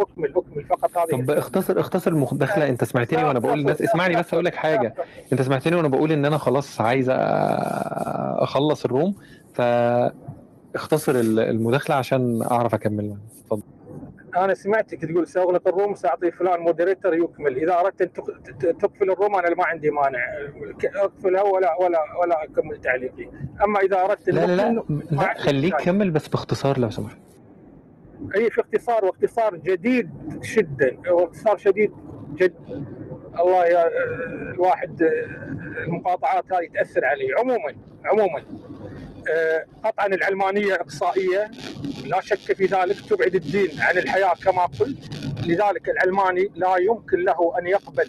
اكمل 0.00 0.34
اكمل 0.36 0.64
فقط 0.64 0.98
هذه 0.98 1.22
طب 1.22 1.30
اختصر 1.30 1.80
اختصر 1.80 2.10
المداخله 2.10 2.68
انت 2.68 2.84
سمعتني 2.84 3.24
وأنا 3.24 3.38
بقول 3.38 3.58
للناس 3.58 3.82
اسمعني 3.82 4.16
بس 4.16 4.32
أقول 4.34 4.44
لك 4.44 4.54
حاجة 4.54 4.94
انت 5.32 5.42
سمعتني 5.42 5.76
وأنا 5.76 5.88
بقول 5.88 6.12
ان 6.12 6.24
أنا 6.24 6.38
خلاص 6.38 6.80
عايز 6.80 7.06
اخلص 8.40 8.84
الروم 8.84 9.14
ف 9.54 9.60
اختصر 10.74 11.12
المداخلة 11.16 11.96
عشان 11.96 12.42
اعرف 12.50 12.74
اكمل. 12.74 13.16
اتفضل. 13.40 13.62
أنا 14.36 14.54
سمعتك 14.54 15.04
تقول 15.04 15.26
سأغلق 15.26 15.68
الروم 15.68 15.94
سأعطي 15.94 16.30
فلان 16.30 16.60
مودريتر 16.60 17.14
يكمل. 17.14 17.56
إذا 17.56 17.80
أردت 17.80 18.02
أن 18.02 18.78
تقفل 18.78 19.10
الروم 19.10 19.36
أنا 19.36 19.54
ما 19.54 19.66
عندي 19.66 19.90
مانع. 19.90 20.18
اقفلها 20.94 21.42
ولا 21.42 21.76
ولا 21.80 21.98
ولا 22.22 22.44
أكمل 22.44 22.80
تعليقي. 22.80 23.28
أما 23.64 23.80
إذا 23.80 24.04
أردت 24.04 24.30
لا 24.30 24.46
لا 24.46 24.56
لا, 24.56 24.82
لا 25.10 25.34
خليك 25.38 25.76
كمل 25.76 26.10
بس 26.10 26.28
باختصار 26.28 26.78
لو 26.78 26.90
سمحت. 26.90 27.18
أي 28.36 28.50
في 28.50 28.60
اختصار 28.60 29.04
واختصار 29.04 29.56
جديد 29.56 30.10
جدا 30.42 31.12
واختصار 31.12 31.58
شديد 31.58 31.92
جدا 32.34 32.84
الله 33.40 33.66
يا 33.66 33.88
الواحد 34.54 35.02
المقاطعات 35.86 36.52
هذه 36.52 36.68
تأثر 36.74 37.04
عليه. 37.04 37.28
عموما 37.38 37.76
عموما 38.04 38.44
قطعا 39.84 40.06
العلمانية 40.06 40.74
إقصائية 40.74 41.50
لا 42.06 42.20
شك 42.20 42.52
في 42.52 42.64
ذلك 42.64 42.96
تبعد 43.10 43.34
الدين 43.34 43.68
عن 43.80 43.98
الحياة 43.98 44.34
كما 44.44 44.66
قلت. 44.66 45.10
لذلك 45.46 45.88
العلماني 45.88 46.50
لا 46.54 46.76
يمكن 46.76 47.18
له 47.24 47.58
أن 47.58 47.66
يقبل 47.66 48.08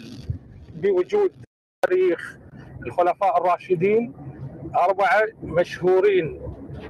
بوجود 0.74 1.32
تاريخ 1.82 2.38
الخلفاء 2.86 3.38
الراشدين 3.38 4.12
أربعة 4.76 5.22
مشهورين. 5.42 6.40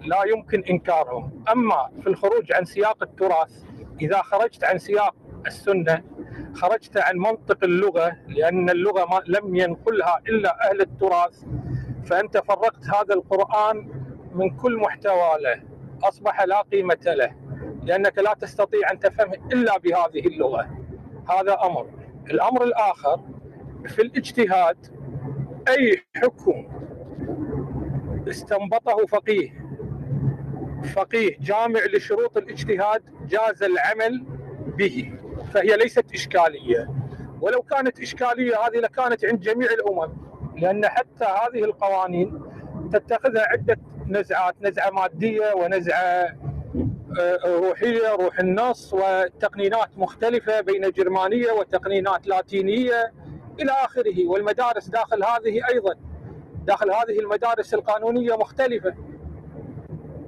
لا 0.05 0.24
يمكن 0.27 0.62
إنكارهم. 0.70 1.45
أما 1.52 1.88
في 2.02 2.06
الخروج 2.06 2.52
عن 2.52 2.65
سياق 2.65 3.02
التراث 3.02 3.65
إذا 4.01 4.23
خرجت 4.23 4.65
عن 4.65 4.79
سياق 4.79 5.15
السنة 5.47 6.02
خرجت 6.55 6.97
عن 6.97 7.16
منطق 7.16 7.65
اللغة 7.65 8.16
لأن 8.29 8.71
اللغة 8.71 9.04
ما 9.04 9.23
لم 9.27 9.57
ينقلها 9.57 10.18
إلا 10.29 10.71
أهل 10.71 10.80
التراث 10.80 11.45
فأنت 12.04 12.38
فرقت 12.38 12.85
هذا 12.87 13.15
القرآن 13.15 13.88
من 14.35 14.51
كل 14.57 14.77
محتوى 14.77 15.30
له. 15.40 15.62
أصبح 16.05 16.43
لا 16.43 16.60
قيمة 16.60 16.99
له 17.07 17.37
لأنك 17.82 18.18
لا 18.18 18.34
تستطيع 18.34 18.90
أن 18.93 18.99
تفهمه 18.99 19.34
إلا 19.52 19.79
بهذه 19.79 20.27
اللغة. 20.27 20.71
هذا 21.29 21.59
أمر. 21.65 21.90
الأمر 22.30 22.65
الآخر 22.65 23.21
في 23.87 24.02
الاجتهاد 24.02 24.77
أي 25.68 26.05
حكم 26.16 26.68
استنبطه 28.29 29.07
فقيه؟ 29.07 29.62
فقيه 30.83 31.37
جامع 31.41 31.80
لشروط 31.95 32.37
الاجتهاد 32.37 33.02
جاز 33.29 33.63
العمل 33.63 34.25
به. 34.66 35.13
فهي 35.55 35.77
ليست 35.77 36.05
إشكالية. 36.15 36.91
ولو 37.41 37.63
كانت 37.63 38.01
إشكالية 38.01 38.57
هذه 38.66 38.77
لكانت 38.77 39.24
عند 39.24 39.41
جميع 39.41 39.69
الأمم 39.71 40.13
لأن 40.57 40.89
حتى 40.89 41.24
هذه 41.24 41.65
القوانين 41.65 42.41
تتخذها 42.93 43.43
عدة 43.43 43.77
نزعات 44.09 44.55
نزعة 44.63 44.91
مادية 44.91 45.55
ونزعة 45.55 46.37
روحية 47.46 48.09
روح 48.09 48.39
النص 48.39 48.95
وتقنينات 48.95 49.89
مختلفة 49.96 50.61
بين 50.61 50.91
جرمانية 50.91 51.52
وتقنينات 51.52 52.27
لاتينية 52.27 53.13
إلى 53.61 53.73
آخره. 53.73 54.27
والمدارس 54.27 54.89
داخل 54.89 55.24
هذه 55.24 55.61
أيضا 55.73 55.95
داخل 56.65 56.91
هذه 56.91 57.19
المدارس 57.21 57.74
القانونية 57.74 58.37
مختلفة. 58.37 58.95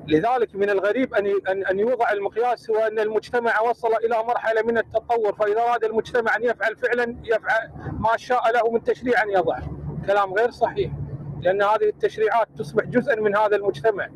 لذلك 0.08 0.54
من 0.54 0.70
الغريب 0.70 1.14
أن 1.14 1.26
ان 1.70 1.78
يوضع 1.78 2.12
المقياس 2.12 2.70
هو 2.70 2.76
أن 2.76 2.98
المجتمع 2.98 3.60
وصل 3.60 3.94
إلى 3.94 4.22
مرحلة 4.22 4.62
من 4.62 4.78
التطور 4.78 5.34
فإذا 5.34 5.60
أراد 5.60 5.84
المجتمع 5.84 6.36
أن 6.36 6.44
يفعل 6.44 6.76
فعلا 6.76 7.16
يفعل 7.24 7.70
ما 7.98 8.16
شاء 8.16 8.52
له 8.52 8.70
من 8.70 8.84
تشريع 8.84 9.22
أن 9.22 9.30
يضع. 9.30 9.58
كلام 10.06 10.34
غير 10.34 10.50
صحيح 10.50 10.92
لأن 11.40 11.62
هذه 11.62 11.88
التشريعات 11.88 12.48
تصبح 12.58 12.84
جزءا 12.84 13.14
من 13.14 13.36
هذا 13.36 13.56
المجتمع. 13.56 14.08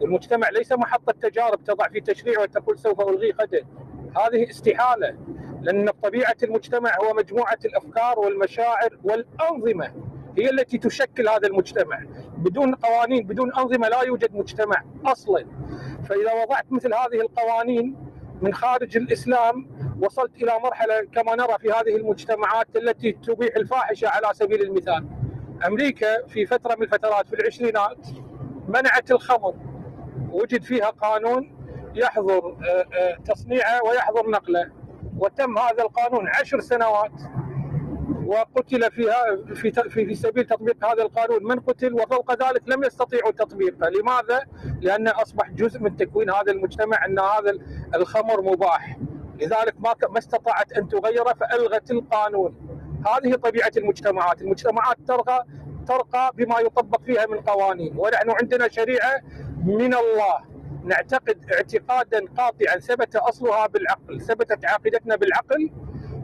والمجتمع 0.00 0.48
ليس 0.48 0.72
محطه 0.72 1.12
تجارب 1.12 1.64
تضع 1.64 1.88
في 1.88 2.00
تشريع 2.00 2.40
وتقول 2.40 2.78
سوف 2.78 3.00
الغيه 3.00 3.32
غدا 3.32 3.64
هذه 4.16 4.50
استحالة 4.50 5.16
لأن 5.62 5.90
طبيعه 6.02 6.36
المجتمع 6.42 6.90
هو 7.00 7.14
مجموعة 7.14 7.58
الأفكار 7.64 8.18
والمشاعر 8.18 8.98
والأنظمة. 9.04 9.92
هي 10.38 10.50
التي 10.50 10.78
تشكل 10.78 11.28
هذا 11.28 11.48
المجتمع. 11.48 12.02
بدون 12.36 12.74
قوانين 12.74 13.26
بدون 13.26 13.54
أنظمة 13.54 13.88
لا 13.88 14.02
يوجد 14.02 14.34
مجتمع 14.34 14.84
أصلا. 15.06 15.46
فإذا 16.08 16.42
وضعت 16.42 16.66
مثل 16.70 16.94
هذه 16.94 17.20
القوانين 17.20 17.96
من 18.42 18.54
خارج 18.54 18.96
الإسلام 18.96 19.70
وصلت 20.02 20.42
إلى 20.42 20.52
مرحلة 20.64 21.00
كما 21.12 21.34
نرى 21.34 21.58
في 21.58 21.70
هذه 21.70 21.96
المجتمعات 21.96 22.76
التي 22.76 23.12
تبيح 23.12 23.56
الفاحشة 23.56 24.08
على 24.08 24.28
سبيل 24.32 24.62
المثال. 24.62 25.06
أمريكا 25.66 26.26
في 26.26 26.46
فترة 26.46 26.74
من 26.74 26.82
الفترات 26.82 27.28
في 27.28 27.34
العشرينات 27.34 28.06
منعت 28.68 29.10
الخمر. 29.10 29.54
وجد 30.30 30.62
فيها 30.62 30.90
قانون 30.90 31.56
يحظر 31.94 32.56
تصنيعه 33.24 33.84
ويحظر 33.84 34.30
نقله. 34.30 34.70
وتم 35.18 35.58
هذا 35.58 35.82
القانون 35.82 36.28
عشر 36.28 36.60
سنوات. 36.60 37.12
وقتل 38.30 38.90
فيها 38.90 39.36
في 39.54 39.72
في 39.90 40.14
سبيل 40.14 40.44
تطبيق 40.44 40.84
هذا 40.84 41.02
القانون. 41.02 41.44
من 41.44 41.60
قتل 41.60 41.94
وفوق 41.94 42.48
ذلك 42.48 42.62
لم 42.66 42.84
يستطيعوا 42.84 43.30
تطبيقه، 43.30 43.88
لماذا؟ 43.88 44.40
لأنه 44.80 45.10
أصبح 45.22 45.50
جزء 45.50 45.80
من 45.80 45.96
تكوين 45.96 46.30
هذا 46.30 46.52
المجتمع 46.52 47.06
أن 47.06 47.18
هذا 47.18 47.58
الخمر 47.94 48.40
مباح، 48.40 48.96
لذلك 49.40 49.74
ما 49.78 49.94
ما 50.10 50.18
استطاعت 50.18 50.72
أن 50.72 50.88
تغيره 50.88 51.32
فألغت 51.32 51.90
القانون. 51.90 52.54
هذه 53.06 53.34
طبيعة 53.34 53.72
المجتمعات، 53.76 54.42
المجتمعات 54.42 54.96
ترقى 55.08 55.46
ترقى 55.88 56.32
بما 56.34 56.60
يطبق 56.60 57.02
فيها 57.02 57.26
من 57.26 57.40
قوانين، 57.40 57.98
ونحن 57.98 58.30
عندنا 58.30 58.68
شريعة 58.68 59.22
من 59.64 59.94
الله. 59.94 60.50
نعتقد 60.84 61.44
اعتقادا 61.52 62.24
قاطعا. 62.38 62.78
ثبت 62.78 63.16
أصلها 63.16 63.66
بالعقل، 63.66 64.20
ثبتت 64.20 64.64
عقيدتنا 64.64 65.16
بالعقل. 65.16 65.70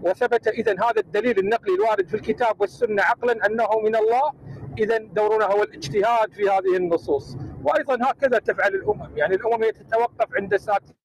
وثبت 0.03 0.49
اذا 0.49 0.73
هذا 0.73 1.01
الدليل 1.01 1.39
النقلي 1.39 1.75
الوارد 1.75 2.09
في 2.09 2.15
الكتاب 2.15 2.61
والسنة 2.61 3.03
عقلا 3.03 3.47
أنه 3.47 3.81
من 3.81 3.97
الله. 3.97 4.33
اذا 4.79 4.99
دورنا 4.99 5.45
هو 5.45 5.63
الاجتهاد 5.63 6.33
في 6.33 6.43
هذه 6.43 6.77
النصوص. 6.77 7.37
وأيضا 7.65 8.11
هكذا 8.11 8.39
تفعل 8.39 8.75
الأمم. 8.75 9.17
يعني 9.17 9.35
الأمم 9.35 9.63
هي 9.63 9.73
تتوقف 9.73 10.35
عند 10.35 10.57
ساتير. 10.57 10.97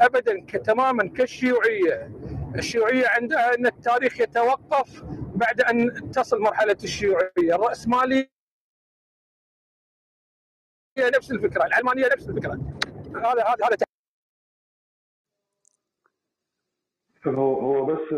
ابدا 0.00 0.46
تماما 0.58 1.08
كالشيوعية. 1.08 2.10
الشيوعية 2.56 3.08
عندها 3.08 3.54
أن 3.54 3.66
التاريخ 3.66 4.20
يتوقف 4.20 5.02
بعد 5.34 5.60
أن 5.60 6.10
تصل 6.10 6.40
مرحلة 6.40 6.76
الشيوعية. 6.84 7.54
الراسماليه 7.54 8.41
نفس 10.98 11.32
الفكرة 11.32 11.66
العلمانيه 11.66 12.06
نفس 12.06 12.28
الفكرة. 12.28 12.52
هذا 13.16 13.44
هذا 13.44 13.66
هذا 13.66 13.76
هو 17.26 17.60
هو 17.60 17.84
بس 17.84 18.14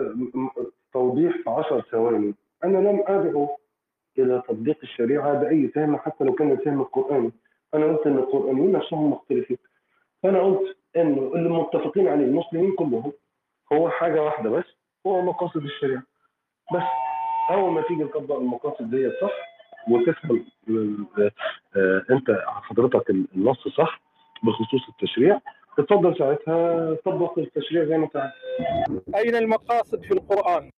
توضيح 0.92 1.36
في 1.42 1.50
10 1.50 1.80
ثواني. 1.80 2.34
أنا 2.64 2.78
لم 2.78 3.04
أدعو 3.06 3.58
إلى 4.18 4.42
تطبيق 4.48 4.78
الشريعة 4.82 5.34
بأي 5.34 5.68
فهم 5.68 5.96
حتى 5.96 6.24
لو 6.24 6.34
كان 6.34 6.50
الفهم 6.50 6.80
القراني 6.80 7.32
أنا 7.74 7.86
قلت 7.86 8.06
إن 8.06 8.16
القرانيين 8.16 8.72
نفسهم 8.72 9.10
مختلفين. 9.10 9.58
فانا 10.22 10.42
قلت 10.42 10.76
انه 10.96 11.32
اللي 11.34 11.48
متفقين 11.48 12.08
عليه 12.08 12.24
المسلمين 12.24 12.74
كلهم 12.74 13.12
هو 13.72 13.90
حاجة 13.90 14.22
واحدة 14.22 14.50
بس 14.50 14.64
هو 15.06 15.22
مقاصد 15.22 15.64
الشريعة. 15.64 16.02
بس 16.74 16.82
أول 17.50 17.72
ما 17.72 17.82
تيجي 17.82 18.04
تطبق 18.04 18.36
المقاصد 18.36 18.90
ديت 18.90 19.12
صح؟ 19.20 19.43
وتفهم 19.88 20.46
انت 22.10 22.26
حضرتك 22.46 23.10
النص 23.10 23.68
صح 23.68 24.00
بخصوص 24.42 24.88
التشريع 24.88 25.40
اتفضل 25.78 26.18
ساعتها 26.18 26.94
طبق 27.04 27.38
التشريع 27.38 27.84
زي 27.84 27.98
ما 27.98 28.04
انت 28.04 28.32
أين 29.16 29.34
المقاصد 29.34 30.02
في 30.02 30.14
القرآن؟ 30.14 30.70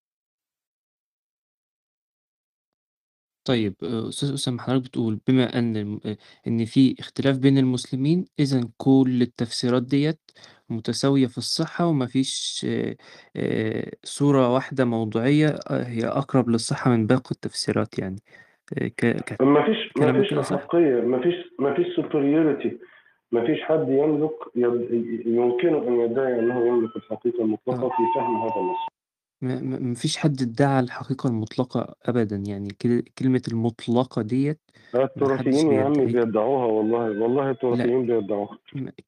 طيب 3.45 3.75
أستاذ 3.83 4.35
أسامة 4.35 4.63
حضرتك 4.63 4.85
بتقول 4.85 5.21
بما 5.29 5.59
أن 5.59 6.01
إن 6.47 6.65
في 6.65 6.97
اختلاف 7.01 7.39
بين 7.39 7.59
المسلمين 7.59 8.25
اذا 8.39 8.69
كل 8.77 9.19
التفسيرات 9.23 9.83
ديت 9.83 10.21
متساوية 10.69 11.27
في 11.27 11.39
الصحة 11.39 11.87
وما 11.87 12.07
فيش 12.07 12.67
صورة 14.05 14.55
واحدة 14.55 14.85
موضوعية 14.85 15.59
هي 15.71 16.07
أقرب 16.07 16.49
للصحة 16.49 16.91
من 16.91 17.07
باقي 17.07 17.31
التفسيرات 17.31 17.99
يعني 17.99 18.17
ك... 18.75 19.07
ك... 19.07 19.43
ما 19.43 19.67
فيش 19.67 19.93
ما 19.97 20.23
فيش 20.23 20.33
احقيه 20.33 21.01
ما 21.01 21.23
فيش 21.23 21.35
ما 21.59 21.75
فيش 21.75 21.97
سوبريوريتي 21.97 22.79
ما 23.33 23.47
فيش 23.47 23.63
حد 23.63 23.89
يملك 23.89 24.39
يد... 24.57 24.89
يمكنه 25.27 25.89
أن 25.89 26.01
يدعي 26.01 26.41
أنه 26.41 26.67
يملك 26.67 26.97
الحقيقة 26.97 27.45
المطلقة 27.45 27.89
في 27.89 28.03
فهم 28.15 28.37
هذا 28.43 28.61
النص. 28.61 28.77
ما 29.41 29.95
فيش 29.95 30.17
حد 30.17 30.43
ادعى 30.43 30.81
الحقيقة 30.81 31.29
المطلقة 31.29 31.95
أبدًا، 32.03 32.37
يعني 32.37 32.69
كل 32.83 33.03
كلمة 33.19 33.43
المطلقة 33.49 34.23
حدش 34.23 34.57
التراثيين 34.95 35.73
يا 35.73 35.85
عمي. 35.85 36.07
بيدعوها 36.07 36.65
والله 36.67 37.23
والله. 37.23 37.51
التراثيين 37.51 38.07
بيدعوها. 38.07 38.59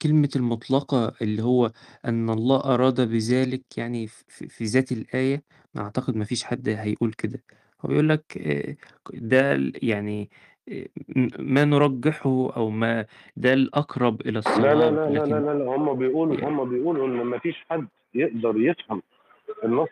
كلمة 0.02 0.28
المطلقة 0.36 1.12
اللي 1.22 1.42
هو 1.42 1.70
أن 2.04 2.30
الله 2.30 2.74
أراد 2.74 3.00
بذلك 3.00 3.78
يعني 3.78 4.06
في 4.28 4.64
ذات 4.64 4.92
الآية، 4.92 5.42
أعتقد 5.78 6.16
ما 6.16 6.24
فيش 6.24 6.44
حد 6.44 6.68
هيقول 6.68 7.12
كده، 7.12 7.42
هو 7.80 7.88
بيقول 7.88 8.08
لك 8.08 8.38
آآ 8.38 8.76
ده 9.14 9.52
ال 9.54 9.72
يعني 9.82 10.30
آآ 10.68 10.84
م 11.16 11.28
ما 11.38 11.64
نرجحه 11.64 12.50
أو 12.56 12.70
ما 12.70 13.06
ده 13.36 13.52
الأقرب 13.52 14.20
إلى 14.20 14.30
لا 14.30 14.32
لا 14.32 14.38
الصواب، 14.38 14.64
لا 14.64 14.90
لا 14.90 15.10
لا 15.10 15.18
لكن 15.18 15.46
لا, 15.46 15.54
لا. 15.64 15.76
هم 15.76 15.94
بيقولوا 15.94 16.36
ي 16.36 16.44
هم 16.44 16.70
بيقولوا 16.70 17.06
إن 17.06 17.12
ما 17.24 17.38
فيش 17.38 17.64
حد 17.70 17.86
يقدر 18.14 18.54
يفهم 18.56 19.02
النص 19.64 19.88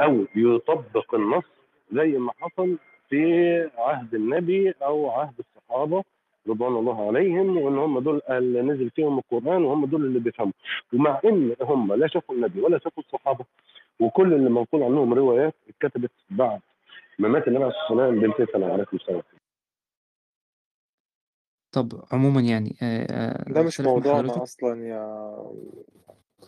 أو 0.00 0.24
يطبق 0.36 1.14
النص 1.14 1.44
زي 1.92 2.08
ما 2.18 2.32
حصل 2.40 2.76
في 3.10 3.22
عهد 3.78 4.14
النبي 4.14 4.70
أو 4.82 5.10
عهد 5.10 5.34
الصحابة 5.38 6.04
رضوان 6.48 6.76
الله 6.76 7.06
عليهم 7.06 7.56
وإن 7.56 7.78
هم 7.78 7.98
دول 7.98 8.20
اللي 8.30 8.62
نزل 8.62 8.90
فيهم 8.90 9.18
القرآن 9.18 9.64
وهم 9.64 9.86
دول 9.86 10.04
اللي 10.04 10.18
بيفهموا 10.18 10.52
ومع 10.92 11.20
إن 11.24 11.54
هم 11.62 11.92
لا 11.94 12.06
شافوا 12.06 12.34
النبي 12.34 12.60
ولا 12.60 12.78
شافوا 12.78 13.02
الصحابة 13.02 13.44
وكل 14.00 14.34
اللي 14.34 14.50
منقول 14.50 14.82
عنهم 14.82 15.14
روايات 15.14 15.54
اتكتبت 15.68 16.10
بعد 16.30 16.60
ما 17.18 17.28
مات 17.28 17.48
النبي 17.48 17.64
عليه 17.64 17.74
الصلاة 17.84 18.06
والسلام 18.08 18.20
بنت 18.38 18.50
سنه 18.52 18.66
عليه 18.72 18.86
السلام. 18.94 19.22
طب 21.72 22.04
عمومًا 22.12 22.40
يعني 22.40 22.76
آآ 22.82 23.44
ده 23.52 23.62
مش 23.62 23.80
موضوعنا 23.80 24.42
أصلًا 24.42 24.86
يا 24.86 25.00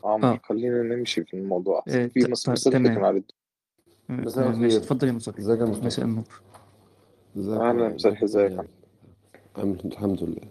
عمرو، 0.05 0.29
آه. 0.35 0.41
خلّينا 0.45 0.83
نمشي 0.83 1.25
في 1.25 1.35
الموضوع 1.35 1.83
آآ 1.89 2.09
في 2.09 2.21
طيب 2.21 2.31
مصطفى 2.31 2.71
كان 2.71 2.85
تمام. 2.85 3.05
على 3.05 3.23
مساء 4.09 4.49
الخير. 4.51 4.77
اتفضل 4.77 5.07
يا 5.09 5.13
مصطفى. 5.13 5.39
ازيك 5.39 5.61
يا 5.61 5.65
مصطفى؟ 5.65 5.87
مساء 5.87 6.05
النور. 6.05 6.25
يا- 7.37 7.89
مساء 7.89 8.13
الخير، 8.13 8.25
ازيك 8.25 8.51
يا 8.53 8.65
الحمد 9.57 9.87
الحمد 9.87 10.23
لله. 10.23 10.49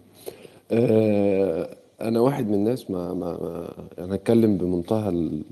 آه، 0.72 1.76
أنا 2.00 2.20
واحد 2.20 2.46
من 2.48 2.54
الناس 2.54 2.90
ما 2.90 3.14
ما, 3.14 3.32
ما 3.32 3.74
أنا 4.04 4.14
أتكلم 4.14 4.58
بمنتهى 4.58 5.08
ال- 5.08 5.44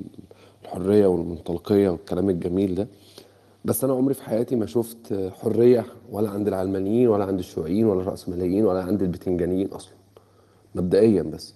الحرية 0.65 1.07
والمنطلقية 1.07 1.89
والكلام 1.89 2.31
الجميل 2.31 2.75
ده. 2.75 2.89
بس 3.67 3.85
أنا 3.85 3.93
عمري 3.93 4.15
في 4.15 4.23
حياتي 4.25 4.57
ما 4.57 4.67
شفت 4.67 5.31
حرية 5.43 5.87
ولا 6.11 6.31
عند 6.31 6.49
العلمانيين 6.49 7.09
ولا 7.09 7.25
عند 7.25 7.39
الشيوعيين 7.39 7.87
ولا 7.87 8.01
الراسماليين 8.01 8.65
ولا 8.65 8.83
عند 8.83 9.03
البتنجانيين 9.03 9.69
أصلا 9.69 9.95
مبدئيا 10.75 11.23
بس. 11.23 11.55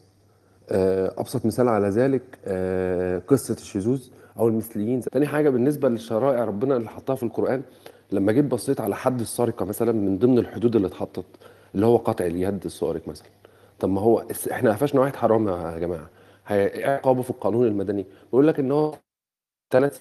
آه، 0.71 1.15
أبسط 1.19 1.47
مثال 1.47 1.69
على 1.69 1.89
ذلك 1.89 2.23
آه، 2.45 3.19
قصة 3.19 3.55
الشذوذ 3.55 4.09
أو 4.39 4.49
المثليين. 4.49 5.01
تاني 5.01 5.27
حاجة 5.27 5.51
بالنسبة 5.51 5.89
للشرائع 5.89 6.45
ربنا 6.45 6.77
اللي 6.77 6.89
حطها 6.89 7.17
في 7.17 7.23
القرآن 7.23 7.63
لما 8.13 8.33
جيت 8.33 8.45
بصيت 8.45 8.81
على 8.81 8.97
حد 8.97 9.21
السرقه 9.21 9.65
مثلا 9.65 9.93
من 9.93 10.19
ضمن 10.19 10.39
الحدود 10.39 10.77
اللي 10.77 10.89
اتحطت 10.89 11.25
اللي 11.75 11.87
هو 11.87 11.97
قطع 11.97 12.27
اليد 12.27 12.65
السارق 12.65 13.09
مثلا. 13.09 13.29
طب 13.81 13.89
ما 13.89 14.01
هو 14.01 14.27
إحنا 14.53 14.73
قفشنا 14.73 15.01
واحد 15.01 15.17
حرام 15.17 15.49
يا 15.49 15.79
جماعة. 15.79 16.11
إيه 16.51 16.87
عقابه 16.87 17.23
في 17.23 17.31
القانون 17.31 17.67
المدني؟ 17.67 18.07
بيقول 18.27 18.49
لك 18.49 18.59
إن 18.61 18.73
هو 18.73 18.95
ثلاث 19.73 20.01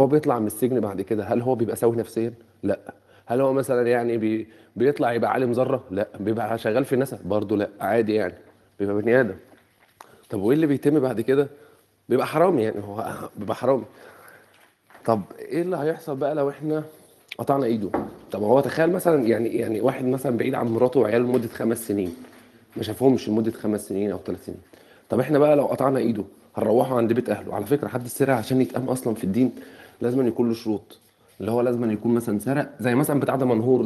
هو 0.00 0.06
بيطلع 0.06 0.38
من 0.38 0.46
السجن 0.46 0.80
بعد 0.80 1.00
كده 1.00 1.24
هل 1.24 1.42
هو 1.42 1.54
بيبقى 1.54 1.76
سوي 1.76 1.96
نفسيا؟ 1.96 2.32
لا. 2.62 2.78
هل 3.26 3.40
هو 3.40 3.52
مثلا 3.52 3.88
يعني 3.88 4.16
بي 4.16 4.48
بيطلع 4.76 5.12
يبقى 5.12 5.30
عالم 5.30 5.52
ذرة؟ 5.52 5.84
لا. 5.90 6.08
بيبقى 6.20 6.58
شغال 6.58 6.84
في 6.84 6.96
ناسا 6.96 7.18
برضه 7.24 7.56
لا. 7.56 7.68
عادي 7.80 8.14
يعني. 8.14 8.34
بيبقى 8.78 9.02
بني 9.02 9.20
آدم. 9.20 9.34
طب 10.30 10.40
وإيه 10.40 10.56
اللي 10.56 10.66
بيتم 10.66 11.00
بعد 11.00 11.20
كده؟ 11.20 11.48
بيبقى 12.08 12.26
حرامي 12.26 12.62
يعني. 12.62 12.80
هو 12.84 13.12
بيبقى 13.38 13.56
حرامي 13.56 13.84
طب 15.04 15.22
إيه 15.38 15.62
اللي 15.62 15.76
هيحصل 15.76 16.16
بقى 16.16 16.34
لو 16.34 16.50
إحنا 16.50 16.82
قطعنا 17.38 17.64
إيده؟ 17.64 17.90
طب 18.32 18.42
هو 18.42 18.60
تخيل 18.60 18.90
مثلا 18.92 19.26
يعني 19.26 19.48
يعني 19.48 19.80
واحد 19.80 20.04
مثلا 20.04 20.36
بعيد 20.36 20.54
عن 20.54 20.66
مراته 20.66 21.00
وعياله 21.00 21.24
لمدة 21.24 21.48
خمس 21.48 21.88
سنين. 21.88 22.16
ما 22.76 22.82
شافهمش 22.82 23.28
لمدة 23.28 23.50
خمس 23.50 23.88
سنين 23.88 24.10
أو 24.10 24.18
ثلاث 24.26 24.46
سنين. 24.46 24.60
طب 25.08 25.20
إحنا 25.20 25.38
بقى 25.38 25.56
لو 25.56 25.66
قطعنا 25.66 25.98
إيده 25.98 26.24
هنروحه 26.56 26.96
عند 26.96 27.12
بيت 27.12 27.28
أهله؟ 27.30 27.54
على 27.54 27.66
فكرة 27.66 27.88
حد 27.88 28.04
السرقه 28.04 28.36
عشان 28.36 28.60
يتقام 28.60 28.88
أصلا 28.88 29.14
في 29.14 29.24
الدين؟ 29.24 29.52
لازم 30.00 30.26
يكون 30.26 30.48
له 30.48 30.54
شروط. 30.54 30.98
اللي 31.40 31.50
هو 31.52 31.60
لازم 31.60 31.90
يكون 31.90 32.14
مثلا 32.14 32.38
سرق 32.38 32.70
زي 32.80 32.94
مثلا 32.94 33.20
بتاع 33.20 33.36
ده 33.36 33.46
منهور 33.46 33.82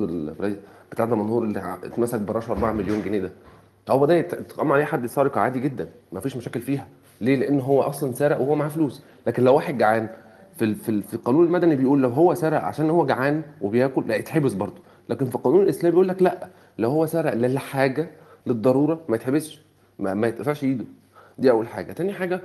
بتاع 0.93 1.05
ده 1.05 1.17
منهور 1.17 1.45
اللي 1.45 1.79
اتمسك 1.85 2.21
برشوه 2.21 2.57
4 2.57 2.73
مليون 2.73 3.03
جنيه 3.03 3.19
ده. 3.21 3.33
هو 3.91 4.07
ده 4.07 4.15
يت- 4.15 4.33
يتقام 4.33 4.73
عليه 4.73 4.85
حد 4.85 5.07
سرقه 5.07 5.41
عادي 5.41 5.61
جدا 5.61 5.89
ما 6.13 6.21
فيش 6.21 6.37
مشاكل 6.37 6.61
فيها. 6.61 6.87
ليه؟ 7.21 7.37
لأن 7.37 7.61
هو 7.61 7.83
أصلا 7.83 8.13
سرق 8.13 8.41
وهو 8.41 8.55
معاه 8.55 8.69
فلوس. 8.69 9.03
لكن 9.27 9.45
لو 9.45 9.55
واحد 9.55 9.79
جعان 9.79 10.09
في 10.59 10.75
في 10.75 11.03
في 11.03 11.15
القانون 11.15 11.47
المدني 11.47 11.77
بيقول 11.77 12.03
لو 12.03 12.09
هو 12.09 12.35
سرق 12.35 12.61
عشان 12.61 12.91
هو 12.91 13.07
جعان 13.07 13.43
وبياكل 13.61 14.05
لا 14.09 14.17
يتحبس 14.17 14.53
برضه. 14.53 14.75
لكن 15.09 15.27
في 15.27 15.35
القانون 15.35 15.63
الإسلامي 15.63 15.91
بيقول 15.91 16.09
لك 16.09 16.23
لا 16.23 16.49
لو 16.79 16.91
هو 16.91 17.07
سرق 17.07 17.35
للحاجة 17.35 18.11
للضرورة 18.47 19.01
ما 19.09 19.17
يتحبسش 19.17 19.61
ما, 19.99 20.15
ما 20.15 20.27
يتقطعش 20.27 20.65
إيده. 20.65 20.85
دي 21.39 21.51
أول 21.51 21.69
حاجة. 21.69 21.93
تاني 21.93 22.13
حاجة 22.13 22.41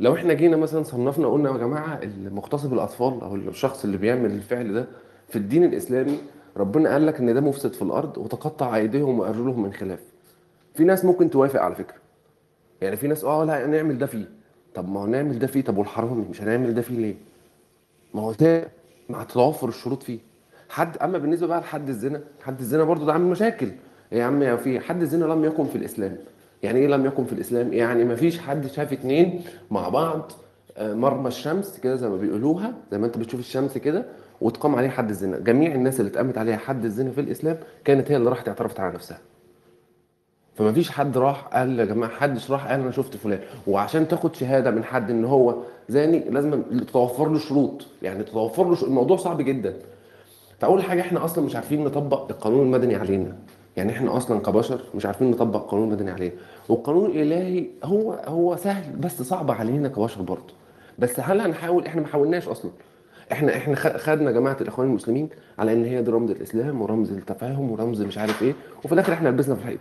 لو 0.00 0.14
إحنا 0.14 0.32
جينا 0.34 0.56
مثلا 0.56 0.82
صنفنا 0.82 1.28
قلنا 1.28 1.50
يا 1.50 1.56
جماعة 1.56 2.00
المغتصب 2.02 2.72
الأطفال 2.74 3.20
أو 3.20 3.34
الشخص 3.36 3.84
اللي 3.84 3.96
بيعمل 3.96 4.30
الفعل 4.30 4.72
ده 4.74 4.86
في 5.28 5.36
الدين 5.36 5.64
الإسلامي 5.64 6.18
ربنا 6.56 6.92
قال 6.92 7.06
لك 7.06 7.20
إن 7.20 7.34
ده 7.34 7.40
مفسد 7.40 7.72
في 7.72 7.82
الأرض 7.82 8.18
وتقطع 8.18 8.76
أيديهم 8.76 9.18
وأرجلهم 9.18 9.62
من 9.62 9.72
خلاف. 9.72 9.98
في 10.74 10.84
ناس 10.84 11.04
ممكن 11.04 11.30
توافق 11.30 11.60
على 11.60 11.74
فكرة. 11.74 11.96
يعني 12.80 12.96
في 12.96 13.08
ناس 13.08 13.24
آه 13.24 13.44
لا 13.44 13.66
نعمل 13.66 13.98
ده 13.98 14.06
فيه. 14.06 14.28
طب 14.74 14.88
ما 14.88 15.00
هو 15.00 15.06
نعمل 15.06 15.38
ده 15.38 15.46
فيه 15.46 15.60
طب 15.62 15.76
والحرامي 15.78 16.24
مش 16.30 16.42
هنعمل 16.42 16.74
ده 16.74 16.82
فيه 16.82 16.96
ليه؟ 16.98 17.14
ما 18.14 18.20
هو 18.22 18.32
ده 18.32 18.68
مع 19.08 19.24
توافر 19.24 19.68
الشروط 19.68 20.02
فيه. 20.02 20.18
حد 20.68 20.96
أما 20.98 21.18
بالنسبة 21.18 21.46
بقى 21.46 21.60
لحد 21.60 21.88
الزنا 21.88 22.20
حد 22.42 22.60
الزنا 22.60 22.84
برضه 22.84 23.06
ده 23.06 23.12
عامل 23.12 23.24
مشاكل. 23.24 23.68
يا 24.12 24.24
عم 24.24 24.42
يا 24.42 24.56
في 24.56 24.80
حد 24.80 25.02
الزنا 25.02 25.24
لم 25.24 25.44
يكن 25.44 25.64
في 25.66 25.76
الإسلام. 25.76 26.16
يعني 26.62 26.78
إيه 26.78 26.86
لم 26.86 27.06
يكن 27.06 27.24
في 27.24 27.32
الإسلام؟ 27.32 27.72
يعني 27.72 28.04
ما 28.04 28.14
فيش 28.14 28.38
حد 28.38 28.66
شاف 28.66 28.92
اتنين 28.92 29.42
مع 29.70 29.88
بعض 29.88 30.32
آه، 30.76 30.94
مرمى 30.94 31.28
الشمس 31.28 31.80
كده 31.80 31.96
زي 31.96 32.08
ما 32.08 32.16
بيقولوها 32.16 32.74
زي 32.92 32.98
ما 32.98 33.06
أنت 33.06 33.18
بتشوف 33.18 33.40
الشمس 33.40 33.78
كده 33.78 34.04
وتقام 34.40 34.74
عليه 34.74 34.88
حد 34.88 35.10
الزنا. 35.10 35.38
جميع 35.38 35.74
الناس 35.74 36.00
اللي 36.00 36.10
اتقامت 36.10 36.38
عليها 36.38 36.56
حد 36.56 36.84
الزنا 36.84 37.10
في 37.10 37.20
الإسلام 37.20 37.58
كانت 37.84 38.10
هي 38.10 38.16
اللي 38.16 38.30
راحت 38.30 38.48
اعترفت 38.48 38.80
على 38.80 38.94
نفسها. 38.94 39.18
فما 40.54 40.72
فيش 40.72 40.90
حد 40.90 41.18
راح 41.18 41.40
قال 41.42 41.80
يا 41.80 41.84
جماعة 41.84 42.12
حدش 42.12 42.50
راح 42.50 42.66
قال 42.66 42.80
أنا 42.80 42.90
شفت 42.90 43.16
فلان. 43.16 43.38
وعشان 43.66 44.08
تاخد 44.08 44.34
شهادة 44.34 44.70
من 44.70 44.84
حد 44.84 45.10
إن 45.10 45.24
هو 45.24 45.56
زاني 45.88 46.18
لازم 46.30 46.62
تتوفر 46.62 47.28
له 47.28 47.38
شروط. 47.38 47.86
يعني 48.02 48.24
تتوفر 48.24 48.70
له. 48.70 48.82
الموضوع 48.82 49.16
صعب 49.16 49.42
جدا. 49.42 49.76
فأول 50.58 50.82
حاجة 50.82 51.00
إحنا 51.00 51.24
أصلا 51.24 51.44
مش 51.44 51.56
عارفين 51.56 51.84
نطبق 51.84 52.30
القانون 52.30 52.62
المدني 52.62 52.94
علينا. 52.94 53.36
يعني 53.76 53.92
إحنا 53.92 54.16
أصلا 54.16 54.40
كبشر 54.40 54.80
مش 54.94 55.06
عارفين 55.06 55.30
نطبق 55.30 55.56
القانون 55.62 55.88
المدني 55.88 56.10
علينا 56.10 56.34
والقانون 56.68 57.10
الإلهي 57.10 57.66
هو 57.84 58.12
هو 58.12 58.56
سهل 58.56 58.96
بس 58.96 59.22
صعب 59.22 59.50
علينا 59.50 59.88
كبشر 59.88 60.22
برضه. 60.22 60.54
بس 60.98 61.20
هل 61.20 61.40
هنحاول؟ 61.40 61.86
إحنا 61.86 62.00
ما 62.00 62.06
حاولناش 62.06 62.48
أصلا. 62.48 62.70
إحنا 63.32 63.56
إحنا 63.56 63.74
خدنا 63.76 64.30
جماعة 64.30 64.56
الإخوان 64.60 64.88
المسلمين 64.88 65.28
على 65.58 65.72
إن 65.72 65.84
هي 65.84 66.02
دي 66.02 66.10
رمز 66.10 66.30
الإسلام 66.30 66.82
ورمز 66.82 67.12
التفاهم 67.12 67.70
ورمز 67.70 68.02
مش 68.02 68.18
عارف 68.18 68.42
إيه 68.42 68.54
وفي 68.84 68.92
الآخر 68.92 69.12
إحنا 69.12 69.28
لبسنا 69.28 69.54
في 69.54 69.60
الحيط. 69.62 69.80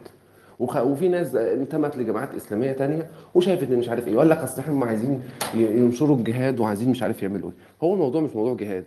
وفي 0.60 1.08
ناس 1.10 1.36
انتمت 1.36 1.98
لجماعات 1.98 2.36
إسلامية 2.36 2.72
تانية 2.72 3.08
وشافت 3.36 3.72
إن 3.72 3.80
مش 3.80 3.90
عارف 3.90 4.08
إيه 4.08 4.16
وقال 4.16 4.30
لك 4.30 4.38
أصل 4.38 4.62
إحنا 4.62 4.86
عايزين 4.86 5.22
ينشروا 5.54 6.18
الجهاد 6.18 6.60
وعايزين 6.60 6.90
مش 6.90 7.04
عارف 7.04 7.24
يعملوا 7.24 7.50
إيه. 7.50 7.88
هو 7.88 7.94
الموضوع 7.94 8.22
مش 8.22 8.36
موضوع 8.36 8.54
جهاد. 8.54 8.86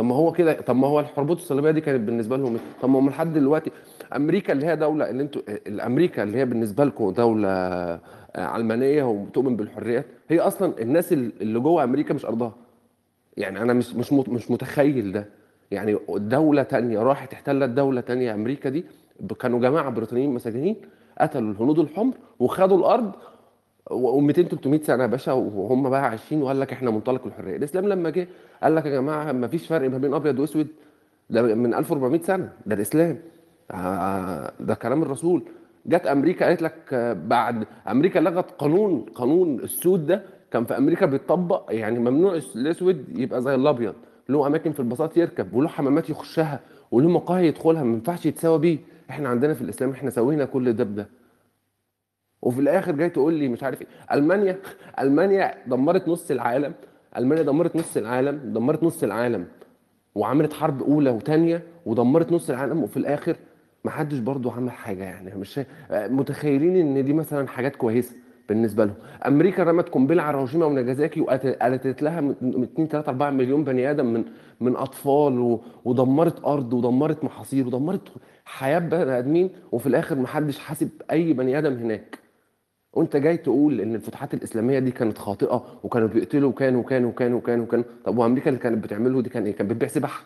طب 0.00 0.06
ما 0.06 0.14
هو 0.14 0.32
كده 0.32 0.52
طب 0.52 0.76
ما 0.76 0.86
هو 0.86 1.00
الحربات 1.00 1.36
الصليبية 1.36 1.70
دي 1.70 1.80
كانت 1.80 2.00
بالنسبة 2.00 2.36
لهم 2.36 2.52
إيه؟ 2.54 2.60
طب 2.82 2.88
ما 2.90 2.98
هم 2.98 3.08
لحد 3.08 3.32
دلوقتي 3.32 3.70
أمريكا 4.16 4.52
اللي 4.52 4.66
هي 4.66 4.76
دولة 4.76 5.10
اللي 5.10 5.22
أنتوا 5.22 5.42
الأمريكا 5.66 6.22
اللي 6.22 6.38
هي 6.38 6.44
بالنسبة 6.44 6.84
لكم 6.84 7.10
دولة 7.10 7.48
آه، 7.48 8.00
علمانية 8.36 9.04
وبتؤمن 9.04 9.56
بالحريات 9.56 10.06
هي 10.28 10.40
أصلا 10.40 10.82
الناس 10.82 11.12
اللي 11.12 11.60
جوه 11.60 11.84
أمريكا 11.84 12.14
مش 12.14 12.24
أرضها 12.26 12.52
يعني 13.36 13.62
أنا 13.62 13.72
مش 13.72 13.94
مش 13.94 14.12
مش 14.12 14.50
متخيل 14.50 15.12
ده 15.12 15.26
يعني 15.70 15.98
دولة 16.16 16.62
تانية 16.62 16.98
راحت 16.98 17.32
احتلت 17.32 17.70
دولة 17.70 18.00
تانية 18.00 18.34
أمريكا 18.34 18.70
دي 18.70 18.84
كانوا 19.40 19.60
جماعة 19.60 19.90
بريطانيين 19.90 20.34
مساجين 20.34 20.76
قتلوا 21.20 21.52
الهنود 21.52 21.78
الحمر 21.78 22.14
وخدوا 22.38 22.78
الأرض 22.78 23.12
و200 23.90 24.32
300 24.32 24.80
سنة 24.82 25.02
يا 25.02 25.08
باشا 25.08 25.32
وهم 25.32 25.90
بقى 25.90 26.04
عايشين 26.04 26.42
وقال 26.42 26.60
لك 26.60 26.72
إحنا 26.72 26.90
منطلق 26.90 27.26
الحرية 27.26 27.56
الاسلام 27.56 27.88
لما 27.88 28.10
جه 28.10 28.28
قال 28.62 28.74
لك 28.74 28.86
يا 28.86 28.90
جماعة 28.90 29.32
ما 29.32 29.48
فيش 29.48 29.66
فرق 29.66 29.90
ما 29.90 29.98
بين 29.98 30.14
ابيض 30.14 30.38
واسود 30.38 30.66
ده 31.30 31.42
من 31.54 31.74
1400 31.74 32.20
سنة 32.22 32.52
ده 32.66 32.74
الاسلام 32.74 33.18
آه، 33.70 34.52
ده 34.60 34.74
كلام 34.74 35.02
الرسول 35.02 35.42
جت 35.86 36.06
أمريكا 36.06 36.46
قالت 36.46 36.62
لك 36.62 36.74
آه، 36.92 37.12
بعد 37.12 37.66
أمريكا 37.90 38.18
لغت 38.18 38.50
قانون 38.50 39.06
قانون 39.14 39.60
السود 39.60 40.06
ده 40.06 40.22
كان 40.50 40.64
في 40.64 40.78
أمريكا 40.78 41.06
بيتطبق 41.06 41.66
يعني 41.70 41.98
ممنوع 41.98 42.34
الاسود 42.56 43.18
يبقى 43.18 43.42
زي 43.42 43.54
الابيض 43.54 43.94
له 44.28 44.46
اماكن 44.46 44.72
في 44.72 44.80
البساط 44.80 45.16
يركب 45.16 45.54
وله 45.54 45.68
حمامات 45.68 46.10
يخشها 46.10 46.60
وله 46.90 47.08
مقاهي 47.08 47.46
يدخلها 47.46 47.82
ما 47.82 47.94
ينفعش 47.94 48.26
يتساوى 48.26 48.58
بيه 48.58 48.78
إحنا 49.10 49.28
عندنا 49.28 49.54
في 49.54 49.62
الاسلام 49.62 49.90
إحنا 49.90 50.10
سوينا 50.10 50.44
كل 50.44 50.72
ده 50.72 50.84
بده 50.84 51.08
وفي 52.42 52.60
الآخر 52.60 52.92
جاي 52.92 53.08
تقول 53.08 53.34
لي 53.34 53.48
مش 53.48 53.62
عارف 53.62 53.82
إيه. 53.82 53.88
ألمانيا 54.12 54.58
ألمانيا 55.00 55.54
دمرت 55.66 56.08
نص 56.08 56.30
العالم. 56.30 56.72
ألمانيا 57.16 57.42
دمرت 57.42 57.76
نص 57.76 57.96
العالم 57.96 58.52
دمرت 58.52 58.82
نص 58.82 59.02
العالم 59.04 59.46
وعملت 60.14 60.52
حرب 60.52 60.82
أولى 60.82 61.10
وثانيه 61.10 61.62
ودمرت 61.86 62.32
نص 62.32 62.50
العالم 62.50 62.82
وفي 62.82 62.96
الآخر 62.96 63.36
ما 63.84 63.90
حدش 63.90 64.18
برضو 64.18 64.50
عمل 64.50 64.70
حاجة 64.70 65.04
يعني. 65.04 65.34
مش 65.34 65.60
متخيلين 65.90 66.76
إن 66.76 67.04
دي 67.04 67.12
مثلا 67.12 67.48
حاجات 67.48 67.76
كويسة 67.76 68.14
بالنسبة 68.48 68.84
لهم. 68.84 68.94
أمريكا 69.26 69.62
رمت 69.62 69.88
قنبلة 69.88 70.22
على 70.22 70.36
هيروشيما 70.36 70.66
وناجازاكي 70.66 71.20
وقتلت 71.20 72.02
لها 72.02 72.20
من 72.20 72.30
2 72.62 72.88
3 72.88 73.08
4 73.10 73.30
مليون 73.30 73.64
بني 73.64 73.90
آدم 73.90 74.06
من 74.06 74.24
من 74.60 74.76
أطفال 74.76 75.58
ودمرت 75.84 76.44
أرض 76.44 76.72
ودمرت 76.74 77.24
محاصيل 77.24 77.66
ودمرت 77.66 78.08
حياة 78.44 78.78
بني 78.78 79.18
آدمين 79.18 79.50
وفي 79.72 79.86
الآخر 79.86 80.16
ما 80.16 80.26
حدش 80.26 80.58
حاسب 80.58 80.88
أي 81.10 81.32
بني 81.32 81.58
آدم 81.58 81.72
هناك. 81.76 82.18
وانت 82.92 83.16
جاي 83.16 83.36
تقول 83.36 83.80
إن 83.80 83.94
الفتوحات 83.94 84.34
الإسلامية 84.34 84.78
دي 84.78 84.90
كانت 84.90 85.18
خاطئة 85.18 85.64
وكانوا 85.82 86.08
بيقتلوا 86.08 86.48
وكانوا 86.50 86.80
وكانوا 86.80 87.10
وكانوا 87.10 87.38
وكانوا 87.38 87.64
وكانوا؟ 87.64 87.84
طب 88.04 88.18
وأمريكا 88.18 88.48
اللي 88.48 88.60
كانت 88.60 88.84
بتعمله 88.84 89.22
دي 89.22 89.28
كان 89.30 89.44
إيه؟ 89.46 89.52
كانت 89.56 89.70
بتبيع 89.70 89.88
سباحة. 89.88 90.24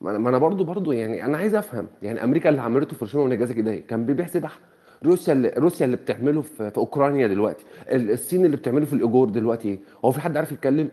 ما 0.00 0.16
أنا 0.28 0.38
برضو 0.38 0.64
برضو 0.64 0.92
يعني 0.92 1.24
أنا 1.24 1.38
عايز 1.38 1.54
أفهم 1.54 1.86
يعني 2.02 2.24
أمريكا 2.24 2.48
اللي 2.48 2.60
عملته 2.60 2.90
في 2.90 2.96
هيروشيما 2.96 3.22
وناجازاكي 3.24 3.62
ده؟ 3.62 3.76
كان 3.76 4.06
بيبيع 4.06 4.26
سباحة. 4.26 4.58
روسيا 5.04 5.32
اللي 5.32 5.48
روسيا 5.58 5.86
اللي 5.86 5.96
بتعمله 5.96 6.42
في, 6.42 6.70
في 6.70 6.76
أوكرانيا 6.76 7.26
دلوقتي. 7.26 7.64
ال- 7.92 8.10
الصين 8.10 8.44
اللي 8.44 8.56
بتعمله 8.56 8.84
في 8.86 8.92
الإيجور 8.92 9.28
دلوقتي 9.28 9.68
إيه؟ 9.68 9.78
هو 10.04 10.12
في 10.12 10.20
حد 10.20 10.36
عارف 10.36 10.52
يتكلم؟ 10.52 10.88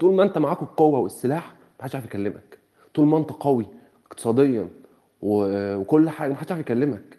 طول 0.00 0.14
ما 0.14 0.22
أنت 0.22 0.38
معاك 0.38 0.62
القوة 0.62 0.98
والسلاح 0.98 1.54
ما 1.78 1.84
حدش 1.84 1.94
عارف 1.94 2.04
يكلمك. 2.06 2.58
طول 2.94 3.06
ما 3.06 3.18
أنت 3.18 3.30
قوي 3.30 3.66
اقتصاديا 4.06 4.68
وكل 5.22 6.10
حاجة 6.10 6.30
ما 6.30 6.36
حدش 6.36 6.52
عارف 6.52 6.60
يكلمك. 6.60 7.18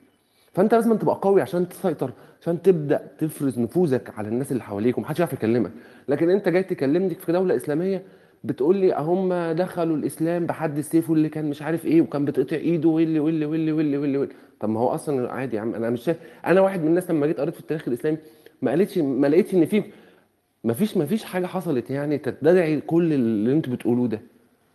فأنت 0.54 0.74
لازم 0.74 0.98
تبقى 0.98 1.20
قوي 1.22 1.42
عشان 1.42 1.70
تسيطر 1.70 2.12
عشان 2.46 2.62
تبدأ 2.62 3.08
تفرز 3.20 3.60
نفوذك 3.60 4.14
على 4.18 4.28
الناس 4.28 4.52
اللي 4.52 4.64
حواليك 4.64 4.98
ومحدش 4.98 5.20
يعرف 5.20 5.34
يكلمك. 5.34 5.72
لكن 6.08 6.30
انت 6.30 6.50
جاي 6.50 6.64
تكلمني 6.64 7.16
في 7.16 7.32
دولة 7.32 7.56
إسلامية 7.56 8.04
بتقول 8.44 8.78
لي 8.78 8.94
هم 8.98 9.34
دخلوا 9.52 9.98
الإسلام 9.98 10.46
بحد 10.46 10.78
السيف 10.78 11.10
واللي 11.10 11.30
كان 11.30 11.50
مش 11.50 11.62
عارف 11.62 11.86
إيه 11.86 12.02
وكان 12.02 12.25
بتقطع 12.25 12.56
إيده 12.56 12.90
واللي 12.90 13.20
واللي 13.20 13.46
واللي 13.46 13.72
واللي 13.72 13.98
واللي, 13.98 14.18
واللي. 14.18 14.34
طب 14.60 14.70
ما 14.70 14.80
هو 14.80 14.88
أصلا 14.88 15.32
عادي 15.32 15.56
يا 15.56 15.62
عم 15.62 15.75
أنا 15.75 15.90
مش 15.90 16.04
شايف 16.04 16.18
أنا 16.46 16.62
واحد 16.62 16.82
من 16.82 16.88
الناس 16.88 17.12
لما 17.12 17.28
جيت 17.28 17.40
قريت 17.40 17.54
في 17.54 17.60
التاريخ 17.60 17.88
الإسلامي 17.88 18.18
ما 18.62 18.72
قالتش 18.72 18.98
ما 18.98 19.28
لقيتش 19.28 19.54
إن 19.54 19.66
في 19.66 19.84
ما 20.64 20.74
فيش 20.74 20.98
ما 20.98 21.06
فيش 21.06 21.24
حاجة 21.24 21.46
حصلت 21.46 21.90
يعني 21.90 22.18
تدعي 22.18 22.82
كل 22.82 23.14
اللي 23.14 23.52
أنتوا 23.54 23.74
بتقولوه 23.74 24.08
ده 24.08 24.22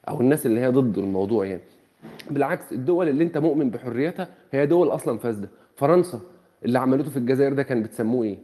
أو 0.09 0.21
الناس 0.21 0.47
اللي 0.47 0.61
هي 0.61 0.69
ضد 0.69 0.99
الموضوع 0.99 1.47
يعني. 1.47 1.63
بالعكس 2.31 2.73
الدول 2.73 3.09
اللي 3.09 3.25
انت 3.25 3.39
مؤمن 3.39 3.71
بحريتها 3.71 4.29
هي 4.53 4.67
دول 4.67 4.89
أصلا 4.89 5.19
فاسدة. 5.19 5.49
فرنسا 5.77 6.21
اللي 6.65 6.79
عملته 6.79 7.11
في 7.11 7.17
الجزائر 7.17 7.53
ده 7.53 7.63
كان 7.63 7.83
بتسموه 7.83 8.25
إيه؟ 8.25 8.39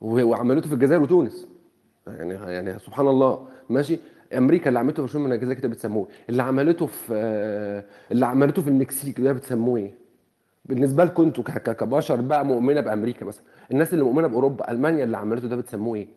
وعملته 0.00 0.68
في 0.68 0.74
الجزائر 0.74 1.02
وتونس. 1.02 1.48
يعني 2.06 2.34
يعني 2.34 2.78
سبحان 2.78 3.08
الله. 3.08 3.48
ماشي؟ 3.70 3.98
أمريكا 4.36 4.68
اللي 4.68 4.78
عملته 4.78 5.06
في 5.06 5.12
شمال 5.12 5.32
الجزائر 5.32 5.58
كده 5.58 5.68
بتسموه؟ 5.68 6.08
اللي 6.28 6.42
عملته 6.42 6.86
في 6.86 7.12
اللي 8.12 8.26
عملته 8.26 8.62
في 8.62 8.68
المكسيك 8.68 9.20
ده 9.20 9.32
بتسموه 9.32 9.78
إيه؟ 9.78 9.94
بالنسبة 10.64 11.04
لكم 11.04 11.22
أنتوا 11.22 11.44
كبشر 11.72 12.20
بقى 12.20 12.46
مؤمنة 12.46 12.80
بأمريكا 12.80 13.26
مثلا. 13.26 13.44
الناس 13.70 13.92
اللي 13.92 14.04
مؤمنة 14.04 14.26
بأوروبا 14.26 14.70
ألمانيا 14.70 15.04
اللي 15.04 15.16
عملته 15.16 15.48
ده 15.48 15.56
بتسموه 15.56 15.96
إيه؟ 15.96 16.08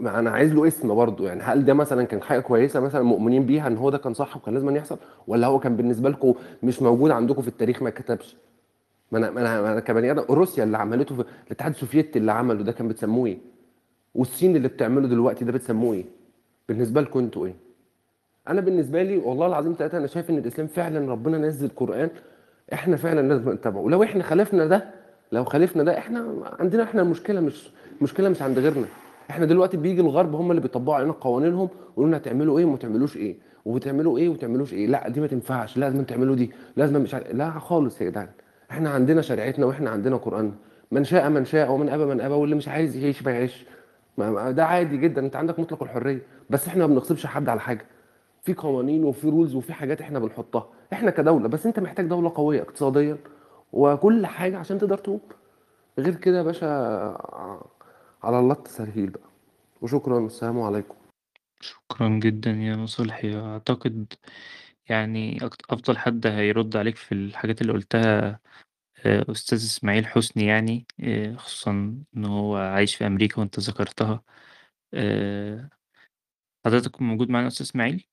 ما 0.00 0.18
أنا 0.18 0.30
عايز 0.30 0.52
له 0.54 0.66
اسم 0.68 0.94
برضه 0.94 1.26
يعني 1.28 1.42
هل 1.42 1.64
ده 1.64 1.74
مثلا 1.74 2.04
كان 2.04 2.22
حاجة 2.22 2.40
كويسة 2.40 2.80
مثلا 2.80 3.02
مؤمنين 3.02 3.46
بيها 3.46 3.66
إن 3.66 3.76
هو 3.76 3.90
ده 3.90 3.98
كان 3.98 4.14
صح 4.14 4.36
وكان 4.36 4.54
لازم 4.54 4.76
يحصل؟ 4.76 4.98
ولا 5.26 5.46
هو 5.46 5.58
كان 5.58 5.76
بالنسبة 5.76 6.08
لكم 6.10 6.34
مش 6.62 6.82
موجود 6.82 7.10
عندكم 7.10 7.42
في 7.42 7.48
التاريخ 7.48 7.82
ما 7.82 7.90
كتبش؟ 7.90 8.36
ما 9.12 9.18
أنا 9.18 9.30
ما 9.30 9.40
أنا, 9.40 9.72
أنا 9.72 9.80
كبني 9.80 10.10
آدم 10.10 10.22
روسيا 10.30 10.64
اللي 10.64 10.78
عملته 10.78 11.14
في 11.14 11.24
الاتحاد 11.46 11.72
السوفيتي 11.72 12.18
اللي 12.18 12.32
عمله 12.32 12.62
ده 12.62 12.72
كان 12.72 12.88
بتسموه 12.88 13.26
إيه؟ 13.26 13.38
والصين 14.14 14.56
اللي 14.56 14.68
بتعمله 14.68 15.08
دلوقتي 15.08 15.44
ده 15.44 15.52
بتسموه 15.52 15.94
إيه؟ 15.94 16.04
بالنسبة 16.68 17.00
لكم 17.00 17.18
أنتوا 17.18 17.46
إيه؟ 17.46 17.54
أنا 18.48 18.60
بالنسبة 18.60 19.02
لي 19.02 19.16
والله 19.16 19.46
العظيم 19.46 19.74
ثلاثة 19.78 19.98
أنا 19.98 20.06
شايف 20.06 20.30
إن 20.30 20.38
الإسلام 20.38 20.66
فعلا 20.66 21.10
ربنا 21.12 21.38
نزل 21.38 21.68
قرآن 21.76 22.10
إحنا 22.72 22.96
فعلا 22.96 23.28
لازم 23.28 23.50
نتبعه. 23.52 23.80
ولو 23.80 24.02
إحنا 24.02 24.22
خالفنا 24.22 24.66
ده 24.66 24.90
لو 25.32 25.44
خالفنا 25.44 25.82
ده 25.82 25.98
إحنا 25.98 26.26
عندنا 26.60 26.82
إحنا 26.82 27.02
المشكلة 27.02 27.40
مش 27.40 27.70
مشكلة 28.02 28.28
مش 28.28 28.42
عند 28.42 28.58
غيرنا. 28.58 28.86
إحنا 29.30 29.46
دلوقتي 29.46 29.76
بيجي 29.76 30.00
الغرب 30.00 30.34
هم 30.34 30.50
اللي 30.50 30.62
بيطبقوا 30.62 30.94
علينا 30.94 31.12
قوانينهم 31.12 31.68
ويقولوا 31.88 32.08
لنا 32.08 32.16
هتعملوا 32.16 32.58
إيه 32.58 32.64
وما 32.64 32.76
تعملوش 32.76 33.16
إيه 33.16 33.36
وبتعملوا 33.64 34.18
إيه 34.18 34.28
وتعملوش 34.28 34.72
إيه 34.72 34.86
لا 34.86 35.08
دي 35.08 35.20
ما 35.20 35.26
تنفعش 35.26 35.76
لازم 35.78 36.04
تعملوا 36.04 36.34
دي 36.36 36.52
لازم 36.76 37.02
مش 37.02 37.14
عارف 37.14 37.32
لا 37.34 37.50
خالص 37.50 38.00
يا 38.00 38.06
جدعان. 38.06 38.28
إحنا 38.70 38.90
عندنا 38.90 39.22
شريعتنا 39.22 39.66
وإحنا 39.66 39.90
عندنا 39.90 40.16
قرآن. 40.16 40.52
من 40.90 41.04
شاء 41.04 41.28
من 41.30 41.44
شاء 41.44 41.72
ومن 41.72 41.88
أبى 41.88 42.04
من 42.04 42.20
أبى 42.20 42.34
واللي 42.34 42.56
مش 42.56 42.68
عايز 42.68 42.96
يعيش 42.96 43.22
ما 43.22 43.30
يعيش. 43.30 43.66
ده 44.50 44.64
عادي 44.64 44.96
جدا 44.96 45.20
انت 45.26 45.36
عندك 45.36 45.60
مطلق 45.60 45.82
الحرية. 45.82 46.22
بس 46.50 46.66
إحنا 46.68 46.86
ما 46.86 46.92
بنغصبش 46.92 47.26
حد 47.26 47.48
على 47.48 47.60
حاجة. 47.60 47.86
في 48.42 48.54
قوانين 48.54 49.04
وفي 49.04 49.28
رولز 49.30 49.54
وفي 49.54 49.72
حاجات 49.72 50.00
إحنا 50.00 50.18
بنحطها. 50.18 50.68
إحنا 50.92 51.10
كدولة 51.10 51.48
بس 51.48 51.66
انت 51.66 51.80
محتاج 51.80 52.06
دولة 52.06 52.32
قوية 52.34 52.62
اقتصاديا 52.62 53.16
وكل 53.72 54.26
حاجة 54.26 54.58
عشان 54.58 54.78
تقدر 54.78 54.98
تقوم. 54.98 55.20
غير 55.98 56.14
كده 56.14 56.38
يا 56.38 56.42
باشا 56.42 56.66
على 58.22 58.38
الله 58.38 58.54
التسهيل 58.54 59.10
بقى. 59.10 59.30
وشكرا 59.82 60.18
والسلام 60.18 60.60
عليكم. 60.60 60.94
شكرا 61.60 62.08
جدا 62.08 62.50
يا 62.50 62.86
صلحي. 62.86 63.40
أعتقد 63.40 64.12
يعني 64.88 65.38
أفضل 65.70 65.98
حد 65.98 66.26
هيرد 66.26 66.76
عليك 66.76 66.96
في 66.96 67.12
الحاجات 67.12 67.60
اللي 67.62 67.72
قلتها 67.72 68.40
آه، 69.06 69.26
أستاذ 69.30 69.58
إسماعيل 69.58 70.06
حسني 70.06 70.46
يعني 70.46 70.86
آه، 71.00 71.36
خصوصا 71.36 71.70
إن 72.16 72.24
هو 72.24 72.56
عايش 72.56 72.96
في 72.96 73.06
أمريكا 73.06 73.40
وأنت 73.40 73.60
ذكرتها. 73.60 74.22
آه، 74.94 75.70
حضرتك 76.66 77.02
موجود 77.02 77.30
معانا 77.30 77.48
أستاذ 77.48 77.66
إسماعيل؟ 77.66 78.06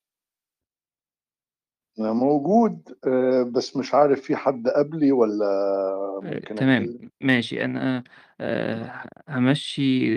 موجود 1.98 2.98
آه، 3.08 3.44
بس 3.44 3.78
مش 3.78 3.94
عارف 3.94 4.22
في 4.22 4.36
حد 4.36 4.68
قبلي 4.68 5.12
ولا 5.12 5.46
آه، 5.46 6.20
ممكن 6.24 6.56
تمام 6.56 7.00
ماشي. 7.22 7.66
أنا 7.66 8.04
آه، 8.42 9.04
همشي 9.30 10.08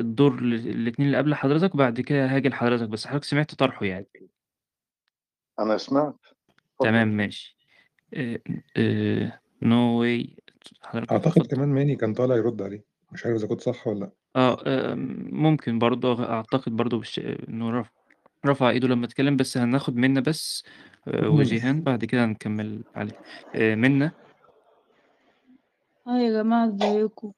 الدور 0.00 0.40
ل- 0.40 0.54
الاتنين 0.54 1.08
اللي 1.08 1.18
قبل 1.18 1.34
حضرتك 1.34 1.74
وبعد 1.74 2.00
كده 2.00 2.26
هاجي 2.26 2.48
لحضرتك. 2.48 2.88
بس 2.88 3.06
حضرتك 3.06 3.24
سمعت 3.24 3.54
طرحه 3.54 3.86
يعني. 3.86 4.06
أنا 5.58 5.76
سمعت. 5.76 6.14
تمام 6.80 6.96
اتفضل 7.08 7.16
ماشي 7.16 7.56
نو 9.62 10.00
واي 10.00 10.36
حضرتك 10.82 11.12
أعتقد 11.12 11.26
اتفضل. 11.38 11.56
كمان 11.56 11.68
ماني 11.68 11.96
كان 11.96 12.14
طالع 12.14 12.36
يرد 12.36 12.62
عليه. 12.62 12.84
مش 13.12 13.26
عارف 13.26 13.36
إذا 13.36 13.46
كنت 13.46 13.60
صح 13.60 13.86
ولا 13.86 13.98
لأ. 14.00 14.10
آه 14.36 14.58
آه، 14.66 14.94
ممكن 15.32 15.78
برضه. 15.78 16.24
أعتقد 16.24 16.76
برضه 16.76 16.98
بش... 16.98 17.18
إنه 17.48 17.70
رفع 17.70 17.90
رفع 18.46 18.70
إيده 18.70 18.88
لما 18.88 19.06
اتكلم 19.06 19.36
بس 19.36 19.56
هناخد 19.58 19.96
منا 19.96 20.20
بس 20.20 20.64
آه، 21.08 21.28
وجيهان 21.28 21.80
بعد 21.80 22.04
كده 22.04 22.24
هنكمل 22.24 22.84
عليه. 22.94 23.20
آه، 23.54 23.74
منا 23.74 24.12
آه 26.06 26.18
يا 26.18 26.42
جماعة 26.42 26.68
ازيكم؟ 26.68 27.32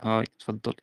hi 0.00 0.22
اتفضلي. 0.36 0.76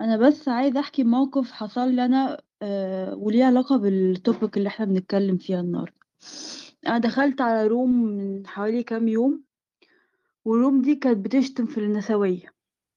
أنا 0.00 0.16
بس 0.16 0.48
عايزة 0.48 0.80
أحكي 0.80 1.04
موقف 1.04 1.50
حصل 1.52 1.88
لي 1.92 2.04
أنا 2.04 2.40
آه 2.62 3.14
وليه 3.14 3.44
علاقة 3.44 3.76
بال 3.76 3.99
topic 3.99 4.56
اللي 4.56 4.68
إحنا 4.68 4.86
بنتكلم 4.86 5.36
فيها 5.38 5.60
النهاردة. 5.60 5.92
أنا 6.86 6.98
دخلت 6.98 7.40
على 7.40 7.66
room 7.66 8.02
من 8.04 8.46
حوالي 8.46 8.82
كام 8.82 9.08
يوم 9.08 9.42
وال 10.44 10.57
room 10.57 10.82
دي 10.82 10.94
كانت 10.94 11.24
بتشتم 11.24 11.66
في 11.66 11.78
النسوية. 11.78 12.52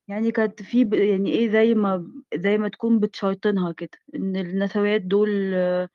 يعني 0.08 0.32
كانت 0.32 0.62
في 0.64 0.84
ب- 0.84 0.94
يعني 0.94 1.32
إيه 1.32 1.52
زي 1.52 1.74
ما 1.74 2.12
زي 2.36 2.58
ما 2.58 2.68
تكون 2.70 3.00
بتشيطنها 3.00 3.72
كده 3.72 3.98
إن 4.16 4.36
النسويات 4.36 5.02
دول 5.02 5.52
آه، 5.54 5.90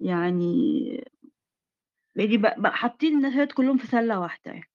يعني 0.00 1.04
يعني 2.16 2.36
بقى 2.36 2.72
حاطين 2.76 3.16
النسويات 3.16 3.52
كلهم 3.52 3.76
في 3.78 3.86
سلة 3.86 4.20
واحدة 4.20 4.52
يعني 4.52 4.68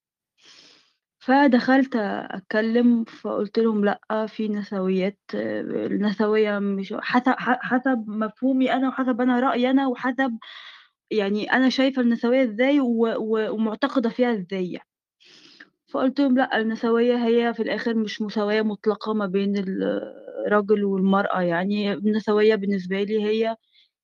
فدخلت 1.20 1.96
أتكلم 2.32 3.04
فقلت 3.04 3.60
لهم 3.60 3.86
لأ 3.86 4.26
في 4.28 4.48
نسويات 4.48 5.20
النسوية 5.34 6.60
مش 6.60 6.94
حسب 7.00 7.34
حسب 7.40 8.04
مفهومي 8.08 8.74
أنا 8.74 8.88
وحسب 8.90 9.22
أنا 9.22 9.40
رأيي 9.40 9.70
أنا 9.70 9.88
وحسب 9.88 10.38
يعني 11.12 11.54
أنا 11.54 11.70
شايفة 11.70 12.02
النسوية 12.02 12.44
و- 13.18 13.50
ومعتقدة 13.54 14.10
فيها 14.10 14.34
إزاي 14.34 14.72
يعني. 14.72 14.88
فقلت 15.88 16.20
لهم 16.20 16.38
لأ 16.38 16.58
النسوية 16.62 17.26
هي 17.28 17.54
في 17.54 17.64
الآخر 17.64 17.94
مش 17.96 18.22
مساواة 18.22 18.62
مطلقة 18.62 19.14
ما 19.14 19.26
بين 19.26 19.54
الرجل 20.48 20.84
والمرأة 20.86 21.42
يعني 21.42 21.94
النسوية 21.94 22.56
بالنسبة 22.56 23.04
لي 23.04 23.24
هي 23.24 23.56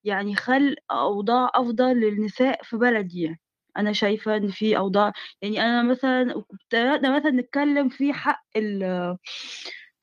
يعني 0.04 0.36
خلق 0.36 0.76
أوضاع 0.92 1.50
أفضل 1.56 1.86
للنساء 2.00 2.64
في 2.64 2.78
بلدي. 2.78 3.22
يعني 3.22 3.40
أنا 3.78 3.94
شايفة 3.94 4.36
إن 4.38 4.48
في 4.52 4.78
أوضاع 4.78 5.14
يعني 5.42 5.62
أنا 5.62 5.84
مثلا 5.84 6.44
ابتدأنا 6.52 7.18
مثلا 7.18 7.32
نتكلم 7.32 7.90
في 7.90 8.14
حق 8.14 8.44
ال 8.58 8.84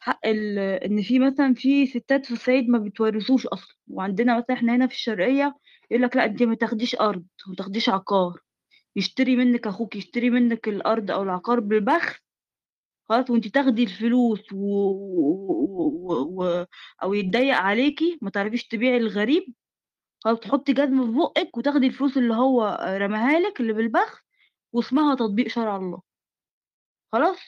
حق 0.00 0.20
ال 0.26 0.58
إن 0.58 1.02
في 1.02 1.18
مثلا 1.18 1.54
في 1.54 1.86
ستات 1.86 2.26
في 2.26 2.32
الصعيد 2.32 2.68
ما 2.68 2.78
بتورثوش 2.78 3.46
أصلا. 3.46 3.76
وعندنا 3.88 4.38
مثلا 4.38 4.56
إحنا 4.56 4.76
هنا 4.76 4.86
في 4.86 4.94
الشرقية 4.94 5.56
يقول 5.90 6.02
لك 6.04 6.16
لا 6.16 6.24
أنت 6.24 6.42
ما 6.42 6.54
تاخديش 6.54 6.96
أرض 6.96 7.24
وما 7.48 7.56
تاخديش 7.56 7.88
عقار. 7.88 8.40
يشتري 8.96 9.36
منك 9.36 9.66
أخوك 9.66 9.96
يشتري 9.96 10.30
منك 10.30 10.68
الأرض 10.68 11.10
أو 11.10 11.22
العقار 11.22 11.60
بالبخس 11.60 12.16
خلاص 13.08 13.30
وأنتِ 13.30 13.48
تاخدي 13.48 13.82
الفلوس 13.84 14.52
و 14.52 14.58
و 14.58 15.88
و 16.10 16.42
و 16.44 16.66
أو 17.02 17.14
يتضيّق 17.14 17.56
عليكِ 17.56 18.00
ما 18.22 18.30
تعرفيش 18.30 18.68
تبيعي 18.68 18.98
للغريب، 18.98 19.44
خلاص 20.24 20.38
تحطّي 20.40 20.72
جزمة 20.72 21.06
في 21.06 21.12
بُقِّك 21.18 21.56
وتاخدي 21.56 21.86
الفلوس 21.86 22.16
اللي 22.16 22.34
هو 22.34 22.78
رماها 23.00 23.38
لِك 23.40 23.60
اللي 23.60 23.72
بالبخس 23.72 24.18
واسمها 24.72 25.14
تطبيق 25.14 25.48
شرع 25.48 25.76
الله. 25.76 26.02
خلاص؟ 27.12 27.38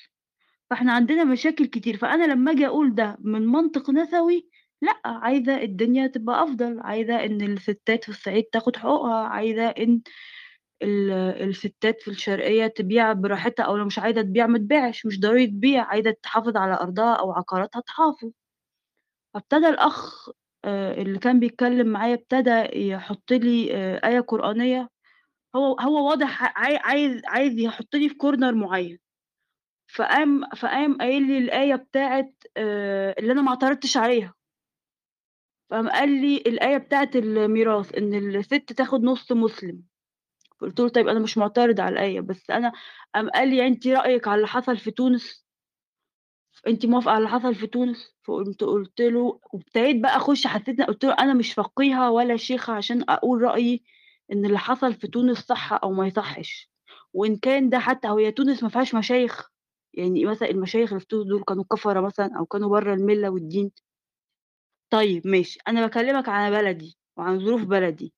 فإحنا 0.71 0.93
عندنا 0.93 1.25
مشاكل 1.25 1.67
كتير، 1.67 1.97
فأنا 1.97 2.25
لمّا 2.35 2.52
آجي 2.52 2.67
أقول 2.69 2.95
ده 2.97 3.17
من 3.21 3.47
منطق 3.47 3.91
نسوي، 3.91 4.49
لأ، 4.83 5.00
عايزة 5.07 5.62
الدنيا 5.62 6.07
تبقى 6.07 6.45
أفضل، 6.45 6.81
عايزة 6.81 7.25
إن 7.26 7.43
الستات 7.43 8.05
في 8.05 8.11
الصعيد 8.11 8.45
تاخد 8.45 8.76
حقوقها، 8.76 9.25
عايزة 9.29 9.69
إن 9.69 10.02
ال 10.83 11.11
الستات 11.50 12.02
في 12.02 12.09
الشرقية 12.12 12.69
تبيع 12.69 13.12
براحتها 13.14 13.64
أو 13.64 13.76
لو 13.76 13.87
مش 13.87 14.00
عايزة 14.00 14.23
تبيع 14.23 14.47
ما 14.49 14.59
تبيعش، 14.59 15.07
مش 15.07 15.21
ضروري 15.21 15.47
تبيع، 15.47 15.85
عايزة 15.85 16.12
تحافظ 16.25 16.57
على 16.57 16.75
أرضها 16.75 17.14
أو 17.14 17.33
عقاراتها 17.33 17.81
تحافظ. 17.83 18.31
فابتدى 19.35 19.69
الأخ 19.69 20.29
آآ 20.64 20.92
اللي 21.02 21.19
كان 21.19 21.40
بيتكلم 21.40 21.87
معايا 21.88 22.14
ابتدى 22.14 22.64
يحط 22.90 23.33
لي 23.33 23.75
آآ 23.76 24.00
آية 24.09 24.21
قرآنية، 24.21 24.88
هو 25.57 25.76
هو 25.81 26.09
واضح 26.11 26.42
عاي 26.59 26.76
عايز 26.76 27.23
عايز 27.26 27.59
يحطني 27.59 28.09
في 28.09 28.14
corner 28.25 28.54
معيّن. 28.54 28.99
فقام 29.97 30.45
فقام 30.57 30.99
قايل 30.99 31.23
لي 31.28 31.38
الآية 31.38 31.76
بتاعة 31.76 32.31
آآ 32.57 33.14
اللي 33.21 33.33
أنا 33.33 33.42
ما 33.42 33.50
اعترضتش 33.50 33.97
عليها. 33.99 34.35
فقام 35.71 35.88
قال 35.90 36.09
لي 36.09 36.37
الآية 36.37 36.76
بتاعة 36.76 37.11
الميراث، 37.14 37.95
إن 37.95 38.14
الست 38.37 38.73
تاخد 38.73 39.02
نُص 39.02 39.33
مسلم. 39.33 39.83
قُلت 40.61 40.81
له: 40.81 40.88
"طيب 40.88 41.09
أنا 41.09 41.21
مش 41.21 41.38
معترض 41.38 41.81
على 41.81 41.92
الآية، 41.92 42.21
بس 42.21 42.50
أنا" 42.50 42.73
قام 43.14 43.31
قال 43.31 43.49
لي: 43.50 43.57
"يعني 43.59 43.71
أنتِ 43.71 43.87
رأيِك 43.88 44.28
على 44.28 44.37
اللي 44.37 44.49
حصل 44.49 44.78
في 44.78 44.90
تونس؟" 44.90 45.45
أنتِ 46.69 46.87
موافقة 46.87 47.11
على 47.11 47.19
اللي 47.19 47.28
حصل 47.28 47.54
في 47.54 47.66
تونس؟ 47.66 48.14
فقُمت 48.25 48.64
قُلت 48.64 49.00
له 49.00 49.40
وابتديت 49.52 50.02
بقى 50.02 50.16
أخُش 50.16 50.47
حسيت 50.47 50.81
قُلت 50.81 51.04
له: 51.04 51.12
"أنا 51.12 51.35
مش 51.35 51.52
فقيهة 51.54 52.11
ولا 52.11 52.37
شيخة 52.37 52.73
عشان 52.73 53.04
أقول 53.09 53.42
رأيي 53.42 53.83
إن 54.33 54.45
اللي 54.47 54.59
حصل 54.59 54.95
في 54.95 55.07
تونس 55.09 55.38
صح 55.38 55.73
أو 55.73 55.92
ما 55.92 56.07
يصحّش، 56.07 56.71
وإن 57.14 57.37
كان 57.37 57.69
ده 57.71 57.78
حتى 57.78 58.09
هي 58.09 58.31
تونس 58.33 58.62
ما 58.62 58.69
فيهاش 58.69 58.95
مشايخ؟ 58.95 59.50
يعني 59.95 60.25
مثلًا 60.25 60.50
المشايخ 60.50 60.88
اللي 60.88 61.00
في 61.00 61.07
تونس 61.07 61.26
دول 61.26 61.42
كانوا 61.45 61.64
كفرة 61.73 62.00
مثلًا 62.00 62.31
أو 62.38 62.47
كانوا 62.47 62.69
برّه 62.71 62.95
المِلّة 62.95 63.31
والدين؟" 63.31 63.73
طيب 64.90 65.26
ماشي، 65.26 65.59
أنا 65.69 65.81
باكلمك 65.81 66.28
على 66.28 66.57
بلدي 66.57 66.99
وعن 67.16 67.38
ظروف 67.40 67.62
بلدي، 67.64 68.12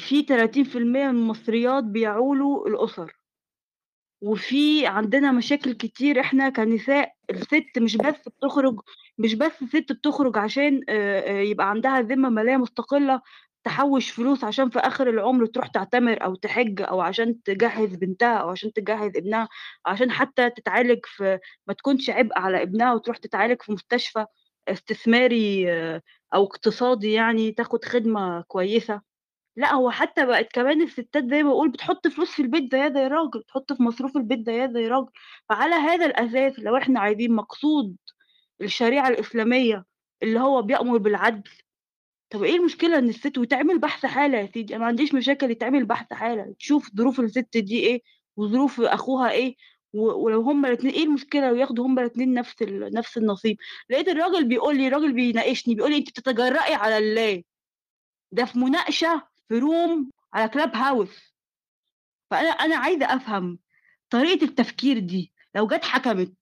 في 0.00 0.22
30% 0.22 1.08
من 1.08 1.16
المصريات 1.18 1.84
بيعولوا 1.84 2.68
الأُسَر. 2.68 3.21
وفي 4.22 4.86
عندنا 4.86 5.32
مشاكل 5.32 5.72
كتير 5.72 6.20
إحنا 6.20 6.48
كنساء، 6.50 7.12
الست 7.30 7.78
مش 7.78 7.96
بس 7.96 8.28
بتخرج 8.28 8.80
مش 9.18 9.34
بس 9.34 9.62
الست 9.62 9.92
بتخرج 9.92 10.38
عشان 10.38 10.80
آآ 10.88 11.20
آآ 11.38 11.42
يبقى 11.42 11.70
عندها 11.70 12.00
ذمة 12.00 12.28
مالية 12.28 12.56
مستقلة، 12.56 13.20
تحوّش 13.64 14.10
فلوس 14.10 14.44
عشان 14.44 14.70
في 14.70 14.78
آخر 14.78 15.08
العمر 15.10 15.46
تروح 15.46 15.66
تعتمر 15.68 16.24
أو 16.24 16.34
تحِج 16.34 16.82
أو 16.82 17.00
عشان 17.00 17.42
تجهّز 17.42 17.94
بنتها 17.96 18.36
أو 18.36 18.50
عشان 18.50 18.72
تجهّز 18.72 19.16
ابنها، 19.16 19.48
عشان 19.86 20.10
حتى 20.10 20.50
تتعالج 20.50 21.00
في 21.04 21.38
ما 21.66 21.74
تكونش 21.74 22.10
عبء 22.10 22.38
على 22.38 22.62
ابنها 22.62 22.94
وتروح 22.94 23.16
تتعالج 23.16 23.62
في 23.62 23.72
مستشفى 23.72 24.26
استثماري 24.68 25.66
أو 26.34 26.44
اقتصادي 26.44 27.12
يعني 27.12 27.52
تاخد 27.52 27.84
خدمة 27.84 28.42
كويسة. 28.48 29.11
لأ، 29.56 29.74
هو 29.74 29.90
حتى 29.90 30.26
بقت 30.26 30.52
كمان 30.52 30.82
الستات 30.82 31.24
زي 31.30 31.42
ما 31.42 31.48
باقول 31.50 31.70
بتحط 31.70 32.08
فلوس 32.08 32.30
في 32.30 32.42
البيت 32.42 32.72
زيها 32.74 32.88
زي 32.88 33.06
الراجل، 33.06 33.40
بتحط 33.40 33.72
في 33.72 33.82
مصروف 33.82 34.16
البيت 34.16 34.46
زيها 34.46 34.66
زي 34.66 34.86
الراجل، 34.86 35.10
فعلى 35.48 35.74
هذا 35.74 36.06
الأساس 36.06 36.58
لو 36.58 36.76
إحنا 36.76 37.00
عايزين 37.00 37.32
مقصود 37.32 37.96
الشريعة 38.62 39.08
الإسلامية 39.08 39.84
اللي 40.22 40.40
هو 40.40 40.62
بيأمر 40.62 40.98
بالعدل، 40.98 41.50
طب 42.30 42.44
إيه 42.44 42.56
المشكلة 42.56 42.98
إن 42.98 43.08
الست 43.08 43.38
ويتعمل 43.38 43.78
بحث 43.78 44.06
حالة 44.06 44.38
يا 44.38 44.46
سيدي، 44.54 44.74
أنا 44.76 44.80
ما 44.82 44.88
عنديش 44.88 45.14
مشاكل 45.14 45.50
يتعمل 45.50 45.86
بحث 45.86 46.12
حالة، 46.12 46.54
تشوف 46.58 46.90
ظروف 46.96 47.20
الست 47.20 47.58
دي 47.58 47.80
إيه 47.80 48.02
وظروف 48.36 48.80
أخوها 48.80 49.30
إيه، 49.32 49.56
ولو 49.94 50.42
هُم 50.42 50.66
الاتنين 50.66 50.94
إيه 50.94 51.04
المشكلة 51.04 51.52
وياخدوا 51.52 51.86
هُم 51.86 51.98
الاتنين 51.98 52.34
نفس 52.34 52.62
ال 52.62 52.94
نفس 52.94 53.18
النصيب، 53.18 53.56
لقيت 53.90 54.08
الراجل 54.08 54.48
بيقول 54.48 54.76
لي 54.78 54.88
الراجل 54.88 55.12
بيناقشني 55.14 55.74
بيقول 55.74 55.90
لي: 55.92 55.96
"أنتِ 55.98 56.10
بتتجرأي 56.10 56.74
على 56.74 56.98
الله." 56.98 57.42
ده 58.32 58.44
في 58.44 58.58
مناقشة 58.58 59.28
في 59.52 59.60
room 59.60 60.10
على 60.32 60.50
clubhouse. 60.50 61.32
فأنا 62.30 62.48
أنا 62.48 62.76
عايزة 62.76 63.06
أفهم 63.06 63.58
طريقة 64.10 64.44
التفكير 64.44 64.98
دي 64.98 65.32
لو 65.54 65.66
جات 65.66 65.84
حكمت، 65.84 66.34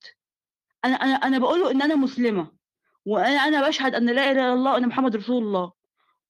أنا 0.85 0.95
أنا 0.95 1.13
أنا 1.15 1.39
باقول 1.39 1.61
له 1.61 1.71
إن 1.71 1.83
أنا 1.83 1.95
مسلمة، 1.95 2.53
وأنا 3.07 3.37
أنا 3.37 3.61
باشهد 3.61 3.95
أن 3.95 4.07
لا 4.07 4.31
إله 4.31 4.31
إلا 4.31 4.53
الله 4.53 4.73
وأن 4.73 4.89
محمد 4.89 5.17
رسول 5.17 5.43
الله، 5.43 5.73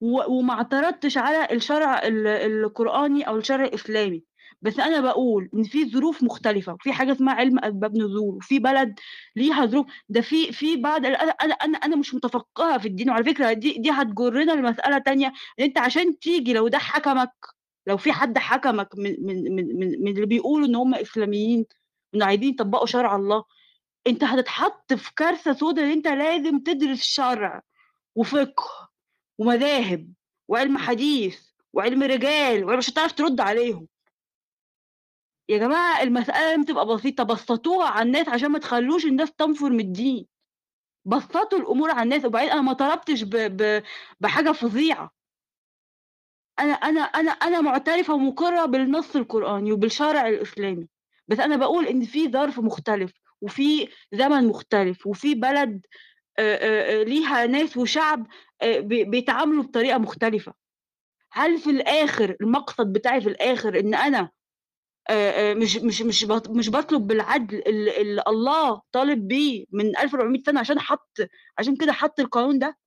وما 0.01 0.55
اعترضتش 0.55 1.19
على 1.19 1.49
الشرع 1.53 1.99
ال 1.99 2.27
القرآني 2.27 3.29
أو 3.29 3.37
الشرع 3.37 3.64
الإسلامي، 3.64 4.25
بس 4.62 4.79
أنا 4.81 5.01
باقول 5.01 5.49
إن 5.55 5.62
في 5.62 5.90
ظروف 5.90 6.23
مختلفة، 6.23 6.73
وفي 6.75 6.92
حاجة 6.92 7.12
اسمها 7.12 7.35
علم 7.35 7.59
أسباب 7.64 7.96
نزول، 7.96 8.37
وفي 8.37 8.59
بلد 8.59 8.99
ليها 9.37 9.66
ظروف. 9.66 9.87
ده 10.09 10.20
في 10.20 10.53
في 10.53 10.77
بعض 10.77 11.07
أنا 11.07 11.16
أنا 11.55 11.77
أنا 11.77 11.96
مش 11.96 12.14
متفقهة 12.14 12.79
في 12.79 12.88
الدين، 12.88 13.11
وعلى 13.11 13.25
فكرة 13.25 13.53
دي 13.53 13.73
دي 13.79 13.90
هتجرنا 13.90 14.53
لمسألة 14.53 14.99
تانية، 14.99 15.33
أنت 15.61 15.79
عشان 15.79 16.18
تيجي 16.18 16.53
لو 16.53 16.68
ده 16.68 16.79
حكمك 16.79 17.33
لو 17.87 17.96
في 17.96 18.12
حد 18.12 18.38
حكمك 18.38 18.88
من 18.99 19.16
من 19.20 19.55
من 19.55 19.79
من 19.79 20.03
من 20.05 20.09
اللي 20.12 20.27
بيقولوا 20.27 20.66
إن 20.66 20.75
هُم 20.77 20.94
إسلاميين 20.94 21.66
وإن 22.14 22.23
عايزين 22.23 22.49
يطبّقوا 22.55 22.87
شرع 22.87 23.16
الله، 23.16 23.44
أنت 24.07 24.25
هتتحط 24.25 24.92
في 24.94 25.14
كارثة 25.16 25.53
سودا 25.53 25.83
إن 25.83 25.90
أنت 25.90 26.09
لازم 26.09 26.59
تدرس 26.59 27.03
شرع 27.03 27.62
وفقه 28.16 28.88
ومذاهب 29.38 30.12
وعلم 30.49 30.79
حديث 30.79 31.40
وعلم 31.73 32.03
رجال 32.03 32.64
ومش 32.64 32.90
هتعرف 32.90 33.12
ترد 33.12 33.40
عليهم. 33.40 33.88
يا 35.51 35.59
جماعة 35.59 36.03
المسألة 36.03 36.41
لازم 36.51 36.63
تبقى 36.65 36.87
بسيطة، 36.87 37.25
بسّطوها 37.25 37.87
على 37.89 38.07
الناس 38.07 38.29
عشان 38.29 38.49
ما 38.51 38.59
تخلّوش 38.59 39.05
الناس 39.07 39.33
تنفر 39.33 39.71
من 39.71 39.81
الدين. 39.81 40.27
بسّطوا 41.05 41.59
الأمور 41.59 41.91
على 41.91 42.03
الناس، 42.03 42.25
وبعدين 42.25 42.51
أنا 42.51 42.61
ما 42.61 42.73
طلبتش 42.73 43.23
ب 43.23 43.31
ب 43.37 43.83
بحاجة 44.21 44.53
فظيعة. 44.53 45.11
أنا 46.59 46.73
أنا 46.73 47.01
أنا 47.01 47.31
أنا 47.31 47.61
مُعترفة 47.61 48.15
ومُقرّة 48.15 48.65
بالنص 48.65 49.17
القرآني 49.17 49.73
وبالشرع 49.73 50.29
الإسلامي، 50.29 50.89
بس 51.29 51.41
أنا 51.41 51.57
باقول 51.57 51.87
إن 51.87 52.05
في 52.05 52.31
ظرف 52.31 52.59
مختلف، 52.59 53.13
وفي 53.41 53.89
زمن 54.13 54.47
مختلف، 54.47 55.07
وفي 55.07 55.35
بلد 55.35 55.87
ليها 57.07 57.47
ناس 57.47 57.77
وشعب 57.77 58.27
بيتعاملوا 58.85 59.63
بطريقة 59.63 59.99
مختلفة. 59.99 60.53
هل 61.33 61.59
في 61.59 61.71
الآخر 61.71 62.37
المقصد 62.41 62.93
بتاعي 62.93 63.21
في 63.21 63.29
الآخر 63.29 63.81
إن 63.81 63.95
أنا 63.95 64.31
مش 65.57 65.77
مش 65.77 66.03
مش 66.03 66.25
باط 66.25 66.49
مش 66.51 66.69
باطلب 66.69 67.07
بالعدل 67.07 67.57
ال 67.59 67.89
اللي 67.89 68.23
الله 68.29 68.83
طالب 68.93 69.29
بيه 69.29 69.65
من 69.73 69.97
1400 69.99 70.43
سنة 70.47 70.61
عشان 70.61 70.81
حَط 70.81 71.17
عشان 71.59 71.77
كده 71.77 71.93
حَط 71.93 72.21
القانون 72.21 72.59
ده؟ 72.59 72.79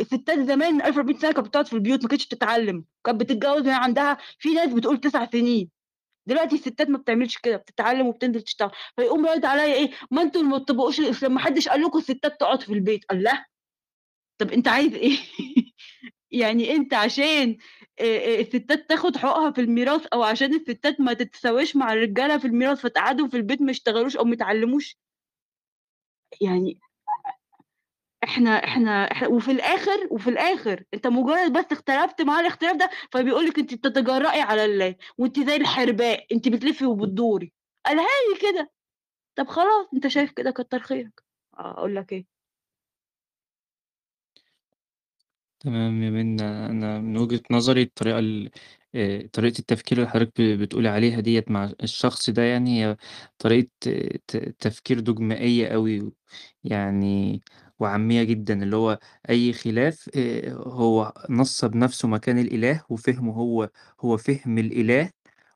الستات 0.00 0.38
زمان 0.40 0.82
1400 0.82 1.18
سنة 1.18 1.32
كانت 1.32 1.48
بتقعد 1.48 1.66
في 1.66 1.72
البيوت 1.72 2.02
ما 2.02 2.08
كانتش 2.08 2.26
بتتعلم، 2.26 2.84
كانت 3.06 3.20
بتتجوز 3.20 3.62
وهي 3.68 3.74
عندها 3.74 4.18
في 4.38 4.54
ناس 4.54 4.74
بتقول 4.74 4.98
9 5.00 5.30
سنين. 5.32 5.70
دلوقتي 6.28 6.56
الستات 6.56 6.90
ما 6.90 6.98
بتعملش 6.98 7.38
كده، 7.38 7.56
بتتعلم 7.56 8.06
وبتنزل 8.08 8.42
تشتغل، 8.42 8.70
فيقوم 8.96 9.26
رادد 9.26 9.44
عليّا 9.46 9.74
إيه، 9.74 9.90
ما 10.10 10.22
اللي 10.22 10.42
ما 10.44 10.58
بتطبّقوش 10.58 11.00
الإسلام، 11.00 11.34
ما 11.34 11.40
حدش 11.40 11.68
قال 11.68 11.82
لكم 11.82 11.98
الستات 11.98 12.40
تقعد 12.40 12.62
في 12.62 12.74
البيت، 12.74 13.04
الله! 13.12 13.44
طب 14.38 14.52
أنت 14.52 14.68
عايز 14.68 14.94
إيه؟ 14.94 15.18
يعني 16.30 16.72
أنت 16.72 16.94
عشان 16.94 17.56
الستات 18.00 18.88
تاخد 18.88 19.16
حقوقها 19.16 19.50
في 19.50 19.60
الميراث 19.60 20.06
أو 20.06 20.22
عشان 20.22 20.54
الستات 20.54 21.00
ما 21.00 21.12
تتساواش 21.12 21.76
مع 21.76 21.92
الرجالة 21.92 22.38
في 22.38 22.46
الميراث 22.46 22.80
فتقعّدهم 22.80 23.28
في 23.28 23.36
البيت 23.36 23.62
ما 23.62 23.70
يشتغلوش 23.70 24.16
أو 24.16 24.24
ما 24.24 24.32
يتعلموش؟ 24.34 24.96
يعني 26.40 26.80
إحنا 28.24 28.50
إحنا 28.64 29.12
إح 29.12 29.22
وفي 29.22 29.50
الآخر 29.50 30.08
وفي 30.10 30.30
الآخر 30.30 30.84
أنت 30.94 31.06
مجرد 31.06 31.52
بس 31.52 31.64
اختلفت 31.72 32.22
معاه 32.22 32.40
الاختلاف 32.40 32.76
ده، 32.76 32.90
فبيقول 33.12 33.46
لِك 33.46 33.58
أنتِ 33.58 33.74
بتتجرأي 33.74 34.40
على 34.40 34.64
الله، 34.64 34.96
وأنتِ 35.18 35.40
زي 35.40 35.56
الحرباء، 35.56 36.26
أنتِ 36.32 36.48
بتلفي 36.48 36.86
وبتدوري، 36.86 37.52
قالها 37.86 38.04
لي 38.04 38.52
كده. 38.52 38.70
طب 39.36 39.48
خلاص 39.48 39.86
أنت 39.94 40.06
شايف 40.08 40.32
كده 40.32 40.50
كتّر 40.50 40.78
خيرك، 40.80 41.22
أقول 41.54 41.96
لك 41.96 42.12
إيه؟ 42.12 42.26
تمام 45.64 46.02
يا 46.02 46.10
منى، 46.10 46.42
أنا 46.42 47.00
من 47.00 47.16
وجهة 47.16 47.40
نظري 47.50 47.82
الطريقة 47.82 48.18
ال 48.18 48.50
آآ 48.94 49.28
طريقة 49.32 49.58
التفكير 49.58 49.98
اللي 49.98 50.10
حضرتك 50.10 50.40
ب 50.40 50.58
بتقولي 50.60 50.88
عليها 50.88 51.20
ديّة 51.20 51.44
مع 51.48 51.72
الشخص 51.82 52.30
ده 52.30 52.42
يعني 52.42 52.84
هي 52.86 52.96
طريقة 53.38 53.68
ت 54.28 54.36
تفكير 54.36 55.00
دُجمائية 55.00 55.66
أوي، 55.68 56.12
يعني 56.64 57.42
وعامية 57.78 58.22
جدًا، 58.22 58.62
اللي 58.62 58.76
هو 58.76 58.98
أي 59.30 59.52
خلاف 59.52 60.10
آآ 60.16 60.52
هو 60.54 61.12
نصّب 61.30 61.76
نَفْسه 61.76 62.08
مكان 62.08 62.38
الإله 62.38 62.82
وفهمه 62.88 63.32
هو 63.34 63.70
هو 64.00 64.16
فهم 64.16 64.58
الإله، 64.58 65.10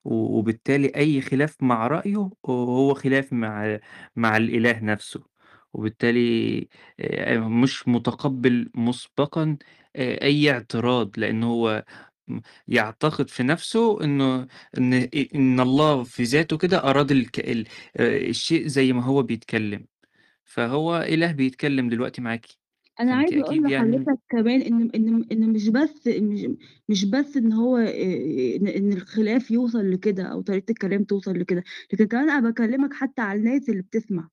وبالتالي 0.05 0.88
أي 0.97 1.21
خلاف 1.21 1.57
مع 1.62 1.87
رأيه 1.87 2.31
هو 2.47 2.94
خلاف 2.94 3.33
مع 3.33 3.79
مع 4.16 4.37
الإله 4.37 4.81
نفسه، 4.81 5.21
وبالتالي 5.73 6.68
مش 7.38 7.88
متقبّل 7.88 8.71
مسبقًا 8.75 9.57
آآ 9.96 10.22
أي 10.24 10.51
اعتراض، 10.51 11.18
لإن 11.18 11.42
هو 11.44 11.85
م 12.29 12.40
يعتقد 12.68 13.31
في 13.31 13.42
نفسه 13.42 14.05
إنه 14.05 14.48
إن 14.79 14.94
أ 14.94 15.09
إن 15.35 15.61
الله 15.61 16.05
في 16.05 16.22
ذاته 16.22 16.59
كده 16.59 16.79
أراد 16.90 17.11
الك 17.11 17.38
ال 17.40 17.66
آآ 17.96 18.16
الشيء 18.18 18.66
زي 18.66 18.92
ما 18.92 19.05
هو 19.05 19.22
بيتكلّم، 19.22 19.87
فهو 20.44 20.98
إله 20.98 21.33
بيتكلّم 21.33 21.88
دلوقتي 21.88 22.22
معاكِ، 22.22 22.46
أنا 23.01 23.12
فأنتِ 23.12 23.33
عايزة 23.33 23.42
أقول 23.42 23.57
أكيد 23.57 23.66
يعني 23.66 24.09
لحضرتك 24.09 24.18
كمان 24.31 24.61
إن 24.62 24.90
إن 24.94 25.24
إن 25.33 25.53
مش 25.53 25.68
بس 25.68 26.07
مش 26.09 26.46
مش 26.88 27.05
بس 27.05 27.37
إن 27.37 27.53
هو 27.53 27.77
آآ 27.77 28.57
إن 28.57 28.68
إن 28.68 28.92
الخلاف 28.92 29.51
يوصل 29.51 29.90
لكده 29.90 30.22
أو 30.24 30.40
طريقة 30.42 30.70
الكلام 30.70 31.05
توصل 31.05 31.38
لكده، 31.40 31.62
لكن 31.92 32.05
كمان 32.07 32.31
أنا 32.31 32.40
باكلّمك 32.40 32.94
حتى 32.94 33.22
على 33.22 33.38
الناس 33.38 33.68
اللي 33.68 33.83
بتسمع، 33.83 34.29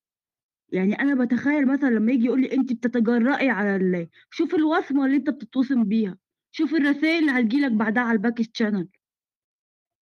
يعني 0.72 1.00
أنا 1.00 1.14
باتخيّل 1.14 1.66
مثلًا 1.68 1.88
لمّا 1.90 2.12
ييجي 2.12 2.24
يقول 2.26 2.40
لي 2.40 2.52
أنتِ 2.52 2.72
بتتجرأي 2.72 3.50
على 3.50 3.76
الله، 3.76 4.08
شوف 4.30 4.54
الوصمة 4.54 5.06
اللي 5.06 5.16
أنت 5.16 5.30
بتتوصم 5.30 5.84
بيها، 5.84 6.18
شوف 6.50 6.74
الرسايل 6.74 7.18
اللي 7.30 7.30
هتيجي 7.40 7.60
لك 7.60 7.72
بعدها 7.72 8.02
على 8.02 8.18
channel. 8.62 8.86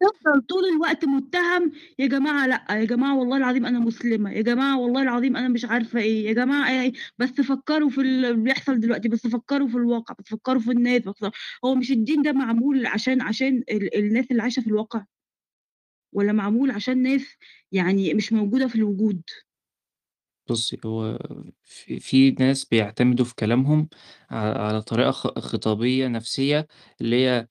هو 0.04 0.12
في 0.14 0.42
طول 0.50 0.66
الوقت 0.66 1.06
متّهم 1.06 1.72
يا 2.00 2.08
جماعة 2.08 2.48
لأ، 2.48 2.66
يا 2.72 2.86
جماعة 2.86 3.18
والله 3.18 3.38
العظيم 3.38 3.66
أنا 3.66 3.80
مسلمة، 3.80 4.32
يا 4.32 4.42
جماعة 4.42 4.80
والله 4.80 5.02
العظيم 5.02 5.38
أنا 5.38 5.48
مش 5.48 5.66
عارفة 5.66 6.00
إيه، 6.00 6.26
يا 6.28 6.34
جماعة 6.34 6.70
آآ 6.70 6.92
بس 7.18 7.30
فكّروا 7.32 7.90
في 7.90 8.02
اللي 8.02 8.34
بيحصل 8.34 8.80
دلوقتي، 8.80 9.10
بس 9.10 9.28
فكّروا 9.28 9.68
في 9.68 9.76
الواقع، 9.78 10.16
بس 10.20 10.26
فكّروا 10.30 10.60
في 10.62 10.72
الناس، 10.72 11.02
بس 11.02 11.26
هو 11.66 11.76
مش 11.76 11.92
الدين 11.92 12.22
ده 12.22 12.32
معمول 12.34 12.86
عشان 12.86 13.22
عشان 13.22 13.64
ال 13.72 13.98
الناس 13.98 14.32
اللي 14.32 14.42
عايشة 14.42 14.62
في 14.62 14.68
الواقع؟ 14.68 15.06
والّا 16.14 16.32
معمول 16.34 16.72
عشان 16.72 17.04
ناس 17.04 17.38
يعني 17.72 18.14
مش 18.14 18.34
موجودة 18.34 18.68
في 18.68 18.76
الوجود؟ 18.76 19.22
بُصّي، 20.50 20.78
هو 20.86 21.20
في 22.00 22.32
ناس 22.32 22.66
بيعتمدوا 22.66 23.26
في 23.26 23.36
كلامهم 23.36 23.90
على 24.32 24.82
طريقة 24.82 25.12
خطابية 25.42 26.08
نفسية 26.08 26.68
اللي 27.02 27.26
هي 27.28 27.48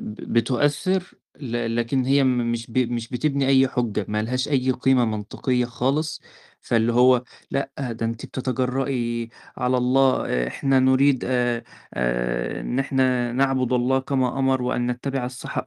ب 0.00 0.32
بتؤثّر 0.32 1.17
لكن 1.42 2.04
هي 2.04 2.24
مش 2.24 2.70
مش 2.70 3.08
بتبني 3.08 3.46
أي 3.48 3.68
حجة، 3.68 4.04
ما 4.08 4.22
لهاش 4.22 4.48
أي 4.48 4.70
قيمة 4.70 5.04
منطقية 5.04 5.64
خالص، 5.64 6.22
فاللي 6.60 6.92
هو 6.92 7.22
لأ، 7.50 7.70
ده 7.92 8.06
أنتِ 8.06 8.26
بتتجرئي 8.26 9.28
على 9.56 9.76
الله، 9.76 10.26
آآ 10.26 10.48
إحنا 10.48 10.78
نريد 10.80 11.24
آآ 11.24 11.64
آآ 11.94 12.60
إن 12.60 12.78
إحنا 12.78 13.32
نعبد 13.32 13.72
الله 13.72 13.98
كما 13.98 14.38
أمر 14.38 14.62
وأن 14.62 14.86
نتبع 14.90 15.24
الصح 15.26 15.58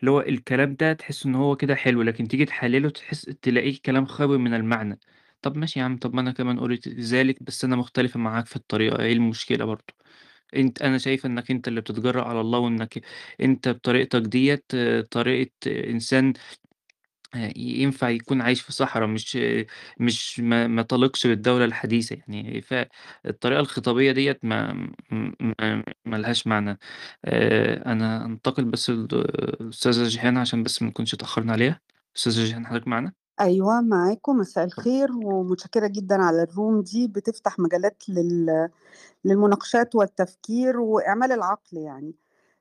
اللي 0.00 0.10
هو 0.10 0.20
الكلام 0.20 0.74
ده 0.76 0.92
تحس 0.92 1.26
إن 1.26 1.34
هو 1.34 1.56
كده 1.56 1.74
حلو، 1.74 2.02
لكن 2.02 2.28
تيجي 2.28 2.44
تحلّله 2.44 2.90
تحس 2.90 3.22
تلاقيه 3.22 3.78
كلام 3.84 4.06
خاوي 4.06 4.38
من 4.38 4.54
المعنى. 4.54 4.98
طب 5.42 5.56
ماشي 5.56 5.78
يا 5.80 5.84
عم، 5.84 5.96
طب 5.98 6.14
ما 6.14 6.20
أنا 6.20 6.32
كمان 6.32 6.60
قُلت 6.60 6.88
ذلك، 6.88 7.42
بس 7.42 7.64
أنا 7.64 7.76
مختلفة 7.76 8.20
معاك 8.20 8.46
في 8.46 8.56
الطريقة، 8.56 9.02
إيه 9.02 9.12
المشكلة 9.12 9.64
برضه؟ 9.64 9.95
أنت 10.56 10.82
أنا 10.82 10.98
شايفة 10.98 11.26
إنك 11.26 11.50
أنت 11.50 11.68
اللي 11.68 11.80
بتتجرأ 11.80 12.22
على 12.24 12.40
الله، 12.40 12.58
وإنك 12.58 13.00
أنت 13.40 13.68
بطريقتك 13.68 14.20
ديّة 14.22 14.62
طريقة 15.10 15.50
إنسان 15.66 16.32
آآ 17.34 17.52
ينفع 17.56 18.08
يكون 18.10 18.40
عايش 18.42 18.60
في 18.62 18.72
صحرا، 18.72 19.06
مش 19.06 19.38
مش 20.00 20.40
ما 20.40 20.66
ما 20.66 20.82
تليقش 20.82 21.26
بالدولة 21.26 21.64
الحديثة 21.64 22.16
يعني، 22.16 22.62
فالطريقة 22.62 23.60
الخطابية 23.60 24.12
ديّة 24.12 24.38
ما 24.42 24.72
ما 25.12 25.84
ما 26.04 26.16
لهاش 26.16 26.46
معنى. 26.46 26.78
آآ 27.24 27.92
أنا 27.92 28.24
هانتقل 28.24 28.64
بس 28.64 28.90
لد 28.90 29.14
الأستاذة 29.14 30.08
جيهان 30.08 30.36
عشان 30.38 30.62
بس 30.62 30.82
ما 30.82 30.88
نكونش 30.88 31.14
اتأخرنا 31.14 31.52
عليها. 31.52 31.80
أستاذة 32.16 32.44
جيهان 32.44 32.66
حضرتِك 32.66 32.88
معانا؟ 32.88 33.25
أيوه 33.40 33.80
معاكم، 33.80 34.36
مساء. 34.36 34.64
الخير، 34.64 35.12
ومتشكرة 35.12 35.86
جدًا 35.86 36.14
على 36.22 36.46
الroom 36.46 36.82
دي 36.92 37.08
بتفتح 37.08 37.58
مجالات 37.58 38.02
لل 38.08 38.68
للمناقشات 39.24 39.94
والتفكير 39.94 40.80
وإعمال 40.80 41.32
العقل 41.32 41.78
يعني. 41.78 42.14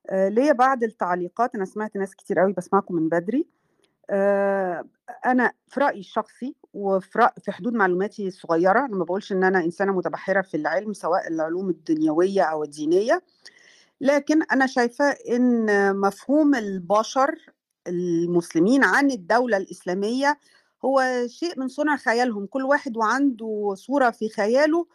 آآ 0.10 0.30
ليّا 0.30 0.54
بعض 0.54 0.84
التعليقات، 0.84 1.56
أنا 1.56 1.66
سمعت 1.66 1.98
ناس 1.98 2.16
كتير 2.16 2.44
أوي 2.44 2.54
باسمعكم 2.54 2.96
من 2.96 3.10
بدري. 3.10 3.48
آآ 4.12 4.86
أنا 5.26 5.54
في 5.68 5.82
رأيي 5.82 6.00
الشخصي 6.02 6.56
وفي 6.74 7.20
رأ 7.20 7.32
في 7.44 7.52
حدود 7.54 7.74
معلوماتي 7.74 8.28
الصغيرة، 8.28 8.80
أنا 8.86 8.98
ما 8.98 9.06
باقولش 9.06 9.32
إن 9.34 9.46
أنا 9.46 9.66
إنسانة 9.66 9.94
متبحرة 9.94 10.42
في 10.42 10.58
العلم 10.58 10.94
سواء 10.94 11.30
العلوم 11.30 11.70
الدنيوية 11.72 12.44
أو 12.44 12.64
الدينية، 12.64 13.24
لكن 14.02 14.44
أنا 14.44 14.68
شايفة 14.68 15.06
إن 15.06 15.96
مفهوم 15.98 16.56
البشر 16.56 17.36
المسلمين 17.88 18.84
عن 18.86 19.12
الدولة 19.12 19.58
الإسلامية 19.58 20.40
هو 20.86 21.04
شيء 21.28 21.60
من 21.60 21.68
صنع 21.68 21.98
خيالهم، 21.98 22.46
كل 22.46 22.64
واحد 22.64 22.98
وعنده 22.98 23.74
صورة 23.78 24.10
في 24.12 24.30
خياله 24.30 24.88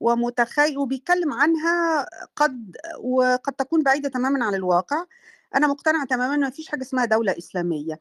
ومتخي 0.00 0.76
وبيتكلم 0.76 1.32
عنها 1.32 2.06
قد 2.36 2.76
وقد 3.00 3.52
تكون 3.54 3.82
بعيدة 3.82 4.08
تمامًا 4.08 4.44
عن 4.46 4.54
الواقع. 4.54 5.06
أنا 5.56 5.66
مقتنعة 5.66 6.06
تمامًا 6.06 6.36
ما 6.36 6.50
فيش 6.50 6.68
حاجة 6.68 6.82
اسمها 6.82 7.04
دولة 7.04 7.38
إسلامية. 7.38 8.00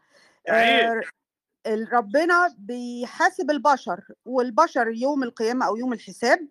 ال 1.67 1.93
ربنا 1.93 2.55
بيحاسب 2.57 3.51
البشر، 3.51 4.01
والبشر 4.25 4.87
يوم 4.89 5.23
القيامة 5.23 5.65
أو 5.67 5.77
يوم 5.77 5.93
الحساب 5.93 6.49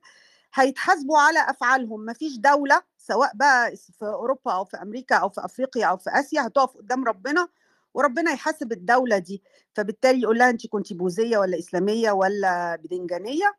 هيتحاسبوا 0.54 1.18
على 1.18 1.40
أفعالهم، 1.50 2.00
ما 2.00 2.12
فيش 2.12 2.36
دولة 2.38 2.82
سواء 2.98 3.32
بقى 3.36 3.76
في 3.76 4.04
أوروبا 4.06 4.52
أو 4.52 4.64
في 4.64 4.76
أمريكا 4.82 5.16
أو 5.16 5.28
في 5.30 5.44
أفريقيا 5.44 5.86
أو 5.86 5.96
في 5.96 6.10
آسيا 6.10 6.46
هتقف 6.46 6.76
قدّام 6.78 7.04
ربنا، 7.04 7.48
وربنا 7.94 8.32
يحاسب 8.32 8.72
الدولة 8.72 9.18
دي، 9.18 9.42
فبالتالي 9.74 10.22
يقول 10.22 10.38
لها 10.38 10.50
أنتِ 10.50 10.66
كنتِ 10.66 10.92
بوذية 10.92 11.38
والّا 11.38 11.58
إسلامية 11.58 12.10
والّا 12.10 12.76
بدنجانية. 12.76 13.56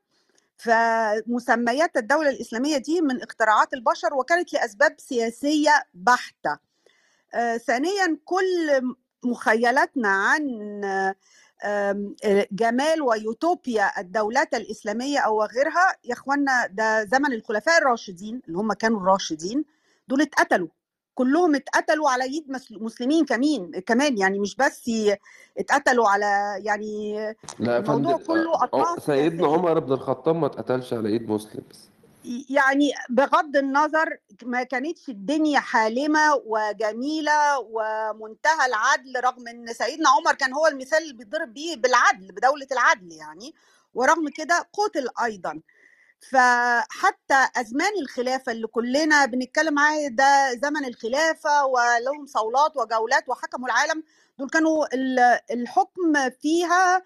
فمسميات 0.57 1.97
الدولة 1.97 2.29
الإسلامية 2.29 2.77
دي 2.77 3.01
من 3.01 3.21
اختراعات 3.21 3.73
البشر 3.73 4.13
وكانت 4.13 4.53
لأسباب 4.53 4.95
سياسية 4.97 5.71
بحتة. 5.93 6.57
آآ 7.33 7.57
ثانيًا 7.57 8.17
كل 8.25 8.81
مخيلاتنا 9.23 10.09
عن 10.09 10.41
جمال 12.51 13.01
ويوتوبيا 13.01 13.99
الدولات 13.99 14.53
الإسلامية 14.55 15.19
أو 15.19 15.43
غيرها، 15.43 15.95
يا 16.05 16.13
إخوانا 16.13 16.67
ده 16.67 17.03
زمن 17.03 17.33
الخلفاء 17.33 17.77
الراشدين 17.81 18.41
اللي 18.47 18.57
هم 18.57 18.73
كانوا 18.73 18.99
الراشدين، 18.99 19.65
دول 20.07 20.21
اتقتلوا، 20.21 20.67
كلّهم 21.15 21.55
اتقتلوا 21.55 22.09
على 22.09 22.43
مس 22.47 22.71
مسلمين 22.71 23.25
كمين 23.25 23.71
كمان، 23.71 24.17
يعني 24.17 24.39
مش 24.39 24.55
بس 24.55 24.91
اتقتلوا 25.57 26.09
على 26.09 26.55
يعني 26.63 27.15
لا 27.59 27.77
الموضوع 27.77 28.17
فندم 28.17 28.25
كلّه 28.27 28.53
آه، 28.53 28.63
أطماع 28.63 28.91
ع 28.91 28.99
سيدنا. 28.99 29.47
عمر 29.47 29.79
بن 29.79 29.93
الخطاب 29.93 30.35
ما 30.35 30.47
اتقتلش 30.47 30.93
على 30.93 31.09
إيد 31.09 31.29
مسلم 31.29 31.63
يعني 32.49 32.91
بغض 33.09 33.57
النظر 33.57 34.17
ما 34.43 34.63
كانتش 34.63 35.09
الدنيا 35.09 35.59
حالمة 35.59 36.41
وجميلة 36.45 37.59
ومنتهى 37.59 38.65
العدل، 38.67 39.23
رغم 39.23 39.47
إن 39.47 39.73
سيدنا 39.73 40.09
عمر 40.09 40.33
كان 40.33 40.53
هو 40.53 40.67
المثال 40.67 41.03
اللي 41.03 41.13
بيتضرب 41.13 41.53
بيه 41.53 41.75
بالعدل، 41.75 42.31
بدولة 42.31 42.67
العدل 42.71 43.11
يعني، 43.11 43.53
ورغم 43.93 44.29
كده 44.29 44.67
قُتل 44.73 45.07
أيضًا. 45.23 45.59
فحتى 46.21 47.47
أزمان 47.57 47.91
الخلافة 48.01 48.51
اللي 48.51 48.67
كلّنا 48.67 49.25
بنتكلم 49.25 49.79
عنها 49.79 50.07
ده 50.09 50.53
زمن 50.63 50.85
الخلافة 50.85 51.65
ولهم 51.65 52.25
صولات 52.25 52.77
وجولات 52.77 53.29
وحكموا 53.29 53.67
العالم، 53.67 54.03
دول 54.39 54.49
كانوا 54.49 54.95
ال 54.95 55.19
الحكم 55.51 56.29
فيها 56.41 57.01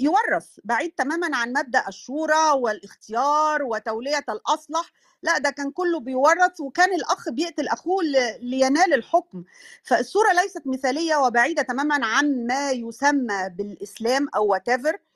يورّث، 0.00 0.46
بعيد 0.64 0.90
تمامًا 0.92 1.36
عن 1.36 1.52
مبدأ 1.52 1.84
الشورى 1.88 2.50
والاختيار 2.56 3.62
وتولية 3.62 4.24
الأصلح، 4.28 4.92
لأ 5.22 5.38
ده 5.38 5.50
كان 5.50 5.70
كلّه 5.70 6.00
بيورّث 6.00 6.60
وكان 6.60 6.94
الأخ 6.94 7.28
بيقتل 7.28 7.68
أخوه 7.68 8.04
ل 8.04 8.16
لينال 8.50 8.94
الحكم. 8.94 9.44
فالصورة 9.84 10.32
ليست 10.32 10.62
مثالية 10.66 11.16
وبعيدة 11.16 11.62
تمامًا 11.62 12.06
عن 12.06 12.46
ما 12.46 12.70
يسمى 12.70 13.48
بالإسلام 13.58 14.28
أو 14.36 14.56
whatever. 14.56 15.07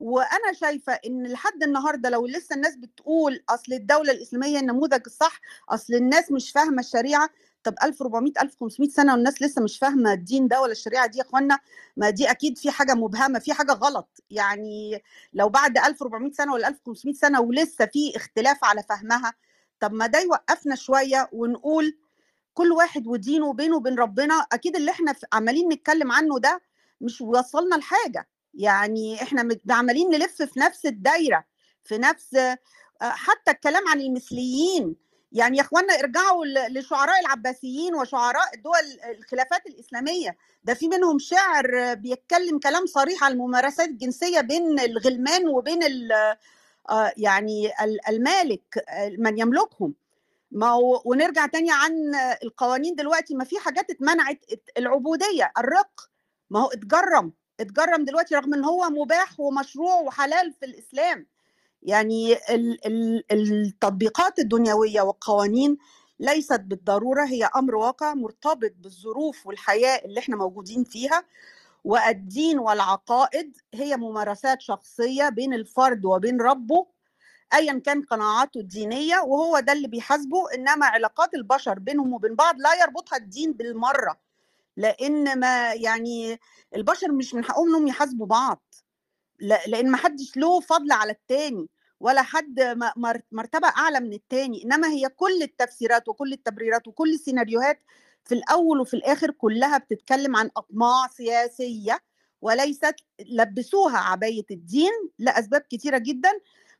وأنا 0.00 0.52
شايفة 0.52 0.92
إن 1.06 1.26
لحد 1.26 1.62
النهارده 1.62 2.08
لو 2.10 2.26
لسه 2.26 2.54
الناس 2.56 2.76
بتقول 2.76 3.42
أصل 3.48 3.72
الدولة 3.72 4.12
الإسلامية 4.12 4.58
النموذج 4.60 5.00
الصح، 5.06 5.40
أصل 5.68 5.94
الناس 5.94 6.32
مش 6.32 6.50
فاهمة 6.52 6.80
الشريعة، 6.80 7.30
طب 7.64 7.74
1400 7.82 8.32
1500 8.42 8.88
سنة 8.90 9.12
والناس 9.12 9.42
لسه 9.42 9.62
مش 9.62 9.78
فاهمة 9.78 10.12
الدين 10.12 10.48
ده 10.48 10.60
ولا 10.60 10.72
الشريعة 10.72 11.06
دي 11.06 11.18
يا 11.18 11.22
إخوانا، 11.22 11.58
ما 11.96 12.10
دي 12.10 12.30
أكيد 12.30 12.58
في 12.58 12.70
حاجة 12.70 12.94
مبهمة، 12.94 13.38
في 13.38 13.52
حاجة 13.52 13.72
غلط. 13.72 14.08
يعني 14.30 15.02
لو 15.34 15.48
بعد 15.48 15.78
1400 15.78 16.32
سنة 16.32 16.52
والّا 16.52 16.68
1500 16.68 17.14
سنة 17.14 17.40
ولسه 17.40 17.86
في 17.86 18.16
اختلاف 18.16 18.64
على 18.64 18.82
فهمها، 18.82 19.34
طب 19.80 19.92
ما 19.92 20.06
ده 20.06 20.20
يوقّفنا 20.20 20.74
شوية 20.74 21.28
ونقول 21.32 21.98
كل 22.54 22.72
واحد 22.72 23.06
ودينه 23.06 23.46
وبينه 23.46 23.76
وبين 23.76 23.94
ربنا، 23.98 24.34
أكيد 24.52 24.76
اللي 24.76 24.90
إحنا 24.90 25.12
ف 25.12 25.24
عمّالين 25.32 25.68
نتكلم 25.72 26.12
عنه 26.12 26.38
ده 26.38 26.60
مش 27.00 27.20
وصّلنا 27.20 27.76
لحاجة، 27.76 28.28
يعني 28.54 29.22
إحنا 29.22 29.42
مت 29.42 29.60
عمّالين 29.70 30.10
نلِف 30.10 30.42
في 30.42 30.60
نفس 30.60 30.86
الدايرة، 30.86 31.44
في 31.84 31.98
نفس 31.98 32.34
آآ 32.34 32.56
حتى 33.02 33.50
الكلام 33.50 33.88
عن 33.88 34.00
المثليين، 34.00 34.96
يعني 35.32 35.56
يا 35.56 35.62
إخوانا 35.62 35.94
ارجعوا 35.94 36.44
لشعراء 36.70 37.20
العباسيين 37.20 37.94
وشعراء 37.94 38.54
الدول 38.54 39.14
الخلافات 39.18 39.66
الإسلامية. 39.66 40.36
ده 40.64 40.74
في 40.74 40.88
منهم 40.88 41.18
شعر 41.18 41.94
بيتكلم 41.94 42.58
كلام 42.58 42.86
صريح 42.86 43.24
على 43.24 43.34
الممارسات 43.34 43.88
الجنسية 43.88 44.40
بين 44.40 44.80
الغلمان 44.80 45.48
وبين 45.48 45.82
آه، 46.90 47.12
يعني 47.16 47.72
ال- 47.84 48.08
المالك 48.08 48.84
آه، 48.88 49.12
من 49.18 49.38
يملكهم. 49.38 49.94
ما 50.50 50.68
هو 50.70 51.02
ونرجع 51.04 51.46
تاني 51.46 51.68
عن 51.72 51.92
القوانين 52.42 52.94
دلوقتي. 52.94 53.34
ما 53.34 53.44
في 53.44 53.58
حاجات 53.58 53.90
اتمنعت 53.90 54.38
العبودية 54.78 55.52
الرق 55.58 56.10
ما 56.50 56.60
هو 56.60 56.66
اتجرم. 56.68 57.32
اتجرم 57.60 58.04
دلوقتي 58.04 58.34
رغم 58.34 58.54
إن 58.54 58.64
هو 58.64 58.90
مباح 58.90 59.40
ومشروع 59.40 59.94
وحلال 60.00 60.52
في 60.52 60.66
الإسلام. 60.66 61.26
يعني 61.82 62.32
ال- 62.34 62.86
ال- 62.86 63.24
التطبيقات 63.32 64.38
الدنيوية 64.38 65.00
والقوانين 65.00 65.78
ليست 66.20 66.60
بالضرورة 66.60 67.24
هي 67.26 67.50
أمر 67.56 67.74
واقع 67.76 68.14
مرتبط 68.14 68.72
بالظروف 68.78 69.46
والحياة 69.46 69.96
اللي 70.04 70.20
إحنا 70.20 70.36
موجودين 70.36 70.84
فيها 70.84 71.24
والدين 71.84 72.58
والعقائد 72.58 73.56
هي 73.74 73.96
ممارسات 73.96 74.60
شخصية 74.62 75.28
بين 75.28 75.54
الفرد 75.54 76.04
وبين 76.04 76.40
ربه 76.40 76.86
ايا 77.54 77.78
كان 77.86 78.02
قناعاته 78.02 78.60
الدينية 78.60 79.16
وهو 79.20 79.60
ده 79.60 79.72
اللي 79.72 79.88
بيحاسبه 79.88 80.54
إنما 80.54 80.86
علاقات 80.86 81.34
البشر 81.34 81.78
بينهم 81.78 82.14
وبين 82.14 82.34
بعض 82.34 82.54
لا 82.60 82.74
يربطها 82.82 83.16
الدين 83.16 83.52
بالمرة. 83.52 84.16
لإن 84.78 85.40
ما 85.40 85.74
يعني 85.74 86.40
البشر 86.76 87.12
مش 87.12 87.34
من 87.34 87.44
حقهم 87.44 87.68
انهم 87.68 87.88
يحاسبوا 87.88 88.26
بعض. 88.26 88.64
لا- 89.40 89.62
لإن 89.68 89.90
ما 89.90 89.96
حدش 89.98 90.36
له 90.36 90.60
فضل 90.60 90.92
على 90.92 91.12
التاني 91.12 91.68
ولا 92.00 92.22
حد 92.22 92.60
مرتبة 93.32 93.68
أعلى 93.68 94.00
من 94.00 94.12
التاني. 94.14 94.64
إنما 94.64 94.88
هي 94.90 95.08
كل 95.08 95.42
التفسيرات 95.42 96.08
وكل 96.08 96.32
التبريرات 96.32 96.88
وكل 96.88 97.10
السيناريوهات 97.14 97.82
في 98.24 98.34
الأول 98.34 98.80
وفي 98.80 98.94
الآخر 98.94 99.30
كلها 99.30 99.78
بتتكلم 99.78 100.36
عن 100.36 100.50
اطماع 100.56 101.08
سياسية 101.08 102.00
وليست 102.42 102.96
لبسوها 103.30 103.98
عباية 103.98 104.46
الدين 104.50 104.92
لأسباب 105.18 105.60
كتيرة 105.60 105.98
جدا. 105.98 106.32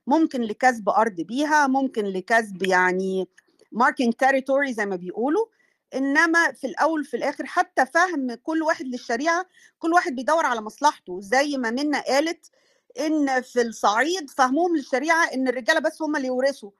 ممكن 0.06 0.42
لكسب 0.42 0.88
أرض 0.90 1.16
بيها 1.20 1.66
ممكن 1.66 2.04
لكسب 2.06 2.62
يعني 2.66 3.28
marking 3.72 4.14
territory 4.14 4.72
زي 4.74 4.87
ما 4.87 4.96
بيقولوا. 4.96 5.46
إنما 5.94 6.53
في 6.53 6.66
الأول 6.66 7.01
وفي 7.01 7.16
الآخر 7.16 7.46
حتى 7.46 7.87
فهم 7.87 8.35
كل 8.35 8.62
واحد 8.62 8.87
للشريعة 8.87 9.46
كل 9.79 9.92
واحد 9.92 10.12
بيدور 10.14 10.46
على 10.46 10.61
مصلحته. 10.61 11.20
زي 11.20 11.57
ما 11.57 11.70
منا 11.70 12.01
قالت 12.01 12.51
إن 13.01 13.40
في 13.42 13.62
الصعيد 13.62 14.31
فهمهم 14.31 14.77
للشريعة 14.77 15.24
إن 15.35 15.48
الرجالة 15.48 15.81
بس 15.81 16.03
هم 16.03 16.16
اللي 16.16 16.27
يورثوا 16.29 16.70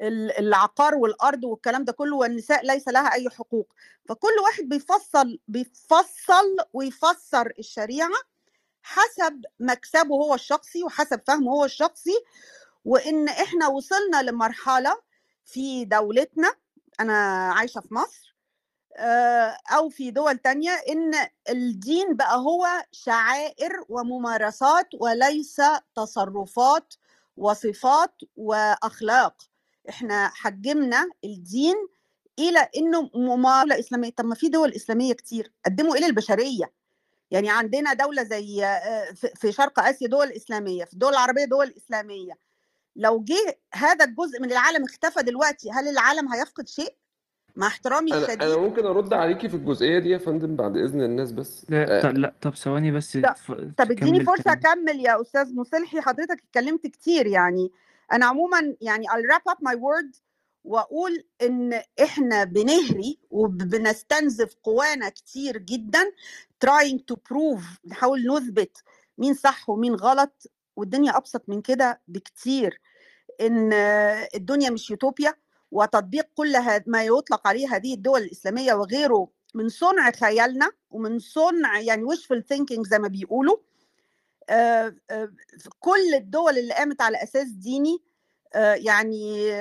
ال- 0.00 0.38
العقار 0.38 0.94
والأرض 0.94 1.44
والكلام 1.44 1.84
ده 1.84 1.92
كله 1.92 2.16
والنساء 2.16 2.66
ليس 2.66 2.88
لها 2.88 3.12
أي 3.14 3.30
حقوق. 3.30 3.72
فكل 4.08 4.32
واحد 4.44 4.64
بيفصل 4.64 5.38
بيفصل 5.48 6.56
ويفسر 6.72 7.52
الشريعة 7.58 8.10
حسب 8.82 9.42
مكسبه 9.60 10.14
هو 10.14 10.34
الشخصي 10.34 10.84
وحسب 10.84 11.20
فهمه 11.26 11.52
هو 11.52 11.64
الشخصي. 11.64 12.14
وإن 12.84 13.28
إحنا 13.28 13.68
وصلنا 13.68 14.22
لمرحلة 14.22 14.96
في 15.44 15.84
دولتنا 15.84 16.54
أنا 17.00 17.52
عايشة 17.52 17.80
في 17.80 17.94
مصر 17.94 18.33
أو 19.76 19.88
في 19.88 20.10
دول 20.10 20.38
تانية 20.38 20.70
إن 20.70 21.12
الدين 21.50 22.16
بقى 22.16 22.36
هو 22.38 22.66
شعائر 22.92 23.84
وممارسات 23.88 24.88
وليس 25.00 25.60
تصرفات 25.96 26.94
وصفات 27.36 28.14
وأخلاق. 28.36 29.42
إحنا 29.88 30.28
حجمنا 30.28 31.10
الدين 31.24 31.74
إلى 32.38 32.68
إنه 32.76 33.10
ممارسة 33.14 33.78
إسلامية. 33.78 34.10
طب 34.10 34.24
ما 34.24 34.34
في 34.34 34.48
دول 34.48 34.72
إسلامية 34.72 35.12
كتير 35.12 35.52
قدموا 35.66 35.96
إلى 35.96 36.06
البشرية. 36.06 36.72
يعني 37.30 37.50
عندنا 37.50 37.92
دولة 37.94 38.22
زي 38.22 38.64
آه، 38.64 39.12
في 39.12 39.28
في 39.34 39.52
شرق 39.52 39.80
آسيا 39.80 40.08
دول 40.08 40.32
إسلامية 40.32 40.84
في 40.84 40.92
الدول 40.92 41.12
العربية 41.12 41.44
دول 41.44 41.74
إسلامية. 41.76 42.38
لو 42.96 43.24
جه 43.24 43.58
هذا 43.74 44.04
الجزء 44.04 44.40
من 44.40 44.52
العالم 44.52 44.84
اختفى 44.84 45.22
دلوقتي 45.22 45.70
هل 45.70 45.88
العالم 45.88 46.32
هيفقد 46.32 46.68
شيء؟ 46.68 46.96
مع 47.56 47.66
احترامي 47.66 48.12
أنا 48.14 48.24
أنا 48.24 48.34
الشديد. 48.34 48.58
ممكن 48.58 48.86
أرد 48.86 49.12
عليكي 49.12 49.48
في 49.48 49.56
الجزئية 49.56 49.98
دي 49.98 50.08
يا 50.10 50.18
فندم 50.18 50.56
بعد 50.56 50.76
إذن 50.76 51.02
الناس 51.02 51.32
بس. 51.32 51.66
لا 51.68 51.98
آه، 51.98 52.02
طب 52.02 52.18
لا 52.18 52.34
طب 52.40 52.54
ثواني 52.56 52.90
بس. 52.90 53.16
لا 53.16 53.32
ف- 53.32 53.52
طب 53.52 53.90
اديني 53.90 54.24
كلام 54.24 54.36
أكمل 54.46 55.00
يا 55.00 55.20
أستاذ 55.20 55.54
مصلحي 55.54 56.00
حضرتك 56.00 56.42
اتكلمت 56.48 56.86
كتير 56.86 57.26
يعني. 57.26 57.70
أنا 58.12 58.26
عموما 58.26 58.76
يعني 58.80 59.08
I'll 59.08 59.32
wrap 59.34 59.52
up 59.52 59.56
my 59.68 59.74
word 59.74 60.20
وأقول 60.64 61.24
إن 61.42 61.80
إحنا 62.02 62.44
بنهري 62.44 63.18
وبنستنزف 63.30 64.54
قوانا 64.62 65.08
كتير 65.08 65.58
جدا 65.58 66.04
trying 66.66 66.98
to 67.12 67.16
prove 67.16 67.64
نحاول 67.86 68.26
نثبت 68.36 68.82
مين 69.18 69.34
صح 69.34 69.68
ومين 69.70 69.94
غلط 69.94 70.42
والدنيا 70.76 71.16
أبسط 71.16 71.48
من 71.48 71.60
كده 71.62 72.00
بكتير. 72.08 72.80
إن 73.40 73.72
الدنيا 74.34 74.70
مش 74.70 74.90
يوتوبيا. 74.90 75.34
وتطبيق 75.70 76.26
كل 76.34 76.52
ما 76.86 77.04
يطلق 77.04 77.46
عليه 77.46 77.76
هذه 77.76 77.94
الدول 77.94 78.22
الإسلامية 78.22 78.74
وغيره 78.74 79.28
من 79.54 79.68
صنع 79.68 80.10
خيالنا 80.10 80.70
ومن 80.90 81.18
صنع 81.18 81.80
يعني 81.80 82.04
wishful 82.06 82.40
thinking 82.54 82.82
زي 82.88 82.98
ما 82.98 83.08
بيقولوا. 83.08 83.56
آه، 84.50 84.96
آه، 85.10 85.32
كل 85.80 86.14
الدول 86.14 86.58
اللي 86.58 86.74
قامت 86.74 87.00
على 87.02 87.22
أساس 87.22 87.48
ديني 87.48 87.98
آه، 88.54 88.74
يعني 88.74 89.52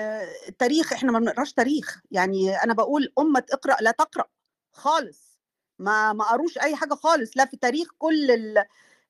التاريخ 0.47 0.93
إحنا 0.93 1.11
ما 1.11 1.19
بنقراش 1.19 1.53
تاريخ. 1.53 2.01
يعني 2.11 2.63
أنا 2.63 2.73
بقول 2.73 3.13
أمة 3.19 3.43
اقرأ 3.51 3.77
لا 3.81 3.91
تقرأ 3.91 4.25
خالص. 4.71 5.39
ما 5.79 6.13
ما 6.13 6.23
قروش 6.25 6.57
أي 6.57 6.75
حاجة 6.75 6.93
خالص 6.93 7.31
لا 7.37 7.45
في 7.45 7.57
تاريخ 7.57 7.87
كل 7.97 8.31
ال 8.31 8.57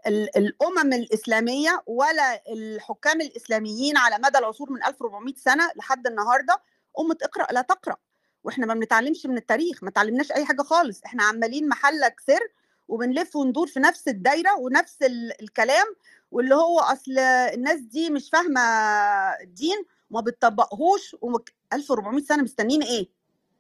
ال 0.08 0.38
الأمم 0.38 0.94
الإسلامية 0.94 1.84
ولا 1.88 2.44
الحكام 2.54 3.22
الإسلاميين 3.22 3.98
على 3.98 4.18
مدى 4.24 4.38
العصور 4.38 4.72
من 4.72 4.84
1400 4.84 5.34
سنة 5.38 5.72
لحد 5.76 6.08
النهارده. 6.08 6.62
امه 7.00 7.18
اقرا 7.22 7.48
لا 7.52 7.62
تقرأ. 7.62 7.96
وإحنا 8.44 8.66
ما 8.66 8.74
بنتعلمش 8.74 9.26
من 9.26 9.38
التاريخ 9.38 9.84
ما 9.84 9.92
تعلمناش 9.92 10.32
أي 10.32 10.46
حاجة 10.46 10.62
خالص. 10.62 11.02
إحنا 11.06 11.24
عمالين 11.24 11.70
محلك 11.70 12.20
سر 12.28 12.40
وبنلف 12.88 13.36
وندور 13.36 13.68
في 13.68 13.80
نفس 13.80 14.08
الدايرة 14.08 14.60
ونفس 14.60 15.02
ال- 15.04 15.42
الكلام 15.42 15.86
واللي 16.32 16.56
هو 16.56 16.80
أصل 16.80 17.20
الناس 17.54 17.80
دي 17.80 18.10
مش 18.10 18.30
فاهمة 18.30 18.62
الدين 19.42 19.84
وما 20.12 20.22
بتطبقهوش 20.22 21.16
ومك... 21.22 21.54
1400 21.74 22.24
سنة 22.24 22.44
مستنيين 22.44 22.84
إيه؟ 22.84 23.10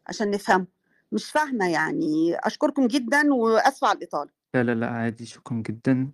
عشان 0.07 0.31
نفهمه. 0.31 0.67
مش 1.11 1.31
فاهمة 1.31 1.71
يعني. 1.71 2.35
أشكركم 2.39 2.87
جدا 2.87 3.33
وأسفة 3.33 3.87
على 3.87 3.97
الإطالة. 3.97 4.29
لا 4.53 4.63
لا 4.63 4.71
لا 4.75 4.87
عادي. 4.87 5.25
شكرا 5.25 5.57
جدا. 5.67 6.11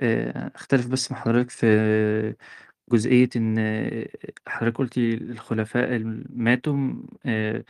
آه، 0.00 0.52
أختلف 0.54 0.86
بس 0.86 1.12
مع 1.12 1.18
حضرتك 1.18 1.50
في 1.50 1.66
جزئية 2.92 3.28
إن 3.36 3.58
حضرتك 4.48 4.76
قلتي 4.78 5.14
الخلفاء 5.14 5.96
اللي 5.96 6.24
ماتوا 6.30 6.94
آه، 7.26 7.64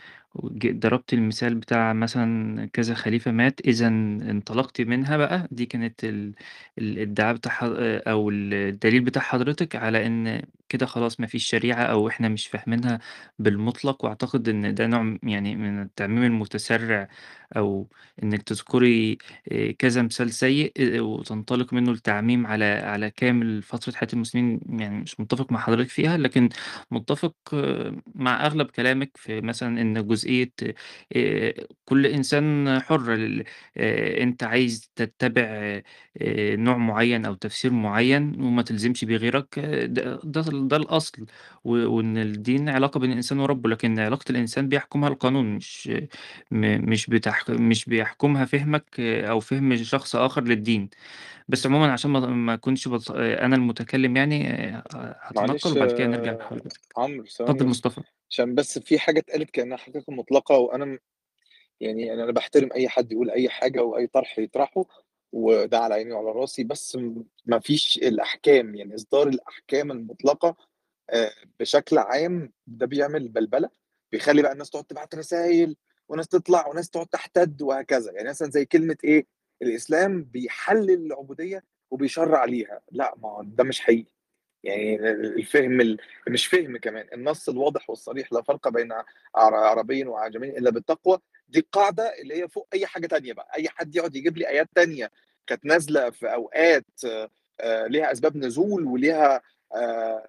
ضربت 0.67 1.13
المثال 1.13 1.55
بتاع 1.55 1.93
مثلا 1.93 2.67
كذا 2.73 2.95
خليفة 2.95 3.31
مات 3.31 3.61
إذا 3.61 3.87
انطلقتي 3.89 4.85
منها 4.85 5.17
بقى 5.17 5.49
دي 5.51 5.67
كانت 5.67 6.05
ال- 6.05 6.35
ال- 6.79 6.99
الادعاء 6.99 7.35
بتاع 7.35 7.59
أو 8.07 8.31
الدليل 8.31 9.01
بتاع 9.01 9.23
حضرتك 9.23 9.77
على 9.77 10.07
إن 10.07 10.43
كده 10.69 10.87
خلاص 10.87 11.21
ما 11.21 11.27
فيش 11.27 11.45
شريعة 11.47 11.83
أو 11.83 12.09
إحنا 12.09 12.29
مش 12.29 12.47
فاهمينها 12.47 12.99
بالمطلق 13.39 14.05
وأعتقد 14.05 14.49
إن 14.49 14.75
ده 14.75 14.87
نوع 14.87 15.19
يعني 15.23 15.57
من 15.57 15.83
التعميم 15.83 16.23
المتسرع 16.25 17.09
أو 17.57 17.89
إنك 18.23 18.43
تذكري 18.43 19.19
آه، 19.53 19.71
كذا 19.71 20.03
مثال 20.03 20.33
سيء 20.33 20.73
آه، 20.79 21.01
وتنطلق 21.01 21.73
منه 21.73 21.91
التعميم 21.93 22.47
على 22.47 22.65
على 22.65 23.11
كامل 23.11 23.63
فترة 23.63 23.93
حياة 23.97 24.09
المسلمين 24.13 24.61
يعني 24.69 25.01
مش 25.01 25.21
متفق 25.21 25.53
مع 25.53 25.61
حضرتك 25.61 25.89
فيها 25.89 26.17
لكن 26.17 26.49
متفق 26.91 27.35
آه، 27.55 27.97
مع 28.15 28.47
أغلب 28.47 28.67
كلامك 28.71 29.11
في 29.17 29.41
مثلا 29.41 29.81
إن 29.83 30.03
جزئية 30.29 30.53
كل 31.85 32.07
إنسان 32.07 32.81
حر 32.81 33.15
أنت 34.23 34.43
عايز 34.43 34.91
تتبع 34.97 35.81
نوع 36.55 36.77
معين 36.77 37.25
أو 37.27 37.35
تفسير 37.35 37.73
معين 37.73 38.41
وما 38.43 38.63
تلزمش 38.63 39.05
بغيرك 39.05 39.59
آه، 39.59 39.87
ده 39.87 40.21
ده, 40.25 40.77
الأصل 40.77 41.27
وإن 41.65 42.19
الدين 42.19 42.69
علاقة 42.69 43.01
بين 43.01 43.11
الإنسان 43.13 43.39
وربه 43.41 43.69
لكن 43.71 43.99
علاقة 43.99 44.25
الإنسان 44.31 44.69
بيحكمها 44.69 45.09
القانون 45.09 45.55
مش 45.57 45.91
مش. 46.51 47.11
مش 47.51 47.85
بيحكمها 47.87 48.45
فهمك 48.45 49.01
أو 49.01 49.41
فهم 49.41 49.77
شخص 49.77 50.17
آخر 50.17 50.45
للدين 50.45 50.91
بس 51.49 51.67
عموما 51.67 51.93
عشان 51.93 52.11
ما 52.11 52.21
ما 52.21 52.55
أكونش 52.55 52.89
بط... 52.89 53.11
أنا 53.11 53.57
المتكلم 53.57 54.17
يعني 54.17 54.51
آه، 54.51 54.85
هتنقل 55.21 55.49
معلش 55.49 55.67
وبعد 55.67 55.93
كده 55.93 56.07
نرجع 56.07 56.33
آه، 56.33 56.37
لحضرتك. 56.37 56.81
عمرو 56.97 57.23
اتفضل 57.25 57.47
ثواني 57.47 57.71
مصطفى. 57.71 58.01
عشان 58.31 58.55
بس 58.55 58.79
في 58.79 58.99
حاجة 58.99 59.19
اتقالت 59.19 59.51
كأنها 59.51 59.77
حقيقة 59.77 60.13
مطلقة 60.13 60.59
وأنا 60.59 60.85
م- 60.85 60.99
يعني 61.81 62.13
أنا 62.15 62.33
بحترم 62.33 62.69
أي 62.75 62.89
حد 62.89 63.13
يقول 63.13 63.31
أي 63.31 63.49
حاجة 63.49 63.83
وأي 63.83 64.07
طرح 64.07 64.39
يطرحه 64.39 64.85
وده 65.33 65.79
على 65.79 65.95
عيني 65.95 66.13
وعلى 66.13 66.31
رأسي 66.41 66.65
بس 66.65 66.97
م- 66.97 67.25
ما 67.47 67.59
فيش 67.59 67.99
الأحكام 67.99 68.75
يعني 68.75 68.95
إصدار 68.95 69.29
الأحكام 69.29 69.93
المطلقة 69.93 70.57
آه، 71.11 71.31
بشكل 71.61 71.99
عام 71.99 72.53
ده 72.67 72.87
بيعمل 72.87 73.29
بلبلة 73.29 73.71
بيخلي 74.13 74.43
بقى 74.43 74.53
الناس 74.53 74.71
تقعد 74.71 74.85
تبعت 74.85 75.15
رسائل 75.15 75.77
وناس 76.09 76.29
تطلع 76.29 76.67
وناس 76.69 76.91
تقعد 76.91 77.07
تحتد 77.07 77.63
وهكذا. 77.63 78.13
يعني 78.13 78.29
مثلا 78.29 78.51
زي 78.51 78.65
كلمة 78.65 78.97
إيه؟ 79.05 79.27
الإسلام 79.63 80.23
بيحلل 80.25 81.07
العبودية 81.07 81.65
وبيشرع 81.91 82.45
ليها. 82.45 82.81
لا 82.93 83.15
ما 83.17 83.41
ده 83.45 83.65
مش 83.65 83.81
حقيقي. 83.81 84.07
يعني 84.65 84.97
الفهم 85.11 85.81
ال... 85.81 85.99
مش 86.29 86.47
فهم 86.47 86.77
كمان. 86.77 87.09
النص 87.13 87.49
الواضح 87.49 87.91
والصريح 87.91 88.33
لا 88.33 88.43
فرق 88.43 88.69
بين 88.69 88.93
عر- 88.93 89.05
عربي 89.55 90.05
وعجمي 90.05 90.49
إلا 90.49 90.71
بالتقوى. 90.71 91.19
دي 91.49 91.59
القاعده 91.59 92.19
اللي 92.21 92.43
هي 92.43 92.49
فوق 92.49 92.69
أي 92.75 92.87
حاجة 92.87 93.07
تانية 93.07 93.33
بقى. 93.33 93.49
أي 93.57 93.69
حد 93.69 93.97
يقعد 93.97 94.17
يجيب 94.17 94.39
لي 94.39 94.49
آيات 94.49 94.69
تانية 94.75 95.11
كانت 95.47 95.65
نازلة 95.65 96.11
في 96.11 96.35
أوقات 96.35 96.87
آه، 97.07 97.31
آه، 97.61 97.87
ليها 97.87 98.13
أسباب 98.13 98.37
نزول 98.37 98.85
وليها 98.85 99.43
آه، 99.75 100.29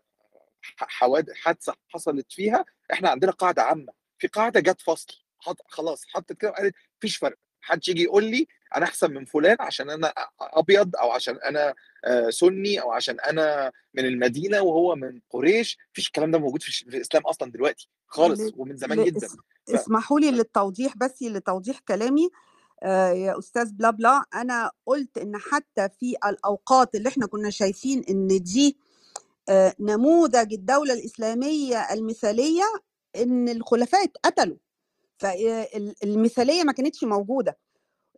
حوادث 0.77 1.33
حادثة 1.33 1.75
حصلت 1.89 2.31
فيها 2.31 2.65
إحنا 2.93 3.09
عندنا 3.09 3.31
قاعدة 3.31 3.61
عامة. 3.61 3.93
في 4.19 4.27
قاعدة 4.27 4.59
جت 4.59 4.81
فصل 4.81 5.13
حط 5.39 5.57
خلاص 5.67 6.05
حطت 6.07 6.33
كده 6.33 6.51
وقالت 6.51 6.75
مفيش 6.97 7.17
فرق. 7.17 7.37
محدش 7.63 7.89
يجي 7.89 8.03
يقول 8.03 8.23
لي 8.23 8.47
أنا 8.75 8.85
أحسن 8.85 9.11
من 9.11 9.25
فلان 9.25 9.57
عشان 9.59 9.89
أنا 9.89 10.13
أبيض 10.41 10.95
أو 10.95 11.11
عشان 11.11 11.35
أنا 11.35 11.75
آه، 12.05 12.29
سني 12.29 12.81
أو 12.81 12.91
عشان 12.91 13.19
أنا 13.19 13.71
من 13.93 14.05
المدينة 14.05 14.61
وهو 14.61 14.95
من 14.95 15.19
قريش. 15.29 15.77
مفيش 15.91 16.07
الكلام 16.07 16.31
ده 16.31 16.37
موجود 16.39 16.61
في 16.61 16.87
الإسلام 16.87 17.23
أصلا 17.23 17.51
دلوقتي 17.51 17.89
خالص 18.07 18.41
ومن 18.57 18.77
زمان 18.77 19.03
جدا. 19.03 19.27
ف... 19.27 19.35
اسمحوا 19.69 20.19
لي 20.19 20.31
للتوضيح 20.31 20.97
بس 20.97 21.21
لتوضيح 21.21 21.79
كلامي. 21.79 22.29
آه، 22.83 23.09
يا 23.09 23.39
أستاذ 23.39 23.71
بلا 23.71 23.89
بلا 23.89 24.23
أنا 24.33 24.71
قلت 24.85 25.17
إن 25.17 25.37
حتى 25.37 25.89
في 25.99 26.15
الأوقات 26.25 26.95
اللي 26.95 27.09
إحنا 27.09 27.27
كنا 27.27 27.49
شايفين 27.49 28.03
إن 28.09 28.27
دي 28.27 28.77
آه، 29.49 29.73
نموذج 29.79 30.53
الدولة 30.53 30.93
الإسلامية 30.93 31.93
المثالية 31.93 32.63
إن 33.15 33.49
الخلفاء 33.49 34.03
اتقتلوا 34.03 34.57
فالمثاليه 35.17 36.63
ما 36.63 36.71
كانتش 36.71 37.03
موجودة. 37.03 37.57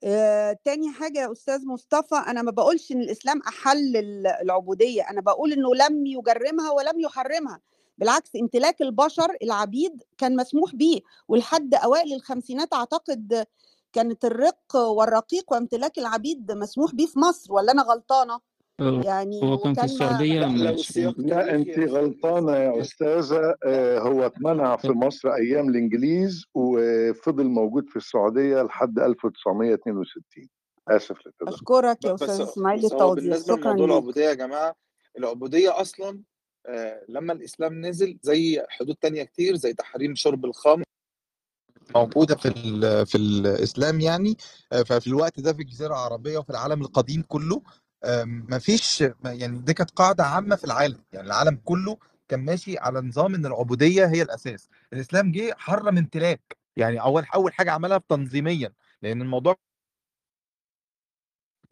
آه، 0.04 0.58
تاني 0.66 0.92
حاجة 0.92 1.20
يا 1.20 1.32
أستاذ 1.32 1.66
مصطفى 1.68 2.16
أنا 2.16 2.42
ما 2.42 2.52
بقولش 2.52 2.92
إن 2.92 3.02
الإسلام 3.02 3.42
أحل 3.48 3.98
ال- 3.98 4.28
العبودية 4.28 5.02
أنا 5.10 5.22
بقول 5.22 5.54
إنه 5.54 5.76
لم 5.76 6.06
يجرمها 6.06 6.72
ولم 6.72 7.00
يحرمها. 7.00 7.60
بالعكس 7.98 8.36
امتلاك 8.36 8.82
البشر 8.82 9.38
العبيد 9.44 10.04
كان 10.18 10.36
مسموح 10.36 10.76
به 10.76 11.02
ولحد 11.28 11.76
أوائل 11.76 12.14
الخمسينات 12.14 12.74
أعتقد 12.74 13.46
كانت 13.94 14.26
الرق 14.26 14.76
والرقيق 14.76 15.54
وامتلاك 15.54 15.98
العبيد 16.00 16.52
مسموح 16.52 16.96
به 16.96 17.06
في 17.06 17.20
مصر 17.20 17.54
ولا 17.54 17.72
أنا 17.72 17.82
غلطانة؟ 17.84 18.40
يعني 19.06 19.44
هو 19.44 19.58
كان 19.58 19.74
في 19.74 19.84
السعودية 19.84 20.39
لا 20.39 20.63
لو 20.70 20.74
السياق 20.74 21.20
التاريخي 21.20 21.86
غلطانة 21.86 22.52
يا 22.58 22.82
أستاذة. 22.82 23.56
آه، 23.65 24.00
هو 24.00 24.26
اتمنع 24.26 24.78
في 24.78 24.89
مصر 24.89 25.30
أيام 25.34 25.70
الإنجليز 25.70 26.46
وفضل 26.56 27.46
موجود 27.46 27.89
في 27.89 27.96
السعودية 27.96 28.62
لحد 28.62 29.00
1962 29.00 30.50
آسف 30.88 31.17
للتدخل. 31.26 31.54
أشكرك 31.54 32.06
يا 32.06 32.13
أستاذ 32.15 32.41
إسماعيل 32.41 32.82
بالنسبة 33.15 33.56
شكرا 33.56 33.74
لموضوع 33.74 33.86
ليك. 33.86 33.89
العبودية 33.91 34.26
يا 34.26 34.34
جماعة 34.34 34.76
العبودية 35.17 35.82
أصلا 35.82 36.22
آه، 36.67 37.02
لما 37.10 37.34
الإسلام 37.34 37.86
نزل 37.86 38.17
زي 38.22 38.65
حدود 38.70 38.96
تانية 39.02 39.24
كتير 39.24 39.56
زي 39.56 39.74
تحريم 39.74 40.15
شرب 40.15 40.46
الخمر 40.46 40.84
موجودة 41.96 42.36
في 42.36 42.48
ال- 42.48 43.06
في 43.06 43.17
الإسلام 43.17 44.00
يعني 44.02 44.38
آه، 44.72 44.84
ففي 44.84 45.08
الوقت 45.08 45.39
ده 45.39 45.54
في 45.54 45.62
الجزيره 45.62 45.89
العربيه 45.94 46.38
وفي 46.38 46.50
العالم 46.50 46.82
القديم 46.82 47.24
كله 47.28 47.62
ما 48.26 48.60
فيش 48.60 49.04
يعني 49.26 49.60
دي 49.60 49.74
كانت 49.74 49.92
قاعدة 49.92 50.24
عامة 50.24 50.56
في 50.56 50.64
العالم 50.64 51.04
يعني 51.14 51.28
العالم 51.28 51.56
كله 51.66 51.98
كان 52.28 52.40
ماشي 52.46 52.78
على 52.78 53.02
نظام 53.02 53.36
إن 53.36 53.46
العبودية 53.46 54.06
هي 54.06 54.22
الأساس. 54.22 54.70
الإسلام 54.94 55.32
جه 55.32 55.54
حرم 55.58 55.98
امتلاك 55.98 56.58
يعني 56.78 57.02
أول 57.02 57.26
أول 57.36 57.54
حاجة 57.54 57.72
عملها 57.72 57.98
تنظيميا 58.10 58.74
لأن 59.02 59.22
الموضوع 59.22 59.56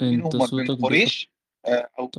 أنت 0.01 0.35
صوتك 0.35 0.81
قريش 0.81 1.31
آه، 1.65 1.89
أو 1.99 2.11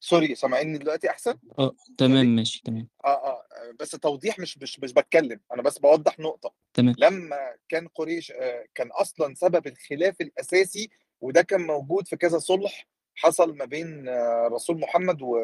سوري 0.00 0.34
سامعيني 0.34 0.78
دلوقتي 0.78 1.10
أحسن؟ 1.10 1.34
آه 1.58 1.72
تمام 1.98 2.26
ماشي 2.26 2.62
تمام. 2.64 2.88
آه 3.04 3.08
آه 3.08 3.42
بس 3.80 3.90
توضيح 3.90 4.38
مش 4.38 4.58
مش 4.58 4.80
مش 4.80 4.92
بتكلم 4.92 5.40
أنا 5.52 5.62
بس 5.62 5.78
بوضح 5.78 6.18
نقطة. 6.18 6.52
تمام. 6.74 6.94
لما 6.98 7.36
كان 7.68 7.88
قريش 7.88 8.30
آه، 8.30 8.64
كان 8.74 8.88
أصلا 8.88 9.34
سبب 9.34 9.66
الخلاف 9.66 10.20
الأساسي 10.20 10.90
وده 11.20 11.42
كان 11.42 11.60
موجود 11.60 12.08
في 12.08 12.16
كذا 12.16 12.38
صلح 12.38 12.86
حصل 13.16 13.56
ما 13.56 13.64
بين 13.64 14.08
آه، 14.08 14.48
رسول 14.52 14.78
محمد 14.80 15.22
و- 15.22 15.36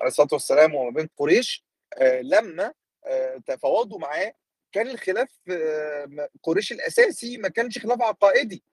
عليه 0.00 0.06
الصلاة 0.06 0.28
والسلام 0.32 0.74
وما 0.74 0.90
بين 0.90 1.08
قريش 1.16 1.64
آه، 1.98 2.20
لما 2.20 2.72
آه، 3.06 3.40
تفاوضوا 3.46 3.98
معاه 3.98 4.34
كان 4.72 4.90
الخلاف 4.90 5.28
آه، 5.50 6.28
قريش 6.42 6.72
الأساسي 6.72 7.38
ما 7.38 7.48
كانش 7.48 7.78
خلاف 7.78 8.02
عقائدي 8.02 8.64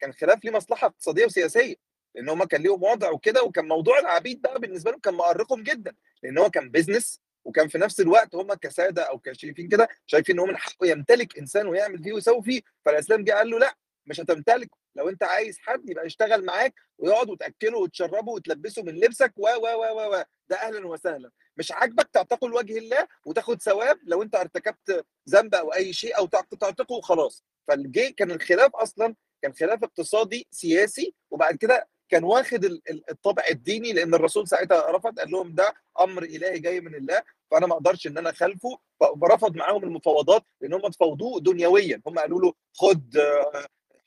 كان 0.00 0.12
خلاف 0.12 0.44
ليه 0.44 0.50
مصلحة 0.52 0.86
اقتصادية 0.86 1.24
وسياسية 1.26 1.74
لأن 2.14 2.28
هم 2.28 2.44
كان 2.44 2.62
ليهم 2.62 2.82
وضع 2.82 3.10
وكده 3.10 3.42
وكان 3.42 3.68
موضوع 3.68 3.98
العبيد 3.98 4.42
بقى 4.42 4.60
بالنسبة 4.60 4.90
لهم 4.90 5.00
كان 5.00 5.14
مؤرقهم 5.14 5.62
جدا 5.62 5.94
لأن 6.22 6.38
هو 6.38 6.50
كان 6.50 6.70
business 6.70 7.20
وكان 7.44 7.68
في 7.68 7.78
نفس 7.78 8.00
الوقت 8.00 8.34
هم 8.34 8.54
كسادة 8.54 9.02
أو 9.02 9.18
كشايفين 9.18 9.68
كده 9.68 9.88
شايفين 10.06 10.34
إن 10.34 10.40
هو 10.40 10.46
من 10.46 10.56
حقه 10.56 10.86
يمتلك 10.86 11.38
إنسان 11.38 11.66
ويعمل 11.66 12.02
فيه 12.02 12.12
ويسوي 12.12 12.42
فيه 12.42 12.60
فالإسلام 12.84 13.24
جه 13.24 13.32
قال 13.32 13.50
له 13.50 13.58
لأ 13.58 13.76
مش 14.06 14.20
هتمتلك. 14.20 14.70
لو 14.96 15.08
انت 15.08 15.22
عايز 15.22 15.58
حد 15.58 15.90
يبقى 15.90 16.06
يشتغل 16.06 16.44
معاك 16.44 16.74
ويقعد 16.98 17.30
وتأكله 17.30 17.78
وتشربه 17.78 18.32
وتلبسه 18.32 18.82
من 18.82 18.94
لبسك 18.94 19.32
و 19.36 19.42
و 19.48 19.66
و 19.66 20.14
و 20.16 20.22
ده 20.48 20.56
أهلا 20.56 20.86
وسهلا. 20.86 21.30
مش 21.56 21.72
عاجبك 21.72 22.08
تعتقه 22.12 22.48
لوجه 22.48 22.78
الله 22.78 23.06
وتاخد 23.26 23.62
ثواب 23.62 23.98
لو 24.04 24.22
انت 24.22 24.34
ارتكبت 24.36 25.04
ذنب 25.28 25.54
أو 25.54 25.74
أي 25.74 25.92
شيء 25.92 26.18
أو 26.18 26.26
تعت- 26.26 26.54
تعتقه 26.60 26.92
وخلاص. 26.94 27.44
فالجي 27.68 28.12
كان 28.12 28.30
الخلاف 28.30 28.70
أصلا 28.76 29.14
كان 29.42 29.52
خلاف 29.52 29.84
اقتصادي 29.84 30.46
سياسي 30.50 31.14
وبعد 31.30 31.56
كده 31.56 31.88
كان 32.08 32.24
واخد 32.24 32.64
ال- 32.64 32.82
ال- 32.90 33.10
الطابع 33.10 33.42
الديني 33.50 33.92
لأن 33.92 34.14
الرسول 34.14 34.48
ساعتها 34.48 34.90
رفض 34.90 35.18
قال 35.18 35.30
لهم 35.30 35.54
ده 35.54 35.74
أمر 36.00 36.22
إلهي 36.22 36.58
جاي 36.58 36.80
من 36.80 36.94
الله 36.94 37.22
فأنا 37.50 37.66
ما 37.66 37.74
أقدرش 37.74 38.06
إن 38.06 38.18
أنا 38.18 38.30
أخالفه. 38.30 38.78
فرفض 39.20 39.56
معاهم 39.56 39.84
المفاوضات 39.84 40.42
لأن 40.60 40.74
هم 40.74 40.88
تفاوضوه 40.88 41.40
دنيويا. 41.40 42.02
هم 42.06 42.18
قالوا 42.18 42.40
له 42.40 42.52
خد 42.74 43.18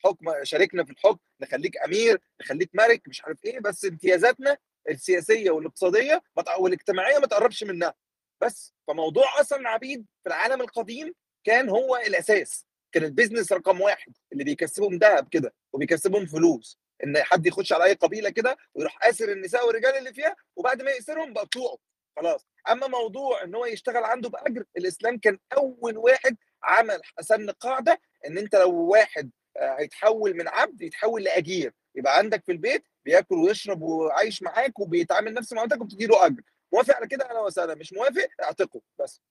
حكم 0.04 0.44
شاركنا 0.44 0.84
في 0.84 0.92
الحكم 0.92 1.20
نخليك 1.42 1.78
أمير 1.78 2.22
نخليك 2.42 2.70
ملك 2.74 3.08
مش 3.08 3.26
عارف 3.26 3.46
إيه 3.46 3.60
بس 3.60 3.86
امتيازاتنا 3.86 4.58
السياسية 4.90 5.52
والاقتصادية 5.52 6.24
والاجتماعية 6.60 7.20
ما 7.20 7.28
تقربش 7.28 7.64
منها. 7.64 7.94
بس 8.42 8.74
فموضوع 8.88 9.40
أصلا 9.40 9.60
العبيد 9.60 10.06
في 10.24 10.30
العالم 10.30 10.62
القديم 10.62 11.14
كان 11.44 11.70
هو 11.70 11.96
الأساس. 11.98 12.66
كان 12.92 13.04
البيزنس 13.04 13.52
رقم 13.54 13.82
واحد 13.82 14.14
اللي 14.34 14.44
بيكسبهم 14.44 14.96
ذهب 14.98 15.28
كده 15.32 15.54
وبيكسبهم 15.74 16.26
فلوس. 16.26 16.80
إن 17.04 17.24
حد 17.24 17.46
يخش 17.46 17.74
على 17.74 17.84
أي 17.84 17.94
قبيلة 17.94 18.30
كده 18.30 18.58
ويروح 18.74 19.06
آسر 19.06 19.32
النساء 19.32 19.68
والرجال 19.68 19.96
اللي 19.98 20.14
فيها 20.14 20.36
وبعد 20.56 20.82
ما 20.82 20.92
يأسرهم 20.92 21.34
بقى 21.34 21.46
بتوعه. 21.46 21.78
خلاص. 22.18 22.48
أما 22.70 22.88
موضوع 22.88 23.44
إن 23.44 23.56
هو 23.56 23.66
يشتغل 23.66 24.04
عنده 24.04 24.30
بأجر 24.30 24.64
الإسلام 24.78 25.18
كان 25.18 25.40
أول 25.58 25.98
واحد 25.98 26.38
عمل 26.64 27.02
سن 27.22 27.50
قاعدة 27.50 28.02
إن 28.28 28.38
أنت 28.38 28.56
لو 28.56 28.72
واحد 28.76 29.32
هيتحول 29.60 30.34
من 30.38 30.48
عبد 30.48 30.82
يتحول 30.82 31.24
لأجير. 31.24 31.74
يبقى 31.96 32.18
عندك 32.18 32.44
في 32.46 32.52
البيت 32.52 32.84
بياكل 33.06 33.36
ويشرب 33.36 33.82
وعايش 33.82 34.44
معاك 34.44 34.80
وبيتعامل 34.80 35.34
نفس 35.34 35.54
معاملتك 35.54 35.82
وبتدي 35.82 36.06
له 36.06 36.26
أجر. 36.26 36.42
موافق 36.74 36.96
على 36.96 37.08
كده 37.08 37.30
أهلا 37.30 37.40
وسهلا؟ 37.40 37.76
مش 37.76 37.94
موافق؟ 37.94 38.28
اعتقه 38.44 38.82
بس. 39.00 39.22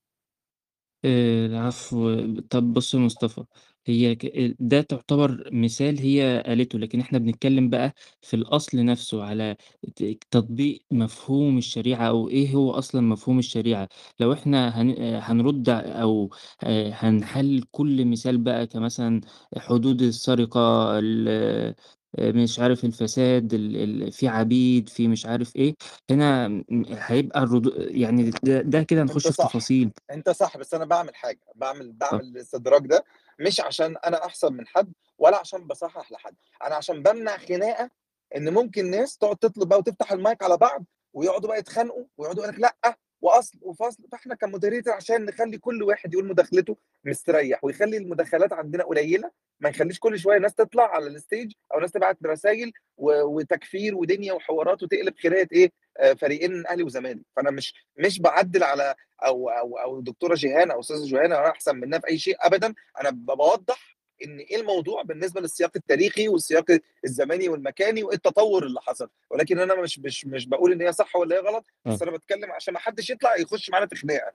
آه، 1.04 1.46
العفو. 1.46 2.16
طب 2.50 2.72
بص 2.72 2.94
يا 2.94 2.98
مصطفى 2.98 3.44
هي 3.87 4.14
ك- 4.14 4.57
ده 4.61 4.81
تعتبر 4.83 5.49
مثال 5.53 5.99
هي 5.99 6.42
قالته 6.46 6.79
لكن 6.79 7.01
إحنا 7.01 7.18
بنتكلم 7.18 7.70
بقى 7.70 7.94
في 8.20 8.37
الأصل 8.37 8.85
نفسه 8.85 9.25
على 9.25 9.57
ت- 9.96 10.18
تطبيق 10.31 10.83
مفهوم 10.90 11.59
الشريعة 11.59 12.09
أو 12.09 12.29
إيه 12.29 12.55
هو 12.55 12.70
أصلا 12.70 13.01
مفهوم 13.01 13.38
الشريعة. 13.38 13.88
لو 14.20 14.33
هن- 14.33 14.55
آه، 14.55 15.18
هنرد 15.20 15.68
أو 15.68 16.31
آه، 16.62 16.90
هنحلل 16.94 17.62
كل 17.70 18.05
مثال 18.05 18.38
بقى 18.38 18.66
كمثلا 18.66 19.20
حدود 19.59 20.03
السرقة 20.03 20.99
ال- 20.99 21.75
آه، 22.18 22.33
مش 22.33 22.59
عارف 22.61 22.85
الفساد 22.85 23.55
ال- 23.55 23.77
ال- 23.77 24.12
في 24.12 24.29
عبيد 24.29 24.88
في 24.88 25.09
مش 25.09 25.27
عارف 25.27 25.57
إيه 25.57 25.75
هنا 26.11 26.49
م- 26.49 26.64
هيبقى 26.88 27.42
الردو 27.42 27.70
يعني 27.77 28.31
ده, 28.42 28.61
ده 28.62 28.83
كده 28.83 29.02
هنخش 29.02 29.27
في 29.27 29.33
صح. 29.33 29.48
تفاصيل. 29.48 29.90
أنت 30.10 30.31
صح 30.31 30.56
بس 30.56 30.75
أنا 30.75 30.85
بعمل 30.85 31.15
حاجة 31.15 31.40
بعمل 31.54 31.92
طب 31.92 31.98
بعمل 31.98 32.25
الاستدراك 32.25 32.83
ده 32.87 33.04
مش 33.38 33.60
عشان 33.60 33.96
أنا 34.06 34.24
أحسن 34.24 34.52
من 34.52 34.66
حد 34.66 34.92
ولا 35.18 35.37
عشان 35.38 35.66
بصحح 35.66 36.12
لحد. 36.12 36.34
أنا 36.64 36.74
عشان 36.74 37.02
بمنع 37.02 37.37
خناقة 37.37 37.90
إن 38.37 38.54
ممكن 38.54 38.90
ناس 38.90 39.18
تقعد 39.18 39.37
تطلب 39.37 39.68
بقى 39.68 39.78
وتفتح 39.78 40.12
المايك 40.12 40.42
على 40.42 40.56
بعض 40.56 40.84
ويقعدوا 41.12 41.48
بقى 41.48 41.58
يتخانقوا 41.58 42.04
ويقعدوا 42.18 42.42
يقول 42.44 42.54
لك 42.54 42.60
لأ 42.60 42.96
وأصل 43.20 43.58
وفصل. 43.62 44.02
فإحنا 44.12 44.34
ك 44.35 44.40
moderator 44.40 44.92
عشان 44.92 45.24
نخلي 45.24 45.58
كل 45.58 45.82
واحد 45.82 46.12
يقول 46.12 46.26
مداخلته 46.26 46.76
مستريح 47.04 47.64
ويخلي 47.64 47.96
المداخلات 47.96 48.52
عندنا 48.52 48.84
قليلة 48.84 49.30
ما 49.60 49.70
نخليش 49.70 49.98
كل 49.98 50.18
شوية 50.18 50.38
ناس 50.38 50.54
تطلع 50.54 50.84
على 50.94 51.06
ال 51.06 51.14
stage 51.14 51.52
أو 51.74 51.80
ناس 51.80 51.92
تبعت 51.92 52.18
رسائل 52.26 52.72
وتكفير 52.98 53.94
ودنيا 53.96 54.32
وحوارات 54.32 54.82
وتقلب 54.82 55.14
خناقة 55.18 55.48
إيه 55.52 55.72
فريقين 56.17 56.53
من 56.53 56.67
أهلي 56.67 56.83
وزمالك. 56.83 57.23
فأنا 57.37 57.51
مش 57.51 57.75
مش 57.99 58.21
بعدل 58.21 58.63
على 58.65 58.94
أو 59.25 59.49
أو 59.49 59.79
أو 59.79 60.01
دكتورة 60.01 60.35
جيهان 60.35 60.71
أو 60.71 60.81
أستاذة 60.81 61.05
جيهان 61.05 61.33
أنا 61.33 61.51
أحسن 61.51 61.77
منها 61.77 61.99
في 61.99 62.09
أي 62.09 62.19
شيء 62.19 62.37
ابدا. 62.40 62.75
أنا 63.01 63.11
بوضح 63.11 63.97
إن 64.25 64.38
إيه 64.38 64.57
الموضوع 64.57 65.03
بالنسبة 65.03 65.40
للسياق 65.40 65.71
التاريخي 65.77 66.29
والسياق 66.29 66.65
الزماني 67.05 67.49
والمكاني 67.49 68.03
وإيه 68.03 68.17
التطور 68.17 68.67
اللي 68.67 68.81
حصل. 68.81 69.09
ولكن 69.31 69.59
أنا 69.59 69.75
مش 69.75 69.99
مش 69.99 70.27
مش 70.27 70.47
بقول 70.47 70.73
إن 70.73 70.83
هي 70.83 70.92
صح 70.92 71.17
ولا 71.17 71.37
هي 71.37 71.40
غلط 71.40 71.65
بس 71.85 72.03
أنا 72.03 72.11
بتكلم 72.11 72.53
عشان 72.53 72.75
ما 72.75 72.81
حدش 72.81 73.11
يطلع 73.11 73.37
يخش 73.37 73.71
معانا 73.71 73.87
في 73.87 73.97
خناقة. 73.97 74.33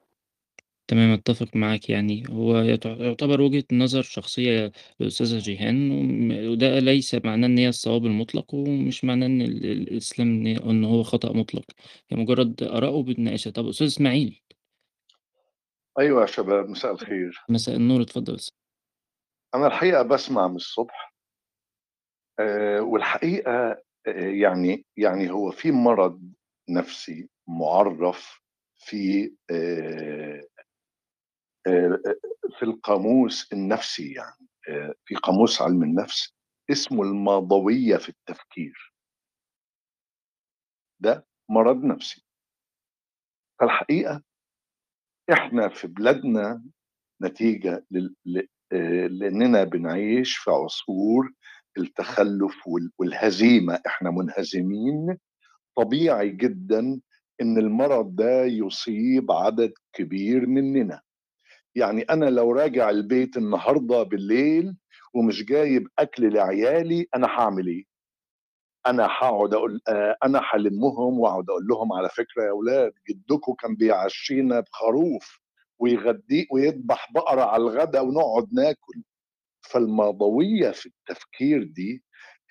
تمام 0.92 1.12
أتفق 1.14 1.56
معاك 1.56 1.90
يعني. 1.90 2.24
هو 2.30 2.58
يعت- 2.58 2.86
يعتبر 2.86 3.42
وجهة 3.42 3.64
نظر 3.72 4.02
شخصية 4.02 4.72
للأستاذة 5.00 5.38
جيهان 5.40 5.92
وم- 5.92 6.52
وده 6.52 6.80
ليس 6.80 7.16
معناه 7.16 7.48
إن 7.48 7.58
هي 7.58 7.70
الصواب 7.70 8.06
المطلق 8.06 8.54
ومش 8.54 9.04
معناه 9.06 9.26
إن 9.28 9.42
ال- 9.42 9.66
ال- 9.66 9.88
الإسلام 9.92 10.28
إن 10.28 10.48
إن 10.48 10.84
هو 10.86 11.04
خطأ 11.04 11.34
مطلق. 11.34 11.66
هي 12.10 12.18
مجرد 12.18 12.64
آراء 12.64 12.94
وبتناقشها 12.94 13.52
طب 13.52 13.68
أستاذ 13.68 13.88
إسماعيل. 13.88 14.42
أيوه 16.00 16.22
يا 16.22 16.26
شباب 16.26 16.70
مساء 16.70 16.92
الخير. 16.94 17.42
مساء 17.50 17.76
النور 17.76 18.02
اتفضل 18.02 18.38
أنا 19.56 19.68
الحقيقة 19.68 20.02
بسمع 20.04 20.48
من 20.48 20.56
الصبح 20.56 21.14
آه، 22.40 22.82
والحقيقة 22.82 23.52
آه، 24.08 24.30
يعني 24.30 24.86
يعني 24.98 25.32
هو 25.32 25.52
في 25.52 25.72
مرض 25.72 26.22
نفسي 26.70 27.30
معرف 27.48 28.42
في 28.78 29.32
آه، 29.52 30.42
في 32.60 32.64
القاموس 32.64 33.54
النفسي 33.54 34.14
يعني 34.14 34.48
آه، 34.70 34.94
في 35.06 35.16
قاموس 35.16 35.62
علم 35.62 35.84
النفس 35.84 36.34
اسمه 36.72 37.04
الماضويه 37.04 37.98
في 37.98 38.10
التفكير. 38.10 38.94
ده 41.00 41.28
مرض 41.50 41.84
نفسي. 41.84 42.26
فالحقيقة 43.60 44.24
إحنا 45.34 45.70
في 45.70 45.88
بلادنا 45.88 46.64
نتيجة 47.22 47.86
لل- 47.92 48.16
ل- 48.26 48.48
آه، 48.74 49.08
لأننا 49.08 49.64
بنعيش 49.64 50.38
في 50.38 50.52
عصور 50.52 51.32
التخلف 51.78 52.68
وال- 52.68 52.92
والهزيمة. 53.00 53.82
إحنا 53.88 54.12
منهزمين. 54.12 55.18
طبيعي 55.78 56.30
جدا 56.30 57.02
إن 57.42 57.58
المرض 57.58 58.16
ده 58.16 58.44
يصيب 58.46 59.32
عدد 59.32 59.74
كبير 59.94 60.48
مننا. 60.48 61.02
يعني 61.76 62.02
أنا 62.02 62.26
لو 62.26 62.52
راجع 62.52 62.90
البيت 62.90 63.38
النهارده 63.38 64.04
بالليل 64.04 64.76
ومش 65.14 65.46
جايب 65.46 65.88
أكل 66.00 66.34
لعيالي 66.34 67.08
أنا 67.16 67.28
هعمل 67.28 67.68
إيه؟ 67.68 67.84
أنا 68.88 69.06
هقعد 69.06 69.54
أقول 69.54 69.82
آه، 69.88 70.18
أنا 70.24 70.42
هلمهم 70.52 71.20
وأقعد 71.20 71.50
أقول 71.50 71.68
لهم 71.68 71.94
على 71.94 72.10
فكرة 72.10 72.44
يا 72.44 72.50
أولاد 72.50 72.94
جدكم 73.10 73.54
كان 73.54 73.76
بيعشينا 73.76 74.60
بخروف 74.60 75.40
ويغدي 75.80 76.48
ويذبح 76.52 77.12
بقرة 77.12 77.42
على 77.42 77.64
الغداء 77.64 78.06
ونقعد 78.06 78.54
ناكل. 78.54 79.04
فالماضويه 79.62 80.72
في 80.72 80.86
التفكير 80.86 81.64
دي 81.64 82.04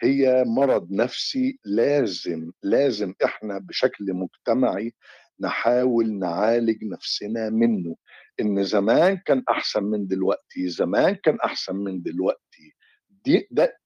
هي 0.02 0.44
مرض 0.46 0.92
نفسي 0.92 1.58
لازم 1.64 2.52
لازم 2.62 3.14
إحنا 3.24 3.58
بشكل 3.58 4.04
مجتمعي 4.14 4.94
نحاول 5.40 6.18
نعالج 6.18 6.84
نفسنا 6.84 7.50
منه. 7.50 7.96
إن 8.40 8.64
زمان 8.64 9.16
كان 9.16 9.42
أحسن 9.50 9.84
من 9.84 10.06
دلوقتي 10.06 10.68
زمان 10.68 11.14
كان 11.14 11.38
أحسن 11.44 11.76
من 11.76 12.02
دلوقتي. 12.02 12.74
دي 13.08 13.48
ده 13.50 13.78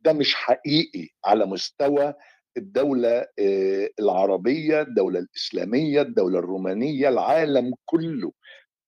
ده 0.00 0.12
مش 0.12 0.34
حقيقي 0.34 1.08
على 1.24 1.46
مستوى 1.46 2.14
الدولة 2.56 3.26
آه، 3.38 3.90
العربية 4.00 4.80
الدولة 4.80 5.18
الإسلامية 5.18 6.02
الدولة 6.02 6.38
الرومانية 6.38 7.08
العالم 7.08 7.74
كله. 7.84 8.32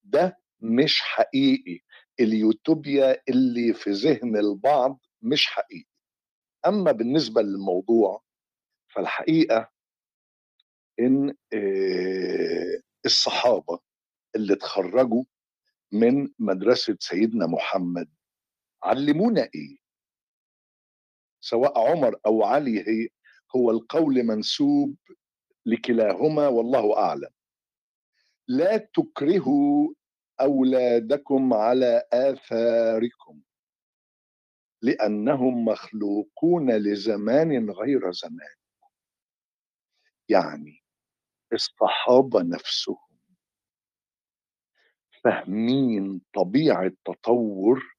ده 0.05 0.39
مش 0.61 1.01
حقيقي. 1.03 1.81
اليوتوبيا 2.21 3.23
اللي 3.29 3.75
في 3.75 3.91
ذهن 3.91 4.37
البعض 4.37 5.01
مش 5.23 5.47
حقيقي. 5.47 5.89
أما 6.67 6.93
بالنسبة 6.93 7.43
للموضوع 7.43 8.23
فالحقيقة 8.95 9.71
إن 11.01 11.35
آه، 11.55 12.81
الصحابة 13.07 13.79
اللي 14.37 14.53
اتخرجوا 14.53 15.25
من 15.93 16.29
مدرسة 16.39 16.97
سيدنا 17.01 17.47
محمد. 17.47 18.09
علمونا 18.83 19.49
إيه؟ 19.55 19.77
سواء 21.41 21.91
عمر 21.91 22.21
أو 22.27 22.45
علي 22.45 22.81
هي 22.89 23.09
هو 23.57 23.71
القول 23.71 24.23
منسوب 24.23 24.97
لكلاهما 25.67 26.49
والله 26.49 26.99
أعلم. 26.99 27.31
لا 28.49 28.77
تكرهوا 28.77 29.95
أولادكم 30.41 31.55
على 31.55 32.03
آثاركم 32.13 33.41
لأنهم 34.83 35.65
مخلوقون 35.65 36.71
لزمان 36.71 37.71
غير 37.71 38.13
زمان. 38.13 38.57
يعني 40.29 40.83
الصحابة 41.53 42.43
نفسهم 42.43 43.06
فاهمين 45.27 46.21
طبيعة 46.35 46.93
تطور 47.05 47.97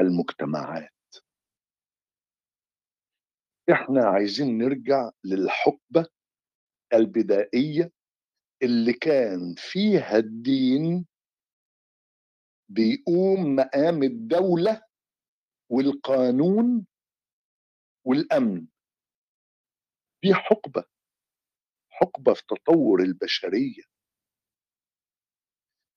المجتمعات. 0.00 0.90
إحنا 3.72 4.04
عايزين 4.04 4.58
نرجع 4.58 5.10
للحقبة 5.24 6.06
البدائية 6.92 7.92
اللي 8.62 8.92
كان 8.92 9.54
فيها 9.58 10.16
الدين 10.18 11.06
بيقوم 12.68 13.56
مقام 13.56 14.02
الدولة 14.02 14.82
والقانون 15.70 16.86
والأمن. 18.06 18.66
دي 20.24 20.34
حقبة 20.34 20.84
حقبة 21.90 22.34
في 22.34 22.42
تطور 22.48 23.02
البشرية. 23.02 23.91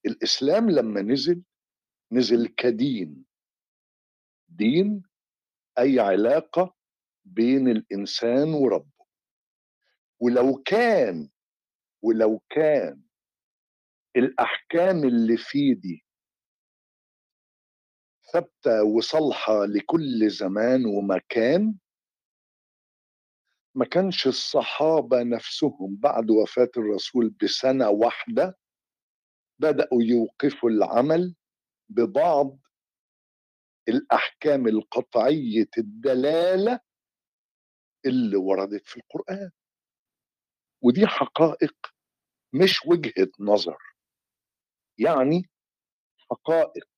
الإسلام 0.06 0.70
لما 0.70 1.02
نزل 1.02 1.44
نزل 2.12 2.48
كدين. 2.48 3.26
دين 4.50 5.04
أي 5.80 6.00
علاقة 6.00 6.76
بين 7.26 7.68
الإنسان 7.68 8.54
وربه. 8.54 9.06
ولو 10.20 10.58
كان 10.66 11.30
ولو 12.02 12.42
كان 12.50 13.02
الأحكام 14.16 15.04
اللي 15.04 15.38
فيه 15.38 15.74
دي 15.76 16.06
ثابتة 18.34 18.84
وصالحة 18.84 19.66
لكل 19.66 20.30
زمان 20.30 20.86
ومكان 20.86 21.76
ما 23.76 23.86
كانش 23.86 24.28
الصحابة 24.28 25.24
نفسهم 25.24 25.96
بعد 25.96 26.30
وفاة 26.30 26.70
الرسول 26.78 27.30
بسنة 27.30 27.90
واحدة 27.90 28.58
بدأوا 29.60 30.04
يوقفوا 30.04 30.70
العمل 30.70 31.36
ببعض 31.90 32.58
الأحكام 33.90 34.68
القطعية 34.68 35.70
الدلالة 35.78 36.80
اللي 38.06 38.38
وردت 38.38 38.88
في 38.88 38.98
القرآن. 38.98 39.52
ودي 40.82 41.08
حقائق 41.08 41.76
مش 42.54 42.86
وجهة 42.86 43.32
نظر. 43.40 43.78
يعني 44.98 45.50
حقائق 46.32 46.90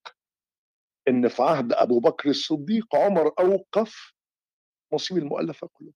إن 1.08 1.28
في 1.28 1.42
عهد 1.42 1.72
أبو 1.72 2.00
بكر 2.00 2.28
الصديق 2.30 2.96
عمر 2.96 3.26
أوقف 3.40 4.12
مصيب 4.92 5.16
المؤلفة 5.16 5.68
كلها. 5.72 5.92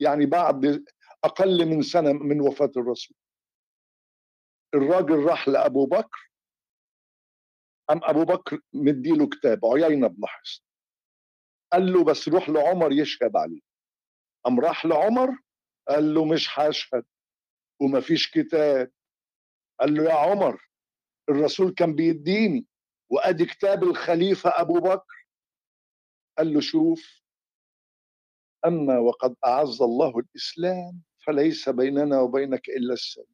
يعني 0.00 0.26
بعد 0.26 0.84
أقل 1.24 1.66
من 1.66 1.82
سنة 1.82 2.12
من 2.12 2.40
وفاة 2.40 2.72
الرسول. 2.76 3.16
الراجل 4.74 5.24
راح 5.24 5.48
لأبو 5.48 5.86
بكر 5.86 6.30
ام 7.90 8.00
أبو 8.02 8.24
بكر 8.24 8.60
مديله 8.72 9.28
كتاب 9.28 9.66
عيينه 9.66 10.08
بن 10.08 10.26
حصن 10.26 10.62
قال 11.72 11.92
له 11.92 12.04
بس 12.04 12.28
روح 12.28 12.48
لعمر 12.48 12.92
يشهد 12.92 13.36
عليه. 13.36 13.60
قام 14.44 14.60
راح 14.60 14.86
لعمر 14.86 15.38
قال 15.88 16.14
له 16.14 16.24
مش 16.24 16.58
هشهد 16.58 17.04
ومفيش 17.80 18.30
كتاب. 18.30 18.92
قال 19.80 19.94
له 19.94 20.04
يا 20.04 20.14
عمر 20.14 20.68
الرسول 21.28 21.74
كان 21.74 21.94
بيديني 21.94 22.66
وأدي 23.10 23.46
كتاب 23.46 23.82
الخليفة 23.82 24.50
أبو 24.60 24.80
بكر. 24.80 25.26
قال 26.38 26.54
له 26.54 26.60
شوف 26.60 27.22
أما 28.66 28.98
وقد 28.98 29.36
أعز 29.44 29.82
الله 29.82 30.18
الإسلام 30.18 31.02
فليس 31.26 31.68
بيننا 31.68 32.20
وبينك 32.20 32.68
إلا 32.68 32.92
السلام. 32.92 33.33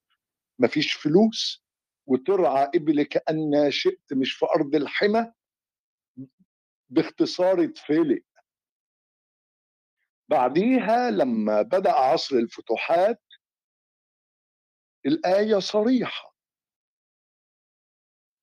مفيش 0.60 0.92
فلوس 0.92 1.64
وترعى 2.06 2.70
ابل 2.74 3.02
كانها 3.02 3.70
شئت 3.70 4.12
مش 4.12 4.32
في 4.32 4.46
أرض 4.46 4.74
الحمى 4.74 5.32
باختصار 6.90 7.64
اتفلق. 7.64 8.22
بعديها 10.30 11.10
لما 11.10 11.62
بدأ 11.62 11.92
عصر 11.92 12.36
الفتوحات 12.36 13.22
الآية 15.06 15.58
صريحة. 15.58 16.34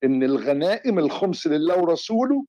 إن 0.04 0.24
الغنائم 0.24 1.00
الخمس 1.00 1.48
لله 1.48 1.82
ورسوله 1.82 2.46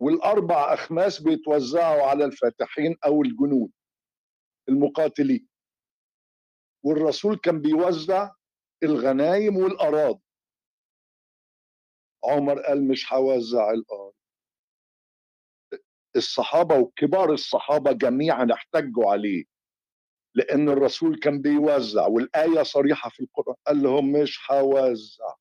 والأربع 0.00 0.74
أخماس 0.74 1.22
بيتوزعوا 1.22 2.02
على 2.02 2.24
الفاتحين 2.24 2.96
أو 3.04 3.22
الجنود 3.22 3.72
المقاتلين. 4.68 5.49
والرسول 6.82 7.36
كان 7.36 7.60
بيوزع 7.60 8.30
الغنايم 8.82 9.56
والأراضي. 9.56 10.22
عمر 12.24 12.60
قال 12.62 12.88
مش 12.88 13.12
هوزع 13.12 13.70
الأرض 13.70 14.12
الصحابة 16.16 16.74
وكبار 16.78 17.32
الصحابة 17.32 17.92
جميعا 17.92 18.48
احتجوا 18.52 19.10
عليه 19.10 19.44
لأن 20.34 20.68
الرسول 20.68 21.18
كان 21.20 21.40
بيوزع 21.42 22.06
والآية 22.06 22.62
صريحة 22.62 23.10
في 23.10 23.20
القرآن 23.20 23.54
قال 23.66 23.82
لهم 23.82 24.12
مش 24.12 24.50
هوزع. 24.50 25.34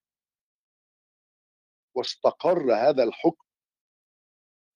واستقر 1.95 2.73
هذا 2.75 3.03
الحكم 3.03 3.45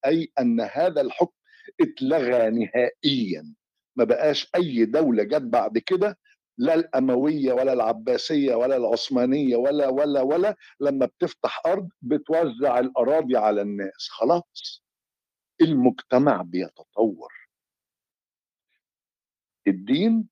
أي 0.06 0.32
أن 0.40 0.62
هذا 0.62 1.02
الحكم 1.02 1.36
اتلغى 1.82 2.50
نهائيا. 2.50 3.56
ما 3.96 4.04
بقاش 4.04 4.50
أي 4.56 4.86
دولة 4.86 5.24
جت 5.24 5.42
بعد 5.42 5.78
كده 5.78 6.20
لا 6.58 6.74
الأموية 6.74 7.54
ولا 7.54 7.74
العباسية 7.74 8.56
ولا 8.56 8.78
العثمانية 8.78 9.56
ولا 9.56 9.88
ولا 9.88 10.22
ولا 10.22 10.56
لما 10.80 11.06
بتفتح 11.06 11.62
أرض 11.66 11.90
بتوزع 12.02 12.80
الأراضي 12.80 13.38
على 13.38 13.62
الناس. 13.62 14.10
خلاص. 14.12 14.84
المجتمع 15.62 16.42
بيتطور. 16.42 17.34
الدين 19.68 20.30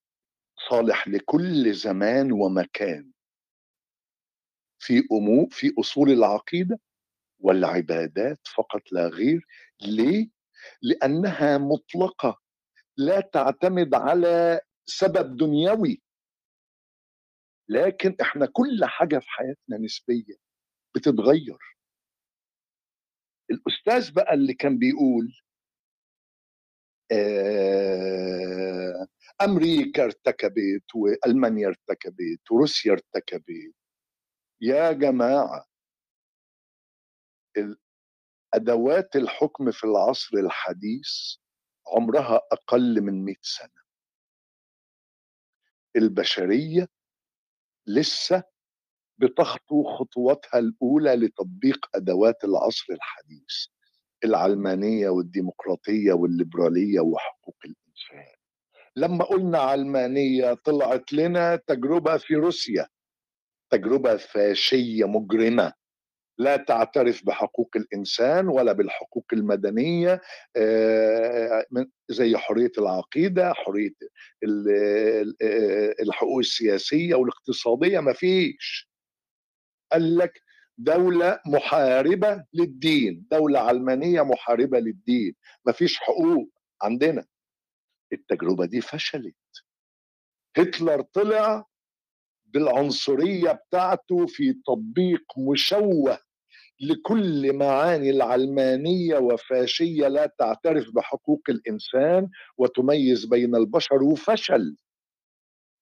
صالح 0.69 1.07
لكل 1.07 1.73
زمان 1.73 2.31
ومكان. 2.31 3.11
في 4.79 5.03
أمور 5.11 5.47
في 5.51 5.73
أصول 5.79 6.09
العقيدة 6.11 6.79
والعبادات 7.39 8.39
فقط 8.55 8.81
لا 8.91 9.07
غير. 9.07 9.47
ليه؟ 9.81 10.29
لأنها 10.81 11.57
مطلقة. 11.57 12.39
لا 12.97 13.19
تعتمد 13.19 13.95
على 13.95 14.59
سبب 14.85 15.37
دنيوي. 15.37 16.01
لكن 17.71 18.15
إحنا 18.21 18.45
كل 18.53 18.79
حاجة 18.85 19.19
في 19.19 19.29
حياتنا 19.29 19.77
نسبية 19.77 20.35
بتتغير. 20.95 21.57
الأستاذ 23.51 24.13
بقى 24.13 24.33
اللي 24.33 24.53
كان 24.53 24.77
بيقول 24.79 25.33
آه 27.11 29.07
أمريكا 29.41 30.03
ارتكبت 30.03 30.95
وألمانيا 30.95 31.67
ارتكبت 31.67 32.51
وروسيا 32.51 32.91
ارتكبت. 32.91 33.73
يا 34.61 34.91
جماعة 34.91 35.65
أدوات 38.53 39.15
الحكم 39.15 39.71
في 39.71 39.83
العصر 39.83 40.37
الحديث 40.37 41.09
عمرها 41.95 42.41
أقل 42.51 43.01
من 43.01 43.25
100 43.25 43.35
سنة. 43.41 43.81
البشرية 45.95 46.87
لسه 47.87 48.43
بتخطو 49.17 49.83
خطواتها 49.83 50.59
الأولى 50.59 51.15
لتطبيق 51.15 51.85
أدوات 51.95 52.43
العصر 52.43 52.85
الحديث 52.93 53.65
العلمانية 54.23 55.09
والديمقراطية 55.09 56.13
والليبرالية 56.13 56.99
وحقوق 56.99 57.55
الإنسان. 57.65 58.35
لما 58.95 59.25
قلنا 59.25 59.59
علمانية 59.59 60.53
طلعت 60.53 61.13
لنا 61.13 61.55
تجربة 61.55 62.17
في 62.17 62.35
روسيا 62.35 62.87
تجربة 63.71 64.17
فاشية 64.17 65.05
مجرمة. 65.05 65.73
لا 66.37 66.57
تعترف 66.57 67.25
بحقوق 67.25 67.69
الإنسان 67.75 68.47
ولا 68.47 68.71
بالحقوق 68.73 69.25
المدنية 69.33 70.21
زي 72.09 72.37
حرية 72.37 72.71
العقيدة 72.77 73.53
حرية 73.53 73.93
الحقوق 76.01 76.37
السياسية 76.39 77.15
والاقتصادية 77.15 77.99
ما 77.99 78.13
فيش. 78.13 78.91
قال 79.91 80.17
لك 80.17 80.41
دولة 80.77 81.39
محاربة 81.45 82.45
للدين 82.53 83.27
دولة 83.31 83.59
علمانية 83.59 84.21
محاربة 84.21 84.79
للدين 84.79 85.35
ما 85.65 85.71
فيش 85.71 85.97
حقوق 85.99 86.49
عندنا. 86.81 87.25
التجربة 88.13 88.65
دي 88.65 88.81
فشلت. 88.81 89.35
هتلر 90.57 91.01
طلع 91.01 91.65
بالعنصرية 92.53 93.51
بتاعته 93.51 94.25
في 94.27 94.53
تطبيق 94.53 95.23
مشوه 95.51 96.19
لكل 96.81 97.53
معاني 97.53 98.09
العلمانية 98.09 99.17
وفاشية 99.17 100.07
لا 100.07 100.33
تعترف 100.39 100.85
بحقوق 100.95 101.41
الإنسان 101.49 102.29
وتميز 102.57 103.25
بين 103.25 103.55
البشر 103.55 104.03
وفشل. 104.03 104.75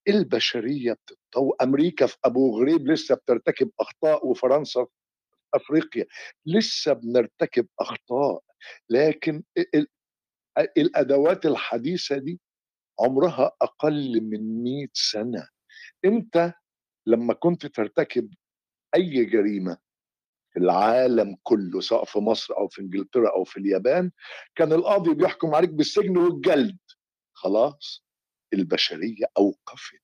البشرية 0.08 0.94
بتتطور 0.94 1.56
أمريكا 1.62 2.06
في 2.06 2.18
أبو 2.26 2.60
غريب 2.60 2.88
لسه 2.88 3.16
بترتكب 3.16 3.72
أخطاء 3.80 4.28
وفرنسا 4.28 4.86
في 4.86 4.92
أفريقيا 5.54 6.06
لسه 6.46 6.94
بنرتكب 6.94 7.68
أخطاء 7.80 8.42
لكن 8.90 9.44
الأدوات 10.78 11.46
الحديثة 11.46 12.18
دي 12.18 12.40
عمرها 13.00 13.52
أقل 13.62 14.22
من 14.22 14.64
100 14.64 14.88
سنة. 14.94 15.48
أنت 16.06 16.54
لما 17.06 17.34
كنت 17.34 17.66
ترتكب 17.66 18.34
أي 18.96 19.26
جريمة 19.26 19.78
في 20.54 20.60
العالم 20.60 21.38
كله 21.44 21.82
سواء 21.82 22.06
في 22.06 22.20
مصر 22.20 22.58
أو 22.58 22.68
في 22.68 22.82
إنجلترا 22.82 23.30
أو 23.30 23.44
في 23.44 23.58
اليابان 23.58 24.12
كان 24.56 24.74
القاضي 24.74 25.14
بيحكم 25.14 25.56
عليك 25.56 25.70
بالسجن 25.70 26.18
والجلد. 26.18 26.78
خلاص 27.34 28.04
البشرية 28.54 29.26
أوقفت. 29.38 30.02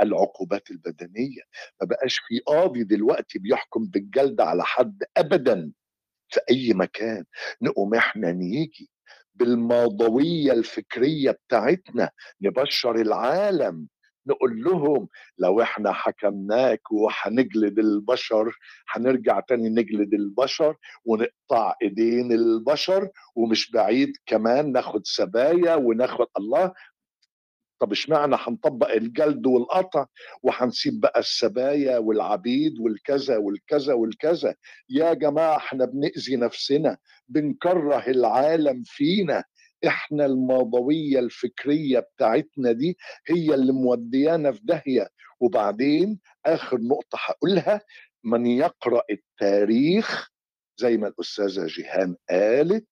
العقوبات 0.00 0.70
البدنية 0.70 1.42
ما 1.80 1.86
بقاش 1.86 2.18
في 2.18 2.38
قاضي 2.38 2.84
دلوقتي 2.84 3.38
بيحكم 3.38 3.86
بالجلد 3.86 4.40
على 4.40 4.64
حد 4.64 5.02
أبدا. 5.16 5.72
في 6.28 6.40
أي 6.50 6.72
مكان 6.74 7.24
نقوم 7.62 7.94
إحنا 7.94 8.32
نيجي 8.32 8.90
بالماضوية 9.34 10.52
الفكرية 10.52 11.30
بتاعتنا 11.30 12.10
نبشر 12.40 12.96
العالم. 12.96 13.88
نقول 14.26 14.62
لهم 14.64 15.08
لو 15.38 15.62
إحنا 15.62 15.92
حكمناك 15.92 16.92
وهنجلد 16.92 17.78
البشر 17.78 18.58
هنرجع 18.88 19.40
تاني 19.40 19.68
نجلد 19.68 20.14
البشر 20.14 20.76
ونقطع 21.04 21.74
إيدين 21.82 22.32
البشر 22.32 23.08
ومش 23.34 23.70
بعيد 23.70 24.12
كمان 24.26 24.72
ناخد 24.72 25.00
سبايا 25.06 25.74
وناخد 25.74 26.26
الله. 26.38 26.72
طب 27.80 27.92
إشمعنى 27.92 28.36
هنطبق 28.38 28.90
الجلد 28.90 29.46
والقطع 29.46 30.06
وهنسيب 30.42 31.00
بقى 31.00 31.20
السبايا 31.20 31.98
والعبيد 31.98 32.78
والكذا 32.80 33.36
والكذا 33.36 33.94
والكذا؟ 33.94 34.54
يا 34.88 35.14
جماعة 35.14 35.56
إحنا 35.56 35.84
بنأذي 35.84 36.36
نفسنا 36.36 36.98
بنكره 37.28 38.04
العالم 38.06 38.82
فينا. 38.86 39.44
إحنا 39.86 40.26
الماضوية 40.26 41.18
الفكرية 41.18 41.98
بتاعتنا 42.00 42.72
دي 42.72 42.96
هي 43.28 43.54
اللي 43.54 43.72
موديانا 43.72 44.52
في 44.52 44.60
داهية. 44.64 45.08
وبعدين 45.40 46.20
آخر 46.46 46.78
نقطة 46.80 47.18
هقولها 47.26 47.80
من 48.24 48.46
يقرأ 48.46 49.02
التاريخ 49.10 50.30
زي 50.76 50.96
ما 50.96 51.08
الأستاذة 51.08 51.66
جيهان 51.66 52.16
قالت 52.30 52.88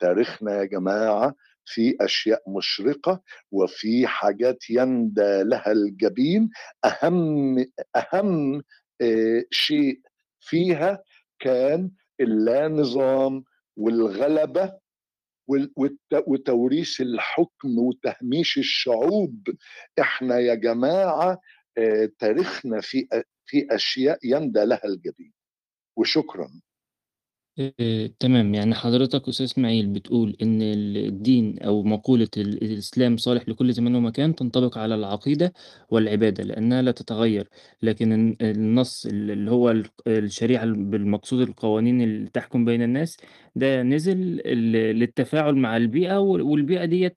تاريخنا 0.00 0.58
يا 0.58 0.64
جماعة 0.64 1.34
في 1.64 1.96
أشياء 2.00 2.42
مشرقة 2.50 3.22
وفي 3.50 4.06
حاجات 4.06 4.70
يندى 4.70 5.42
لها 5.42 5.72
الجبين. 5.72 6.50
أهم 6.84 7.56
أهم 7.96 8.62
شيء 9.50 10.00
فيها 10.40 11.02
كان 11.40 11.90
اللا 12.20 12.68
نظام 12.68 13.44
والغلبة 13.76 14.81
وتوريث 16.26 17.00
الحكم 17.00 17.78
وتهميش 17.78 18.58
الشعوب. 18.58 19.48
إحنا 20.00 20.38
يا 20.38 20.54
جماعة 20.54 21.40
تاريخنا 22.18 22.80
في 22.80 23.08
في 23.46 23.66
أشياء 23.70 24.18
يندى 24.24 24.64
لها 24.64 24.84
الجبين 24.84 25.32
وشكرا. 25.96 26.50
إيه، 27.58 28.12
تمام. 28.20 28.54
يعني 28.54 28.74
حضرتك 28.74 29.28
أستاذ 29.28 29.46
إسماعيل 29.46 29.86
بتقول 29.86 30.36
إن 30.42 30.62
الدين 30.62 31.58
أو 31.58 31.82
مقولة 31.82 32.28
ال- 32.36 32.62
الإسلام 32.64 33.16
صالح 33.16 33.48
لكل 33.48 33.72
زمان 33.72 33.94
ومكان 33.94 34.34
تنطبق 34.34 34.78
على 34.78 34.94
العقيدة 34.94 35.52
والعبادة 35.90 36.44
لأنها 36.44 36.82
لا 36.82 36.90
تتغير. 36.90 37.48
لكن 37.82 38.12
الن- 38.12 38.36
النص 38.40 39.06
اللي 39.06 39.50
هو 39.50 39.70
ال- 39.70 39.86
الشريعة 40.06 40.64
بالمقصود 40.66 41.40
القوانين 41.48 42.00
اللي 42.02 42.30
تحكم 42.30 42.64
بين 42.64 42.82
الناس 42.82 43.16
ده 43.54 43.82
نزل 43.82 44.18
ل 44.46 44.72
للتفاعل 44.98 45.54
مع 45.56 45.76
البيئة 45.76 46.18
وال 46.18 46.42
والبيئة 46.42 46.84
ديّة 46.84 47.16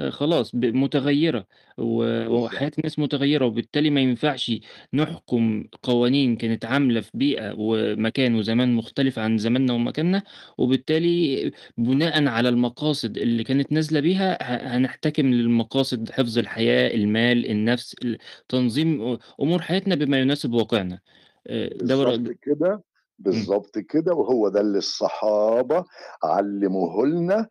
آآ 0.00 0.10
خلاص 0.10 0.56
ب 0.56 0.64
متغيّرة 0.64 1.46
و 1.78 2.04
وحياة 2.44 2.70
بالضبط. 2.70 2.78
الناس 2.78 2.98
متغيّرة، 2.98 3.46
وبالتالي 3.46 3.90
ما 3.90 4.00
ينفعش 4.00 4.52
نحكم 4.94 5.64
قوانين 5.82 6.36
كانت 6.36 6.64
عاملة 6.64 7.00
في 7.00 7.10
بيئة 7.14 7.54
ومكان 7.58 8.34
وزمان 8.34 8.74
مختلف 8.74 9.18
عن 9.18 9.38
زماننا 9.38 9.72
ومكاننا، 9.72 10.22
وبالتالي 10.58 11.52
بناءً 11.78 12.26
على 12.26 12.48
المقاصد 12.48 13.18
اللي 13.18 13.44
كانت 13.44 13.72
نازلة 13.72 14.00
بيها 14.00 14.38
ه 14.42 14.76
هنحتكم 14.76 15.26
للمقاصد 15.34 16.10
حفظ 16.10 16.38
الحياة، 16.38 16.94
المال، 16.94 17.50
النفس، 17.50 17.94
ال 18.04 18.18
تنظيم 18.48 19.02
أ 19.02 19.18
أمور 19.40 19.62
حياتنا 19.62 19.94
بما 19.94 20.20
يناسب 20.20 20.52
واقعنا. 20.52 21.00
آآ 21.46 21.70
ده 21.82 22.34
كده، 22.42 22.82
إمم. 23.20 23.24
بالضبط 23.24 23.78
كده، 23.78 24.14
وهو 24.14 24.48
ده 24.48 24.60
اللي 24.60 24.78
الصحابة 24.78 25.84
علّموه 26.24 27.06
لنا 27.06 27.48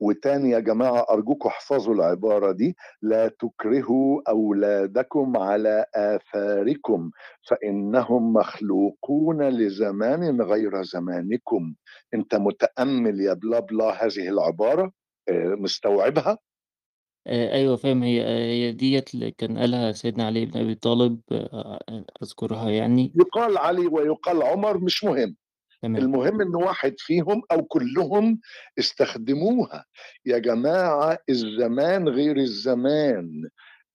وتاني 0.00 0.50
يا 0.50 0.58
جماعة 0.60 1.06
أرجوكم 1.10 1.48
احفظوا 1.48 1.94
العبارة 1.94 2.52
دي، 2.52 2.76
لا 3.02 3.28
تكرهوا 3.28 4.22
أولادكم 4.28 5.36
على 5.36 5.84
آثاركم، 5.94 7.10
فإنهم 7.48 8.32
مخلوقون 8.32 9.42
لزمان 9.48 10.40
غير 10.42 10.82
زمانكم. 10.82 11.74
أنت 12.14 12.34
متأمل 12.34 13.20
يا 13.20 13.32
بلا 13.32 13.60
بلا 13.60 14.04
هذه 14.06 14.28
العبارة؟ 14.28 14.92
آآ 15.28 15.56
مستوعبها؟ 15.60 16.38
آآ 17.26 17.52
أيوه 17.54 17.76
فاهم، 17.76 18.02
هي 18.02 18.22
هي 18.26 18.72
ديّة 18.72 19.04
اللي 19.14 19.30
كان 19.30 19.58
قالها 19.58 19.92
سيدنا 19.92 20.26
علي 20.26 20.46
بن 20.46 20.60
أبي 20.60 20.74
طالب 20.74 21.20
آآ 21.32 22.04
أذكرها 22.22 22.70
يعني. 22.70 23.14
يُقال 23.14 23.58
علي 23.58 23.86
ويُقال 23.86 24.42
عمر 24.42 24.78
مش 24.78 25.04
مهم، 25.04 25.36
تمام. 25.82 26.04
المهم 26.04 26.42
إن 26.42 26.56
واحد 26.56 26.94
فيهم 26.98 27.42
أو 27.52 27.62
كلّهم 27.64 28.40
استخدموها. 28.78 29.84
يا 30.26 30.38
جماعة 30.38 31.18
الزمان 31.30 32.08
غير 32.08 32.36
الزمان، 32.38 33.30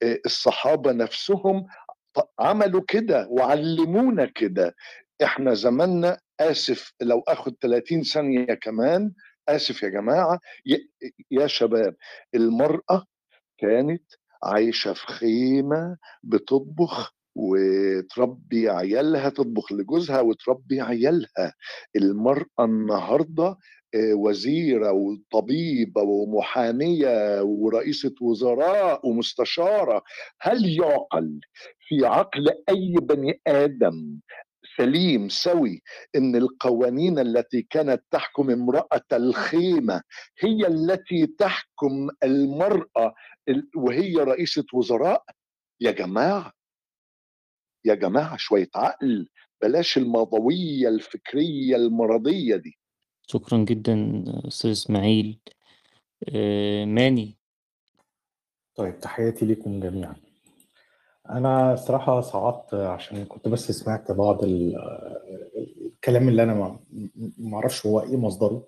آآ 0.03 0.19
الصحابة 0.27 0.91
نفسهم 0.93 1.67
ط 2.15 2.19
عملوا 2.39 2.81
كده 2.89 3.27
وعلّمونا 3.31 4.25
كده. 4.25 4.75
إحنا 5.23 5.53
زماننا 5.53 6.19
آسف 6.41 6.93
لو 7.01 7.19
آخُد 7.29 7.55
30 7.61 8.03
ثانية 8.03 8.45
كمان، 8.55 9.13
آسف 9.49 9.83
يا 9.83 9.89
جماعة، 9.89 10.39
ي 10.67 10.77
يا 11.31 11.47
شباب 11.47 11.95
المرأة 12.35 13.05
كانت 13.61 14.03
عايشة 14.43 14.93
في 14.93 15.07
خيمة 15.07 15.97
بتطبخ 16.23 17.13
وتربّي 17.35 18.69
عيالها، 18.69 19.29
تطبخ 19.29 19.71
لجوزها 19.71 20.21
وتربّي 20.21 20.81
عيالها. 20.81 21.53
المرأة 21.95 22.47
النهارده 22.59 23.57
آآ 23.95 24.13
وزيرة 24.13 24.91
وطبيبة 24.91 26.01
ومحامية 26.01 27.41
ورئيسة 27.43 28.15
وزراء 28.21 29.07
ومستشارة. 29.07 30.03
هل 30.41 30.65
يُعقل 30.79 31.39
في 31.87 32.05
عقل 32.05 32.47
أي 32.69 32.93
بني 33.01 33.41
آدم 33.47 34.19
سليم 34.77 35.29
سَوِي 35.29 35.81
إن 36.15 36.35
القوانين 36.35 37.19
التي 37.19 37.61
كانت 37.61 38.03
تحكم 38.11 38.49
امرأة 38.49 39.01
الخيمة 39.13 40.01
هي 40.39 40.67
التي 40.67 41.27
تحكم 41.27 42.09
المرأة 42.23 43.13
ال 43.49 43.69
وهي 43.75 44.15
رئيسة 44.15 44.65
وزراء؟ 44.73 45.23
يا 45.81 45.91
جماعة 45.91 46.51
يا 47.85 47.95
جماعة 47.95 48.37
شوية 48.37 48.69
عقل، 48.75 49.27
بلاش 49.61 49.97
الماضوية 49.97 50.89
الفكرية 50.89 51.75
المرضية 51.75 52.55
دي. 52.55 52.77
شكرًا 53.27 53.57
جدًا 53.57 54.23
أستاذ 54.47 54.71
إسماعيل. 54.71 55.39
آآ 56.35 56.85
ماني. 56.85 57.37
طيب 58.75 58.99
تحياتي 58.99 59.45
ليكم 59.45 59.79
جميعًا. 59.79 60.15
أنا 61.29 61.73
الصراحة 61.73 62.21
صعدت 62.21 62.73
عشان 62.73 63.25
كنت 63.25 63.47
بس 63.47 63.71
سمعت 63.71 64.11
بعض 64.11 64.43
ال 64.43 64.75
الكلام 65.85 66.27
اللي 66.29 66.43
أنا 66.43 66.53
ما 67.37 67.57
أعرفش 67.57 67.85
هو 67.85 67.99
إيه 67.99 68.17
مصدره، 68.17 68.67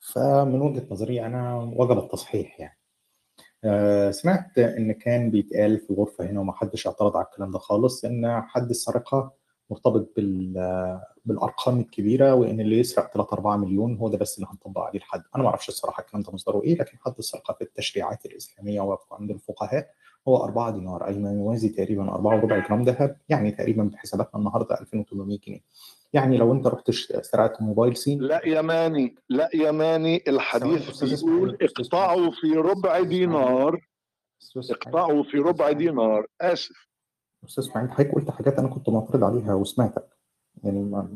فمن 0.00 0.60
وجهة 0.60 0.86
نظري 0.90 1.26
أنا 1.26 1.56
وجب 1.76 1.98
التصحيح 1.98 2.60
يعني. 2.60 2.78
آآ 3.64 4.10
سمعت 4.10 4.58
إن 4.58 4.92
كان 4.92 5.30
بيتقال 5.30 5.78
في 5.78 5.90
الغرفة 5.90 6.24
هنا 6.24 6.40
وما 6.40 6.52
حدش 6.52 6.86
اعترض 6.86 7.16
على 7.16 7.26
الكلام 7.26 7.50
ده 7.50 7.58
خالص، 7.58 8.04
إن 8.04 8.42
حد 8.42 8.70
السرقة 8.70 9.32
مرتبط 9.70 10.12
بال 10.16 10.52
بالأرقام 11.24 11.80
الكبيرة، 11.80 12.34
وإن 12.34 12.60
اللي 12.60 12.78
يسرق 12.78 13.10
3، 13.10 13.32
4 13.32 13.56
مليون 13.56 13.96
هو 13.96 14.08
ده 14.08 14.18
بس 14.18 14.38
اللي 14.38 14.48
هنطبّق 14.52 14.80
عليه 14.80 14.98
الحد. 14.98 15.22
أنا 15.34 15.42
ما 15.42 15.48
أعرفش 15.48 15.68
الصراحة 15.68 16.00
الكلام 16.00 16.22
ده 16.22 16.32
مصدره 16.32 16.62
إيه، 16.62 16.74
لكن 16.78 16.98
حد 16.98 17.14
السرقة 17.18 17.54
في 17.54 17.64
التشريعات 17.64 18.26
الإسلامية 18.26 18.80
وعند 18.80 19.30
الفقهاء 19.30 19.90
هو 20.28 20.44
4 20.44 20.70
دينار، 20.70 21.06
أي 21.06 21.18
ما 21.18 21.32
يوازي 21.32 21.68
تقريبًا 21.68 22.02
4 22.14 22.40
جرام 22.68 22.84
دهب، 22.84 23.16
يعني 23.28 23.50
تقريبًا 23.50 23.82
بحساباتنا 23.82 24.40
النهارده 24.40 24.80
2800 24.80 25.38
جنيه. 25.46 25.60
يعني 26.12 26.36
لو 26.36 26.52
أنت 26.52 26.66
رُحت 26.66 26.90
سرقت 26.90 27.62
موبايل 27.62 27.96
صيني 27.96 28.26
لأ 28.26 28.46
يا 28.46 28.62
ماني، 28.62 29.14
لأ 29.28 29.50
يا 29.54 29.70
ماني، 29.70 30.22
الحديث 30.28 31.04
بيقول 31.04 31.58
اقطعوا 31.62 32.30
في 32.30 32.52
ربع 32.52 33.00
دينار، 33.00 33.80
اقطعوا 34.56 35.22
في 35.22 35.36
ربع. 35.36 35.72
دينار، 35.72 36.26
آسف. 36.40 36.88
أستاذ 37.44 37.64
إسماعيل 37.64 37.90
حضرتك 37.90 38.14
قُلت 38.14 38.30
حاجات 38.30 38.58
أنا 38.58 38.68
كنت 38.68 38.88
معترض 38.88 39.24
عليها 39.24 39.54
وسمعتك، 39.54 40.08
يعني 40.64 41.08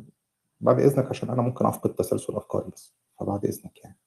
بعد 0.60 0.80
إذنك 0.80 1.06
عشان 1.06 1.30
أنا 1.30 1.42
ممكن 1.42 1.66
أفقد 1.66 1.94
تسلسل 1.94 2.36
أفكاري 2.36 2.70
بس، 2.74 2.94
فبعد 3.20 3.44
إذنك 3.44 3.84
يعني. 3.84 3.98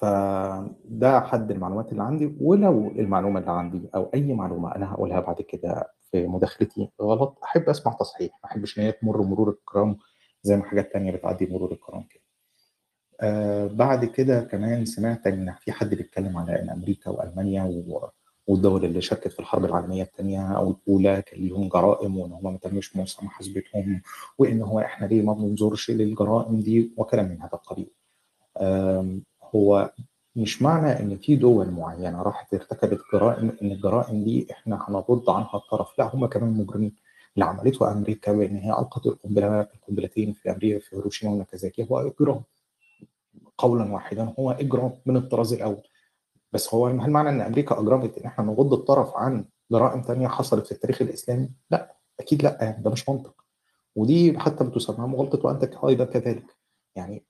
فده 0.00 1.20
حد 1.20 1.50
المعلومات 1.50 1.92
اللي 1.92 2.02
عندي، 2.02 2.36
ولو 2.40 2.88
المعلومة 2.90 3.40
اللي 3.40 3.50
عندي 3.50 3.88
أو 3.94 4.10
أي 4.14 4.32
معلومة 4.34 4.74
أنا 4.76 4.92
هاقولها 4.92 5.20
بعد 5.20 5.42
كده 5.42 5.92
في 6.10 6.26
مداخلتي 6.26 6.88
غلط، 7.02 7.38
أحب 7.44 7.62
أسمع 7.68 7.92
تصحيح، 7.92 8.30
ما 8.44 8.50
أحبش 8.50 8.78
إن 8.78 8.84
هي 8.84 8.92
تمُر 8.92 9.22
مرور 9.22 9.50
الكرام 9.50 9.98
زي 10.42 10.56
ما 10.56 10.64
حاجات 10.64 10.92
تانية 10.92 11.12
بتعدّي 11.12 11.46
مرور 11.46 11.72
الكرام 11.72 12.02
كده. 12.10 12.22
آآ 13.20 13.66
بعد 13.66 14.04
كده 14.04 14.40
كمان 14.40 14.84
سمعت 14.84 15.26
إن 15.26 15.54
في 15.60 15.72
حد 15.72 15.94
بيتكلم 15.94 16.36
على 16.38 16.62
إن 16.62 16.70
أمريكا 16.70 17.10
وألمانيا 17.10 17.64
و 17.64 18.08
والدول 18.48 18.84
اللي 18.84 19.00
شاركت 19.00 19.28
في 19.28 19.38
الحرب 19.40 19.64
العالمية 19.64 20.02
التانية 20.02 20.56
أو 20.56 20.70
الأولى 20.70 21.22
كان 21.22 21.40
ليهم 21.40 21.68
جرائم 21.68 22.18
وإن 22.18 22.32
هم 22.32 22.52
ما 22.52 22.58
تمش 22.58 22.96
محاسبتهم، 22.96 24.02
وإن 24.38 24.62
هو 24.62 24.80
إحنا 24.80 25.06
ليه 25.06 25.22
ما 25.22 25.32
بننظرش 25.32 25.90
للجرائم 25.90 26.60
دي 26.60 26.92
وكلام 26.96 27.28
من 27.28 27.42
هذا 27.42 27.50
القبيل. 27.54 27.90
هو 29.54 29.92
مش 30.36 30.62
معنى 30.62 31.00
إن 31.00 31.16
في 31.18 31.36
دول 31.36 31.70
معينة 31.70 32.22
راحت 32.22 32.54
ارتكبت 32.54 33.00
جرائم 33.12 33.52
إن 33.62 33.72
الجرائم 33.72 34.24
دي 34.24 34.48
إحنا 34.52 34.86
هنرُد 34.88 35.30
عنها 35.30 35.50
الطرف، 35.56 35.98
لأ 35.98 36.14
هم 36.14 36.26
كمان 36.26 36.50
مجرمين. 36.52 36.96
اللي 37.34 37.44
عملته 37.44 37.92
أمريكا 37.92 38.32
بإن 38.32 38.56
هي 38.56 38.70
ألقت 38.72 39.06
القنبلة 39.06 39.60
القنبلتين 39.60 40.32
في 40.32 40.50
أمريكا 40.50 40.78
في 40.78 40.96
هيروشيما 40.96 41.32
وناكازاكي 41.32 41.86
هو 41.90 41.98
إجرام. 41.98 42.42
قولًا 43.58 43.92
واحدًا 43.92 44.34
هو 44.38 44.50
إجرام 44.50 44.92
من 45.06 45.16
الطراز 45.16 45.52
الأول. 45.52 45.82
بس 46.52 46.74
هو 46.74 46.86
هل 46.86 47.10
معنى 47.10 47.28
إن 47.28 47.40
أمريكا 47.40 47.80
أجرمت 47.80 48.18
إن 48.18 48.24
إحنا 48.26 48.44
نغُض 48.44 48.72
الطرف 48.74 49.16
عن 49.16 49.44
جرائم 49.72 50.02
تانية 50.02 50.28
حصلت 50.28 50.66
في 50.66 50.72
التاريخ 50.72 51.02
الإسلامي؟ 51.02 51.50
لأ، 51.70 51.96
أكيد 52.20 52.42
لأ 52.42 52.58
يعني 52.62 52.82
ده 52.82 52.90
مش 52.90 53.08
منطق. 53.08 53.34
ودي 53.96 54.38
حتى 54.38 54.64
بتسمى 54.64 55.06
مغالطة 55.08 55.46
وأنت 55.46 55.64
أيضًا 55.88 56.04
كذلك. 56.04 56.56
يعني 56.96 57.24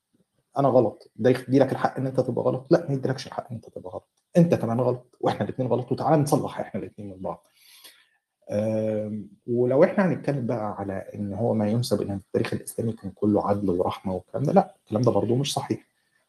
أنا 0.58 0.68
غلط، 0.68 1.10
ده 1.16 1.30
يدّي 1.30 1.58
لك 1.58 1.72
الحق 1.72 1.96
إن 1.98 2.06
أنت 2.06 2.20
تبقى 2.20 2.44
غلط؟ 2.44 2.66
لأ 2.70 2.86
ما 2.88 2.94
يدّيلكش 2.94 3.26
الحق 3.26 3.46
إن 3.50 3.56
أنت 3.56 3.68
تبقى 3.68 3.90
غلط. 3.90 4.08
أنت 4.36 4.54
كمان 4.54 4.80
غلط 4.80 5.16
وإحنا 5.20 5.44
الاتنين 5.44 5.68
غلط 5.68 5.92
وتعالَ 5.92 6.20
نصلّح 6.22 6.60
إحنا 6.60 6.80
الاتنين 6.80 7.08
من 7.08 7.16
بعض. 7.22 7.46
ولو 9.46 9.84
إحنا 9.84 10.06
هنتكلم 10.06 10.46
بقى 10.46 10.76
على 10.78 10.92
إن 11.14 11.34
هو 11.34 11.54
ما 11.54 11.68
يُنسب 11.70 12.02
إن 12.02 12.10
التاريخ 12.12 12.54
الإسلامي 12.54 12.92
كان 12.92 13.10
كُلّه 13.10 13.48
عدل 13.48 13.70
ورحمة 13.70 14.14
والكلام 14.14 14.42
ده، 14.42 14.52
لأ، 14.52 14.74
الكلام 14.84 15.02
ده 15.02 15.10
برضه 15.10 15.36
مش 15.36 15.52
صحيح. 15.54 15.86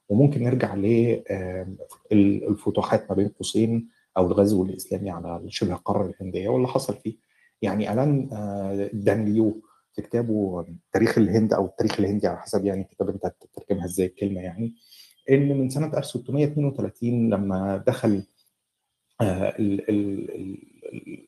وممكن 0.10 0.44
نرجع 0.44 0.76
ل 0.76 0.86
آمم 1.32 1.78
ال 2.12 2.48
الفتوحات 2.50 3.10
ما 3.10 3.16
بين 3.16 3.28
قوسين 3.28 3.90
أو 4.18 4.28
الغزو 4.28 4.64
الإسلامي 4.66 5.10
على 5.10 5.42
شبه 5.48 5.74
القارة 5.74 6.06
الهندية 6.06 6.50
واللي 6.50 6.68
حصل 6.68 6.94
فيه. 6.98 7.16
يعني 7.62 7.94
ألان 7.94 8.30
آآ 8.34 8.90
دانليو 8.94 9.62
في 10.02 10.08
كتابه 10.08 10.66
تاريخ 10.94 11.18
الهند 11.18 11.54
أو 11.54 11.66
التاريخ 11.66 12.00
الهندي 12.00 12.28
على 12.28 12.38
حسب 12.38 12.66
يعني 12.66 12.82
الكتاب 12.82 13.10
أنت 13.10 13.26
هتترجمها 13.26 13.86
إزاي 13.86 14.06
الكلمة 14.06 14.42
يعني، 14.42 14.74
إن 15.30 15.58
من 15.58 15.70
سنة 15.70 15.98
1632 15.98 17.30
لمّا 17.34 17.84
دخل 17.88 18.24
ال 19.22 19.90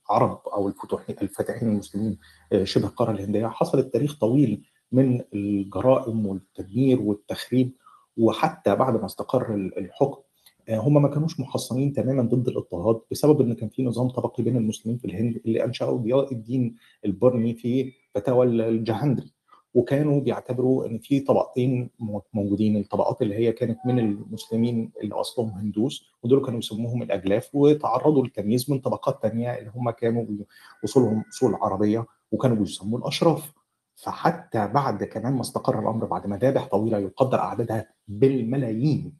العرب 0.09 0.41
الفتوح 0.67 1.09
الفاتحين 1.09 1.69
المسلمين 1.69 2.17
آآ 2.53 2.63
شبه 2.63 2.88
القارة 2.88 3.11
الهندية، 3.11 3.47
حصل 3.47 3.89
تاريخ 3.89 4.19
طويل 4.19 4.63
من 4.91 5.22
الجرائم 5.34 6.26
والتدمير 6.26 7.01
والتخريب، 7.01 7.72
وحتى 8.17 8.76
بعد 8.76 8.93
ما 8.93 9.05
استقر 9.05 9.55
ال 9.55 9.78
الحكم 9.78 10.22
هم 10.70 11.01
ما 11.01 11.07
كانوش 11.07 11.39
محصنين 11.39 11.93
تمامًا 11.93 12.24
ضد 12.24 12.47
الاضطهاد، 12.47 13.01
بسبب 13.12 13.41
إن 13.41 13.53
كان 13.53 13.70
في 13.70 13.84
نظام 13.84 14.09
طبقي 14.09 14.43
بين 14.43 14.57
المسلمين 14.57 14.97
في 14.97 15.05
الهند 15.05 15.41
اللي 15.45 15.64
أنشأه 15.64 15.91
ضياء 15.91 16.34
الدين 16.34 16.76
البرمي 17.05 17.53
في 17.53 17.93
فتاوى 18.16 18.45
ال 18.45 18.62
الجهندري. 18.62 19.32
وكانوا 19.74 20.22
بيعتبروا 20.22 20.86
إن 20.86 20.97
في 20.97 21.20
طبقتين 21.20 21.89
مو- 21.99 22.22
موجودين 22.34 22.78
الطبقات 22.78 23.22
اللي 23.22 23.36
هي 23.36 23.51
كانت 23.51 23.78
من 23.86 23.99
المسلمين 23.99 24.91
اللي 25.03 25.16
أصلهم 25.16 25.49
هندوس 25.49 26.05
ودول 26.24 26.45
كانوا 26.45 26.59
يسموهم 26.59 27.01
الأجلاف 27.01 27.49
وتعرضوا 27.55 28.24
للتمييز 28.24 28.72
من 28.72 28.80
طبقات 28.80 29.22
تانية 29.22 29.49
اللي 29.57 29.72
هم 29.76 29.89
كانوا 29.89 30.26
اصولهم 30.86 31.24
اصول 31.34 31.55
عربية 31.55 32.05
وكانوا 32.32 32.57
بيسموا 32.57 32.99
الأشراف 32.99 33.53
فحتى 33.95 34.68
بعد 34.68 35.03
كمان 35.03 35.34
ما 35.34 35.41
استقر 35.41 35.80
الأمر 35.80 36.05
بعد 36.05 36.28
مذابح 36.28 36.68
طويلة 36.68 36.97
يقدر 36.97 37.39
أعدادها 37.39 37.88
بالملايين 38.07 39.14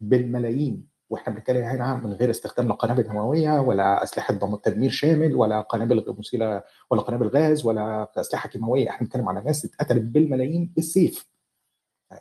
بالملايين. 0.00 0.94
وإحنا 1.10 1.34
بنتكلم 1.34 1.62
هنا 1.64 1.94
من 1.94 2.12
غير 2.12 2.30
استخدام 2.30 2.72
قنابل 2.72 3.08
نوويه 3.12 3.60
ولا 3.60 4.02
أسلحة 4.02 4.34
دم- 4.34 4.56
تدمير 4.56 4.90
شامل 4.90 5.34
ولا 5.34 5.60
قنابل 5.60 6.14
مسيله 6.18 6.62
ولا 6.90 7.02
قنابل 7.02 7.28
غاز 7.28 7.66
ولا 7.66 8.08
أسلحة 8.16 8.48
كيماوية. 8.48 8.90
إحنا 8.90 9.00
بنتكلم 9.06 9.28
على 9.28 9.40
ناس 9.40 9.64
اتقتلت 9.64 10.02
بالملايين 10.02 10.72
بالسيف. 10.76 11.26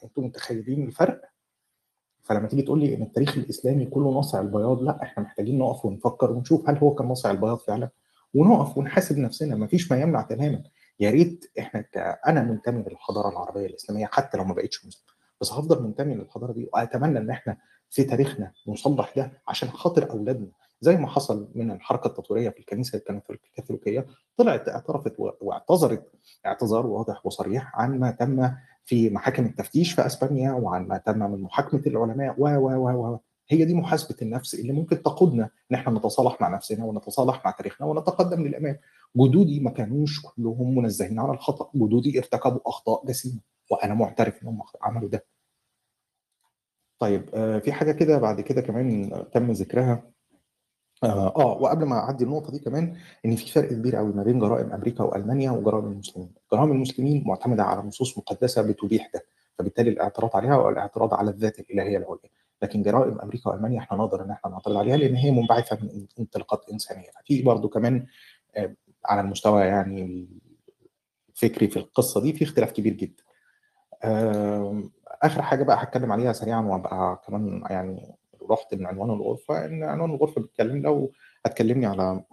أنتم 0.04 0.24
متخيلين 0.26 0.84
الفرق؟ 0.88 1.22
فلما 2.24 2.48
تيجي 2.48 2.62
تقول 2.62 2.80
لي 2.80 2.96
إن 2.96 3.02
التاريخ 3.02 3.38
الإسلامي 3.38 3.86
كله 3.86 4.14
ناصع 4.14 4.42
البياض 4.42 4.82
لا 4.82 5.04
إحنا 5.04 5.24
محتاجين 5.24 5.58
نقف 5.58 5.86
ونفكر 5.86 6.32
ونشوف 6.32 6.70
هل 6.70 6.78
هو 6.78 6.96
كان 6.96 7.08
ناصع 7.08 7.32
البياض 7.32 7.58
فعلا. 7.58 7.90
ونقف 8.34 8.78
ونحاسب 8.78 9.18
نفسنا. 9.18 9.56
ما 9.56 9.68
فيش 9.68 9.92
ما 9.92 10.02
يمنع 10.02 10.22
تماما. 10.22 10.64
يا 11.00 11.10
ريت 11.12 11.52
إحنا. 11.60 11.86
أنا 12.28 12.44
منتمي 12.44 12.84
للحضارة 12.90 13.30
العربية 13.30 13.66
الإسلامية 13.66 14.06
حتى 14.06 14.38
لو 14.38 14.44
ما 14.44 14.54
بقتش 14.54 14.86
مسلم 14.86 15.13
بس 15.44 15.54
هفضل 15.54 15.84
منتمي 15.84 16.16
للحضارة 16.16 16.52
دي 16.54 16.70
وأتمنى 16.74 17.20
إن 17.20 17.30
إحنا 17.30 17.58
في 17.90 18.04
تاريخنا 18.04 18.52
نصلح 18.68 19.14
ده 19.16 19.32
عشان 19.48 19.70
خاطر 19.70 20.12
أولادنا. 20.12 20.48
زي 20.82 20.98
ما 20.98 21.08
حصل 21.08 21.50
من 21.56 21.72
الحركة 21.72 22.08
التطويرية 22.08 22.50
في 22.50 22.60
الكنيسة 22.60 23.02
الكاثوليكية 23.30 24.06
طلعت 24.38 24.70
اعترفت 24.70 25.14
واعتذرت. 25.42 26.12
اعتذار 26.46 26.88
واضح 26.88 27.26
وصريح 27.26 27.72
عن 27.80 28.00
ما 28.00 28.12
تم 28.12 28.52
في 28.86 29.10
محاكم 29.10 29.46
التفتيش 29.46 29.94
في 29.94 30.06
أسبانيا 30.06 30.52
وعن 30.52 30.88
ما 30.88 30.98
تم 30.98 31.20
من 31.20 31.42
محاكمة 31.42 31.82
العلماء 31.88 32.36
و 32.38 32.48
و 32.48 32.90
و 32.90 33.14
و 33.14 33.20
هي 33.50 33.66
دي 33.66 33.74
محاسبة 33.74 34.16
النفس 34.22 34.54
اللي 34.56 34.74
ممكن 34.74 35.04
تقودنا 35.04 35.50
إن 35.72 35.76
إحنا 35.76 35.94
نتصالح 36.00 36.42
مع 36.42 36.48
نفسنا 36.48 36.86
ونتصالح 36.86 37.46
مع 37.46 37.52
تاريخنا 37.52 37.88
ونتقدم 37.88 38.44
للأمام. 38.48 38.78
جدودي 39.18 39.60
ما 39.60 39.70
كانوش 39.72 40.22
كلهم 40.22 40.76
منزهين 40.76 41.20
عن 41.20 41.30
الخطأ. 41.30 41.70
جدودي 41.76 42.20
ارتكبوا 42.20 42.60
أخطاء 42.66 43.06
جسيمة 43.06 43.40
وأنا 43.72 43.94
معترف 43.94 44.44
انهم 44.44 44.62
عملوا 44.82 45.10
ده. 45.10 45.26
طيب 47.04 47.30
آه، 47.34 47.60
في 47.60 47.72
حاجة 47.74 47.92
كده 47.92 48.18
بعد 48.18 48.42
كده 48.42 48.62
كمان 48.62 49.12
تم 49.34 49.52
ذكرها. 49.52 50.04
آه 51.04 51.36
آه، 51.36 51.62
وقبل 51.62 51.86
ما 51.86 51.96
أعدي 52.00 52.24
النقطة 52.24 52.52
دي 52.52 52.60
كمان 52.60 52.96
إن 53.26 53.36
في 53.36 53.52
فرق 53.52 53.70
كبير 53.70 53.96
قوي 53.96 54.14
ما 54.14 54.24
بين 54.24 54.40
جرائم 54.40 54.72
أمريكا 54.74 55.04
وألمانيا 55.04 55.52
وجرائم 55.52 55.86
المسلمين. 55.86 56.34
جرائم 56.54 56.72
المسلمين 56.72 57.24
معتمدة 57.28 57.64
على 57.64 57.82
نصوص 57.82 58.18
مقدسة 58.18 58.62
بتبيح 58.62 59.12
ده 59.14 59.26
فبالتالي 59.60 59.90
الاعتراض 59.90 60.36
عليها 60.36 60.56
هو 60.56 60.70
الاعتراض 60.70 61.14
على 61.14 61.30
الذات 61.32 61.60
الإلهية 61.60 61.98
العليا. 61.98 62.30
لكن 62.62 62.82
جرائم 62.84 63.20
أمريكا 63.20 63.50
وألمانيا 63.50 63.80
إحنا 63.80 63.98
نقدر 63.98 64.24
إن 64.24 64.32
إحنا 64.32 64.52
نعترض 64.52 64.78
عليها 64.78 64.98
لأن 64.98 65.16
هي 65.16 65.32
منبعثة 65.32 65.78
من 65.82 66.06
انطلاقات 66.20 66.70
إنسانية. 66.72 67.10
في 67.26 67.42
برضو 67.42 67.70
كمان 67.70 68.06
آه، 68.58 68.76
على 69.06 69.22
المستوى 69.22 69.62
يعني 69.62 70.28
الفكري 71.30 71.68
في 71.68 71.78
القصة 71.78 72.22
دي 72.22 72.34
في 72.34 72.44
اختلاف 72.44 72.72
كبير 72.72 72.94
جدا. 72.94 73.24
آخر 75.24 75.42
حاجة 75.42 75.64
بقى 75.64 75.84
هتكلم 75.84 76.12
عليها 76.12 76.34
سريعا 76.34 76.62
وأبقى 76.62 77.22
كمان 77.28 77.64
يعني 77.70 78.16
رحت 78.50 78.74
من 78.74 78.86
عنوان 78.86 79.10
الغرفة 79.10 79.66
إن 79.66 79.84
عنوان 79.84 80.12
الغرفة 80.12 80.42
بيتكلم 80.42 80.82
لو 80.82 81.12
هتكلمني 81.46 81.86
على 81.86 82.24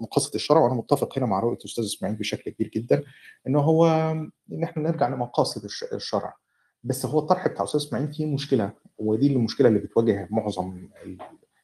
مقاصد 0.00 0.34
الشرع 0.34 0.60
وأنا 0.60 0.74
متفق 0.74 1.18
هنا 1.18 1.26
مع 1.26 1.40
رؤية 1.40 1.56
الأستاذ 1.58 1.84
إسماعيل 1.84 2.16
بشكل 2.18 2.50
كبير 2.50 2.68
جدا 2.68 3.02
إن 3.46 3.56
هو 3.56 3.86
إن 4.52 4.62
إحنا 4.64 4.82
نرجع 4.82 5.08
لمقاصد 5.08 5.64
الش- 5.64 5.84
الشرع. 5.92 6.34
بس 6.84 7.06
هو 7.06 7.18
الطرح 7.18 7.48
بتاع 7.48 7.60
الاستاذ 7.60 7.80
إسماعيل 7.80 8.12
فيه 8.12 8.26
مشكلة 8.26 8.70
ودي 8.98 9.32
المشكلة 9.32 9.68
اللي 9.68 9.78
بتواجه 9.78 10.28
معظم 10.30 10.88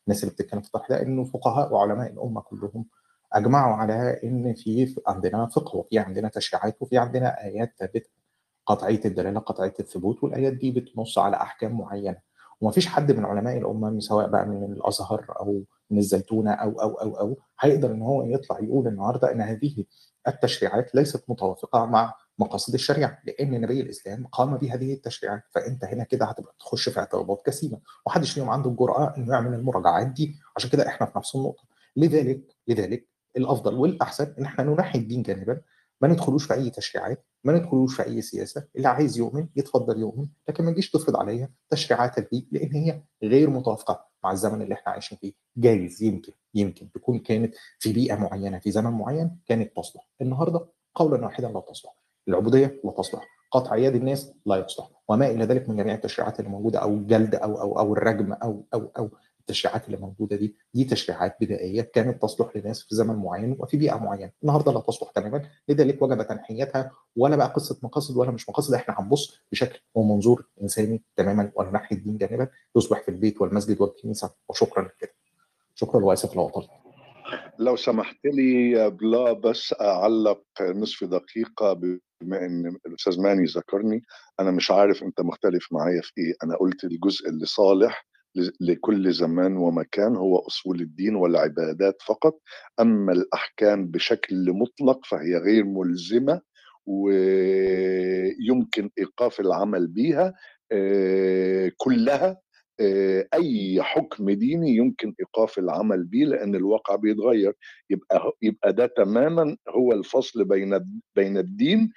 الناس 0.07 0.23
اللي 0.25 0.35
بتتكلم 0.35 0.61
في 0.61 0.67
الطرح 0.67 0.89
ده 0.89 1.03
إنه 1.03 1.25
فقهاء 1.25 1.73
وعلماء 1.75 2.13
الأمة 2.13 2.41
كلهم 2.41 2.87
أجمعوا 3.33 3.75
على 3.75 4.21
إن 4.25 4.55
في 4.55 4.95
عندنا 5.07 5.47
فقه 5.47 5.77
وفي 5.77 5.99
عندنا 5.99 6.29
تشريعات 6.29 6.77
وفي 6.83 6.99
عندنا 6.99 7.45
آيات 7.45 7.73
ثابتة. 7.79 8.11
قطعية 8.67 9.01
الدلالة 9.05 9.41
قطعية 9.41 9.75
الثبوت 9.81 10.23
والآيات 10.25 10.53
دي 10.53 10.71
بتنص 10.71 11.19
على 11.19 11.37
أحكام 11.37 11.79
معينة. 11.79 12.17
ومفيش 12.61 12.87
حد 12.87 13.13
من 13.13 13.25
علماء 13.25 13.59
الامه 13.59 14.01
سواء 14.01 14.29
بقى 14.29 14.47
من 14.47 14.65
الأزهر 14.73 15.27
أو 15.41 15.65
من 15.91 15.99
الزيتونة 15.99 16.51
أو 16.53 16.71
أو 16.83 16.91
أو 16.95 17.19
أو 17.21 17.39
هيقدر 17.61 17.91
إن 17.93 18.03
هو 18.03 18.23
يطلع 18.27 18.59
يقول 18.61 18.87
النهارده 18.89 19.33
إن 19.33 19.41
هذه 19.41 19.85
التشريعات 20.29 20.95
ليست 20.95 21.25
متوافقة 21.31 21.85
مع 21.87 22.15
مقاصد 22.39 22.75
الشريعة 22.75 23.19
لأن 23.25 23.61
نبي 23.61 23.81
الإسلام 23.81 24.27
قام 24.27 24.57
بهذه 24.57 24.93
التشريعات. 24.95 25.43
فأنت 25.51 25.85
هنا 25.85 26.05
كده 26.05 26.25
هتبقى 26.27 26.55
تخش 26.59 26.89
في 26.89 27.01
اعتراضات 27.01 27.43
كثيره 27.47 27.81
ومحدش 28.07 28.33
فيهم 28.33 28.51
عنده 28.51 28.71
الجرأة 28.71 29.15
إنه 29.17 29.33
يعمل 29.33 29.55
المراجعات 29.55 30.07
دي. 30.07 30.35
عشان 30.57 30.71
كده 30.71 30.87
إحنا 30.89 31.07
في 31.07 31.19
نفس 31.19 31.35
النقطة. 31.35 31.63
لذلك 31.97 32.41
لذلك 32.69 33.09
الأفضل 33.37 33.75
والأحسن 33.75 34.35
إن 34.39 34.45
إحنا 34.45 34.65
ننحي 34.65 34.99
الدين 34.99 35.23
جانبا 35.23 35.61
ما 36.03 36.09
ندخلوش 36.09 36.45
في 36.45 36.55
أي 36.55 36.71
تشريعات 36.71 37.27
ما 37.45 37.53
ندخلوش 37.53 37.97
في 37.97 38.07
أي 38.07 38.23
سياسة 38.23 38.67
اللي 38.77 38.89
عايز 38.89 39.19
يؤمن 39.19 39.49
يتفضل 39.57 39.99
يؤمن 39.99 40.29
لكن 40.49 40.65
ما 40.65 40.71
تجيش 40.71 40.91
تفرض 40.91 41.17
عليا 41.17 41.51
تشريعات 41.71 42.19
البيت 42.19 42.49
لأن 42.53 42.73
هي 42.73 43.03
غير 43.23 43.51
متوافقة 43.51 44.05
مع 44.25 44.33
الزمن 44.33 44.63
اللي 44.63 44.75
إحنا 44.75 44.93
عايشين 44.93 45.19
فيه. 45.19 45.33
جايز 45.57 46.03
يمكن 46.03 46.33
يمكن 46.55 46.93
تكون 46.93 47.19
كانت 47.19 47.55
في 47.79 47.93
بيئة 47.93 48.15
معينة 48.15 48.59
في 48.59 48.71
زمن 48.71 48.91
معين 48.91 49.39
كانت 49.47 49.77
تصلح. 49.77 50.09
النهارده 50.21 50.67
قولا 50.95 51.25
واحدا 51.25 51.49
لا 51.49 51.61
تصلح. 51.61 51.97
العبودية 52.29 52.81
لا 52.85 52.91
تصلح. 52.91 53.29
قطع 53.51 53.77
يد 53.77 53.95
الناس 53.95 54.33
لا 54.47 54.57
يصلح. 54.57 54.91
وما 55.09 55.31
إلى 55.31 55.45
ذلك 55.45 55.69
من 55.69 55.77
جميع 55.77 55.95
التشريعات 55.95 56.41
اللي 56.41 56.51
موجودة 56.51 56.79
أو 56.79 56.95
الجلد 56.95 57.35
أو 57.35 57.61
أو 57.61 57.79
أو 57.79 57.93
الرجم 57.93 58.33
أو 58.33 58.65
أو 58.75 58.91
أو 58.99 59.11
التشريعات 59.43 59.87
اللي 59.87 59.97
موجودة 59.97 60.37
دي 60.37 60.57
دي 60.75 60.85
تشريعات 60.85 61.37
بدائية 61.41 61.83
كانت 61.83 62.23
تصلح 62.23 62.57
لناس 62.57 62.83
في 62.83 62.95
زمن 62.95 63.15
معين 63.17 63.57
وفي 63.59 63.77
بيئة 63.77 63.97
معينة. 63.97 64.31
النهارده 64.43 64.73
لا 64.73 64.81
تصلح 64.81 65.11
تماما 65.11 65.43
لذلك 65.69 66.03
وجب 66.03 66.23
تنحيتها 66.23 66.91
ولا 67.17 67.37
بقى 67.37 67.49
قصة 67.49 67.79
مقاصد 67.83 68.17
ولا 68.17 68.31
مش 68.31 68.49
مقاصد 68.49 68.75
إحنا 68.75 68.95
هنبص 68.99 69.39
بشكل 69.53 69.81
ومنظور 69.95 70.47
إنساني 70.63 71.03
تماما 71.17 71.53
وننحي 71.55 71.95
الدين 71.95 72.17
جانبا 72.19 72.49
يصبح 72.77 73.03
في 73.03 73.09
البيت 73.09 73.41
والمسجد 73.41 73.81
والكنيسة. 73.81 74.31
وشكرا 74.49 74.91
كده 74.99 75.13
شكرا 75.75 76.05
واسف 76.05 76.37
لو 76.37 76.49
اطلت 76.49 76.69
لو 77.59 77.77
سمحت 77.77 78.17
لي 78.25 78.91
بلا 78.91 79.33
بس 79.33 79.75
أعلق 79.81 80.43
نصف 80.61 81.05
دقيقة 81.05 81.73
بما 81.73 82.47
إن 82.47 82.77
الأستاذ 82.87 83.21
ماني 83.21 83.45
ذكرني. 83.45 84.03
أنا 84.41 84.51
مش 84.51 84.71
عارف 84.71 85.03
أنت 85.03 85.21
مختلف 85.21 85.69
معايا 85.73 86.01
في 86.05 86.13
إيه. 86.19 86.35
أنا 86.45 86.57
قلت 86.57 86.85
الجزء 86.85 87.29
اللي 87.29 87.47
صالح 87.47 88.07
لكل 88.61 89.13
زمان 89.13 89.57
ومكان 89.57 90.17
هو 90.17 90.39
أصول 90.39 90.81
الدين 90.81 91.17
والعبادات 91.17 92.03
فقط. 92.07 92.39
أما 92.81 93.13
الأحكام 93.13 93.87
بشكل 93.87 94.53
مطلق 94.53 95.07
فهي 95.07 95.37
غير 95.37 95.65
ملزمة 95.65 96.41
ويمكن 96.87 98.91
إيقاف 98.99 99.41
العمل 99.41 99.87
بها 99.87 100.35
آه، 100.73 101.73
كلها 101.77 102.41
آه، 102.81 103.27
أي 103.35 103.83
حكم 103.83 104.31
ديني 104.31 104.77
يمكن 104.77 105.15
إيقاف 105.21 105.59
العمل 105.59 106.05
به 106.05 106.19
لأن 106.19 106.55
الواقع 106.55 106.97
بيتغير. 106.97 107.53
يبقى 107.91 108.33
يبقى 108.43 108.73
ده 108.73 108.87
تماما 108.87 109.57
هو 109.69 109.93
الفصل 109.93 110.45
بين 110.45 110.79
بين 111.17 111.39
الدين 111.39 111.93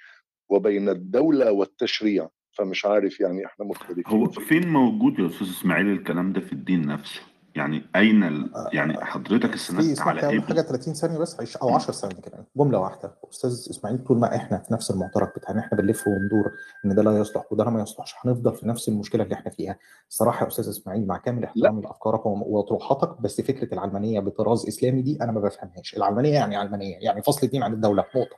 وبين 0.50 0.88
الدولة 0.88 1.52
والتشريع. 1.52 2.28
فمش 2.58 2.86
عارف 2.86 3.20
يعني 3.20 3.46
إحنا 3.46 3.64
مختلفين 3.64 4.04
هو 4.06 4.26
فين 4.30 4.68
موجود 4.68 5.18
يا 5.18 5.26
أستاذ 5.26 5.46
إسماعيل 5.48 5.86
الكلام 5.86 6.32
ده 6.32 6.40
في 6.40 6.52
الدين 6.52 6.86
نفسه؟ 6.86 7.20
يعني 7.56 7.82
أين 7.96 8.24
ال... 8.24 8.50
يعني 8.72 9.04
حضرتك 9.04 9.48
في 9.50 9.54
استندت 9.54 10.00
على 10.00 10.30
إيه؟ 10.30 10.40
حاجة 10.40 10.60
30 10.60 10.94
ثانية 10.94 11.18
بس 11.18 11.40
عش- 11.40 11.56
أو 11.56 11.70
10 11.74 11.92
ثواني 11.92 12.20
كمان. 12.20 12.44
جملة 12.56 12.78
واحدة. 12.78 13.14
أستاذ 13.32 13.50
إسماعيل 13.50 13.98
طول 14.04 14.18
ما 14.18 14.36
إحنا 14.36 14.58
في 14.58 14.72
نفس 14.74 14.90
المعترك 14.90 15.32
بتاعنا 15.38 15.60
إحنا 15.60 15.78
بنلف 15.78 16.04
وندور 16.08 16.50
إن 16.84 16.94
ده 16.94 17.02
لا 17.02 17.18
يصلح 17.18 17.52
وده 17.52 17.64
ما 17.70 17.82
يصلحش 17.82 18.14
هنفضل 18.20 18.54
في 18.54 18.68
نفس 18.68 18.88
المشكلة 18.88 19.22
اللي 19.24 19.34
إحنا 19.34 19.50
فيها. 19.50 19.78
الصراحه 20.10 20.42
يا 20.42 20.48
أستاذ 20.48 20.68
إسماعيل 20.68 21.06
مع 21.06 21.16
كامل 21.18 21.44
احترامي 21.44 21.82
لأفكارك 21.82 22.26
وطروحاتك 22.26 23.20
بس 23.20 23.40
فكرة 23.40 23.74
العلمانية 23.74 24.20
بطراز 24.20 24.66
إسلامي 24.68 25.02
دي 25.02 25.18
أنا 25.22 25.32
ما 25.32 25.40
بفهمهاش. 25.40 25.96
العلمانية 25.96 26.32
يعني 26.34 26.56
علمانية 26.56 26.96
يعني 27.00 27.22
فصل 27.22 27.46
الدين 27.46 27.62
عن 27.62 27.72
الدولة 27.72 28.04
نقطة. 28.16 28.36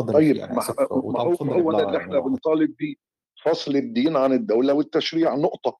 اتفضل 0.00 0.14
طيب 0.14 0.36
أنا 0.36 0.54
ما 0.54 1.20
هو 1.20 1.34
هو 1.52 1.72
ده 1.72 1.86
اللي 1.86 1.98
إحنا 1.98 2.18
بنطالب 2.20 2.76
بيه؟ 2.76 2.94
فصل 3.44 3.76
الدين 3.76 4.16
عن 4.16 4.32
الدولة 4.32 4.74
والتشريع 4.74 5.34
نقطة. 5.34 5.78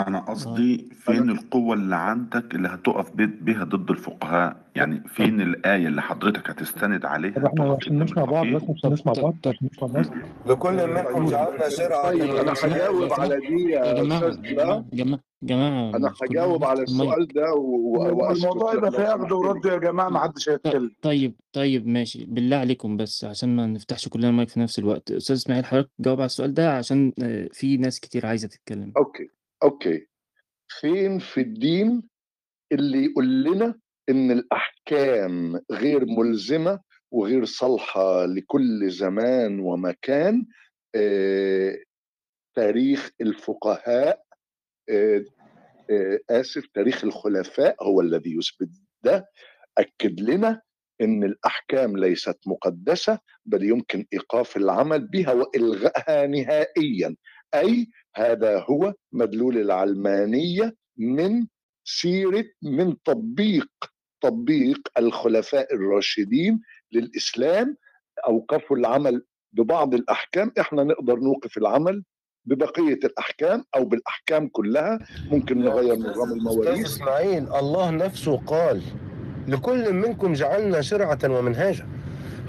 أنا 0.00 0.20
قصدي 0.20 0.88
فين 0.92 1.30
القوة 1.30 1.74
اللي 1.74 1.96
عندك 1.96 2.54
اللي 2.54 2.68
هتقف 2.68 3.10
بي- 3.10 3.26
بيها 3.26 3.64
ضد 3.64 3.90
الفقهاء؟ 3.90 4.56
يعني 4.76 5.02
فين 5.08 5.40
الآية 5.40 5.86
اللي 5.88 6.02
حضرتك 6.02 6.50
هتستند 6.50 7.04
عليها؟ 7.04 7.32
طب 7.32 7.44
إحنا 7.46 7.64
تقف 7.64 7.76
عشان 7.76 7.92
قدام 7.92 8.02
نسمع 8.02 8.24
بعض 8.24 8.46
الفقيه 8.46 8.56
بس 8.72 8.78
عشان 8.78 8.92
نسمع 8.92 9.12
بعض 9.12 9.34
عشان 9.46 9.68
نسمع 9.72 9.88
بعض. 9.88 10.06
لكل 10.46 10.86
منكم 10.94 11.24
جعلنا 11.26 11.68
شرعة 11.68 12.02
طيب 12.10 12.34
أنا 12.36 12.52
هجاوب 12.62 13.12
على 13.12 13.36
دي 13.40 13.62
يا 13.70 13.84
يا 13.84 14.02
جماعة 14.02 14.20
لا 14.20 14.34
جماعة 14.52 14.84
جماعة. 14.92 15.20
جماعة 15.42 15.90
مش 15.98 16.18
كل 16.18 16.26
هجاوب 16.26 16.64
على 16.64 16.82
المايك 16.82 17.10
السؤال 17.10 17.26
ده 17.28 17.54
و- 17.54 17.60
و- 17.60 18.16
وأسكت. 18.16 18.44
الموضوع 18.44 18.74
يبقى 18.74 18.90
لو 18.90 18.96
فيه 18.96 19.06
سمحت 19.16 19.32
ورد 19.32 19.66
لي 19.66 19.72
يا 19.72 19.78
جماعة 19.78 20.08
ما 20.08 20.18
حدش 20.18 20.44
ط- 20.44 20.48
هيتكلم 20.50 20.90
طيب 21.02 21.34
طيب 21.52 21.86
ماشي. 21.88 22.24
بالله 22.24 22.56
عليكم 22.56 22.96
بس 22.96 23.24
عشان 23.24 23.56
ما 23.56 23.66
نفتحش 23.66 24.08
كلنا 24.08 24.28
المايك 24.28 24.48
في 24.48 24.60
نفس 24.60 24.78
الوقت. 24.78 25.10
أستاذ 25.10 25.36
إسماعيل 25.36 25.64
حضرتك 25.64 25.90
جاوب 26.00 26.18
على 26.20 26.26
السؤال 26.26 26.54
ده 26.54 26.76
عشان 26.76 27.12
آه، 27.22 27.48
في 27.52 27.76
ناس 27.76 28.00
كتير 28.00 28.26
عايزة 28.26 28.48
تتكلم. 28.48 28.92
okay. 28.96 29.28
okay. 29.62 30.06
فين 30.80 31.18
في 31.18 31.40
الدين 31.40 32.02
اللي 32.72 33.04
يقول 33.04 33.44
لنا 33.44 33.74
إن 34.08 34.30
الأحكام 34.30 35.60
غير 35.72 36.06
ملزمة 36.06 36.80
وغير 37.10 37.44
صالحة 37.44 38.24
لكل 38.26 38.90
زمان 38.90 39.60
ومكان؟ 39.60 40.46
آه، 40.94 41.78
تاريخ 42.56 43.10
الفقهاء 43.20 44.22
آه، 44.90 45.24
آه، 45.90 46.20
آسف 46.30 46.66
تاريخ 46.74 47.04
الخلفاء 47.04 47.84
هو 47.84 48.00
الذي 48.00 48.36
يثبت 48.36 48.70
ده. 49.04 49.28
أكد 49.78 50.20
لنا 50.20 50.62
إن 51.00 51.24
الأحكام 51.24 51.96
ليست 51.96 52.38
مقدسة 52.46 53.18
بل 53.46 53.62
يمكن 53.64 54.06
إيقاف 54.12 54.56
العمل 54.56 55.08
بها 55.08 55.32
والغائها 55.32 56.26
نهائيا. 56.26 57.16
أي 57.54 57.86
هذا 58.16 58.64
هو 58.70 58.94
مدلول 59.12 59.58
العلمانية 59.58 60.74
من 60.96 61.46
سيرة 61.84 62.44
من 62.62 63.02
تطبيق 63.04 63.68
تطبيق 64.22 64.78
الخلفاء 64.98 65.74
الراشدين 65.74 66.60
للإسلام. 66.92 67.76
أوقفوا 68.26 68.76
العمل 68.76 69.22
ببعض 69.52 69.94
الأحكام. 69.94 70.52
إحنا 70.60 70.84
نقدر 70.84 71.18
نوقف 71.18 71.58
العمل 71.58 72.04
ببقية 72.44 72.98
الأحكام 73.04 73.64
أو 73.76 73.84
بالأحكام 73.84 74.48
كلها. 74.48 74.98
ممكن 75.30 75.58
نغير 75.58 75.96
نظام 75.96 76.32
المواريث. 76.32 76.86
إسماعيل 76.86 77.52
الله 77.54 77.90
نفسه 77.90 78.36
قال 78.36 78.82
لكل 79.48 79.92
منكم 79.92 80.32
جعلنا 80.32 80.80
شرعة 80.80 81.18
ومنهاجا. 81.24 81.88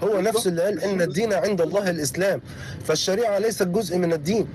هو 0.04 0.22
نفسه 0.22 0.50
اللي 0.50 0.62
قال 0.62 0.80
إن 0.84 1.02
الدين 1.02 1.34
عند 1.34 1.62
الله 1.62 1.90
الإسلام 1.90 2.42
فالشريعة 2.84 3.40
ليست 3.40 3.68
جزء 3.68 3.98
من 3.98 4.14
الدين. 4.14 4.48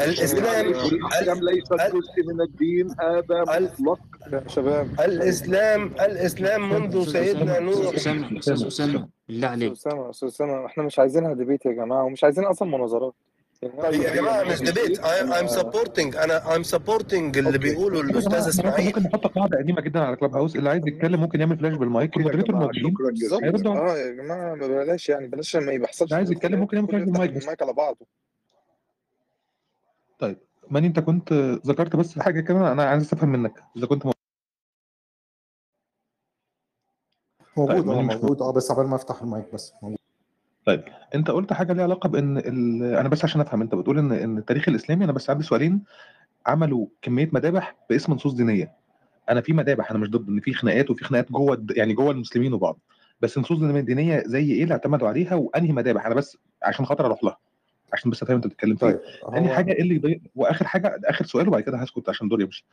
الاسلام 0.00 0.66
والاحكام 0.66 1.38
ليست 1.40 1.72
جزء 1.72 2.26
من 2.26 2.40
الدين 2.40 2.88
هذا 3.00 3.40
مطلق 3.42 4.00
يا 4.32 4.44
شباب 4.46 4.88
الاسلام 5.00 5.86
الاسلام 5.86 6.70
منذ 6.70 7.08
سيدنا 7.12 7.58
نوح 7.60 7.94
أستاذ 7.94 8.66
أسامة 8.66 9.08
بالله 9.28 9.48
أستاذ 9.48 9.48
عليك 9.48 9.72
اسامه 9.72 10.10
أستاذ 10.10 10.28
اسامه 10.28 10.66
إحنا 10.66 10.82
مش 10.82 10.98
عايزينها 10.98 11.34
debate 11.34 11.66
يا 11.66 11.72
جماعة 11.72 12.04
ومش 12.04 12.24
عايزين 12.24 12.44
أصلا 12.44 12.68
مناظرات 12.68 13.14
طيب 13.82 14.02
يا 14.02 14.14
جماعة 14.14 14.42
مش 14.42 14.58
debate 14.58 15.00
I'm 15.00 15.48
supporting 15.48 16.16
أنا 16.16 16.40
I'm 16.40 16.64
supporting 16.64 17.36
اللي 17.38 17.58
بيقوله 17.58 18.00
الاستاذ 18.00 18.62
جماعة 18.62 18.78
إحنا 18.78 18.84
ممكن 18.84 18.86
اسماعيل 18.86 18.86
ممكن 18.86 19.02
نحط 19.02 19.26
قاعدة 19.26 19.58
قديمه 19.58 19.80
جدا 19.80 20.00
على 20.00 20.16
كلاب 20.16 20.34
هاوس 20.36 20.56
اللي 20.56 20.70
عايز 20.70 20.82
يتكلم 20.86 21.20
ممكن 21.20 21.40
يعمل 21.40 21.58
flash 21.58 21.74
بال 21.74 21.88
mike 21.88 22.16
جماعة 22.16 22.60
موجودين 22.66 22.94
آه 23.66 23.96
يا 23.98 24.10
جماعة 24.10 24.54
بلاش 24.54 25.08
يعني 25.08 25.28
بلاش 25.28 25.56
ما 25.56 25.72
يحصلش 25.72 26.02
اللي 26.02 26.16
عايز 26.16 26.32
يتكلم 26.32 26.60
ممكن 26.60 26.76
يعمل 26.76 26.88
flash 26.88 27.02
بال 27.02 27.22
mike 27.22 27.62
على 27.62 27.72
بعضه 27.72 28.06
طيب 30.20 30.38
ماني 30.70 30.86
انت 30.86 31.00
كنت 31.00 31.32
ذكرت 31.66 31.96
بس 31.96 32.18
حاجة 32.18 32.40
كده؟ 32.40 32.72
أنا 32.72 32.84
عايز 32.84 33.12
أفهم 33.12 33.28
منك 33.28 33.62
إذا 33.76 33.86
كنت. 33.86 34.02
طيب 34.02 34.12
موجود 37.56 37.88
آه 37.88 37.94
ماني 37.94 38.02
مش 38.02 38.14
موجود 38.14 38.42
آه 38.42 38.52
بس 38.52 38.72
قبل 38.72 38.86
ما 38.88 38.96
أفتح 38.96 39.22
المايك 39.22 39.54
بس 39.54 39.72
موجود. 39.82 39.98
طيب 40.66 40.84
أنت 41.14 41.30
قلت 41.30 41.52
حاجة 41.52 41.72
ليها 41.72 41.84
علاقة 41.84 42.08
بإن 42.08 42.38
ال... 42.38 42.84
أنا 42.84 43.08
بس 43.08 43.24
عشان 43.24 43.40
أفهم 43.40 43.62
أنت 43.62 43.74
بتقول 43.74 43.98
إن 43.98 44.12
إن 44.12 44.38
التاريخ 44.38 44.68
الإسلامي 44.68 45.04
أنا 45.04 45.12
بس 45.12 45.30
عندي 45.30 45.44
سؤالين 45.44 45.84
عملوا 46.46 46.86
كمية 47.02 47.30
مذابح 47.32 47.76
باسم 47.90 48.12
نصوص 48.12 48.32
دينية. 48.32 48.72
أنا 49.30 49.40
في 49.40 49.52
مذابح 49.52 49.90
أنا 49.90 49.98
مش 49.98 50.10
ضد 50.10 50.28
إن 50.28 50.40
في 50.40 50.52
خناقات 50.54 50.90
وفي 50.90 51.04
خناقات 51.04 51.32
جوه 51.32 51.54
الد- 51.54 51.76
يعني 51.76 51.94
جوه 51.94 52.10
المسلمين 52.10 52.52
وبعض. 52.52 52.78
بس 53.20 53.38
نصوص 53.38 53.58
دينية 53.58 54.22
زي 54.26 54.52
إيه 54.52 54.62
اللي 54.62 54.72
اعتمدوا 54.74 55.08
عليها 55.08 55.34
وأنهي 55.34 55.72
مذابح؟ 55.72 56.06
أنا 56.06 56.14
بس 56.14 56.38
عشان 56.62 56.86
خاطر 56.86 57.06
أروح 57.06 57.24
لها. 57.24 57.38
عشان 57.92 58.10
بس 58.10 58.22
أفهم 58.22 58.36
أنت 58.36 58.46
بتتكلم 58.46 58.76
في 58.76 58.86
إيه. 58.86 58.92
طيب 58.92 59.00
تاني 59.34 59.48
هو 59.50 59.54
حاجة 59.54 59.72
إيه 59.72 59.82
اللي 59.82 59.94
يضيق 59.94 60.20
وآخر 60.36 60.66
حاجة 60.66 61.00
آخر 61.04 61.24
سؤال 61.24 61.48
وبعد 61.48 61.62
كده 61.62 61.78
هسكت 61.78 62.08
عشان 62.08 62.28
دوري 62.28 62.44
يمشي 62.44 62.64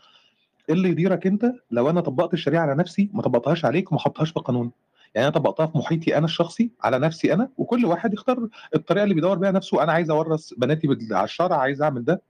إيه 0.69 0.75
اللي 0.75 0.89
يديرك 0.89 1.27
أنت 1.27 1.51
لو 1.71 1.89
أنا 1.89 2.01
طبقت 2.01 2.33
الشريعة 2.33 2.61
على 2.61 2.75
نفسي 2.75 3.09
ما 3.13 3.21
طبقتهاش 3.21 3.65
عليك 3.65 3.91
وما 3.91 3.99
حطهاش 4.01 4.31
في 4.31 4.39
قانون 4.39 4.71
يعني 5.15 5.27
أنا 5.27 5.35
طبقتها 5.35 5.65
في 5.65 5.77
محيطي 5.77 6.17
أنا 6.17 6.25
الشخصي 6.25 6.71
على 6.83 6.99
نفسي 6.99 7.33
أنا 7.33 7.49
وكل 7.57 7.85
واحد 7.85 8.13
يختار 8.13 8.47
الطريقة 8.75 9.03
اللي 9.03 9.15
بيدور 9.15 9.37
بيها 9.37 9.51
نفسه 9.51 9.83
أنا 9.83 9.91
عايز 9.91 10.09
أورث 10.09 10.53
بناتي 10.57 10.87
بال- 10.87 11.13
على 11.13 11.23
الشرع 11.23 11.57
عايز 11.57 11.81
أعمل 11.81 12.05
ده. 12.05 12.21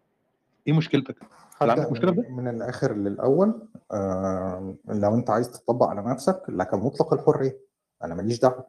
إيه 0.68 0.74
مشكلتك؟ 0.74 1.16
هل 1.62 1.70
عندك 1.70 1.92
مشكلة 1.92 2.12
ده؟ 2.12 2.26
من, 2.30 2.48
الآخر 2.48 2.94
للأول 2.96 3.62
آه 3.92 4.76
لو 4.88 5.16
أنت 5.16 5.30
عايز 5.30 5.52
تطبق 5.52 5.86
على 5.88 6.02
نفسك 6.02 6.42
لك 6.50 6.74
مطلق 6.74 7.14
الحرية. 7.14 7.58
أنا 8.04 8.16
ماليش 8.16 8.40
دعوة. 8.40 8.66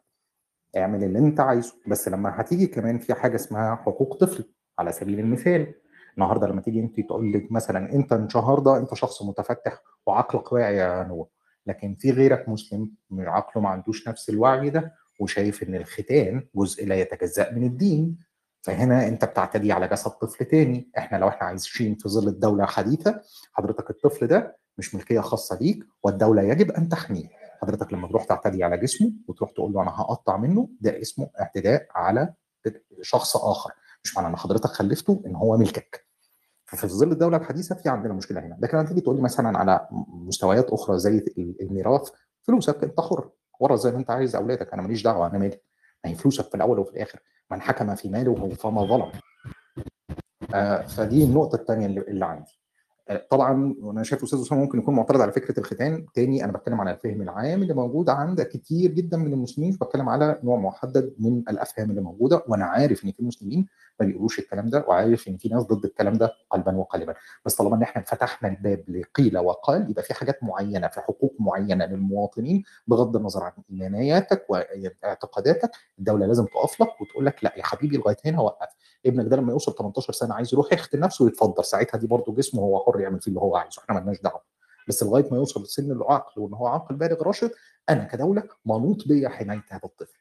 اعمل 0.77 1.05
اللي 1.05 1.19
أنت 1.19 1.41
عايزه. 1.41 1.75
بس 1.87 2.09
لما 2.09 2.41
هتيجي 2.41 2.67
كمان 2.67 2.99
في 2.99 3.15
حاجة 3.15 3.35
اسمها 3.37 3.75
حقوق 3.77 4.17
طفل 4.17 4.45
على 4.79 4.93
سبيل 4.93 5.21
المثال. 5.21 5.75
النهارده 6.19 6.47
لما 6.47 6.61
تيجي 6.61 6.81
انت 6.81 7.01
تقول 7.01 7.33
لك 7.33 7.53
مثلا 7.53 7.93
انت 7.93 8.13
النهارده 8.13 8.77
انت 8.77 8.95
شخص 8.95 9.23
متفتح 9.23 9.83
وعقلك 10.07 10.53
واعي 10.53 10.77
يا 10.77 11.05
نور 11.05 11.29
لكن 11.67 11.95
في 11.95 12.11
غيرك 12.11 12.49
مسلم 12.49 12.91
عقله 13.13 13.63
ما 13.63 13.69
عندوش 13.69 14.09
نفس 14.09 14.31
الوعي 14.31 14.71
ده 14.71 14.95
وشايف 15.21 15.63
إن 15.63 15.75
الختان 15.75 16.47
جزء 16.57 16.87
لا 16.87 16.95
يتجزأ 16.95 17.53
من 17.53 17.65
الدين 17.65 18.19
فهنا 18.63 19.09
انت 19.09 19.25
بتعتدي 19.25 19.73
على 19.73 19.89
جسد 19.89 20.11
طفل 20.11 20.45
تاني. 20.45 20.91
إحنا 20.99 21.17
لو 21.17 21.29
إحنا 21.29 21.47
عايشين 21.47 21.95
في 21.95 22.09
ظل 22.09 22.29
الدولة 22.29 22.67
حديثة 22.67 23.21
حضرتك 23.53 23.91
الطفل 23.91 24.27
ده 24.27 24.57
مش 24.79 24.95
ملكية 24.95 25.21
خاصة 25.21 25.59
ليك 25.61 25.85
والدولة 26.03 26.43
يجب 26.43 26.71
أن 26.71 26.89
تحميه 26.89 27.38
حضرتك 27.63 27.93
لما 27.93 28.09
تروح 28.09 28.25
تعتدي 28.25 28.65
على 28.65 28.79
جسمه 28.79 29.13
وتروح 29.29 29.51
تقول 29.51 29.73
له 29.73 29.83
أنا 29.83 29.91
هقطع 29.91 30.37
منه 30.37 30.69
ده 30.81 31.01
اسمه 31.01 31.31
اعتداء 31.41 31.87
على 31.95 32.35
شخص 33.03 33.37
آخر. 33.37 33.73
مش 34.05 34.17
معنى 34.17 34.29
إن 34.29 34.37
حضرتك 34.37 34.67
خلفته 34.67 35.23
إن 35.27 35.37
هو 35.37 35.57
ملكك. 35.57 36.07
ففي 36.65 36.89
ظل 36.89 37.13
الدولة 37.13 37.37
الحديثة 37.37 37.75
في 37.75 37.89
عندنا 37.89 38.15
مشكلة 38.15 38.41
هنا. 38.41 38.59
لكن 38.61 38.79
لما 38.79 38.87
تيجي 38.89 39.01
تقول 39.01 39.17
لي 39.17 39.23
مثلا 39.23 39.59
على 39.59 39.89
مستويات 40.09 40.71
أخرى 40.71 40.99
زي 40.99 41.25
الميراث 41.39 42.11
فلوسك 42.43 42.85
أنت 42.85 43.01
حر. 43.01 43.31
ورث 43.61 43.81
زي 43.81 43.93
ما 43.93 43.99
أنت 43.99 44.11
عايز 44.11 44.37
أولادك 44.37 44.73
أنا 44.73 44.83
ماليش 44.83 45.03
دعوة 45.03 45.27
أنا 45.27 45.39
مالي. 45.39 45.61
ما 46.05 46.11
هي 46.11 46.15
فلوسك 46.15 46.49
في 46.49 46.55
الأول 46.55 46.79
وفي 46.79 46.91
الآخر. 46.91 47.21
من 47.51 47.61
حكم 47.61 47.95
في 47.95 48.09
ماله 48.09 48.49
فما 48.49 48.87
ظلم. 48.87 49.13
آه 50.55 50.83
فدي 50.83 51.25
النقطة 51.25 51.57
الثانية 51.57 51.87
اللي, 51.87 52.27
عندي. 52.27 52.58
طبعا 53.31 53.75
وأنا 53.81 54.03
شايف 54.03 54.23
أستاذ 54.23 54.41
أسامة 54.41 54.61
ممكن 54.61 54.79
يكون 54.79 54.95
معترض 54.95 55.21
على 55.21 55.33
فكرة 55.33 55.61
الختان. 55.61 56.07
تاني 56.15 56.45
أنا 56.45 56.53
بتكلم 56.53 56.81
على 56.81 56.91
الفهم 56.91 57.23
العام 57.23 57.63
اللي 57.63 57.75
موجود 57.75 58.11
عند 58.11 58.43
كتير 58.43 58.91
جدا 58.91 59.17
من 59.17 59.33
المسلمين 59.33 59.73
بتكلم 59.81 60.09
على 60.09 60.39
نوع 60.45 60.57
محدد 60.57 61.15
من 61.19 61.39
الأفهام 61.39 61.91
اللي 61.91 62.01
موجودة. 62.01 62.45
وأنا 62.49 62.65
عارف 62.65 63.05
إن 63.05 63.13
في 63.13 63.23
مسلمين 63.25 63.67
ما 64.01 64.07
بيقولوش 64.07 64.39
الكلام 64.39 64.71
ده 64.71 64.85
وعارف 64.89 65.29
إن 65.29 65.37
في 65.37 65.49
ناس 65.49 65.63
ضد 65.63 65.85
الكلام 65.85 66.15
ده 66.15 66.33
قلبا 66.51 66.77
وقالبا. 66.77 67.15
بس 67.45 67.55
طالما 67.55 67.77
إن 67.77 67.83
إحنا 67.83 68.03
فتحنا 68.03 68.49
الباب 68.49 68.85
لقيل 68.89 69.39
وقال 69.39 69.91
يبقى 69.91 70.03
في 70.03 70.15
حاجات 70.15 70.45
معينة 70.45 70.89
في 70.89 71.01
حقوق 71.01 71.35
معينة 71.39 71.85
للمواطنين 71.87 72.63
بغض 72.87 73.17
النظر 73.17 73.43
عن 73.43 73.53
إيمانياتك 73.71 74.47
واعتقاداتك. 74.49 75.71
الدولة 75.99 76.27
لازم 76.27 76.45
تقف 76.45 76.81
لك 76.81 77.01
وتقول 77.01 77.27
لك 77.27 77.45
لا 77.45 77.53
يا 77.57 77.63
حبيبي 77.63 77.97
لغايه 77.97 78.17
هنا 78.25 78.41
وقف. 78.41 78.69
ابنك 79.07 79.27
ده 79.27 79.37
لما 79.37 79.53
يوصل 79.53 79.75
18 79.75 80.13
سنة 80.13 80.35
عايز 80.35 80.55
يروح 80.55 80.73
يختن 80.73 81.01
نفسه 81.01 81.27
يتفضل 81.27 81.65
ساعتها 81.65 81.99
دي 81.99 82.07
برضه 82.07 82.35
جسمه 82.35 82.63
هو 82.63 82.85
حر 82.85 83.01
يعمل 83.01 83.21
فيه 83.21 83.29
اللي 83.31 83.41
هو 83.41 83.57
عايزه 83.57 83.83
إحنا 83.83 83.95
مالناش 83.95 84.21
دعوة. 84.21 84.41
بس 84.89 85.03
لغاية 85.03 85.29
ما 85.31 85.37
يوصل 85.37 85.63
لسن 85.63 85.93
العقل 85.93 86.43
وان 86.43 86.55
هو 86.55 86.67
عاقل 86.67 86.95
بالغ 86.97 87.23
راشد 87.23 87.51
أنا 87.91 88.05
كدولة 88.05 88.43
منوط 88.67 89.09
بيا 89.09 89.29
حماية 89.29 89.63
هذا 89.71 89.81
الطفل. 89.85 90.19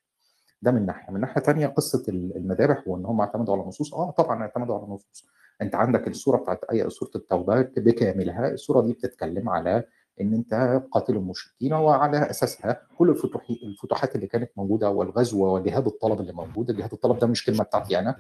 ده 0.61 0.71
من 0.71 0.85
ناحية. 0.85 1.13
من 1.13 1.21
ناحية 1.21 1.41
ثانية 1.41 1.67
قصة 1.67 2.03
المذابح 2.09 2.87
وإن 2.87 3.05
هم 3.05 3.21
اعتمدوا 3.21 3.53
على 3.55 3.63
نصوص 3.63 3.93
آه 3.93 4.11
طبعا 4.11 4.41
اعتمدوا 4.41 4.75
على 4.75 4.83
نصوص 4.87 5.25
أنت 5.61 5.75
عندك 5.75 6.07
السوره 6.07 6.37
بتاعت 6.37 6.63
اي 6.63 6.89
سوره 6.89 7.11
التوبه 7.15 7.61
بكاملها. 7.61 8.47
السوره 8.47 8.81
دي 8.81 8.93
بتتكلم 8.93 9.49
على 9.49 9.83
إن 10.21 10.33
أنت 10.33 10.81
قاتل 10.91 11.15
المشركين 11.15 11.73
وعلى 11.73 12.29
أساسها 12.29 12.81
كل 12.97 13.09
الفتوح 13.09 13.49
الفتوحات 13.63 14.15
اللي 14.15 14.27
كانت 14.27 14.51
موجودة 14.57 14.89
والغزو 14.89 15.45
وجهاد 15.55 15.87
الطلب 15.87 16.19
اللي 16.21 16.33
موجوده 16.33 16.73
جهاد 16.73 16.93
الطلب 16.93 17.19
ده 17.19 17.27
مش 17.27 17.45
كلمة 17.45 17.63
بتاعتي 17.63 17.99
أنا 17.99 18.15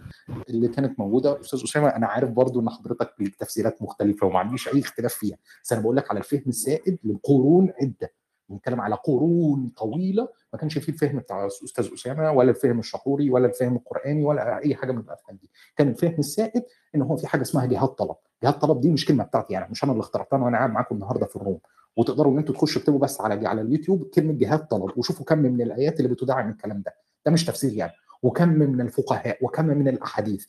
اللي 0.49 0.67
كانت 0.67 0.99
موجودة. 0.99 1.41
أستاذ 1.41 1.63
أسامة 1.63 1.87
أنا 1.87 2.07
عارف 2.07 2.29
برضو 2.29 2.59
إن 2.61 2.69
حضرتك 2.69 3.13
ليك 3.19 3.35
تفسيرات 3.35 3.81
مختلفة 3.81 4.27
وما 4.27 4.39
عنديش 4.39 4.67
أي 4.67 4.79
اختلاف 4.79 5.13
فيها 5.13 5.37
بس 5.63 5.73
أنا 5.73 5.81
بقول 5.81 5.95
لك 5.95 6.09
على 6.11 6.19
الفهم 6.19 6.43
السائد 6.47 6.97
لقرون 7.03 7.73
عدة. 7.81 8.11
بنتكلم 8.49 8.81
على 8.81 8.95
قرون 8.95 9.71
طويلة 9.77 10.27
ما 10.53 10.59
كانش 10.59 10.77
فيه 10.77 10.93
الفهم 10.93 11.19
بتاع 11.19 11.47
أستاذ 11.47 11.93
أسامة 11.93 12.31
ولا 12.31 12.49
الفهم 12.49 12.79
الشحوري 12.79 13.29
ولا 13.29 13.47
الفهم 13.47 13.75
القرآني 13.75 14.25
ولا 14.25 14.57
أي 14.65 14.75
حاجة 14.75 14.91
من 14.91 14.99
الافهام 14.99 15.37
دي. 15.41 15.49
كان 15.75 15.87
الفهم 15.89 16.15
السائد 16.19 16.63
إن 16.95 17.01
هو 17.01 17.15
في 17.17 17.27
حاجة 17.27 17.41
اسمها 17.41 17.65
جهاد 17.65 17.89
طلب. 17.89 18.15
جهاد 18.43 18.59
طلب 18.59 18.81
دي 18.81 18.89
مش 18.91 19.05
كلمة 19.05 19.23
بتاعتي 19.23 19.57
أنا 19.57 19.67
مش 19.71 19.83
أنا 19.83 19.91
اللي 19.91 20.01
اخترعتها 20.01 20.39
وأنا 20.39 20.57
قاعد 20.57 20.69
معاكم 20.69 20.95
النهارده 20.95 21.25
في 21.25 21.35
الروم. 21.35 21.59
وتقدروا 21.97 22.33
ان 22.33 22.37
أنتوا 22.37 22.55
تخشوا 22.55 22.81
اكتبوا 22.81 22.99
بس 22.99 23.21
على 23.21 23.47
على 23.47 23.61
اليوتيوب 23.61 24.03
كلمة 24.03 24.33
جهاد 24.33 24.67
طلب 24.67 24.91
وشوفوا 24.97 25.25
كم 25.25 25.37
من 25.37 25.61
الآيات 25.61 25.99
اللي 25.99 26.09
بتدعم 26.13 26.49
الكلام 26.49 26.81
ده. 26.85 26.95
ده 27.25 27.31
مش 27.31 27.45
تفسير 27.45 27.73
يعني. 27.73 27.91
وكم 28.23 28.49
من 28.49 28.81
الفقهاء 28.81 29.37
وكم 29.41 29.65
من 29.65 29.87
الأحاديث 29.87 30.45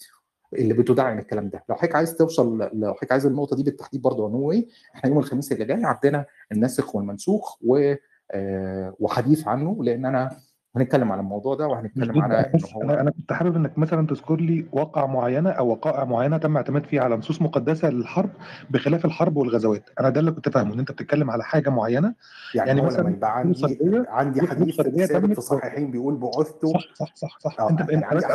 اللي 0.53 0.75
بتدعم 0.75 1.19
الكلام 1.19 1.49
ده. 1.49 1.65
لو 1.69 1.75
حضرتك 1.75 1.97
عايز 1.97 2.17
توصل 2.17 2.59
لو 2.59 2.95
حضرتك 2.95 3.13
عايز 3.13 3.27
النقطة 3.27 3.57
دي 3.57 3.63
بالتحديد 3.63 4.03
برضه 4.03 4.25
يا 4.25 4.29
نوي 4.29 4.69
إحنا 4.95 5.11
يوم 5.11 5.19
الخميس 5.19 5.53
اللي 5.53 5.65
جاي 5.65 5.85
عندنا 5.85 6.27
الناسخ 6.53 6.95
والمنسوخ 6.97 7.57
و 7.63 7.95
آه، 8.31 8.95
وحديث 9.01 9.49
عنه 9.49 9.85
لأن 9.85 10.07
أنا 10.07 10.37
هنتكلم 10.77 11.13
على 11.13 11.21
الموضوع 11.21 11.55
ده 11.55 11.67
وهنتكلم 11.69 12.23
على 12.23 12.39
ان 12.41 12.61
هو 12.75 12.83
أنا 12.91 13.11
كنت 13.11 13.33
حابب 13.33 13.57
إنك 13.57 13.79
مثلا 13.79 14.07
تذكر 14.07 14.37
لي 14.37 14.67
واقع 14.73 15.07
معينة 15.07 15.51
أو 15.51 15.69
وقائع 15.69 16.05
معينة 16.05 16.37
تم 16.37 16.57
اعتماد 16.57 16.87
فيها 16.87 17.03
على 17.03 17.17
نصوص 17.17 17.43
مقدسة 17.43 17.91
للحرب 17.91 18.31
بخلاف 18.71 19.05
الحرب 19.05 19.37
والغزوات. 19.37 19.91
أنا 20.01 20.09
ده 20.09 20.21
اللي 20.21 20.31
كنت 20.31 20.49
فاهمه 20.49 20.75
إن 20.75 20.79
أنت 20.79 20.93
بتتكلم 20.93 21.31
على 21.31 21.45
حاجة 21.45 21.71
معينة. 21.71 22.15
يعني, 22.55 22.69
يعني 22.69 22.83
مثلا 22.83 23.11
يبقى 23.11 23.39
عندي 23.39 23.79
عندي 24.09 24.47
حديث 24.47 24.77
ثابت 24.77 25.01
في 25.01 25.07
تمت 25.07 25.39
الصحيحين 25.39 25.91
بيقول 25.91 26.17
بعثت 26.17 26.67
صح 26.67 26.95
صح 26.95 27.15
صح 27.17 27.39
صح. 27.39 27.61
آه 27.61 27.71
أنت 27.71 27.81
يعني 27.91 28.05
عندي 28.05 28.27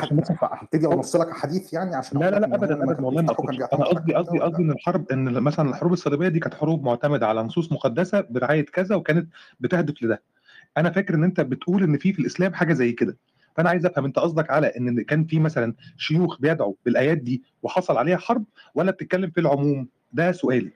هبتدي 0.41 0.87
أنص 0.87 1.15
لك 1.15 1.27
احاديث 1.27 1.73
يعني 1.73 1.95
عشان 1.95 2.19
لا 2.19 2.31
لا 2.31 2.39
لا 2.39 2.55
ابدا 2.55 2.83
ابدا 2.83 3.05
والله 3.05 3.21
أنا 3.21 3.31
قصدي 3.31 4.13
قصدي 4.13 4.39
قصدي 4.39 4.63
إن 4.63 4.71
الحرب 4.71 5.11
إن 5.11 5.43
مثلا 5.43 5.69
الحروب 5.69 5.93
الصليبية 5.93 6.27
دي 6.27 6.39
كانت 6.39 6.53
حروب 6.53 6.83
معتمدة 6.83 7.27
على 7.27 7.43
نصوص 7.43 7.71
مقدسة 7.71 8.21
برعاية 8.29 8.65
كذا 8.65 8.95
وكانت 8.95 9.29
بتهدف 9.59 10.03
لده. 10.03 10.21
أنا 10.77 10.91
فاكر 10.91 11.13
إن 11.15 11.23
أنت 11.23 11.41
بتقول 11.41 11.83
إن 11.83 11.97
في 11.97 12.13
في 12.13 12.19
الإسلام 12.19 12.53
حاجة 12.53 12.73
زي 12.73 12.91
كده. 12.91 13.17
فأنا 13.55 13.69
عايز 13.69 13.85
أفهم 13.85 14.05
أنت 14.05 14.19
قصدك 14.19 14.51
على 14.51 14.67
إن 14.67 15.01
كان 15.01 15.25
في 15.25 15.39
مثلا 15.39 15.73
شيوخ 15.97 16.39
بيدعوا 16.41 16.73
بالآيات 16.85 17.17
دي 17.17 17.43
وحصل 17.63 17.97
عليها 17.97 18.17
حرب 18.17 18.43
ولا 18.75 18.91
بتتكلم 18.91 19.29
في 19.29 19.39
العموم؟ 19.39 19.87
ده 20.13 20.31
سؤالي. 20.31 20.71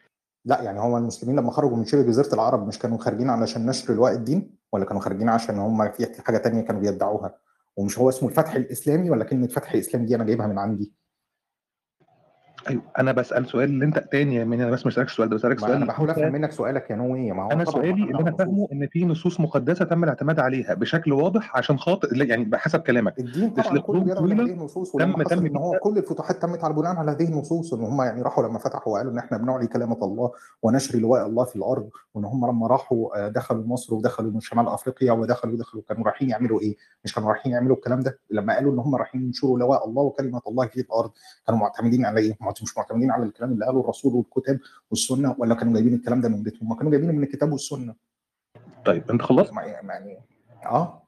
لا 0.45 0.61
يعني 0.61 0.79
هو 0.79 0.97
المسلمين 0.97 1.35
لما 1.39 1.51
خرجوا 1.51 1.77
من 1.77 1.85
شبه 1.85 2.01
جزيرة 2.01 2.33
العرب 2.33 2.67
مش 2.67 2.79
كانوا 2.79 2.97
خارجين 2.97 3.29
علشان 3.29 3.65
نشر 3.65 3.93
لواء 3.93 4.13
الدين؟ 4.13 4.49
ولا 4.71 4.85
كانوا 4.85 5.01
خارجين 5.01 5.29
عشان 5.29 5.55
هم 5.59 5.91
في 5.91 6.21
حاجة 6.25 6.37
تانية 6.37 6.61
كانوا 6.61 6.81
بيدعوها؟ 6.81 7.35
ومش 7.77 7.99
هو 7.99 8.09
اسمه 8.09 8.29
الفتح 8.29 8.55
الإسلامي 8.55 9.09
ولا 9.09 9.23
كلمة 9.23 9.47
فتح 9.47 9.73
اسلام 9.75 10.05
دي 10.05 10.15
أنا 10.15 10.23
جايبها 10.23 10.47
من 10.47 10.57
عندي؟ 10.59 10.91
أيوه 12.69 12.81
أنا 12.99 13.11
بسأل 13.11 13.45
سؤال 13.47 13.69
اللي 13.69 13.85
أنت 13.85 13.99
تاني 13.99 14.35
يا 14.35 14.43
مني 14.43 14.63
أنا 14.63 14.71
بس 14.71 14.85
مش 14.85 14.93
بسالك 14.93 15.07
السؤال 15.07 15.29
ده 15.29 15.35
بسألك 15.35 15.61
ما 15.61 15.67
أنا 15.67 15.75
سؤال 15.75 15.87
بحاول 15.87 16.09
أفهم 16.09 16.33
منك 16.33 16.51
سؤالك 16.51 16.89
يا 16.89 16.95
نوي 16.95 17.31
ما 17.31 17.43
هو 17.43 17.51
أنا 17.51 17.65
سؤالي 17.65 18.03
اللي 18.03 18.19
أنا 18.19 18.31
فاهمه 18.31 18.67
إن 18.71 18.87
في 18.87 19.05
نصوص 19.05 19.39
مقدسة 19.39 19.85
تم 19.85 20.03
الاعتماد 20.03 20.39
عليها 20.39 20.73
بشكل 20.73 21.13
واضح 21.13 21.57
عشان 21.57 21.79
خاطر 21.79 22.23
يعني 22.23 22.45
بحسب 22.45 22.79
كلامك 22.79 23.19
الدين 23.19 23.49
طبعا 23.49 23.79
كله 23.79 24.03
لهذه 24.03 24.17
طويله 24.17 24.43
النصوص 24.43 24.91
تم 24.91 25.23
تم 25.23 25.45
إن 25.45 25.57
هو 25.57 25.79
كل 25.83 25.97
الفتوحات 25.97 26.41
تمت 26.41 26.63
على 26.63 26.73
بناء 26.73 26.95
على 26.95 27.11
هذه 27.11 27.27
النصوص 27.27 27.73
إن 27.73 27.81
هم 27.81 28.01
يعني 28.01 28.21
راحوا 28.21 28.47
لما 28.47 28.59
فتحوا 28.59 28.93
وقالوا 28.93 29.11
إن 29.11 29.17
إحنا 29.17 29.37
بنعلي 29.37 29.67
كلمة 29.67 29.97
الله 30.03 30.31
ونشر 30.63 30.99
لواء 30.99 31.25
الله 31.25 31.45
في 31.45 31.55
الأرض 31.55 31.89
وإن 32.13 32.25
هم 32.25 32.49
لما 32.49 32.67
راحوا 32.67 33.25
آه، 33.25 33.29
دخلوا 33.29 33.65
مصر 33.65 33.95
ودخلوا 33.95 34.31
من 34.31 34.39
شمال 34.39 34.67
أفريقيا 34.67 35.11
ودخلوا 35.11 35.57
دخلوا 35.57 35.83
كانوا 35.89 36.03
رايحين 36.03 36.29
يعملوا 36.29 36.61
إيه؟ 36.61 36.75
مش 37.03 37.13
كانوا 37.13 37.29
رايحين 37.29 37.51
يعملوا 37.51 37.75
الكلام 37.75 37.99
ده 37.99 38.19
لما 38.31 38.55
قالوا 38.55 38.73
إن 38.73 38.79
هم 38.79 38.95
رايحين 38.95 39.21
ينشروا 39.21 39.59
لواء 39.59 39.87
الله 39.87 40.03
وكلمة 40.03 40.41
الله 40.47 40.67
في 40.67 40.79
الأرض 40.81 41.11
كانوا 41.47 41.59
معتمدين 41.59 42.05
على 42.05 42.19
إيه؟ 42.21 42.37
ما 42.47 42.53
مش 42.61 42.77
معتمدين 42.77 43.11
على 43.11 43.23
الكلام 43.23 43.51
اللي 43.51 43.65
قاله 43.65 43.79
الرسول 43.79 44.13
والكتاب 44.15 44.59
والسنة 44.91 45.35
ولا 45.37 45.55
كانوا 45.55 45.73
جايبين 45.73 45.93
الكلام 45.93 46.21
ده 46.21 46.29
من 46.29 46.43
بيتهم؟ 46.43 46.69
ما 46.69 46.75
كانوا 46.75 46.91
جايبينه 46.91 47.13
من 47.13 47.23
الكتاب 47.23 47.51
والسنة. 47.51 47.95
طيب 48.85 49.11
انت 49.11 49.21
خلصت؟ 49.21 49.53
ما- 49.53 49.61
يعني 49.63 50.17
آه. 50.65 51.01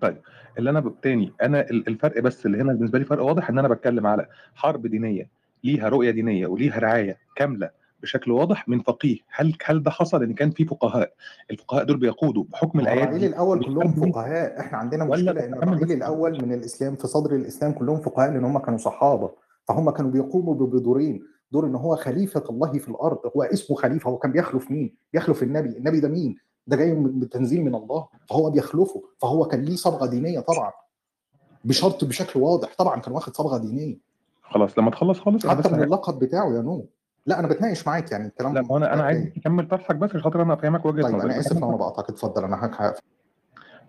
طيب 0.00 0.16
اللي 0.58 0.70
أنا 0.70 0.80
ب- 0.80 1.00
تاني 1.02 1.32
أنا 1.42 1.60
ال- 1.60 1.88
الفرق 1.88 2.20
بس 2.20 2.46
اللي 2.46 2.60
هنا 2.60 2.72
بالنسبة 2.72 2.98
لي 2.98 3.04
فرق 3.04 3.24
واضح 3.24 3.50
إن 3.50 3.58
أنا 3.58 3.68
بتكلم 3.68 4.06
على 4.06 4.26
حرب 4.54 4.86
دينية 4.86 5.28
ليها 5.64 5.88
رؤية 5.88 6.10
دينية 6.10 6.46
وليها 6.46 6.78
رعاية 6.78 7.16
كاملة 7.36 7.70
بشكل 8.02 8.30
واضح 8.32 8.68
من 8.68 8.80
فقيه. 8.82 9.18
هل 9.28 9.56
هل 9.64 9.82
ده 9.82 9.90
حصل؟ 9.90 10.22
إن 10.22 10.34
كان 10.34 10.50
في 10.50 10.64
فقهاء 10.64 11.12
الفقهاء 11.50 11.84
دول 11.84 11.96
بيقودوا 11.96 12.44
بحكم 12.48 12.80
الآيات 12.80 13.02
الرعيل 13.08 13.24
الأول 13.24 13.64
كلهم 13.64 13.92
فقهاء. 14.12 14.60
إحنا 14.60 14.78
عندنا 14.78 15.04
مشكلة 15.04 15.44
إن 15.44 15.54
الرعيل 15.54 15.92
الأول 15.92 16.42
من 16.46 16.52
الإسلام 16.54 16.94
في 16.96 17.06
صدر 17.06 17.34
الإسلام 17.36 17.72
كلهم 17.72 18.00
فقهاء 18.00 18.30
لأن 18.30 18.44
هم 18.44 18.58
كانوا 18.58 18.78
صحابة. 18.78 19.30
فهم 19.68 19.90
كانوا 19.90 20.10
بيقوموا 20.10 20.54
بدورين 20.54 21.22
دور 21.52 21.66
إن 21.66 21.74
هو 21.74 21.96
خليفة 21.96 22.44
الله 22.50 22.72
في 22.72 22.88
الأرض. 22.88 23.18
هو 23.36 23.42
اسمه 23.42 23.76
خليفة. 23.76 24.10
هو 24.10 24.18
كان 24.18 24.32
بيخلف 24.32 24.70
مين؟ 24.70 24.94
بيخلف 25.12 25.42
النبي، 25.42 25.68
النبي 25.78 26.00
ده 26.00 26.08
مين؟ 26.08 26.36
ده 26.66 26.76
جاي 26.76 26.94
من 26.94 27.18
من 27.18 27.28
تنزيل 27.28 27.64
من 27.64 27.74
الله. 27.74 28.08
فهو 28.30 28.50
بيخلفه. 28.50 29.02
فهو 29.18 29.44
كان 29.44 29.62
ليه 29.62 29.76
صبغة 29.76 30.06
دينية 30.06 30.40
طبعا. 30.40 30.70
بشرط 31.64 32.04
بشكل 32.04 32.40
واضح. 32.40 32.74
طبعا 32.78 33.00
كان 33.00 33.12
واخد 33.14 33.36
صبغة 33.36 33.58
دينية. 33.58 33.98
خلاص 34.42 34.78
لما 34.78 34.90
تخلص 34.90 35.20
خالص 35.20 35.46
حتى 35.46 35.72
من 35.72 35.82
اللقب 35.82 36.18
بتاعه 36.18 36.54
يا 36.56 36.62
نو 36.62 36.86
لا 37.26 37.38
أنا 37.38 37.48
بتناقش 37.48 37.86
معاك 37.86 38.12
يعني 38.12 38.26
الكلام 38.26 38.54
لا 38.54 38.62
ما 38.62 38.76
أنا 38.76 38.94
أنا 38.94 39.02
عايز 39.02 39.24
تكمل 39.36 39.68
طرحك 39.68 39.96
بس 39.96 40.10
عشان 40.10 40.20
خاطر 40.20 40.42
أنا 40.42 40.54
أفهمك 40.54 40.84
وجهة 40.86 41.02
طيب 41.02 41.14
نظري 41.14 41.30
أنا 41.32 41.40
آسف 41.40 41.58
لو 41.60 41.68
أنا 41.68 41.76
بقطعك 41.76 42.08
اتفضل 42.10 42.44
أنا 42.44 42.66
هك- 42.66 42.94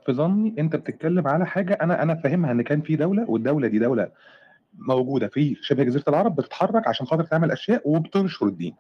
في 0.06 0.14
ظني 0.14 0.56
أنت 0.60 0.76
بتتكلم 0.76 1.28
على 1.28 1.46
حاجة 1.46 1.74
أنا 1.82 2.04
أنا 2.04 2.16
فاهمها 2.16 2.52
إن 2.52 2.62
كان 2.62 2.82
في 2.82 2.96
دولة 2.96 3.30
والدولة 3.30 3.68
دي 3.68 3.80
دولة. 3.80 4.12
موجودة 4.78 5.28
في 5.28 5.56
شبه 5.62 5.84
جزيرة 5.84 6.04
العرب 6.08 6.36
بتتحرك 6.36 6.88
عشان 6.88 7.06
خاطر 7.06 7.24
تعمل 7.24 7.52
أشياء 7.52 7.82
وبتنشر 7.86 8.46
الدين. 8.48 8.76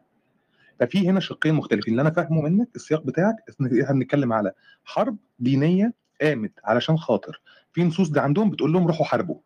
ففي 0.79 1.09
هنا 1.09 1.19
شقين 1.19 1.53
مختلفين. 1.53 1.91
اللي 1.91 2.01
أنا 2.01 2.09
فاهمه 2.11 2.41
منك 2.41 2.69
السياق 2.75 3.03
بتاعك 3.03 3.35
إحنا 3.49 3.93
بنتكلم 3.93 4.33
على 4.33 4.51
حرب 4.85 5.17
دينية 5.39 5.93
قامت 6.21 6.51
علشان 6.63 6.97
خاطر. 6.97 7.41
في 7.73 7.83
نصوص 7.83 8.09
دي 8.09 8.19
عندهم 8.19 8.49
بتقول 8.49 8.73
لهم 8.73 8.87
روحوا 8.87 9.05
حاربوا. 9.05 9.37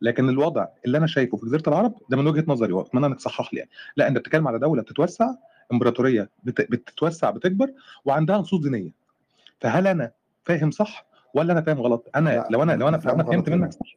لكن 0.00 0.28
الوضع 0.28 0.66
اللي 0.86 0.98
أنا 0.98 1.06
شايفه 1.06 1.36
في 1.36 1.46
جزيرة 1.46 1.62
العرب 1.68 1.94
ده 2.10 2.16
من 2.16 2.26
وجهة 2.26 2.44
نظري 2.48 2.72
وأتمنى 2.72 3.06
إنك 3.06 3.16
تصحح 3.16 3.54
لي 3.54 3.58
يعني. 3.58 3.70
لا 3.96 4.08
أنت 4.08 4.18
بتتكلم 4.18 4.48
على 4.48 4.58
دولة 4.58 4.82
بتتوسع 4.82 5.34
إمبراطورية 5.72 6.30
بت... 6.44 6.70
بتتوسع 6.70 7.30
بتكبر 7.30 7.72
وعندها 8.04 8.38
نصوص 8.38 8.60
دينية. 8.60 8.90
فهل 9.60 9.86
أنا 9.86 10.12
فاهم 10.44 10.70
صح 10.70 11.06
ولا 11.34 11.52
أنا 11.52 11.60
فاهم 11.60 11.80
غلط؟ 11.80 12.10
أنا 12.16 12.46
لو 12.50 12.62
أنا 12.62 12.72
لو 12.72 12.88
أنا 12.88 12.98
فاهم 12.98 13.24
فهمت 13.24 13.48
منك 13.48 13.72
صح 13.72 13.96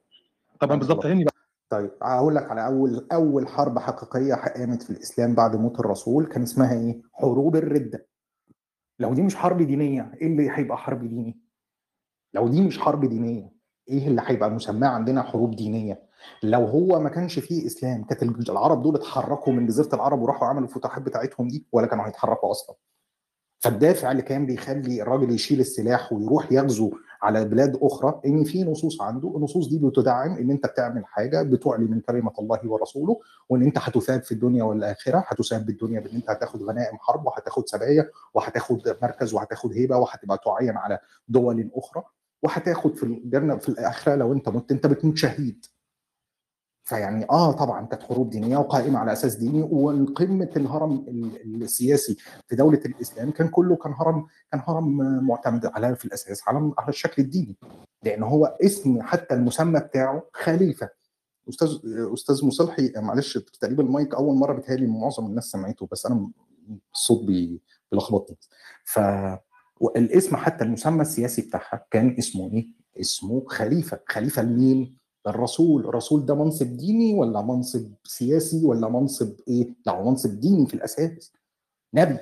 طبعا 0.60 0.70
فاهم 0.70 0.80
بالظبط 0.80 1.04
فهمني 1.04 1.24
بقى. 1.24 1.37
طيب 1.70 1.92
هقول 2.02 2.36
لك 2.36 2.52
على 2.52 2.66
أول 2.66 3.08
أول 3.12 3.48
حرب 3.48 3.80
حقيقية 3.80 4.34
قامت 4.36 4.84
في 4.84 4.90
الإسلام 4.90 5.36
بعد 5.36 5.56
موت 5.56 5.80
الرسول 5.80 6.26
كان 6.26 6.42
اسمها 6.44 6.74
إيه؟ 6.74 7.02
حروب 7.14 7.56
الردة. 7.56 8.08
لو 9.00 9.14
دي 9.14 9.22
مش 9.22 9.36
حرب 9.36 9.62
دينية 9.62 10.12
إيه 10.22 10.28
اللي 10.28 10.50
هيبقى 10.52 10.78
حرب 10.78 11.00
ديني؟ 11.00 11.40
لو 12.34 12.48
دي 12.48 12.62
مش 12.62 12.80
حرب 12.80 13.06
دينية 13.06 13.52
إيه 13.90 14.08
اللي 14.08 14.22
هيبقى 14.26 14.50
مسماه 14.52 14.88
عندنا 14.88 15.24
حروب 15.24 15.56
دينية؟ 15.56 16.08
لو 16.44 16.66
هو 16.66 17.00
ما 17.00 17.10
كانش 17.10 17.40
فيه 17.40 17.66
إسلام 17.66 18.04
كانت 18.04 18.50
العرب 18.50 18.82
دول 18.84 18.96
اتحركوا 18.96 19.54
من 19.54 19.66
جزيرة 19.68 19.96
العرب 19.96 20.22
وراحوا 20.22 20.48
عملوا 20.48 20.68
الفتوحات 20.68 21.02
بتاعتهم 21.04 21.48
دي 21.48 21.68
ولا 21.72 21.88
كانوا 21.88 22.08
هيتحركوا 22.08 22.52
أصلا؟ 22.52 22.76
فالدافع 23.60 24.12
اللي 24.12 24.22
كان 24.22 24.46
بيخلي 24.46 25.02
الراجل 25.02 25.32
يشيل 25.32 25.60
السلاح 25.60 26.14
ويروح 26.14 26.52
يغزو 26.52 26.92
على 27.22 27.46
بلاد 27.46 27.78
أخرى 27.82 28.22
إن 28.26 28.44
في 28.44 28.64
نصوص 28.64 29.02
عنده 29.02 29.34
النصوص 29.38 29.68
دي 29.70 29.80
بتدعم 29.80 30.32
إن 30.38 30.52
أنت 30.52 30.66
بتعمل 30.68 31.06
حاجة 31.06 31.42
بتعلي 31.44 31.86
من 31.86 32.00
كلمة 32.02 32.32
الله 32.40 32.60
ورسوله 32.66 33.20
وإن 33.50 33.64
أنت 33.64 33.78
هتثاب 33.78 34.24
في 34.24 34.32
الدنيا 34.32 34.64
والآخرة 34.64 35.24
هتثاب 35.28 35.66
بالدنيا 35.66 36.00
بإن 36.00 36.16
أنت 36.16 36.30
هتاخد 36.30 36.64
غنائم 36.64 36.98
حرب 36.98 37.26
وهتاخد 37.26 37.68
سبايا 37.68 38.10
وهتاخد 38.34 38.98
مركز 39.02 39.34
وهتاخد 39.34 39.74
هيبة 39.74 39.98
وهتبقى 39.98 40.40
تعين 40.46 40.78
على 40.78 41.00
دول 41.28 41.72
أخرى 41.76 42.04
وهتاخد 42.44 42.96
في 42.98 43.04
الجنه 43.04 43.58
في 43.58 43.70
الآخرة 43.70 44.16
لو 44.16 44.34
أنت 44.34 44.50
مت 44.50 44.72
أنت 44.72 44.88
بتموت 44.88 45.18
شهيد. 45.18 45.66
فيعني 46.88 47.26
آه 47.30 47.52
طبعا 47.52 47.86
كانت 47.86 48.04
حروب 48.04 48.30
دينية 48.30 48.58
وقائمة 48.58 49.00
على 49.00 49.14
أساس 49.14 49.36
ديني 49.36 49.62
وقمه 49.64 50.50
الهرم 50.56 51.06
ال- 51.08 51.64
السياسي 51.64 52.18
في 52.48 52.56
دولة 52.56 52.82
الإسلام 52.86 53.32
كان 53.32 53.48
كله 53.48 53.76
كان 53.76 53.94
هرم 53.94 54.26
كان 54.52 54.62
هرم 54.68 54.98
معتمد 55.28 55.66
على 55.66 55.96
في 55.96 56.06
الأساس 56.06 56.48
على 56.48 56.72
على 56.80 56.90
الشكل 56.90 57.22
الديني 57.22 57.56
لأن 58.04 58.24
هو 58.24 58.46
اسم 58.66 59.02
حتى 59.02 59.34
المسمى 59.36 59.80
بتاعه 59.80 60.24
خليفة 60.34 60.90
أستاذ 61.50 61.70
أستاذ 62.14 62.46
مصلحي 62.46 62.92
معلش 62.96 63.38
تقريبا 63.38 63.84
المايك 63.84 64.16
أول 64.16 64.36
مرة 64.36 64.54
بيتهيألي 64.54 64.88
معظم 64.88 65.26
الناس 65.26 65.44
سمعته 65.46 65.88
بس 65.92 66.06
أنا 66.06 66.32
الصوت 66.94 67.26
بي- 67.26 67.62
بيلخبطني 67.92 68.38
ف 68.86 69.00
والاسم 69.80 70.36
حتى 70.36 70.64
المسمى 70.64 71.02
السياسي 71.02 71.42
بتاعها 71.42 71.86
كان 71.92 72.16
اسمه 72.20 72.54
إيه؟ 72.54 72.68
اسمه 73.02 73.44
خليفة، 73.48 74.00
خليفة 74.08 74.42
لمين؟ 74.42 74.98
الرسول، 75.28 75.86
الرسول 75.86 76.26
ده 76.26 76.36
منصب 76.36 76.78
ديني 76.78 77.14
ولا 77.14 77.42
منصب 77.42 77.94
سياسي 78.04 78.66
ولا 78.66 78.90
منصب 78.90 79.36
إيه؟ 79.48 79.76
لا 79.86 79.94
هو 79.94 80.10
منصب 80.10 80.40
ديني 80.40 80.68
في 80.68 80.74
الأساس 80.74 81.34
نبي. 81.94 82.18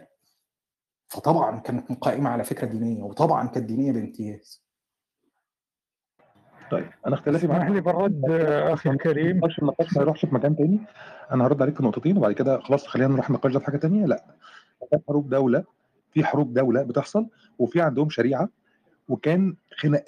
فطبعا 1.07 1.59
كانت 1.59 1.91
قائمة 1.91 2.29
على 2.29 2.43
فكرة 2.43 2.67
دينية 2.67 3.03
وطبعا 3.03 3.47
كانت 3.47 3.65
دينية 3.65 3.91
بامتياز. 3.91 4.65
طيب 6.71 6.89
أنا 7.07 7.15
اختلافي 7.15 7.47
معاك. 7.47 7.61
اسمح 7.61 7.75
لي 7.75 7.81
برد 7.81 8.21
أخي 8.71 8.89
الكريم. 8.89 9.31
النقاش 9.31 9.59
النقاش 9.59 9.95
ما 9.95 10.01
يروحش 10.01 10.25
في 10.25 10.35
مكان 10.35 10.55
تاني. 10.55 10.79
أنا 11.31 11.45
هرد 11.45 11.61
عليك 11.61 11.77
في 11.77 11.83
نقطتين 11.83 12.17
وبعد 12.17 12.31
كده 12.31 12.59
خلاص 12.59 12.87
خلينا 12.87 13.13
نروح 13.13 13.29
النقاش 13.29 13.53
ده 13.53 13.59
في 13.59 13.65
حاجة 13.65 13.77
تانية. 13.77 14.05
لا 14.05 14.35
حروب 15.07 15.29
دولة 15.29 15.63
في 16.11 16.25
حروب 16.25 16.53
دولة 16.53 16.83
بتحصل 16.83 17.27
وفي 17.59 17.81
عندهم 17.81 18.09
شريعة 18.09 18.49
وكان 19.07 19.55
خناق 19.77 20.03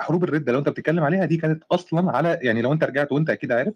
حروب 0.00 0.24
الرده 0.24 0.52
لو 0.52 0.58
انت 0.58 0.68
بتتكلم 0.68 1.04
عليها 1.04 1.24
دي 1.24 1.36
كانت 1.36 1.62
أصلا 1.72 2.10
على 2.16 2.38
يعني 2.42 2.62
لو 2.62 2.72
انت 2.72 2.84
رجعت 2.84 3.12
وانت 3.12 3.30
أكيد 3.30 3.52
عارف 3.52 3.74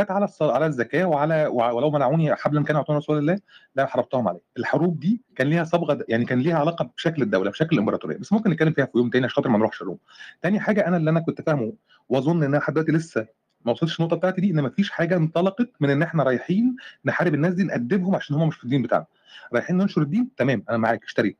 جت 0.00 0.10
على 0.10 0.28
الص- 0.28 0.42
على 0.42 0.66
الزكاه 0.66 1.04
وعلى 1.04 1.46
وع- 1.46 1.70
ولو 1.70 1.90
منعوني 1.90 2.34
حبلا 2.34 2.62
كانوا 2.64 2.80
يعطون 2.80 2.96
رسول 2.96 3.18
الله 3.18 3.38
لا 3.76 3.86
حرمتهم 3.86 4.28
عليه. 4.28 4.40
الحروب 4.58 5.00
دي 5.00 5.20
كان 5.36 5.46
ليها 5.46 5.64
صبغة 5.64 6.04
يعني 6.08 6.24
كان 6.24 6.38
ليها 6.40 6.58
علاقة 6.58 6.90
بشكل 6.96 7.22
الدولة 7.22 7.50
بشكل 7.50 7.76
الإمبراطورية. 7.76 8.16
بس 8.16 8.32
ممكن 8.32 8.50
نتكلم 8.50 8.72
فيها 8.72 8.84
في 8.84 8.92
يوم 8.98 9.10
تاني 9.10 9.24
عشان 9.24 9.34
خاطر 9.36 9.48
ما 9.48 9.58
نروحش 9.58 9.82
الروم. 9.82 9.98
تاني 10.42 10.60
حاجة 10.60 10.86
أنا 10.86 10.96
اللي 10.96 11.10
أنا 11.10 11.20
كنت 11.20 11.42
فاهمه 11.42 11.72
وأظن 12.08 12.36
ان 12.36 12.42
أنا 12.44 12.56
لحد 12.56 12.72
دلوقتي 12.74 12.92
لسه 12.92 13.26
ما 13.64 13.72
وصلتش 13.72 14.00
النقطة 14.00 14.16
بتاعتي 14.16 14.40
دي 14.40 14.50
إن 14.50 14.60
ما 14.60 14.68
فيش 14.70 14.90
حاجة 14.90 15.16
انطلقت 15.16 15.70
من 15.80 15.90
إن 15.90 16.02
إحنا 16.02 16.22
رايحين 16.22 16.76
نحارب 17.04 17.34
الناس 17.34 17.54
دي 17.54 17.62
نأدبهم 17.62 18.14
عشان 18.14 18.36
هم 18.36 18.48
مش 18.48 18.56
في 18.56 18.64
الدين 18.64 18.82
بتاعنا. 18.82 19.04
رايحين 19.52 19.76
ننشر 19.76 20.02
الدين؟ 20.02 20.30
تمام 20.36 20.64
أنا 20.70 20.76
معاك 20.78 21.04
اشتريت. 21.04 21.36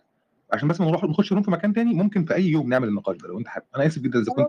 عشان 0.53 0.69
بس 0.69 0.81
ما 0.81 0.87
نروح 0.87 1.05
نخش 1.05 1.33
روم 1.33 1.43
في 1.43 1.51
مكان 1.51 1.73
تاني 1.73 1.95
ممكن 1.95 2.25
في 2.25 2.35
أي 2.35 2.47
يوم 2.47 2.69
نعمل 2.69 2.89
النقاش 2.89 3.17
ده 3.17 3.29
لو 3.29 3.39
أنت 3.39 3.49
حابب. 3.49 3.67
أنا 3.77 3.87
آسف 3.87 4.03
جدا 4.03 4.19
إذا 4.19 4.33
كنت 4.33 4.49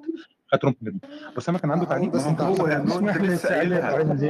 خدت 0.51 0.65
room 0.65 0.75
جدا 0.83 0.99
اسامه 1.37 1.59
كان 1.59 1.71
عنده 1.71 1.85
تعليق 1.85 2.15
ما 2.15 2.41
هو 2.41 2.67
you 2.67 2.77
know 2.77 3.09
أنت 3.09 3.17
لسه 3.17 3.49
قايلها 3.49 4.01
انت 4.01 4.11
لسه 4.11 4.27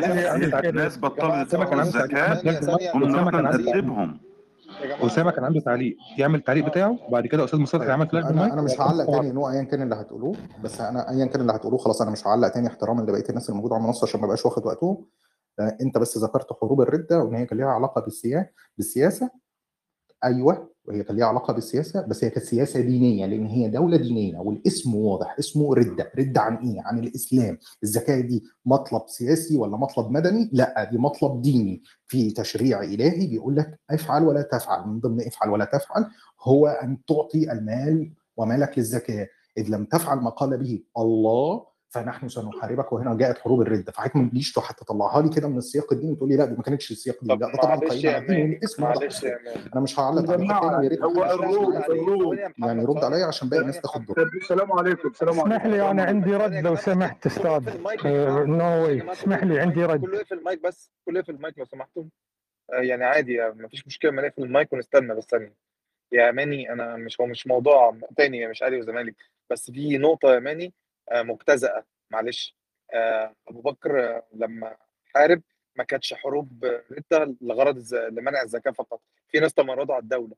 قايلها 0.00 0.70
ناس 0.70 0.98
بطلت 0.98 1.48
أسامة 1.48 1.64
كان 1.64 1.78
عنده 1.78 2.06
تعليق 2.06 2.56
الزكاه 2.56 2.90
قمنا 2.92 3.52
تعليق 3.52 4.20
أسامة 5.00 5.30
كان 5.30 5.44
عنده 5.44 5.60
تعليق 5.60 5.96
يعمل 6.18 6.38
التعليق 6.38 6.66
بتاعه 6.66 6.98
وبعد 7.08 7.26
كده 7.26 7.44
أستاذ 7.44 7.60
مصطفى 7.60 7.78
طيب. 7.78 7.88
يعمل 7.88 8.08
فلاش 8.08 8.24
أنا 8.24 8.52
أنا 8.52 8.62
مش 8.62 8.80
هعلق 8.80 9.10
تاني 9.10 9.32
نوع 9.32 9.52
ايا 9.52 9.62
كان 9.62 9.82
اللي 9.82 9.94
هتقولوه 9.94 10.36
بس 10.64 10.80
أنا 10.80 11.10
ايا 11.10 11.26
كان 11.26 11.40
اللي 11.40 11.52
هتقولوه 11.52 11.78
خلاص 11.78 12.02
أنا 12.02 12.10
مش 12.10 12.26
هعلق 12.26 12.48
تاني 12.48 12.68
احتراما 12.68 13.02
لبقية 13.02 13.24
الناس 13.28 13.48
اللي 13.48 13.56
موجودة 13.56 13.74
على 13.74 13.82
المنصة 13.82 14.06
عشان 14.06 14.20
ما 14.20 14.26
بقاش 14.26 14.46
واخد 14.46 14.66
وقتهم 14.66 15.06
آه، 15.60 15.76
أنت 15.80 15.98
بس 15.98 16.18
ذكرت 16.18 16.46
حروب 16.60 16.80
الردة 16.80 17.18
وإن 17.18 17.34
هي 17.34 17.46
كان 17.46 17.58
ليها 17.58 17.66
علاقة 17.66 18.00
بالسياسة 18.00 18.46
بالسياسة. 18.76 19.30
أيوه. 20.24 20.70
وهي 20.84 21.02
كان 21.02 21.16
ليها 21.16 21.26
علاقة 21.26 21.52
بالسياسة 21.52 22.06
بس 22.06 22.24
هي 22.24 22.30
كانت 22.30 22.44
سياسة 22.46 22.80
دينية 22.80 23.26
لأن 23.26 23.46
هي 23.46 23.68
دولة 23.68 23.96
دينية 23.96 24.38
والاسم 24.38 24.94
واضح 24.94 25.36
اسمه 25.38 25.74
ردة. 25.74 26.12
ردة 26.18 26.40
عن 26.40 26.56
إيه؟ 26.56 26.82
عن 26.84 26.98
الإسلام. 26.98 27.58
الزكاه 27.82 28.20
دي 28.20 28.42
مطلب 28.66 29.02
سياسي 29.06 29.56
ولا 29.56 29.76
مطلب 29.76 30.10
مدني؟ 30.10 30.50
لأ 30.52 30.88
دي 30.92 30.98
مطلب 30.98 31.42
ديني. 31.42 31.82
في 32.06 32.30
تشريع 32.30 32.82
إلهي 32.82 33.26
بيقول 33.26 33.56
لك 33.56 33.80
افعل 33.90 34.24
ولا 34.24 34.42
تفعل. 34.42 34.88
من 34.88 35.00
ضمن 35.00 35.26
افعل 35.26 35.50
ولا 35.50 35.64
تفعل 35.64 36.06
هو 36.42 36.66
أن 36.66 36.98
تعطي 37.08 37.52
المال 37.52 38.12
ومالك 38.36 38.78
للزكاه 38.78 39.28
إذ 39.58 39.68
لم 39.68 39.84
تفعل 39.84 40.18
ما 40.18 40.30
قال 40.30 40.58
به 40.58 40.82
الله 40.98 41.69
فنحن 41.90 42.28
سنحاربك 42.28 42.92
وهنا 42.92 43.14
جاءت 43.16 43.38
حروب 43.38 43.60
الرده 43.62 43.92
فحضرتك 43.92 44.16
ما 44.16 44.28
تجيش 44.28 44.58
حتى 44.58 44.84
تطلعها 44.84 45.22
لي 45.22 45.28
كده 45.28 45.48
من 45.48 45.58
السياق 45.58 45.92
الديني 45.92 46.12
وتقول 46.12 46.28
لي 46.28 46.36
لا 46.36 46.44
دي 46.44 46.54
ما 46.54 46.62
كانتش 46.62 46.90
السياق 46.90 47.16
دي 47.22 47.28
لا 47.28 47.34
ده 47.34 47.52
طبعا 47.62 47.80
يا 47.92 48.10
على 48.10 48.18
الدين. 48.18 48.52
يا 48.52 48.60
man 48.78 49.38
أنا 49.72 49.80
مش 49.80 50.00
هعلق 50.00 50.30
يا 50.30 50.36
جماعة 50.36 50.78
ويا 50.78 50.88
ريت 50.88 51.02
هو 51.02 51.24
ال 51.24 51.47
room 51.47 52.38
يعني 52.58 52.82
يرد 52.82 53.04
عليا 53.04 53.26
عشان 53.26 53.48
باقي 53.48 53.60
الناس 53.60 53.80
تاخد 53.80 54.06
دور. 54.06 54.22
السلام 54.42 54.72
عليكم 54.72 55.08
السلام 55.08 55.34
اسمح 55.40 55.52
عليكم 55.52 55.68
لي 55.70 55.90
أنا 55.90 56.04
عندي 56.04 56.34
رد 56.36 56.52
لو 56.54 56.76
سمحت 56.76 57.26
أستاذ. 57.26 57.68
you 58.04 58.44
know 58.44 58.64
يا 58.64 58.82
واي 58.82 58.96
جماعة 58.96 59.12
اسمح 59.12 59.44
لي 59.44 59.60
عندي 59.60 59.84
رد. 59.84 60.00
كله 60.00 60.16
يقفل 60.18 60.38
المايك 60.38 60.62
بس. 60.62 60.90
كله 61.04 61.18
يقفل 61.18 61.34
المايك 61.34 61.58
لو 61.58 61.64
سمحتم. 61.64 62.08
آه، 62.72 62.80
يعني 62.80 63.04
عادي 63.04 63.34
يعني 63.34 63.62
مفيش 63.62 63.86
مشكلة 63.86 64.10
ما 64.10 64.22
نقفل 64.22 64.42
المايك 64.42 64.72
ونستنى 64.72 65.14
بس. 65.14 65.24
ثانية. 65.24 65.54
يا 66.12 66.30
ماني 66.30 66.72
أنا 66.72 66.96
مش 66.96 67.20
هو 67.20 67.26
مش 67.26 67.46
موضوع 67.46 67.96
تاني 68.16 68.46
مش 68.46 68.62
أهلي 68.62 68.78
وزمالك. 68.78 69.14
بس 69.50 69.70
في 69.70 69.98
نقطة 69.98 70.34
يا 70.34 70.38
ماني 70.40 70.72
آه، 71.10 71.22
مجتزأة. 71.22 71.84
معلش. 72.10 72.56
آه، 72.94 73.34
أبو 73.48 73.60
بكر 73.60 74.04
آه، 74.16 74.26
لما 74.34 74.76
حارب 75.14 75.42
ما 75.76 75.84
كانتش 75.84 76.14
حروب 76.14 76.64
رده 76.90 77.36
لغرض 77.40 77.94
لمنع 77.94 78.42
الزكاة 78.42 78.70
فقط. 78.70 79.00
في 79.28 79.40
ناس 79.40 79.54
تمردوا 79.54 79.94
على 79.94 80.02
الدولة. 80.02 80.34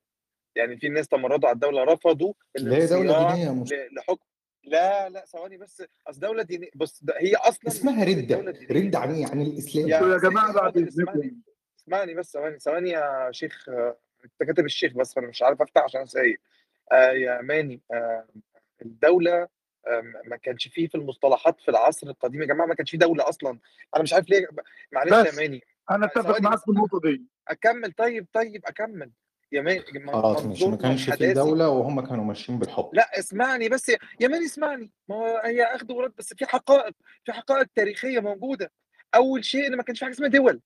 يعني 0.57 0.77
في 0.77 0.89
ناس 0.89 1.09
تمردوا 1.09 1.49
على 1.49 1.55
الدولة 1.55 1.85
رفضوا 1.85 2.33
اللي 2.57 2.77
هي 2.77 2.87
دولة 2.87 3.03
الانصياع 3.03 3.33
دينية 3.35 3.47
يا 3.47 3.51
مصطفى. 3.53 3.77
ل- 3.77 3.95
لحكم. 3.95 4.25
لا 4.65 5.09
لا 5.09 5.25
ثواني 5.25 5.57
بس. 5.57 5.83
أصل 6.07 6.21
دولة 6.21 6.43
دينية 6.43 6.71
بص 6.75 7.05
ده 7.05 7.15
هي 7.19 7.35
أصلا 7.37 7.61
مش 7.67 7.73
اسمها 7.73 8.05
رده 8.05 8.37
رده 8.71 8.99
عن 8.99 9.15
إيه؟ 9.15 9.27
عن 9.27 9.41
الإسلام. 9.43 9.89
يا 9.89 10.19
جماعة 10.19 10.53
بعد 10.53 10.77
اسمعني 10.79 10.89
إذنكم. 11.21 11.41
اسمعني. 11.79 12.15
بس 12.15 12.33
ثواني 12.33 12.59
ثواني 12.59 12.91
يا 12.91 13.29
شيخ. 13.33 13.69
أنت 14.25 14.43
كاتب 14.47 14.65
الشيخ 14.65 14.93
بس 14.93 15.15
فأنا 15.15 15.27
مش 15.27 15.43
عارف 15.43 15.63
أفتح 15.63 15.83
عشان 15.85 16.07
سايق. 16.07 16.41
آه 16.93 17.11
يا 17.13 17.43
ماني 17.43 17.81
آه 17.93 18.27
الدولة 18.83 19.49
ما 20.25 20.37
كانش 20.37 20.69
فيه 20.69 20.89
في 20.89 20.95
المصطلحات 20.95 21.61
في 21.61 21.71
العصر 21.71 22.07
القديم 22.07 22.43
يا 22.43 22.47
جماعة 22.47 22.67
ما 22.67 22.75
كانش 22.75 22.91
فيه 22.91 22.99
دولة 22.99 23.29
أصلا. 23.29 23.59
أنا 23.95 24.03
مش 24.03 24.13
عارف 24.13 24.29
ليه 24.31 24.47
معلش 24.93 25.13
يا 25.13 25.37
ماني 25.37 25.61
أنا 25.91 26.05
آه، 26.07 26.09
أتفق 26.09 26.41
معاك 26.41 26.59
في 26.59 26.69
النقطة 26.69 27.01
دي. 27.01 27.23
أكمل 27.49 27.93
طيب 27.93 28.27
طيب 28.33 28.67
أكمل. 28.67 29.11
يا 29.53 29.63
ماني 29.63 29.85
م- 29.95 30.13
خلاص 30.13 30.45
ماشي 30.47 30.67
ما 30.69 30.77
كانش 30.77 31.11
في 31.11 31.33
دولة 31.33 31.69
وهم 31.69 32.07
كانوا 32.07 32.25
ماشيين 32.25 32.59
بالحب 32.59 32.91
لا 32.93 33.19
اسمعني 33.19 33.69
بس. 33.69 33.89
يا 33.89 33.99
يا 34.21 34.29
مان 34.29 34.45
اسمعني. 34.45 34.91
ما 35.09 35.17
هو 35.17 35.41
هي 35.45 35.63
أخذ 35.65 35.93
ورد 35.93 36.13
بس 36.19 36.35
في 36.35 36.47
حقائق 36.47 36.95
في 37.25 37.33
حقائق 37.33 37.67
تاريخية 37.75 38.21
موجودة. 38.21 38.73
أول 39.15 39.45
شيء 39.45 39.67
إن 39.67 39.77
ما 39.77 39.83
كانش 39.83 39.99
في 39.99 40.05
حاجة 40.05 40.15
اسمها 40.15 40.29
دول. 40.29 40.61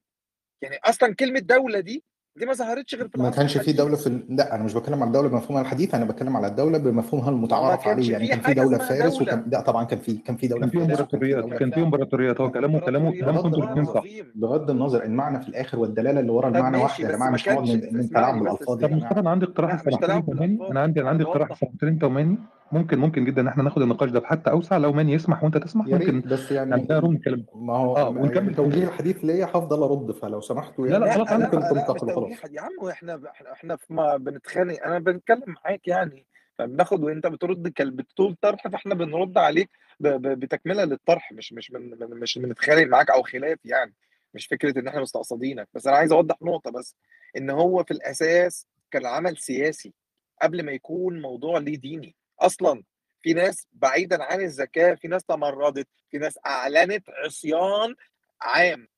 يعني 0.63 0.77
أصلا 0.85 1.15
كلمة 1.15 1.39
دولة 1.41 1.81
دي 1.81 2.05
دي 2.39 2.47
ما 2.47 2.53
ظهرتش 2.53 2.95
غير 2.95 3.09
في 3.09 3.21
ما 3.23 3.31
كانش 3.31 3.59
في 3.59 3.73
دولة 3.73 3.97
في. 3.97 4.21
لا 4.29 4.55
أنا 4.55 4.63
مش 4.65 4.75
بتكلم 4.75 4.95
على 5.03 5.05
الدولة 5.09 5.29
بمفهومها 5.29 5.63
الحديث 5.63 5.95
أنا 5.95 6.05
بتكلم 6.05 6.37
على 6.37 6.47
الدولة 6.47 6.79
بمفهومها 6.79 7.31
المتعارف 7.31 7.89
عليه. 7.89 8.13
يعني 8.13 8.27
كان 8.29 8.41
في 8.41 8.55
دولة 8.55 8.79
فارس 8.79 9.23
وكان 9.23 9.45
لا 9.53 9.61
طبعا 9.61 9.85
كان 9.85 9.99
في 9.99 10.13
كان 10.17 10.37
في 10.37 10.49
دولة 10.49 10.61
كان 10.61 10.71
في 10.71 10.79
امبراطوريات 10.83 11.45
كان 11.45 11.71
في 11.71 11.81
امبراطوريات. 11.83 12.41
هو 12.41 12.51
كلامه 12.51 12.79
كلامه 12.81 13.11
كلامكم 13.21 13.47
أنتوا 13.47 13.51
بغض 13.51 13.63
الاثنين 13.63 13.85
صح. 13.85 14.03
بغض 14.35 14.71
النظر 14.71 15.03
المعنى 15.05 15.41
في 15.41 15.49
الآخر 15.49 15.79
والدلالة 15.79 16.21
اللي 16.21 16.33
ورا 16.33 16.49
المعنى 16.49 16.79
واحدة 16.79 17.09
يا 17.09 17.13
جماعة 17.17 17.29
ما 17.29 17.35
مش 17.35 17.49
نقعد 17.49 17.59
كانش 17.59 17.71
ن- 17.71 17.77
ن- 17.77 18.01
اسمعني 18.01 18.09
تلاعب 18.09 18.35
بس 18.35 18.43
بالألفاظ 18.43 18.79
طب 18.81 18.91
مصطفى 18.93 19.09
جماعة 19.15 19.21
أنا 19.21 19.31
عندي 19.31 19.45
اقتراح 19.47 19.73
انت 19.73 20.05
أنا 20.05 20.15
عندي 20.15 20.33
أنا 20.71 20.85
أنا 21.01 21.11
عندي 21.11 21.25
اقتراح 21.25 21.49
انت 21.83 22.05
وماني. 22.05 22.39
ممكن 22.73 22.99
ممكن 22.99 23.25
جدا 23.25 23.43
إن 23.43 23.49
إحنا 23.49 23.63
ناخد 23.63 23.83
النقاش 23.83 24.11
ده 24.11 24.21
بحتى 24.21 24.51
أوسع 24.51 24.77
لو 24.77 24.93
ماني 24.93 25.13
يسمح 25.13 25.45
وأنت 25.45 25.57
تسمح 25.59 25.87
ممكن 25.87 26.21
بس 26.21 26.53
يعني 26.53 26.71
يعني 26.71 27.01
روم 27.01 27.13
نتكلم 27.15 27.45
ما 27.55 27.77
هو 27.77 27.97
آه 27.97 28.09
ونكمل 28.09 28.55
توجيه 28.55 28.71
توجيه 28.71 28.85
الحديث 28.89 29.25
ليا 29.25 29.45
هفضل 29.47 29.83
أرد 29.83 30.11
فلو 30.13 30.41
سمحتوا 30.41 30.87
يعني 30.87 31.11
خلاص 31.11 31.31
لا 31.31 31.37
لا 31.39 31.43
لا 31.45 31.55
مش 31.55 31.61
تنتقلوا 31.61 32.15
توجيه 32.15 32.26
خلاص 32.29 32.41
حد 32.41 32.53
يا 32.55 32.61
عم 32.61 32.89
إحنا 32.91 33.23
إحنا 33.53 33.77
في 33.77 33.93
ما 33.95 34.17
بنتخانق. 34.17 34.83
أنا 34.83 34.99
بنتكلم 34.99 35.43
معاك 35.65 35.89
يعني. 35.89 36.27
فبناخد 36.59 37.05
وأنت 37.05 37.27
بترد 37.27 37.63
بتطول 37.81 38.37
طرح 38.41 38.69
فإحنا 38.69 38.95
بنرد 38.95 39.39
عليك 39.39 39.71
بتكملة 40.01 40.85
للطرح. 40.85 41.33
مش 41.33 41.53
مش 41.53 41.71
من- 41.71 41.99
مش 42.01 42.39
بنتخانق 42.39 42.87
معاك 42.87 43.11
أو 43.11 43.23
خلاف 43.23 43.59
يعني. 43.65 43.95
مش 44.35 44.47
فكرة 44.47 44.79
إن 44.79 44.89
إحنا 44.89 45.01
مستقصدينك. 45.01 45.69
بس 45.75 45.87
أنا 45.87 45.97
عايز 45.97 46.13
أوضح 46.13 46.37
نقطة 46.43 46.71
بس. 46.71 46.97
إن 47.37 47.51
هو 47.51 47.85
في 47.85 47.91
الأساس 47.91 48.67
كان 48.91 49.07
عمل 49.07 49.37
سياسي 49.37 49.95
قبل 50.43 50.63
ما 50.63 50.73
يكون 50.73 51.21
موضوع 51.23 51.59
ليه 51.59 51.77
ديني. 51.79 52.15
أصلا 52.41 52.83
في 53.23 53.33
ناس 53.35 53.67
بعيدا 53.73 54.23
عن 54.25 54.41
الزكاة 54.41 54.95
في 54.95 55.09
ناس 55.09 55.25
تمردت 55.25 55.89
في 56.11 56.19
ناس 56.19 56.39
أعلنت 56.47 57.11
عصيان 57.11 57.95
عام. 58.43 58.89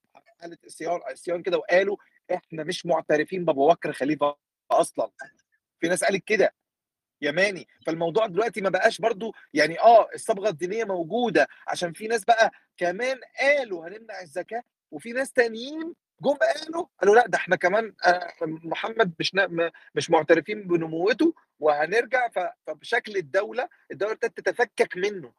قالت 0.42 0.64
عصيان 0.64 1.00
عصيان 1.10 1.42
كده 1.42 1.58
وقالوا 1.58 1.96
إحنا 2.34 2.64
مش 2.64 2.86
معترفين 2.86 3.44
بأبو 3.44 3.68
بكر 3.68 3.92
خليفة 3.92 4.36
أصلا. 4.70 5.10
في 5.80 5.88
ناس 5.88 6.04
قالت 6.04 6.24
كده. 6.24 6.54
يماني 7.22 7.68
فالموضوع 7.86 8.26
دلوقتي 8.26 8.60
ما 8.60 8.68
بقاش 8.70 8.98
برضو 9.00 9.34
يعني 9.54 9.80
آه 9.80 10.08
الصبغة 10.14 10.48
الدينية 10.48 10.84
موجودة. 10.84 11.48
عشان 11.68 11.92
في 11.92 12.06
ناس 12.08 12.24
بقى 12.24 12.50
كمان 12.76 13.20
قالوا 13.40 13.88
هنمنع 13.88 14.20
الزكاة 14.22 14.62
وفي 14.90 15.12
ناس 15.12 15.32
تانيين 15.32 15.94
جم 16.22 16.34
قالوا 16.34 16.86
قالوا 17.00 17.14
لأ 17.14 17.26
ده 17.26 17.38
إحنا 17.38 17.56
كمان 17.56 17.94
آه، 18.06 18.28
محمد 18.42 19.14
مش 19.20 19.32
مش 19.94 20.10
معترفين 20.10 20.66
بنبوته 20.66 21.34
وهنرجع. 21.60 22.28
فبشكل 22.66 23.16
الدولة 23.16 23.68
الدولة 23.90 24.12
ابتدت 24.12 24.40
تتفكك 24.40 24.96
منه. 24.96 25.32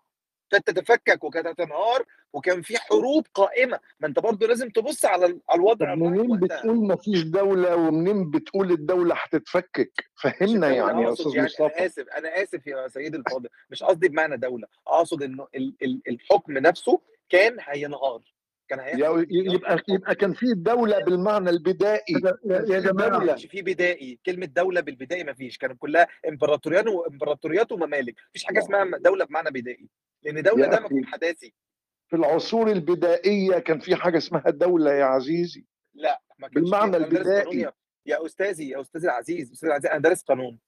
ابتدت 0.53 0.69
تتفكك 0.69 1.23
وكانت 1.23 1.47
هتنهار 1.47 2.05
وكان 2.33 2.61
في 2.61 2.77
حروب 2.77 3.27
قائمة. 3.33 3.79
ما 3.99 4.07
انت 4.07 4.19
برضو 4.19 4.45
لازم 4.47 4.69
تبص 4.69 5.05
على 5.05 5.25
ال- 5.25 5.31
على 5.31 5.41
طب 5.49 5.55
الوضع 5.59 5.95
منين 5.95 6.39
بتقول 6.39 6.75
مفيش 6.75 7.23
دولة 7.23 7.75
ومنين 7.75 8.29
بتقول 8.31 8.71
الدولة 8.71 9.15
هتتفكك؟ 9.17 9.91
فهمنا 10.21 10.69
يعني 10.69 11.01
يا 11.03 11.13
أستاذ 11.13 11.27
يعني 11.27 11.39
أنا 11.39 11.45
مصطفى. 11.45 11.85
آسف 11.85 12.07
أنا 12.09 12.43
آسف 12.43 12.67
يا 12.67 12.87
سيدي 12.87 13.17
الفاضل. 13.17 13.49
مش 13.69 13.83
قصدي 13.83 14.07
بمعنى 14.09 14.37
دولة. 14.37 14.67
أقصد 14.87 15.23
إنه 15.23 15.47
ال- 15.55 15.75
ال- 15.81 16.01
الحكم 16.07 16.53
نفسه 16.57 17.01
كان 17.29 17.57
هينهار 17.59 18.21
كان 18.67 18.79
هيحصل 18.79 19.27
يبقى 19.31 19.83
يبقى 19.89 20.15
كان 20.15 20.33
في 20.33 20.45
دولة 20.55 20.99
بالمعنى 20.99 21.49
البدائي. 21.49 22.13
يا 22.45 22.79
جماعة 22.79 23.09
ما 23.19 23.25
كانش 23.25 23.45
في 23.45 23.61
بدائي. 23.61 24.19
كلمة 24.25 24.45
دولة 24.45 24.81
بالبدائي 24.81 25.23
ما 25.23 25.33
فيش. 25.33 25.57
كانت 25.57 25.77
كلها 25.79 26.07
امبراطوريات 26.27 26.87
وامبراطوريات 26.87 27.71
وممالك. 27.71 28.15
مفيش 28.29 28.43
حاجة 28.43 28.59
اسمها 28.59 28.97
دولة 28.97 29.25
بمعنى 29.25 29.49
بدائي. 29.51 29.89
لأن 30.23 30.43
دولة 30.43 30.65
يا 30.65 30.69
ده 30.71 30.79
مفهوم 30.79 31.05
حداثي. 31.05 31.53
في 32.09 32.15
العصور 32.15 32.71
البدائية 32.71 33.59
كان 33.59 33.79
في 33.79 33.95
حاجة 33.95 34.17
اسمها 34.17 34.49
دولة 34.49 34.93
يا 34.93 35.05
عزيزي. 35.05 35.65
لا 35.93 36.21
ما 36.39 36.47
كانش 36.47 36.63
بالمعنى 36.63 36.97
البدائي. 36.97 37.69
يا 38.05 38.25
أستاذي 38.25 38.69
يا 38.69 38.81
أستاذي 38.81 39.05
العزيز 39.05 39.51
أستاذي 39.51 39.69
العزيز 39.71 39.91
أنا 39.91 39.99
دارس 39.99 40.23
قانون. 40.23 40.59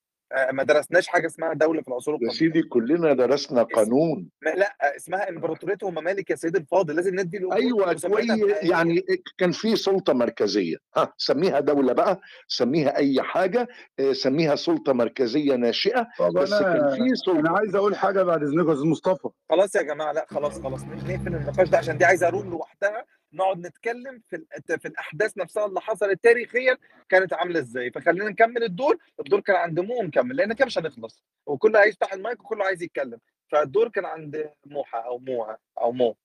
ما 0.51 0.63
درسناش 0.63 1.07
حاجة 1.07 1.27
اسمها 1.27 1.53
دولة 1.53 1.81
في 1.81 1.87
العصور 1.87 2.13
يا 2.13 2.19
القديمة. 2.19 2.39
سيدي 2.53 2.61
كلنا 2.67 3.13
درسنا 3.13 3.63
قانون. 3.63 4.29
لا 4.41 4.95
اسمها 4.95 5.29
إمبراطورية 5.29 5.77
وممالك 5.83 6.29
يا 6.29 6.35
سيدي 6.35 6.57
الفاضل. 6.57 6.95
لازم 6.95 7.19
ندي 7.19 7.37
الأمور 7.37 7.55
أيوه 7.57 7.93
كويس. 7.93 8.29
يعني 8.63 9.01
كان 9.37 9.51
في 9.51 9.75
سلطة 9.75 10.13
مركزية. 10.13 10.77
ها 10.97 11.13
سميها 11.17 11.59
دولة 11.59 11.93
بقى 11.93 12.21
سميها 12.47 12.95
أي 12.97 13.21
حاجة 13.21 13.67
آه، 13.99 14.13
سميها 14.13 14.55
سلطة 14.55 14.93
مركزية 14.93 15.55
ناشئة. 15.55 16.07
بس 16.35 16.49
كان 16.53 16.63
أنا 16.65 16.95
في 16.95 17.01
أنا 17.01 17.15
سلطه 17.15 17.57
عايز 17.57 17.75
أقول 17.75 17.95
حاجة 17.95 18.23
بعد 18.23 18.43
إذنكم 18.43 18.67
يا 18.69 18.73
أستاذ 18.73 18.87
مصطفى. 18.87 19.29
خلاص 19.49 19.75
يا 19.75 19.81
جماعة 19.81 20.11
لا 20.11 20.25
خلاص 20.29 20.61
خلاص. 20.61 20.81
نقفل 20.83 21.35
النقاش 21.35 21.69
ده 21.69 21.77
عشان 21.77 21.97
دي 21.97 22.05
عايزة 22.05 22.29
روم 22.29 22.49
لوحدها. 22.49 23.05
نقعد 23.33 23.59
نتكلم 23.59 24.21
في 24.29 24.45
في 24.79 24.87
الأحداث 24.87 25.37
نفسها 25.37 25.65
اللي 25.65 25.81
حصلت 25.81 26.23
تاريخيا 26.23 26.77
كانت 27.09 27.33
عاملة 27.33 27.59
إزاي. 27.59 27.91
فخلينا 27.91 28.29
نكمل 28.29 28.63
الدور 28.63 28.97
الدور 29.19 29.39
كان 29.39 29.55
عند 29.55 29.79
مو 29.79 30.03
نكمل 30.03 30.35
لأن 30.35 30.53
كده 30.53 30.65
مش 30.65 30.77
هنخلص. 30.77 31.23
وكله 31.45 31.79
عايز 31.79 31.93
يفتح 31.93 32.13
المايك 32.13 32.39
وكله 32.43 32.65
عايز 32.65 32.83
يتكلم. 32.83 33.19
فالدور 33.51 33.89
كان 33.89 34.05
عند 34.05 34.49
موحى 34.65 34.97
أو 34.97 35.17
موها 35.17 35.57
أو 35.81 35.91
مو. 35.91 36.15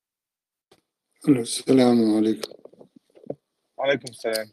السلام 1.29 2.17
عليكم. 2.17 2.53
وعليكم 3.79 4.09
السلام. 4.09 4.53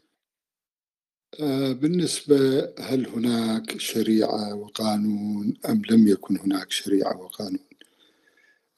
آه، 1.40 1.72
بالنسبة 1.72 2.74
هل 2.78 3.06
هناك 3.08 3.78
شريعة 3.78 4.54
وقانون 4.54 5.54
أم 5.68 5.82
لم 5.90 6.08
يكن 6.08 6.38
هناك 6.38 6.70
شريعة 6.70 7.16
وقانون؟ 7.16 7.73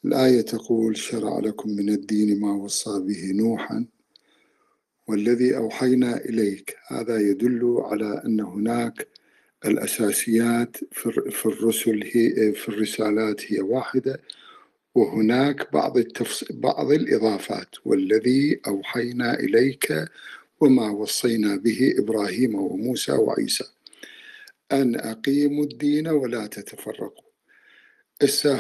الآية 0.07 0.41
تقول 0.41 0.97
شرع 0.97 1.39
لكم 1.39 1.71
من 1.71 1.89
الدين 1.89 2.41
ما 2.41 2.53
وصى 2.53 3.01
به 3.01 3.33
نوحا 3.33 3.87
والذي 5.09 5.57
أوحينا 5.57 6.17
إليك. 6.17 6.77
هذا 6.89 7.21
يدل 7.21 7.77
على 7.79 8.23
أن 8.27 8.41
هناك 8.41 9.07
الأساسيات 9.65 10.77
في 10.93 11.07
الر- 11.07 11.31
في 11.31 11.47
الرسل 11.47 12.03
هي 12.13 12.53
في 12.53 12.69
الرسالات 12.69 13.53
هي 13.53 13.61
واحدة 13.61 14.21
وهناك 14.95 15.73
بعض 15.73 15.99
التفص... 15.99 16.45
بعض 16.53 16.93
الإضافات 16.93 17.69
والذي 17.85 18.61
أوحينا 18.67 19.35
إليك 19.41 20.05
وما 20.61 20.91
وصينا 20.91 21.57
به 21.57 21.95
إبراهيم 21.99 22.55
وموسى 22.55 23.13
وعيسى. 23.13 23.65
أن 24.73 24.97
أقيموا 24.97 25.65
الدين 25.65 26.09
ولا 26.09 26.47
تتفرقوا. 26.47 27.27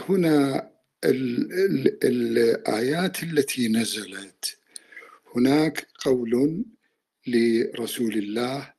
هنا 0.08 0.70
ال... 1.06 1.52
ال... 1.52 2.04
الآيات 2.04 3.22
التي 3.22 3.68
نزلت. 3.68 4.58
هناك 5.36 5.86
قول 6.04 6.64
لرسول 7.26 8.14
الله 8.14 8.72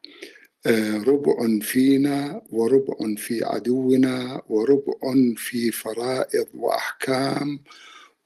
آه، 0.65 0.97
ربع 0.97 1.59
فينا 1.61 2.41
وربع 2.49 3.15
في 3.17 3.43
عدونا 3.43 4.41
وربع 4.49 4.93
في 5.35 5.71
فرائض 5.71 6.47
وأحكام 6.53 7.59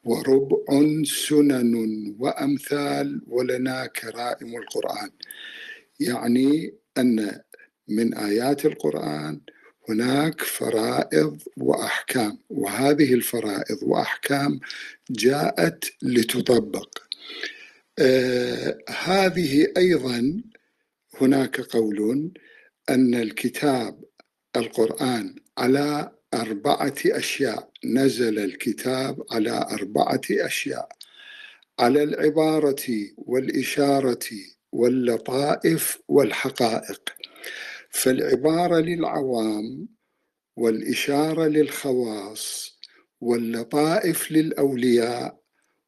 وربع 0.03 0.65
سنن 1.03 1.75
وأمثال 2.19 3.21
ولنا 3.27 3.85
كرائم 3.85 4.55
القرآن. 4.57 5.09
يعني 5.99 6.73
أن 6.97 7.41
من 7.87 8.13
آيات 8.13 8.65
القرآن 8.65 9.41
هناك 9.91 10.41
فرائض 10.41 11.37
وأحكام 11.57 12.37
وهذه 12.49 13.13
الفرائض 13.13 13.77
وأحكام 13.81 14.59
جاءت 15.09 15.85
لتطبق. 16.01 16.97
آه 17.99 18.77
هذه 18.89 19.67
أيضا 19.77 20.41
هناك 21.21 21.61
قول 21.61 22.31
أن 22.89 23.15
الكتاب 23.15 24.03
القرآن 24.55 25.35
على 25.57 26.11
أربعة 26.33 26.95
أشياء 27.05 27.69
نزل 27.85 28.39
الكتاب 28.39 29.23
على 29.31 29.67
أربعة 29.71 30.21
أشياء. 30.31 30.89
على 31.79 32.03
العبارة 32.03 32.85
والإشارة 33.17 34.25
واللطائف 34.71 35.99
والحقائق. 36.07 37.01
فالعبارة 37.91 38.79
للعوام 38.79 39.87
والإشارة 40.57 41.47
للخواص 41.47 42.77
واللطائف 43.21 44.31
للأولياء 44.31 45.41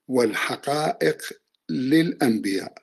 والحقائق 0.08 1.22
للأنبياء. 1.70 2.74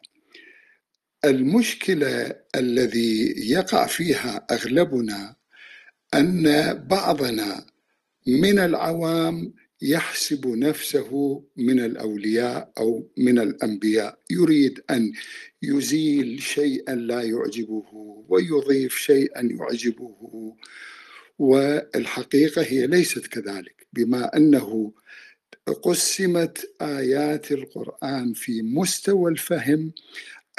المشكلة 1.24 2.34
الذي 2.54 3.34
يقع 3.50 3.86
فيها 3.86 4.46
أغلبنا 4.50 5.36
أن 6.14 6.74
بعضنا 6.74 7.66
من 8.26 8.58
العوام 8.58 9.54
يحسب 9.82 10.46
نفسه 10.46 11.42
من 11.56 11.80
الأولياء 11.80 12.72
أو 12.78 13.08
من 13.16 13.38
الأنبياء. 13.38 14.18
يريد 14.30 14.80
أن 14.90 15.12
يزيل 15.62 16.42
شيئا 16.42 16.94
لا 16.94 17.22
يعجبه 17.22 17.84
ويضيف 18.28 18.96
شيئا 18.96 19.40
يعجبه. 19.42 20.54
والحقيقة 21.38 22.62
هي 22.62 22.86
ليست 22.86 23.26
كذلك 23.26 23.86
بما 23.92 24.36
أنه 24.36 24.92
قسمت 25.82 26.74
آيات 26.80 27.52
القرآن 27.52 28.32
في 28.32 28.62
مستوى 28.62 29.30
الفهم. 29.30 29.92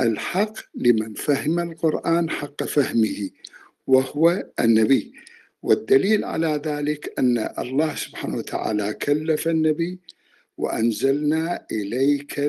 الحق 0.02 0.53
لمن 0.76 1.14
فهم 1.14 1.60
القرآن 1.60 2.30
حق 2.30 2.64
فهمه 2.64 3.30
وهو 3.88 4.45
النبي. 4.60 5.14
والدليل 5.63 6.25
على 6.25 6.61
ذلك 6.65 7.13
أن 7.19 7.49
الله 7.59 7.95
سبحانه 7.95 8.38
وتعالى 8.38 8.93
كلف 8.93 9.47
النبي 9.47 9.99
وأنزلنا 10.57 11.65
إليك 11.71 12.39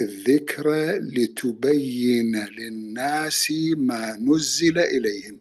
الذكر 0.00 0.66
لتبين 1.00 2.44
للناس 2.58 3.52
ما 3.76 4.16
نزل 4.20 4.78
إليهم. 4.78 5.40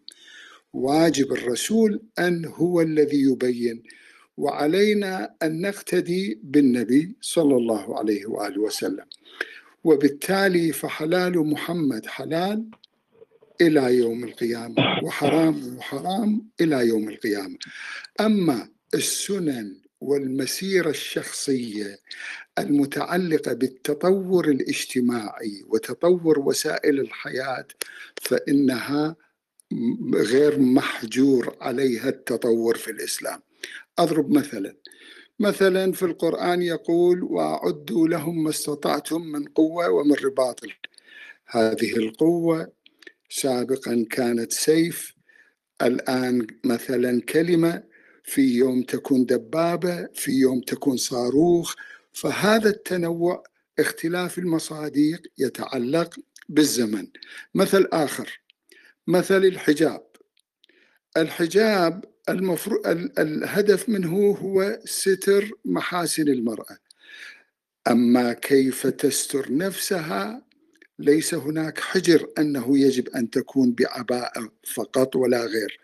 واجب 0.73 1.33
الرسول 1.33 2.01
أن 2.19 2.45
هو 2.45 2.81
الذي 2.81 3.21
يبين 3.21 3.83
وعلينا 4.37 5.35
أن 5.43 5.61
نقتدي 5.61 6.39
بالنبي 6.43 7.15
صلى 7.21 7.55
الله 7.55 7.99
عليه 7.99 8.25
وآله 8.25 8.61
وسلم. 8.61 9.05
وبالتالي 9.83 10.71
فحلال 10.71 11.37
محمد 11.37 12.05
حلال 12.05 12.65
إلى 13.61 13.95
يوم 13.95 14.23
القيامة 14.23 14.75
وحرام 15.03 15.81
حرام 15.81 16.49
إلى 16.61 16.87
يوم 16.87 17.09
القيامة. 17.09 17.57
أما 18.19 18.69
السنن 18.93 19.81
والمسيرة 20.01 20.89
الشخصية 20.89 21.99
المتعلقة 22.59 23.53
بالتطور 23.53 24.49
الاجتماعي 24.49 25.63
وتطور 25.67 26.39
وسائل 26.39 26.99
الحياة 26.99 27.67
فإنها 28.21 29.15
غير 30.13 30.59
محجور 30.59 31.57
عليها 31.61 32.09
التطور 32.09 32.77
في 32.77 32.91
الإسلام. 32.91 33.41
أضرب 33.99 34.31
مثلا 34.31 34.75
مثلا 35.39 35.91
في 35.91 36.05
القرآن 36.05 36.61
يقول 36.61 37.23
وأعدوا 37.23 38.07
لهم 38.07 38.43
ما 38.43 38.49
استطعتم 38.49 39.21
من 39.21 39.45
قوة 39.45 39.89
ومن 39.89 40.13
رباط 40.13 40.59
هذه 41.47 41.95
القوة 41.95 42.71
سابقا 43.31 44.05
كانت 44.09 44.51
سيف. 44.51 45.13
الآن 45.81 46.47
مثلا 46.63 47.21
كلمة 47.21 47.83
في 48.23 48.41
يوم 48.41 48.83
تكون 48.83 49.25
دبابة 49.25 50.07
في 50.13 50.31
يوم 50.31 50.61
تكون 50.61 50.97
صاروخ. 50.97 51.75
فهذا 52.13 52.69
التنوع 52.69 53.43
اختلاف 53.79 54.37
المصادق 54.37 55.21
يتعلق 55.37 56.15
بالزمن. 56.49 57.07
مثل 57.55 57.87
آخر 57.93 58.41
مثل 59.07 59.45
الحجاب. 59.45 60.07
الحجاب 61.17 62.05
المفروض 62.29 62.87
الهدف 63.19 63.89
منه 63.89 64.31
هو 64.31 64.79
ستر 64.85 65.51
محاسن 65.65 66.27
المرأة. 66.27 66.77
أما 67.87 68.33
كيف 68.33 68.87
تستر 68.87 69.53
نفسها 69.53 70.50
ليس 71.01 71.33
هناك 71.33 71.79
حجر 71.79 72.27
أنه 72.37 72.79
يجب 72.79 73.09
أن 73.09 73.29
تكون 73.29 73.71
بعباءة 73.71 74.51
فقط 74.73 75.15
ولا 75.15 75.45
غير. 75.45 75.79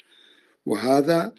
وهذا 0.65 1.35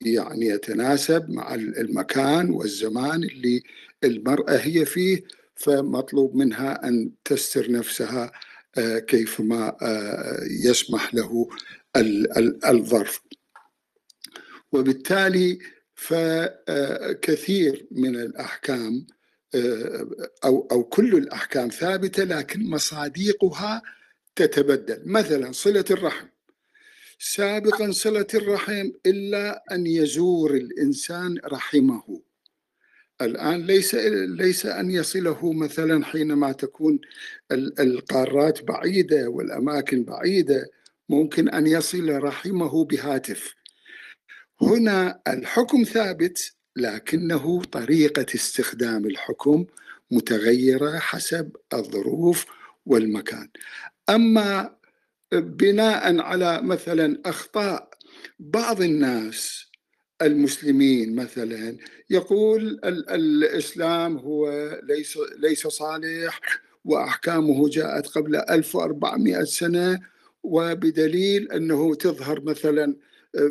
يعني 0.00 0.46
يتناسب 0.46 1.30
مع 1.30 1.54
المكان 1.54 2.50
والزمان 2.50 3.24
اللي 3.24 3.62
المرأة 4.04 4.56
هي 4.56 4.84
فيه 4.84 5.22
فمطلوب 5.54 6.36
منها 6.36 6.88
أن 6.88 7.10
تستر 7.24 7.70
نفسها 7.70 8.32
كيفما 9.06 9.76
يسمح 10.64 11.14
له 11.14 11.48
الظرف. 12.66 13.20
وبالتالي 14.72 15.58
فكثير 15.94 17.86
من 17.90 18.16
الأحكام 18.16 19.06
أو 20.44 20.68
أو 20.72 20.84
كل 20.84 21.14
الأحكام 21.14 21.68
ثابتة 21.68 22.24
لكن 22.24 22.70
مصادقها 22.70 23.82
تتبدل. 24.36 25.02
مثلا 25.06 25.52
صلة 25.52 25.84
الرحم. 25.90 26.26
سابقا 27.18 27.90
صلة 27.90 28.26
الرحم 28.34 28.90
إلا 29.06 29.64
أن 29.72 29.86
يزور 29.86 30.54
الإنسان 30.54 31.38
رحمه. 31.44 32.22
الآن 33.22 33.66
ليس 33.66 33.94
ليس 34.28 34.66
أن 34.66 34.90
يصله 34.90 35.52
مثلا 35.52 36.04
حينما 36.04 36.52
تكون 36.52 37.00
ال- 37.52 37.80
القارات 37.80 38.62
بعيدة 38.64 39.28
والأماكن 39.28 40.04
بعيدة. 40.04 40.70
ممكن 41.08 41.48
أن 41.48 41.66
يصل 41.66 42.22
رحمه 42.22 42.84
بهاتف. 42.84 43.54
هنا 44.62 45.20
الحكم 45.28 45.82
ثابت 45.84 46.55
لكنه 46.76 47.62
طريقة 47.62 48.26
استخدام 48.34 49.06
الحكم 49.06 49.64
متغيرة 50.10 50.98
حسب 50.98 51.50
الظروف 51.74 52.44
والمكان. 52.86 53.48
أما 54.10 54.76
بناء 55.32 56.18
على 56.20 56.62
مثلا 56.62 57.20
أخطاء 57.26 57.88
بعض 58.38 58.82
الناس 58.82 59.66
المسلمين 60.22 61.14
مثلا 61.16 61.76
يقول 62.10 62.80
ال- 62.84 63.10
الإسلام 63.10 64.16
هو 64.18 64.50
ليس 64.82 65.18
ليس 65.38 65.66
صالح 65.66 66.40
وأحكامه 66.84 67.68
جاءت 67.68 68.06
قبل 68.06 68.36
1400 68.36 69.44
سنة 69.44 70.00
وبدليل 70.42 71.52
أنه 71.52 71.94
تظهر 71.94 72.40
مثلا 72.40 72.96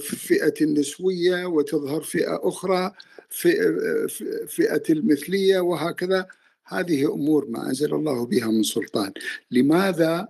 فئة 0.02 0.54
النسوية 0.62 1.46
وتظهر 1.46 2.02
فئة 2.02 2.40
أخرى 2.44 2.92
فئة 4.48 4.84
المثلية 4.90 5.60
وهكذا. 5.60 6.28
هذه 6.68 7.14
أمور 7.14 7.46
ما 7.50 7.68
أنزل 7.70 7.94
الله 7.94 8.26
بها 8.26 8.48
من 8.48 8.64
سلطان. 8.64 9.12
لماذا؟ 9.52 10.28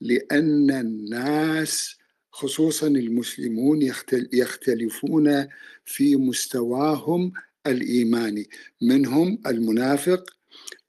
لأن 0.00 0.70
الناس 0.70 1.96
خصوصا 2.32 2.86
المسلمون 2.86 3.82
يختل- 3.82 4.28
يختلفون 4.32 5.46
في 5.84 6.16
مستواهم 6.16 7.32
الإيماني. 7.66 8.48
منهم 8.82 9.38
المنافق 9.46 10.30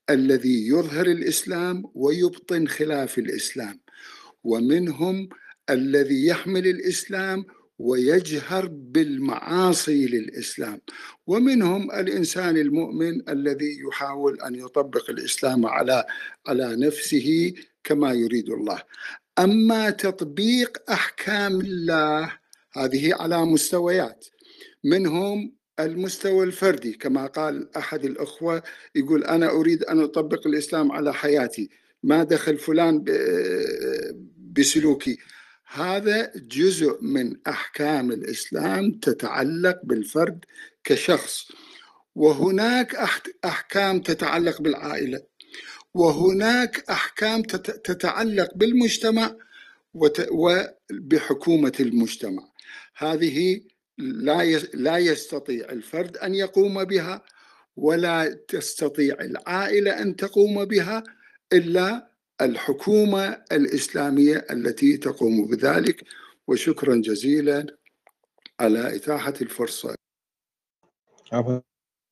الذي 0.09 0.67
يظهر 0.67 1.05
الإسلام 1.05 1.83
ويبطن 1.95 2.67
خلاف 2.67 3.17
الإسلام. 3.19 3.79
ومنهم 4.43 5.29
الذي 5.69 6.25
يحمل 6.25 6.67
الإسلام 6.67 7.45
ويجهر 7.79 8.67
بالمعاصي 8.67 10.05
للإسلام. 10.05 10.81
ومنهم 11.27 11.91
الإنسان 11.91 12.57
المؤمن 12.57 13.29
الذي 13.29 13.79
يحاول 13.87 14.41
أن 14.41 14.55
يطبق 14.55 15.09
الإسلام 15.09 15.65
على 15.65 16.05
على 16.47 16.75
نفسه 16.75 17.53
كما 17.83 18.13
يريد 18.13 18.49
الله. 18.49 18.81
أما 19.39 19.89
تطبيق 19.89 20.91
أحكام 20.91 21.61
الله 21.61 22.33
هذه 22.73 23.15
على 23.15 23.45
مستويات. 23.45 24.25
منهم 24.83 25.53
المستوى 25.79 26.45
الفردي 26.45 26.93
كما 26.93 27.27
قال 27.27 27.77
أحد 27.77 28.05
الأخوة 28.05 28.63
يقول 28.95 29.23
أنا 29.23 29.49
أريد 29.49 29.83
أن 29.83 29.99
أطبق 29.99 30.47
الإسلام 30.47 30.91
على 30.91 31.13
حياتي. 31.13 31.69
ما 32.03 32.23
دخل 32.23 32.57
فلان 32.57 33.03
بسلوكي. 34.53 35.17
هذا 35.73 36.31
جزء 36.35 36.97
من 37.01 37.35
أحكام 37.47 38.11
الإسلام 38.11 38.91
تتعلق 38.91 39.79
بالفرد 39.83 40.45
كشخص. 40.83 41.51
وهناك 42.15 42.95
أحكام 43.45 43.99
تتعلق 44.01 44.61
بالعائلة. 44.61 45.21
وهناك 45.93 46.89
أحكام 46.89 47.41
تت- 47.41 47.85
تتعلق 47.85 48.49
بالمجتمع 48.55 49.35
وبحكومة 50.31 51.73
المجتمع. 51.79 52.43
هذه 52.97 53.61
لا 53.97 54.41
يس- 54.41 54.69
لا 54.75 54.97
يستطيع 54.97 55.69
الفرد 55.69 56.17
أن 56.17 56.35
يقوم 56.35 56.83
بها 56.83 57.21
ولا 57.75 58.39
تستطيع 58.47 59.15
العائلة 59.21 60.01
أن 60.01 60.15
تقوم 60.15 60.65
بها 60.65 61.03
إلا 61.53 62.11
الحكومة 62.41 63.43
الإسلامية 63.51 64.45
التي 64.51 64.97
تقوم 64.97 65.47
بذلك 65.47 66.03
وشكرا 66.47 66.95
جزيلا 66.95 67.77
على 68.59 68.95
إتاحة 68.95 69.33
الفرصة. 69.41 69.95
عفوا. 71.33 71.59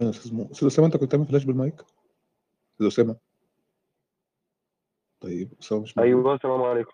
أستاذ 0.01 0.67
أسامة 0.67 0.87
أنت 0.87 0.97
كنت 0.97 1.11
تعمل 1.11 1.25
flash 1.25 1.43
بال 1.43 1.52
mike؟ 1.52 1.75
أستاذ 2.73 2.87
أسامة. 2.87 3.15
طيب 5.21 5.53
أسامة 5.59 5.81
مش 5.81 5.99
أيوه 5.99 6.35
السلام 6.35 6.61
عليكم. 6.61 6.91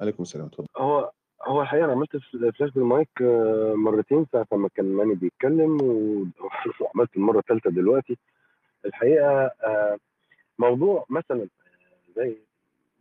عليكم 0.00 0.22
السلام 0.22 0.46
اتفضل 0.46 0.66
هو 0.76 1.10
هو 1.42 1.62
الحقيقة 1.62 1.84
أنا 1.84 1.92
عملت 1.92 2.16
flash 2.58 2.70
بال 2.70 2.83
mike 2.83 3.08
آه، 3.22 3.74
مرتين 3.76 4.26
ساعة 4.32 4.46
ما 4.52 4.68
كان 4.68 4.84
ماني 4.84 5.14
بيتكلم 5.14 5.78
وعملت 6.80 7.16
المرة 7.16 7.38
الثالثة 7.38 7.70
دلوقتي. 7.70 8.18
الحقيقة 8.84 9.30
آه، 9.64 9.98
موضوع 10.58 11.06
مثلا 11.10 11.48
زي 12.16 12.36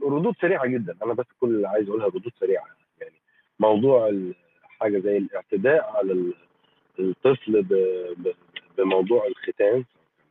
ردود 0.04 0.36
سريعة 0.42 0.66
جدا. 0.68 0.98
أنا 1.04 1.14
بس 1.14 1.26
كل 1.40 1.48
اللي 1.56 1.68
عايز 1.68 1.88
أقولها 1.90 2.06
ردود 2.08 2.32
سريعة. 2.40 2.66
يعني 3.02 3.16
موضوع 3.60 4.12
حاجة 4.64 5.00
زي 5.00 5.18
الاعتداء 5.18 5.84
على 5.92 6.12
ال- 6.14 6.34
الطفل 7.00 7.64
بموضوع 8.78 9.28
الختان. 9.28 9.86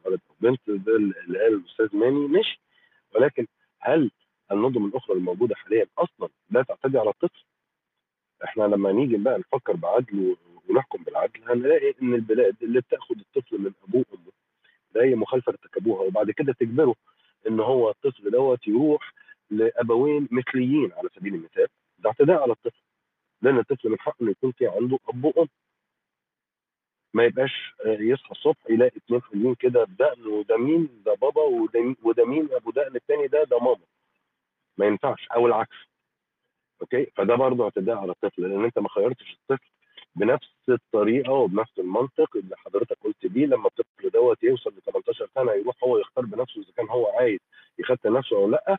ولد 0.05 0.21
بنت 0.41 0.61
اللي 0.69 1.39
قال 1.39 1.55
الأستاذ 1.55 1.97
ماني 1.97 2.29
ماشي. 2.29 2.61
ولكن 3.15 3.47
هل 3.81 4.11
النظم 4.53 4.87
الأخرى 4.87 5.17
الموجودة 5.17 5.55
حاليا 5.55 5.87
أصلا 5.99 6.29
لا 6.51 6.63
تعتدي 6.63 6.99
على 6.99 7.11
الطفل؟ 7.11 7.45
إحنا 8.45 8.65
لما 8.65 8.93
نيجي 8.93 9.17
بقى 9.17 9.39
نفكر 9.39 9.77
بعدل 9.77 10.37
ونحكم 10.69 11.03
بالعدل 11.05 11.41
هنلاقي 11.49 11.95
إن 12.03 12.15
البلاد 12.15 12.57
اللي 12.63 12.81
بتاخد 12.81 13.19
الطفل 13.19 13.59
من 13.59 13.73
أبوه 13.89 14.05
وأمه 14.13 14.33
لاي 14.95 15.15
مخالفة 15.15 15.51
ارتكبوها 15.53 16.01
وبعد 16.03 16.31
كده 16.31 16.53
تجبره 16.53 16.95
إن 17.49 17.61
هو 17.61 17.91
الطفل 17.91 18.31
دوت 18.31 18.69
يروح 18.69 19.13
لأبوين 19.51 20.29
مثليين 20.31 20.93
على 20.93 21.09
سبيل 21.17 21.35
المثال 21.35 21.67
ده 21.99 22.09
اعتداء 22.11 22.43
على 22.43 22.53
الطفل 22.53 22.83
لأن 23.43 23.59
الطفل 23.59 23.89
من 23.89 23.99
حقه 23.99 24.17
إنه 24.23 24.31
يكون 24.31 24.53
في 24.53 24.67
عنده 24.67 24.99
أب 25.09 25.25
وأم. 25.25 25.49
ما 27.15 27.25
يبقاش 27.25 27.75
آه، 27.87 27.99
يصحى 28.01 28.31
الصبح 28.31 28.71
يلاقي 28.71 28.97
اتنين 28.97 29.23
حلوين 29.23 29.55
كده 29.55 29.85
بدقن 29.85 30.27
وده 30.27 30.57
مين؟ 30.57 31.03
ده 31.07 31.15
بابا 31.15 31.43
وده 32.03 32.25
مين- 32.25 32.49
أبو 32.53 32.71
دقن 32.71 32.97
التاني 32.97 33.27
ده 33.27 33.45
ده 33.45 33.59
ماما. 33.59 33.85
ما 34.79 34.87
ينفعش 34.87 35.29
أو 35.35 35.47
العكس. 35.47 35.77
okay؟ 36.81 37.05
فده 37.17 37.35
برضه 37.35 37.65
اعتداء 37.65 37.97
على 37.97 38.13
الطفل 38.13 38.43
لأن 38.43 38.65
أنت 38.65 38.79
ما 38.79 38.89
خيرتش 38.89 39.33
الطفل 39.33 39.71
بنفس 40.17 40.49
الطريقة 40.69 41.33
وبنفس 41.33 41.79
المنطق 41.79 42.37
اللي 42.37 42.57
حضرتك 42.57 42.97
قلت 43.05 43.27
بيه 43.27 43.47
لما 43.47 43.67
الطفل 43.67 44.11
دوت 44.15 44.43
يوصل 44.43 44.71
ل 44.71 44.83
18 44.93 45.29
سنة 45.35 45.53
يروح 45.53 45.75
هو 45.85 45.99
يختار 45.99 46.25
بنفسه 46.25 46.61
إذا 46.61 46.71
كان 46.77 46.89
هو 46.89 47.07
عايز 47.07 47.39
يختن 47.79 48.13
نفسه 48.13 48.37
أو 48.37 48.51
لأ. 48.51 48.77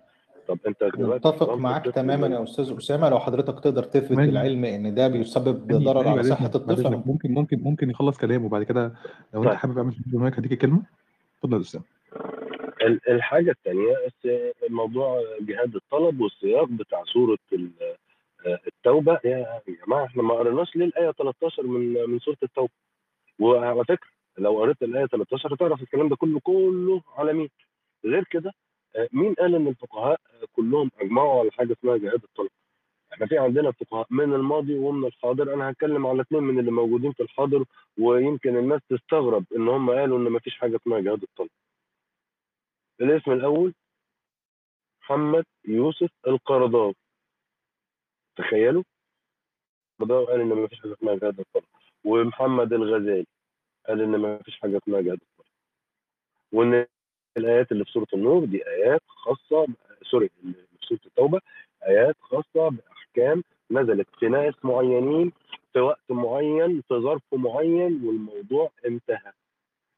طب 0.47 0.57
أنت 0.67 0.83
دلوقتي 0.97 1.27
متفق 1.27 1.53
معاك 1.53 1.85
تماما 1.85 2.27
يا 2.27 2.43
أستاذ 2.43 2.77
أسامة 2.77 3.09
لو 3.09 3.19
حضرتك 3.19 3.59
تقدر 3.59 3.83
تثبت 3.83 4.11
ماني 4.11 4.27
بالعلم 4.31 4.65
إن 4.65 4.95
ده 4.95 5.07
بيسبب 5.07 5.67
ضرر 5.67 5.95
ماني 5.97 6.09
على 6.09 6.15
بعد 6.21 6.25
صحة 6.25 6.47
بعد 6.47 6.55
الطفل 6.55 7.01
ممكن 7.05 7.33
ممكن 7.33 7.59
ممكن 7.63 7.89
يخلص 7.89 8.17
كلامه 8.17 8.45
وبعد 8.45 8.63
كده. 8.63 8.93
لو 9.33 9.41
أنت 9.41 9.49
طيب. 9.49 9.57
حابب 9.57 9.77
أعمل 9.77 9.93
بالمايك 10.05 10.39
هديك 10.39 10.51
الكلمة. 10.51 10.81
اتفضل 11.37 11.57
يا 11.57 11.61
اسامه 11.61 11.83
ال- 12.81 13.09
الحاجة 13.09 13.51
الثانية 13.51 13.95
موضوع 14.69 15.21
جهاد 15.41 15.75
الطلب 15.75 16.21
والسياق 16.21 16.63
بتاع 16.69 17.03
سوره 17.03 17.37
ال- 17.53 17.71
آه، 17.81 17.95
التوبة. 18.45 19.19
يا 19.25 19.61
جماعة 19.87 20.05
إحنا 20.05 20.23
ما 20.23 20.33
قريناش 20.33 20.75
ليه 20.75 20.85
الايه 20.85 21.11
13 21.11 21.63
من 21.63 21.93
من 22.09 22.19
سورة 22.19 22.37
التوبة. 22.43 22.73
وعلى 23.39 23.83
فكرة 23.85 24.09
لو 24.37 24.59
قريت 24.59 24.83
الآية 24.83 25.05
13 25.05 25.53
هتعرف 25.53 25.81
الكلام 25.81 26.09
ده 26.09 26.15
كله 26.15 26.39
كله 26.39 27.01
على 27.17 27.33
مين؟ 27.33 27.49
غير 28.05 28.23
كده 28.23 28.53
مين 29.13 29.33
قال 29.33 29.55
إن 29.55 29.67
الفقهاء 29.67 30.19
كلهم 30.53 30.91
أجمعوا 30.99 31.39
على 31.39 31.51
حاجة 31.51 31.73
اسمها 31.73 31.97
جهاد 31.97 32.23
الطلب؟ 32.23 32.49
إحنا 33.13 33.25
في 33.27 33.37
عندنا 33.37 33.71
فقهاء 33.71 34.07
من 34.09 34.33
الماضي 34.33 34.75
ومن 34.77 35.05
الحاضر. 35.07 35.53
أنا 35.53 35.69
هتكلم 35.69 36.07
على 36.07 36.21
اثنين 36.21 36.43
من 36.43 36.59
اللي 36.59 36.71
موجودين 36.71 37.11
في 37.13 37.23
الحاضر 37.23 37.65
ويمكن 37.99 38.57
الناس 38.57 38.81
تستغرب 38.89 39.45
إن 39.55 39.67
هم 39.67 39.89
قالوا 39.91 40.17
إن 40.17 40.23
ما 40.23 40.39
فيش 40.39 40.55
حاجة 40.59 40.75
اسمها 40.75 40.99
جهاد 40.99 41.23
الطلب. 41.23 41.49
الاسم 43.01 43.31
الأول 43.31 43.73
محمد 45.01 45.45
يوسف 45.67 46.09
القرضاوي. 46.27 46.95
تخيلوا؟ 48.35 48.83
القرضاوي 50.01 50.25
قال 50.27 50.41
إن 50.41 50.47
ما 50.47 50.67
فيش 50.67 50.79
حاجة 50.81 50.93
اسمها 50.93 51.15
جهاد 51.15 51.39
الطلب 51.39 51.63
ومحمد 52.05 52.73
الغزالي 52.73 53.25
قال 53.87 54.01
إن 54.01 54.09
ما 54.17 54.37
فيش 54.37 54.59
حاجة 54.59 54.77
اسمها 54.77 55.01
جهاد 55.01 55.19
الطلب 55.21 55.47
وإن 56.51 56.85
الآيات 57.37 57.71
اللي 57.71 57.85
في 57.85 57.91
سورة 57.91 58.07
النور 58.13 58.45
دي 58.45 58.67
آيات 58.67 59.01
خاصة 59.07 59.67
سوري 60.11 60.29
اللي 60.43 60.53
في 60.53 60.85
سورة 60.85 60.99
التوبة 61.05 61.39
آيات 61.87 62.15
خاصة 62.21 62.69
بأحكام 62.69 63.43
نزلت 63.71 64.07
في 64.19 64.27
ناس 64.29 64.53
معينين 64.63 65.31
في 65.73 65.79
وقت 65.79 66.11
معين 66.11 66.81
في 66.81 66.93
ظرف 66.95 67.21
معين 67.33 68.05
والموضوع 68.05 68.71
انتهى. 68.85 69.31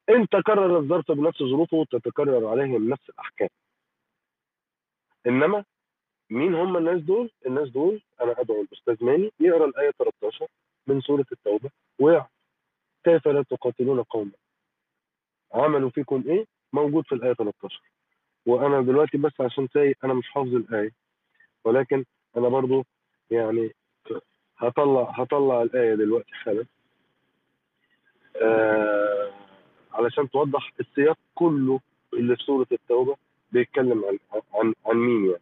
إن 0.10 0.28
تكرر 0.30 0.78
الظرف 0.80 1.12
بنفس 1.12 1.44
ظروفه 1.44 1.86
تتكرر 1.92 2.48
عليهم 2.48 2.90
نفس 2.90 3.10
الأحكام. 3.10 3.50
إنما 5.28 5.66
مين 6.30 6.56
هم 6.56 6.78
الناس 6.78 7.02
دول؟ 7.02 7.30
الناس 7.46 7.70
دول 7.70 8.02
أنا 8.22 8.42
أدعو 8.42 8.62
الأستاذ 8.62 9.06
ماني 9.06 9.32
يقرأ 9.40 9.66
الآية 9.66 9.92
13 9.92 10.48
من 10.88 11.02
سورة 11.02 11.26
التوبة. 11.32 11.70
ويعرف 12.00 12.26
كيف 13.04 13.28
لا 13.28 13.44
تقاتلون 13.44 14.04
قوما؟ 14.04 14.32
عملوا 15.54 15.90
فيكم 15.90 16.24
إيه؟ 16.28 16.46
موجود 16.74 17.06
في 17.06 17.16
الآية 17.16 17.34
13 17.34 17.82
وأنا 18.46 18.82
دلوقتي 18.82 19.18
بس 19.18 19.42
عشان 19.42 19.68
سايق 19.74 19.98
أنا 20.04 20.14
مش 20.14 20.30
حافظ 20.30 20.56
الآية. 20.56 20.92
ولكن 21.64 22.06
أنا 22.38 22.50
برضو 22.50 22.86
يعني 23.32 23.72
هطلع 24.58 25.12
هطلع 25.16 25.62
الآية 25.62 25.96
دلوقتي 25.96 26.34
حالا 26.34 26.66
آه 28.42 29.32
علشان 29.94 30.30
توضح 30.30 30.72
السياق 30.80 31.18
كله 31.36 31.80
اللي 32.14 32.36
في 32.36 32.44
سورة 32.44 32.68
التوبة 32.72 33.18
بيتكلم 33.52 34.06
عن 34.06 34.20
عن 34.54 34.74
عن 34.86 34.96
مين 34.96 35.26
يعني. 35.32 35.42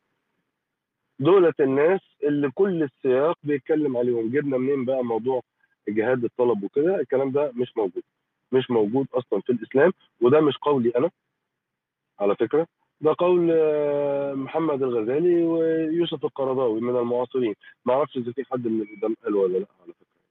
دولة 1.21 1.53
الناس 1.59 2.01
اللي 2.23 2.51
كل 2.51 2.83
السياق 2.83 3.37
بيتكلم 3.43 3.97
عليهم. 3.97 4.29
جبنا 4.31 4.57
منين 4.57 4.85
بقى 4.85 5.03
موضوع 5.03 5.41
جهاد 5.89 6.23
الطلب 6.23 6.63
وكده؟ 6.63 6.99
الكلام 6.99 7.31
ده 7.31 7.51
مش 7.55 7.77
موجود 7.77 8.03
مش 8.51 8.71
موجود 8.71 9.07
أصلا 9.13 9.41
في 9.41 9.51
الإسلام 9.51 9.93
وده 10.21 10.41
مش 10.41 10.57
قولي 10.57 10.89
أنا. 10.97 11.09
على 12.19 12.35
فكرة 12.35 12.67
ده 13.01 13.15
قول 13.19 13.49
آه، 13.51 14.33
محمد 14.33 14.83
الغزالي 14.83 15.43
ويوسف 15.43 16.25
القرضاوي 16.25 16.81
من 16.81 16.95
المعاصرين. 16.95 17.55
ما 17.85 17.93
أعرفش 17.93 18.17
إذا 18.17 18.31
في 18.31 18.43
حد 18.51 18.67
من 18.67 18.81
القدام 18.81 19.15
قال 19.23 19.35
ولا 19.35 19.57
لأ 19.57 19.65
على 19.83 19.93
فكرة. 19.93 20.21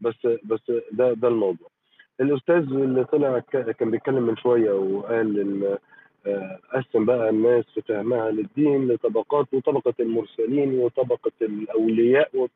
بس 0.00 0.38
بس 0.44 0.72
ده 0.92 1.12
ده 1.12 1.28
الموضوع. 1.28 1.68
الأستاذ 2.20 2.56
اللي 2.56 3.04
طلع 3.04 3.38
كان 3.38 3.90
بيتكلم 3.90 4.22
من 4.22 4.36
شوية 4.36 4.72
وقال 4.72 5.40
إن 5.40 5.78
قسم 6.74 7.04
بقى 7.04 7.30
الناس 7.30 7.64
في 7.74 7.82
فهمها 7.82 8.30
للدين 8.30 8.88
لطبقات 8.88 9.54
وطبقة 9.54 9.94
المرسلين 10.00 10.78
وطبقة 10.78 11.32
الأولياء 11.42 12.36
و- 12.36 12.46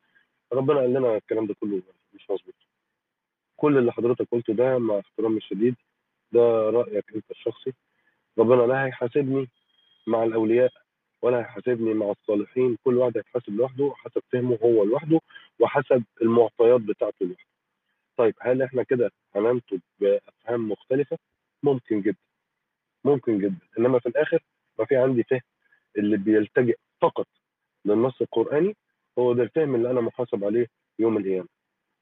ربنا 0.52 0.80
قال 0.80 0.90
لنا 0.90 1.16
الكلام 1.16 1.46
ده 1.46 1.54
كله 1.60 1.82
مش 2.14 2.30
مظبوط. 2.30 2.54
كل 3.56 3.78
اللي 3.78 3.92
حضرتك 3.92 4.26
قلته 4.32 4.54
ده 4.54 4.78
مع 4.78 4.98
احترامي 4.98 5.36
الشديد 5.36 5.74
ده 6.32 6.40
رأيك 6.70 7.04
أنت 7.14 7.30
الشخصي. 7.30 7.72
ربنا 8.38 8.62
لا 8.62 8.84
هيحاسبني 8.86 9.48
مع 10.06 10.22
الأولياء 10.24 10.72
ولا 11.22 11.38
هيحاسبني 11.38 11.94
مع 11.94 12.10
الصالحين. 12.10 12.76
كل 12.84 12.96
واحد 12.96 13.16
هيتحاسب 13.16 13.56
لوحده 13.56 13.92
حسب 13.96 14.22
فهمه 14.32 14.58
هو 14.62 14.84
لوحده 14.84 15.20
وحسب 15.60 16.04
المعطيات 16.22 16.80
بتاعته 16.80 17.26
لوحده. 17.26 17.46
طيب 18.16 18.34
هل 18.40 18.62
إحنا 18.62 18.82
كده 18.82 19.10
هننتج 19.36 19.78
بأفهام 20.00 20.68
مختلفة؟ 20.68 21.18
ممكن 21.62 22.00
جدا. 22.00 22.16
ممكن 23.04 23.38
جدا. 23.38 23.58
إنما 23.78 23.98
في 23.98 24.06
الآخر 24.08 24.44
ما 24.78 24.84
في 24.84 24.96
عندي 24.96 25.22
فهم 25.22 25.40
اللي 25.98 26.16
بيلتجئ 26.16 26.76
فقط 27.00 27.26
للنص 27.84 28.20
القرآني 28.20 28.76
هو 29.18 29.32
ده 29.32 29.42
الفهم 29.42 29.74
اللي 29.74 29.90
أنا 29.90 30.00
محاسب 30.00 30.44
عليه 30.44 30.66
يوم 30.98 31.16
القيامة. 31.16 31.48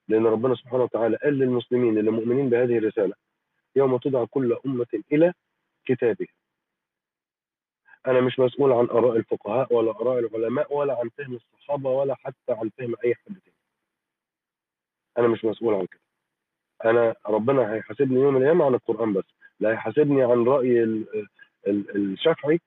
لأن 0.08 0.26
ربنا 0.26 0.54
سبحانه 0.54 0.82
وتعالى 0.82 1.16
قال 1.16 1.38
للمسلمين 1.38 1.98
اللي 1.98 2.10
مؤمنين 2.10 2.50
بهذه 2.50 2.78
الرسالة 2.78 3.14
يوم 3.76 3.96
تدعى 3.98 4.26
كل 4.26 4.58
أمة 4.66 4.86
إلى 5.12 5.32
كتابه 5.84 6.26
أنا 8.06 8.20
مش 8.20 8.38
مسؤول 8.40 8.72
عن 8.72 8.84
آراء 8.90 9.16
الفقهاء 9.16 9.74
ولا 9.74 9.90
آراء 9.90 10.18
العلماء 10.18 10.74
ولا 10.76 10.98
عن 10.98 11.08
فهم 11.18 11.34
الصحابة 11.34 11.90
ولا 11.90 12.14
حتى 12.14 12.36
عن 12.52 12.70
فهم 12.78 12.94
أي 13.04 13.14
حد 13.14 13.40
تاني. 13.44 13.56
أنا 15.18 15.28
مش 15.28 15.44
مسؤول 15.44 15.74
عن 15.74 15.86
كده. 15.86 16.00
أنا 16.84 17.14
ربنا 17.26 17.72
هيحاسبني 17.74 18.20
يوم 18.20 18.36
القيامة 18.36 18.64
عن 18.64 18.74
القرآن 18.74 19.12
بس. 19.12 19.24
لا 19.60 19.70
هيحاسبني 19.72 20.22
عن 20.22 20.44
رأي 20.44 20.82
ال- 20.82 21.26
ال- 21.66 21.96
الشافعي 21.96 22.60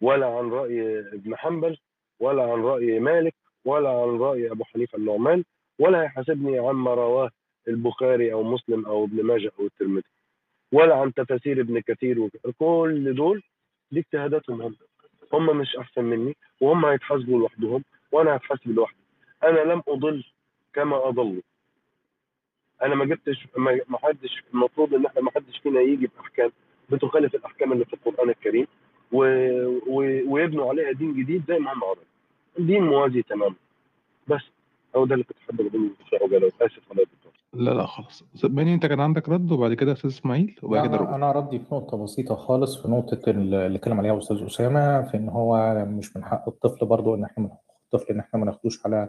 ولا 0.00 0.26
عن 0.26 0.48
رأي 0.50 0.98
ابن 1.00 1.36
حنبل 1.36 1.78
ولا 2.20 2.42
عن 2.42 2.62
رأي 2.62 3.00
مالك 3.00 3.34
ولا 3.64 3.88
عن 3.90 4.18
رأي 4.18 4.50
أبو 4.50 4.64
حنيفة 4.64 4.98
النعمان 4.98 5.44
ولا 5.78 6.02
هيحاسبني 6.02 6.58
عما 6.58 6.94
رواه 6.94 7.30
البخاري 7.68 8.32
أو 8.32 8.42
مسلم 8.42 8.86
أو 8.86 9.04
ابن 9.04 9.22
ماجه 9.22 9.52
أو 9.60 9.66
الترمذي 9.66 10.04
ولا 10.72 10.94
عن 10.96 11.14
تفاسير 11.14 11.60
ابن 11.60 11.80
كثير. 11.80 12.28
كل 12.58 13.14
دول 13.14 13.42
دي 13.90 14.00
اجتهاداتهم 14.00 14.62
هم 14.62 14.76
هم 15.32 15.56
مش 15.58 15.76
أحسن 15.76 16.04
مني 16.04 16.36
وهم 16.60 16.84
هيتحاسبوا 16.84 17.38
لوحدهم 17.38 17.84
وأنا 18.12 18.36
هتحاسب 18.36 18.68
لوحدي 18.70 18.98
أنا 19.44 19.60
لم 19.60 19.82
أضل 19.88 20.24
كما 20.72 21.08
أضلوا 21.08 21.42
أنا 22.82 22.94
ما 22.94 23.04
جبتش 23.04 23.48
ما 23.56 23.80
ما 23.88 23.98
حدش 24.02 24.42
المفروض 24.54 24.94
إن 24.94 25.06
إحنا 25.06 25.20
ما 25.22 25.30
حدش 25.30 25.58
فينا 25.58 25.80
يجي 25.80 26.10
بأحكام 26.16 26.50
بتخالف 26.90 27.34
الأحكام 27.34 27.72
اللي 27.72 27.84
في 27.84 27.94
القرآن 27.94 28.28
الكريم 28.30 28.66
و... 29.12 29.18
و... 29.86 30.22
ويبنوا 30.32 30.68
عليها 30.68 30.92
دين 30.92 31.14
جديد 31.14 31.42
زي 31.48 31.58
ما 31.58 31.72
هم 31.72 31.84
عملوا. 31.84 32.04
دين 32.58 32.82
موازي 32.82 33.22
تماما. 33.22 33.54
بس 34.28 34.40
هو 34.96 35.06
ده 35.06 35.14
اللي 35.14 35.24
كنت 35.24 35.36
حابب 35.46 35.66
أقوله 35.66 35.90
عجاله 36.22 36.46
آسف 36.62 36.82
على 36.92 37.02
الدكتور 37.02 37.32
لا 37.54 37.70
لا 37.70 37.86
خلاص. 37.86 38.24
بني 38.44 38.74
أنت 38.74 38.86
كان 38.86 39.00
عندك 39.00 39.28
رد 39.28 39.52
وبعد 39.52 39.74
كده 39.74 39.92
أستاذ 39.92 40.10
إسماعيل 40.10 40.58
وبعد 40.62 40.86
كده 40.86 40.96
أنا 40.96 41.02
روبي 41.04 41.14
أنا 41.14 41.32
ردي 41.32 41.58
في 41.58 41.74
نقطة 41.74 42.02
بسيطة 42.04 42.34
خالص 42.34 42.82
في 42.82 42.88
نقطة 42.88 43.30
ال- 43.30 43.54
اللي 43.54 43.78
اتكلم 43.78 43.98
عليها 43.98 44.18
أستاذ 44.18 44.44
أسامة 44.46 45.02
في 45.02 45.16
إن 45.16 45.28
هو 45.28 45.74
مش 45.88 46.16
من 46.16 46.24
حق 46.24 46.48
الطفل 46.48 46.86
برضو 46.86 47.14
إن 47.14 47.24
إحنا 47.24 47.44
من 47.44 47.50
حق 47.50 47.60
الطفل 47.84 48.12
إن 48.12 48.20
إحنا 48.20 48.40
ما 48.40 48.46
ناخدوش 48.46 48.86
على 48.86 49.08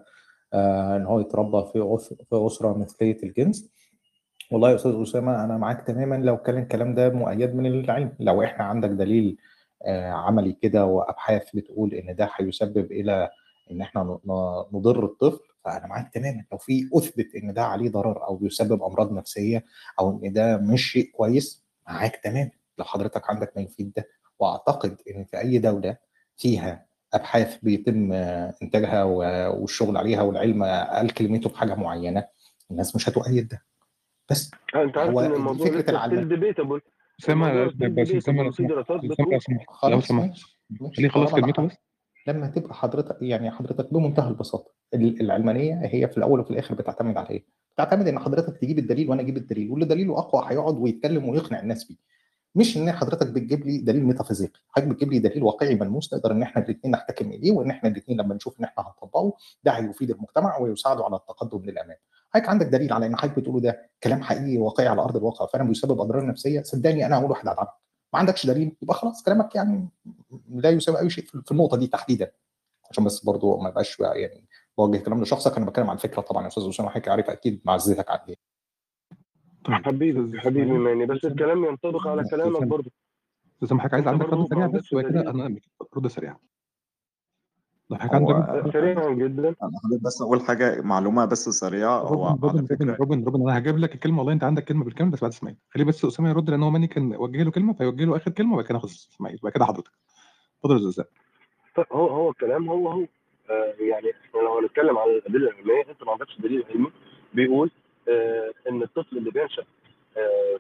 إن 0.54 1.06
هو 1.06 1.20
يتربى 1.20 1.66
في 1.74 1.98
في 2.30 2.46
أسرة 2.48 2.78
مثلية 2.78 3.18
الجنس. 3.24 3.70
والله 4.52 4.70
يا 4.70 4.76
أستاذ 4.76 5.02
أسامة 5.02 5.44
أنا 5.44 5.58
معاك 5.58 5.88
تماما. 5.88 6.16
لو 6.16 6.38
كان 6.38 6.58
الكلام 6.58 6.94
ده 6.96 7.10
مؤيد 7.10 7.56
من 7.56 7.66
العلم. 7.66 8.14
لو 8.20 8.44
إحنا 8.44 8.66
عندك 8.66 8.90
دليل 8.90 9.38
آه 9.86 10.12
عملي 10.12 10.54
كده 10.54 10.86
وأبحاث 10.86 11.56
بتقول 11.56 11.94
إن 11.94 12.16
ده 12.16 12.30
هيسبب 12.36 12.92
إلى 12.92 13.30
إن 13.72 13.82
إحنا 13.82 14.20
نضر 14.74 15.06
الطفل 15.06 15.44
فأنا 15.66 15.88
معاك 15.88 16.14
تماما. 16.14 16.44
لو 16.52 16.58
في 16.58 16.90
أثبت 16.96 17.36
إن 17.36 17.54
ده 17.54 17.64
عليه 17.64 17.90
ضرر 17.90 18.28
أو 18.28 18.36
بيسبب 18.36 18.84
أمراض 18.84 19.14
نفسية 19.14 19.66
أو 20.00 20.22
إن 20.24 20.34
ده 20.34 20.58
مش 20.58 20.92
شيء 20.92 21.12
كويس 21.12 21.66
معاك 21.88 22.16
تماما. 22.24 22.52
لو 22.78 22.86
حضرتك 22.86 23.30
عندك 23.30 23.52
ما 23.56 23.62
يفيد 23.62 23.94
ده. 23.98 24.08
وأعتقد 24.40 24.98
إن 25.16 25.24
في 25.24 25.40
أي 25.40 25.58
دولة 25.58 25.98
فيها 26.38 26.87
أبحاث 27.14 27.58
بيتم 27.64 28.14
آه، 28.14 28.54
إنتاجها 28.64 29.04
والشغل 29.48 29.98
عليها 29.98 30.22
والعلم 30.22 30.64
قال 30.64 31.14
كلمته 31.14 31.50
في 31.50 31.58
حاجة 31.58 31.76
معينة 31.76 32.28
الناس 32.72 32.96
مش 32.96 33.10
هتؤيد 33.10 33.48
ده. 33.48 33.64
بس 34.30 34.52
أنت 34.76 34.98
عارف 34.98 35.12
هو 35.12 35.20
إن 35.20 35.34
الموضوع 35.34 35.68
فكرة 35.68 35.80
لسه 35.80 35.92
debatable 36.28 36.82
still 37.74 37.90
بس 38.04 38.12
اسامه 38.12 38.44
لو 38.44 38.52
سمحت 38.52 39.66
لو 39.84 40.02
سمحت 40.02 40.38
خليه 40.98 41.06
يخلص 41.08 41.32
كلمته 41.36 41.66
بس؟ 41.68 41.74
لما 42.28 42.48
تبقى 42.48 42.74
حضرتك 42.74 43.18
يعني 43.22 43.52
حضرتك 43.52 43.94
بمنتهى 43.94 44.28
البساطة 44.30 44.72
ال- 44.94 45.22
العلمانية 45.22 45.82
هي 45.86 46.08
في 46.08 46.18
الأول 46.18 46.40
وفي 46.40 46.52
الآخر 46.52 46.76
بتعتمد 46.76 47.18
على 47.18 47.30
إيه؟ 47.30 47.46
بتعتمد 47.74 48.08
إن 48.08 48.20
حضرتك 48.20 48.58
تجيب 48.58 48.80
الدليل 48.80 49.10
وأنا 49.10 49.22
أجيب 49.22 49.38
الدليل 49.38 49.72
واللي 49.72 49.86
دليله 49.86 50.20
أقوى 50.20 50.44
هيقعد 50.48 50.76
ويتكلم 50.78 51.30
ويقنع 51.30 51.60
الناس 51.60 51.84
بيه. 51.88 51.96
مش 52.58 52.78
إن 52.78 52.92
حضرتك 52.92 53.28
بتجيب 53.28 53.66
لي 53.66 53.78
دليل 53.78 54.04
ميتافيزيقي 54.06 54.60
حضرتك 54.70 54.92
بتجيب 54.92 55.12
لي 55.14 55.20
دليل 55.20 55.44
واقعي 55.44 55.76
ملموس 55.76 56.14
نقدر 56.14 56.32
إن 56.32 56.42
إحنا 56.42 56.64
الاثنين 56.64 56.94
نحتكم 56.94 57.32
إليه 57.32 57.52
وإن 57.52 57.70
إحنا 57.70 57.90
الاثنين 57.90 58.22
لما 58.22 58.36
نشوف 58.36 58.60
إن 58.60 58.66
إحنا 58.66 58.84
هنطبقه 58.88 59.34
ده 59.64 59.72
هيفيد 59.72 60.10
المجتمع 60.12 60.58
ويساعده 60.58 61.06
على 61.06 61.16
التقدم 61.16 61.66
للامام 61.66 61.98
حضرتك 62.30 62.50
عندك 62.50 62.66
دليل 62.66 62.94
على 62.94 63.06
إن 63.06 63.16
حضرتك 63.16 63.40
بتقوله 63.40 63.60
ده 63.60 63.90
كلام 64.04 64.22
حقيقي 64.22 64.58
واقعي 64.58 64.88
على 64.88 65.02
أرض 65.02 65.18
الواقع 65.18 65.46
فعلا 65.46 65.68
بيسبب 65.68 66.02
أضرار 66.02 66.26
نفسية؟ 66.26 66.62
صدقني 66.62 67.06
أنا 67.06 67.16
أول 67.16 67.30
واحد 67.32 67.48
هدعمك 67.48 67.70
ما 68.14 68.20
عندكش 68.20 68.46
دليل؟ 68.46 68.76
يبقى 68.82 68.96
خلاص 68.96 69.24
كلامك 69.24 69.56
يعني 69.56 69.90
لا 70.50 70.70
يساوي 70.70 71.00
أي 71.00 71.10
شيء 71.10 71.24
في 71.26 71.52
النقطة 71.52 71.78
دي 71.78 71.88
تحديدا. 71.88 72.32
عشان 72.92 73.04
بس 73.04 73.26
برضو 73.26 73.58
ما 73.58 73.70
يبقاش 73.70 74.00
يعني 74.00 74.46
بوجه 74.78 74.98
كلام 74.98 75.22
لشخصك 75.24 75.58
أنا 75.58 75.66
بتكلم 75.66 75.90
عن 75.90 75.96
الفكرة 75.96 76.22
طبعا 76.22 76.44
يا 76.44 76.48
أستاذ 76.48 76.70
أسامة 76.70 76.90
حضرتك 76.90 77.08
عارف 77.08 77.30
أكيد 77.30 77.62
معزتك 77.66 78.10
عن 78.12 78.20
إيه. 78.30 78.36
حبيبي 79.68 80.40
حبيبي 80.40 80.72
ماني 80.72 81.06
بس 81.06 81.26
الكلام 81.26 81.66
ينطبق 81.66 82.08
على 82.08 82.24
كلامك 82.32 82.68
برضه. 82.68 82.92
أستاذ 83.64 83.78
حضرتك 83.78 83.94
عايز 83.94 84.08
عندك 84.08 84.26
رد 84.30 84.48
سريع 84.48 84.68
بس 84.68 84.74
عندكش 84.74 84.94
وبعد 84.94 85.06
كده. 85.06 85.22
دليل 85.22 85.42
أنا 85.42 85.60
رد 85.98 86.08
سريع. 86.08 86.38
لو 87.90 87.98
حضرتك 87.98 88.16
هو 88.16 88.32
عندك؟ 88.34 88.50
رد 88.50 88.74
سريعا 88.74 89.10
جدا. 89.10 89.48
أنا 89.48 89.56
حابب 89.84 90.04
بس 90.06 90.22
أقول 90.22 90.42
حاجة 90.42 90.82
معلومة 90.82 91.26
بس 91.26 91.50
سريعة. 91.50 92.00
هو 92.00 92.28
روبن 92.28 92.68
روبن 92.72 92.90
روبن 92.90 93.24
روبن 93.24 93.42
أنا 93.42 93.58
هجيب 93.58 93.78
لك 93.78 93.96
الكلمة 93.96 94.18
والله. 94.18 94.34
أنت 94.34 94.44
عندك 94.44 94.64
كلمة 94.64 94.84
بالكامل 94.84 95.12
بس 95.12 95.22
بعد 95.22 95.32
إسماعيل. 95.32 95.58
خليه 95.70 95.86
بس 95.86 96.06
أسامة 96.06 96.30
يرد 96.30 96.50
لأن 96.50 96.64
هو 96.64 96.70
ماني 96.70 96.88
كان 96.88 97.16
وجه 97.16 97.44
له 97.44 97.52
كلمة 97.52 97.74
فيوجه 97.74 98.06
له 98.06 98.16
آخر 98.16 98.32
كلمة 98.32 98.54
وبعد 98.54 98.66
كده 98.66 98.74
ناخد 98.74 98.90
إسماعيل. 98.90 99.40
وبعد 99.42 99.54
كده 99.54 99.66
حضرتك. 99.66 99.92
اتفضل 100.58 100.84
يا 100.84 100.90
أستاذ. 100.90 101.04
هو 101.92 102.08
هو 102.08 102.30
الكلام 102.30 102.70
هو 102.70 102.90
هو. 102.90 103.06
آه 103.50 103.74
يعني 103.80 104.12
إحنا 104.12 104.40
لو 104.40 104.58
هنتكلم 104.58 104.98
عن 104.98 105.10
الادله 105.10 105.50
العلميه 105.50 105.86
أنت 105.90 106.04
ما 106.04 106.12
عندكش 106.12 106.38
دليل 106.40 106.64
علمي 106.70 106.92
بيقول 107.34 107.72
إن 108.70 108.84
الطفل 108.84 109.18
اللي 109.18 109.32
بينشأ 109.32 109.64
آه 110.18 110.60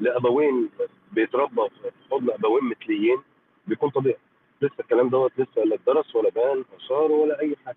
لأبوين 0.00 0.70
بيتربى 1.12 1.68
في 1.82 1.90
حضن 2.10 2.30
أبوين 2.30 2.64
مثليين 2.64 3.18
بيكون 3.66 3.90
طبيعي. 3.90 4.16
لسه 4.62 4.74
الكلام 4.80 5.08
دوت 5.08 5.32
لسه 5.38 5.62
لا 5.64 5.74
اتدرس 5.74 6.16
ولا 6.16 6.30
بان 6.30 6.64
آثار 6.76 7.12
ولا 7.12 7.40
أي 7.40 7.56
حاجة. 7.66 7.76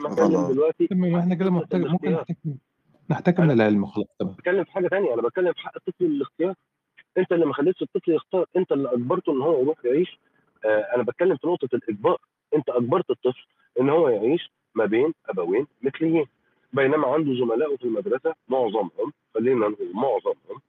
بتكلم 0.00 0.36
غلط 0.36 0.50
دلوقتي 0.50 0.88
ما 0.90 1.20
إحنا 1.20 1.34
كده 1.34 1.50
محتاج 1.50 1.80
ممكن 1.80 2.12
نحتكم 2.12 2.54
نحتكم 3.10 3.50
للعلم 3.50 3.86
خلاص 3.86 4.06
تمام. 4.18 4.32
بتكلم 4.32 4.64
في 4.64 4.72
حاجة 4.72 4.88
ثانية 4.88 5.14
أنا 5.14 5.22
بتكلم 5.22 5.52
في 5.52 5.60
حق 5.60 5.72
الطفل 5.76 6.04
الاختيار. 6.04 6.54
أنت 7.18 7.32
اللي 7.32 7.46
ما 7.46 7.52
خليتش 7.52 7.82
الطفل 7.82 8.12
يختار 8.12 8.46
أنت 8.56 8.72
اللي 8.72 8.92
أجبرته 8.92 9.32
إن 9.32 9.40
هو 9.42 9.60
يروح 9.62 9.84
يعيش. 9.84 10.18
آه 10.64 10.80
أنا 10.94 11.02
بتكلم 11.02 11.36
في 11.36 11.46
نقطة 11.46 11.68
الإجبار. 11.74 12.18
أنت 12.56 12.68
أجبرت 12.68 13.10
الطفل 13.10 13.46
إن 13.80 13.88
هو 13.90 14.08
يعيش 14.08 14.50
ما 14.74 14.84
بين 14.86 15.14
أبوين 15.28 15.66
مثليين. 15.82 16.26
بينما 16.74 17.06
عنده 17.08 17.34
زملائه 17.34 17.76
في 17.76 17.84
المدرسة 17.84 18.34
معظمهم 18.48 19.12
خلينا 19.34 19.68
نقول 19.68 19.90
معظمهم 19.94 20.60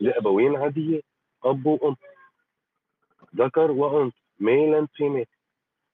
لأبوين 0.00 0.56
عاديين 0.56 1.02
أب 1.44 1.66
وأم 1.66 1.96
ذكر 3.36 3.70
وأنثى 3.70 4.16
male 4.40 4.74
and 4.74 4.88
female 4.94 5.26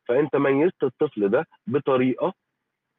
فأنت 0.09 0.37
ميزت 0.37 0.83
الطفل 0.85 1.29
ده 1.29 1.47
بطريقة 1.67 2.33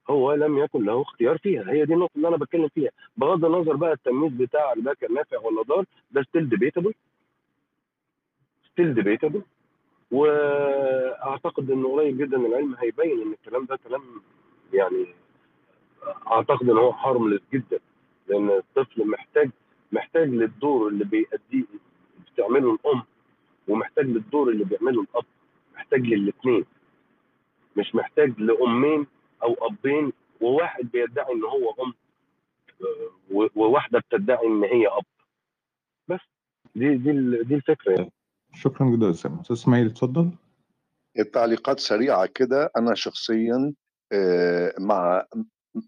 هو 0.09 0.33
لم 0.33 0.57
يكن 0.57 0.83
له 0.85 1.01
اختيار 1.01 1.37
فيها. 1.37 1.71
هي 1.71 1.85
دي 1.85 1.93
النقطة 1.93 2.11
اللي 2.15 2.27
أنا 2.27 2.37
بتكلم 2.37 2.67
فيها. 2.67 2.91
بغض 3.17 3.45
النظر 3.45 3.75
بقى 3.75 3.93
التمييز 3.93 4.33
بتاع 4.33 4.73
ده 4.73 4.93
كان 4.93 5.13
نافع 5.13 5.37
ولا 5.39 5.61
ضار 5.61 5.85
ده 6.11 6.23
still 6.23 6.49
debatable 6.49 6.93
still 8.71 8.93
debatable 8.93 9.41
وأعتقد 10.11 11.71
انه 11.71 11.91
قريب 11.91 12.17
جدا 12.17 12.37
العلم 12.37 12.75
هيبين 12.75 13.21
إن 13.21 13.31
الكلام 13.33 13.65
ده 13.65 13.75
كلام 13.87 14.01
يعني 14.73 15.05
أعتقد 16.27 16.69
إن 16.69 16.77
هو 16.77 16.89
هارملس 16.89 17.41
جدا 17.53 17.79
لأن 18.27 18.49
الطفل 18.49 19.07
محتاج 19.07 19.49
محتاج 19.91 20.29
للدور 20.29 20.87
اللي 20.87 21.05
بيأديه 21.05 21.65
بتعمله 22.33 22.73
الأم 22.75 23.03
ومحتاج 23.67 24.05
للدور 24.05 24.49
اللي 24.49 24.63
بيعمله 24.65 25.01
الأب 25.01 25.25
محتاج 25.75 25.99
للاثنين 26.01 26.65
مش 27.77 27.95
محتاج 27.95 28.39
لأمين 28.39 29.07
أو 29.43 29.53
أبين 29.61 30.13
وواحد 30.41 30.91
بيدعي 30.91 31.33
إن 31.33 31.43
هو 31.43 31.71
أم 31.83 31.93
وواحدة 33.55 33.99
بتدعي 33.99 34.47
إن 34.47 34.63
هي 34.63 34.87
أب. 34.87 35.03
بس 36.07 36.19
دي 36.75 36.95
دي 36.97 37.11
ال- 37.11 37.47
دي 37.47 37.55
الفكرة 37.55 37.91
يعني. 37.91 38.11
شكرا 38.53 38.89
جدا 38.89 39.05
يا 39.05 39.11
اسامه 39.11 39.41
أستاذ 39.41 39.55
إسماعيل 39.55 39.85
اتفضل. 39.85 40.31
التعليقات 41.19 41.79
سريعة 41.79 42.25
كده. 42.25 42.71
أنا 42.77 42.95
شخصيا 42.95 43.73
آه، 44.13 44.73
مع 44.79 45.25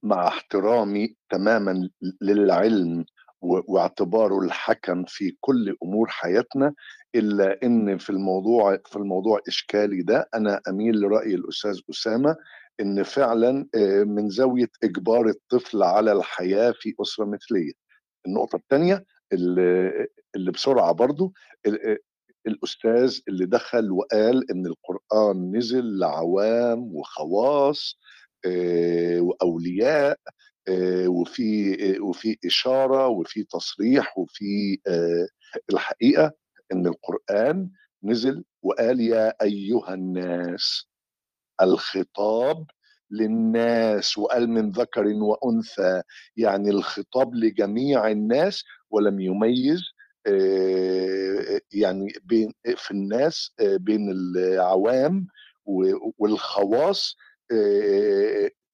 مع 0.03 0.27
احترامي 0.27 1.15
تماما 1.29 1.89
للعلم 2.21 3.05
واعتباره 3.41 4.39
الحكم 4.39 5.03
في 5.07 5.37
كل 5.41 5.75
أمور 5.83 6.07
حياتنا 6.09 6.73
إلا 7.15 7.59
إن 7.63 7.97
في 7.97 8.09
الموضوع 8.09 8.77
في 8.85 8.95
الموضوع 8.95 9.39
إشكالي 9.47 10.01
ده 10.01 10.29
أنا 10.35 10.61
أميل 10.69 10.95
لرأي 11.01 11.35
الأستاذ 11.35 11.79
أسامة 11.89 12.35
إن 12.79 13.03
فعلا 13.03 13.67
آه، 13.75 14.03
من 14.03 14.29
زاوية 14.29 14.69
إجبار 14.83 15.27
الطفل 15.29 15.83
على 15.83 16.11
الحياة 16.11 16.73
في 16.79 16.93
أسرة 17.01 17.25
مثلية. 17.25 17.71
النقطة 18.27 18.55
الثانية 18.55 19.05
اللي, 19.33 19.91
اللي 20.35 20.51
بسرعة 20.51 20.91
برضو 20.91 21.33
ال- 21.65 21.97
الأستاذ 22.47 23.19
اللي 23.27 23.45
دخل 23.45 23.91
وقال 23.91 24.51
إن 24.51 24.65
القرآن 24.65 25.55
نزل 25.57 25.97
لعوام 25.99 26.79
وخواص 26.95 27.99
آه، 28.45 29.21
وأولياء 29.21 30.19
آه، 30.67 31.07
وفي 31.07 31.77
آه، 31.97 32.01
وفي 32.01 32.37
إشارة 32.45 33.07
وفي 33.07 33.43
تصريح 33.43 34.17
وفي 34.17 34.79
الحقيقة 35.71 36.31
إن 36.71 36.87
القرآن 36.87 37.69
نزل 38.03 38.43
وقال 38.61 39.01
يا 39.01 39.33
أيها 39.41 39.93
الناس 39.93 40.87
الخطاب 41.61 42.65
للناس 43.11 44.17
وقال 44.17 44.49
من 44.49 44.71
ذكر 44.71 45.07
وأنثى 45.07 46.01
يعني 46.37 46.69
الخطاب 46.69 47.35
لجميع 47.35 48.07
الناس 48.11 48.63
ولم 48.89 49.19
يميز 49.19 49.81
يعني 51.73 52.13
بين 52.23 52.53
في 52.77 52.91
الناس 52.91 53.51
بين 53.61 54.11
العوام 54.11 55.27
والخواص 56.17 57.15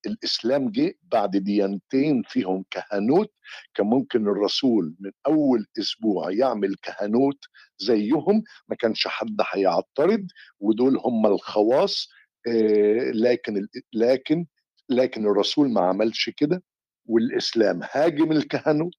الإسلام 0.06 0.70
جه 0.70 0.94
بعد 1.02 1.36
ديانتين 1.36 2.22
فيهم 2.22 2.64
كهنوت 2.70 3.32
كان 3.74 3.86
ممكن 3.86 4.28
الرسول 4.28 4.94
من 5.00 5.10
أول 5.26 5.66
أسبوع 5.78 6.30
يعمل 6.32 6.74
كهنوت 6.82 7.38
زيهم 7.78 8.42
ما 8.68 8.76
كانش 8.76 9.06
حد 9.06 9.36
هيعترض 9.52 10.26
ودول 10.60 10.98
هم 11.04 11.26
الخواص 11.26 12.08
آه، 12.48 13.10
لكن 13.14 13.66
لكن 13.92 14.46
لكن 14.88 15.26
الرسول 15.26 15.70
ما 15.70 15.80
عملش 15.80 16.30
كده 16.36 16.62
والإسلام 17.06 17.80
هاجم 17.92 18.32
الكهنوت 18.32 18.98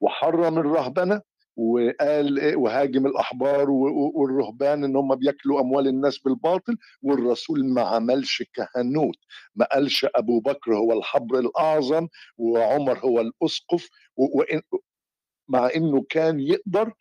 وحرم 0.00 0.58
الرهبنة 0.58 1.20
وقال 1.58 2.38
إيه 2.38 2.56
وهاجم 2.56 3.06
الأحبار 3.06 3.70
والرهبان 3.70 4.84
إن 4.84 4.96
هم 4.96 5.14
بياكلوا 5.14 5.60
أموال 5.60 5.88
الناس 5.88 6.18
بالباطل 6.18 6.76
والرسول 7.02 7.64
ما 7.64 7.82
عملش 7.82 8.42
كهنوت. 8.54 9.16
ما 9.54 9.64
قالش 9.72 10.06
أبو 10.14 10.40
بكر 10.40 10.76
هو 10.76 10.92
الحبر 10.92 11.38
الأعظم 11.38 12.08
وعمر 12.36 12.98
هو 12.98 13.20
الأسقف 13.20 13.88
مع 15.48 15.70
إنه 15.76 16.06
كان 16.10 16.40
يقدر 16.40 16.92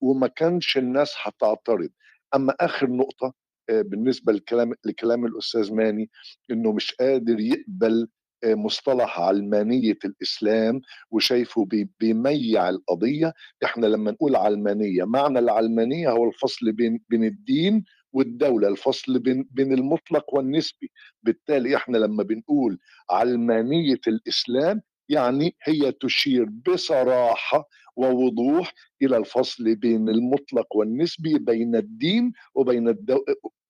وما 0.00 0.26
كانش 0.26 0.76
الناس 0.78 1.14
هتعترض. 1.22 1.90
أما 2.34 2.54
آخر 2.60 2.90
نقطة 2.90 3.34
آه، 3.70 3.82
بالنسبة 3.82 4.32
لكلام 4.32 4.74
لكلام 4.84 5.26
الأستاذ 5.26 5.74
ماني 5.74 6.10
إنه 6.50 6.72
مش 6.72 6.94
قادر 6.94 7.40
يقبل 7.40 8.08
مصطلح 8.44 9.20
علمانية 9.20 9.98
الإسلام 10.04 10.80
وشايفه 11.10 11.64
بي- 11.64 11.90
بيميع 12.00 12.68
القضية. 12.68 13.32
إحنا 13.64 13.86
لما 13.86 14.10
نقول 14.10 14.36
علمانية 14.36 15.04
معنى 15.04 15.38
العلمانية 15.38 16.10
هو 16.10 16.28
الفصل 16.28 16.72
بين 16.72 17.00
بين 17.08 17.24
الدين 17.24 17.84
والدولة 18.12 18.68
الفصل 18.68 19.18
بين 19.18 19.48
بين 19.50 19.72
المطلق 19.72 20.34
والنسبي. 20.34 20.90
بالتالي 21.22 21.76
إحنا 21.76 21.98
لما 21.98 22.22
بنقول 22.22 22.78
علمانية 23.10 24.00
الإسلام 24.08 24.82
يعني 25.08 25.56
هي 25.64 25.92
تشير 25.92 26.44
بصراحة 26.44 27.68
ووضوح 27.96 28.72
إلى 29.02 29.16
الفصل 29.16 29.74
بين 29.76 30.08
المطلق 30.08 30.76
والنسبي 30.76 31.38
بين 31.38 31.76
الدين 31.76 32.32
وبين 32.54 32.88
الدو... 32.88 33.24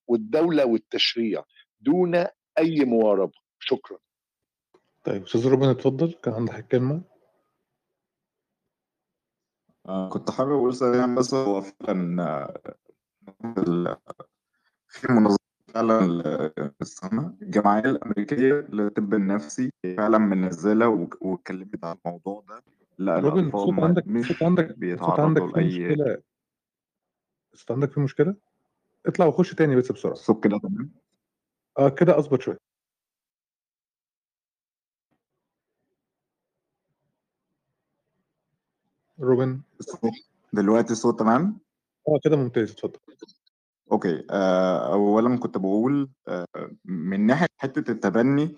والدولة 0.08 0.64
والتشريع 0.66 1.44
دون 1.80 2.24
أي 2.58 2.84
مواربه 2.84 3.38
شكرا. 3.60 3.98
طيب 5.06 5.22
أستاذ 5.22 5.48
روبن 5.48 5.68
اتفضل 5.68 6.12
كان 6.22 6.34
عندك 6.34 6.66
كلمه 6.68 7.02
آه، 9.86 10.08
كنت 10.08 10.30
حابب 10.30 10.50
أقول 10.52 10.74
سريعا 10.74 11.14
بس 11.14 11.34
هو 11.34 11.60
فعلا 11.62 12.22
آه، 12.22 12.74
في 14.88 15.12
منظمة 15.12 15.36
فعلا 15.74 16.04
ال- 16.04 16.72
السنة 16.80 17.36
الجمعية 17.42 17.80
الأمريكية 17.84 18.52
للطب 18.68 19.14
النفسي 19.14 19.70
فعلا 19.96 20.18
منزلة 20.18 21.08
واتكلمت 21.20 21.84
عن 21.84 21.96
الموضوع 22.06 22.44
ده 22.48 22.62
لا 22.98 23.18
روبن 23.18 23.40
الأطفال 23.40 23.60
الصوت 23.60 23.84
عندك 23.84 24.06
الصوت 24.06 24.36
مش 24.36 24.42
عندك 24.42 24.64
الصوت 24.64 24.78
بيتعرضوا 24.78 25.24
عندك 25.24 25.42
فيه 25.46 25.52
لأي 25.60 25.66
مشكلة. 25.66 26.22
الصوت 27.54 27.70
عندك 27.70 27.92
فيه 27.92 28.00
مشكلة؟ 28.00 28.34
اطلع 29.06 29.26
وخش 29.26 29.54
تاني 29.54 29.76
بس 29.76 29.92
بسرعة. 29.92 30.12
الصوت 30.12 30.44
كده 30.44 30.58
تمام. 30.58 30.90
آه 31.78 31.88
كده 31.88 32.18
اظبط 32.18 32.40
شوية. 32.40 32.58
روبن. 39.20 39.60
دلوقتي 40.52 40.92
الصوت 40.92 41.18
تمام؟ 41.18 41.58
آه 42.08 42.18
كده 42.24 42.36
ممتاز. 42.36 42.70
اتفضل. 42.70 42.98
أوكي. 43.92 44.26
آه، 44.30 44.92
اولا 44.92 45.38
كنت 45.38 45.58
بقول 45.58 46.10
آه، 46.28 46.46
من 46.84 47.26
ناحية 47.26 47.46
حتة 47.56 47.90
التبني 47.90 48.56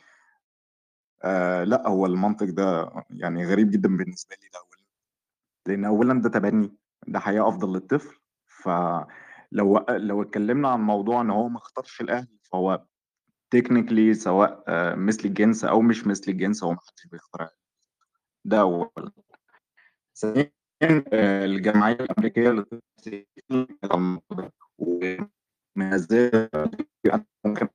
آه، 1.22 1.64
لا 1.64 1.88
هو 1.88 2.06
المنطق 2.06 2.46
ده 2.46 2.92
يعني 3.10 3.46
غريب 3.46 3.70
جدا 3.70 3.96
بالنسبة 3.96 4.36
لي 4.42 4.48
ده 4.52 4.58
اولا. 4.58 4.88
لأن 5.66 5.84
اولا 5.84 6.22
ده 6.22 6.28
تبني 6.28 6.76
ده 7.08 7.18
حياة 7.18 7.48
أفضل 7.48 7.72
للطفل. 7.72 8.16
فلو 8.46 9.86
لو 9.88 10.22
اتكلمنا 10.22 10.68
عن 10.68 10.80
موضوع 10.80 11.20
إن 11.20 11.30
هو 11.30 11.48
ما 11.48 11.58
اختارش 11.58 12.00
الأهل 12.00 12.28
فهو 12.42 12.84
technically 13.50 14.14
سواء 14.14 14.64
آه، 14.68 14.94
مثل 14.94 15.24
الجنس 15.24 15.64
أو 15.64 15.80
مش 15.80 16.06
مثل 16.06 16.24
الجنس 16.32 16.64
هو 16.64 16.70
ما 16.72 16.78
حدش 16.80 17.06
بيختار. 17.06 17.48
ده 18.44 18.60
اولا. 18.60 19.12
ثانيا 20.18 20.52
آه، 21.12 21.44
الجمعية 21.44 21.94
الأمريكية 21.94 22.50
للطب 22.50 22.80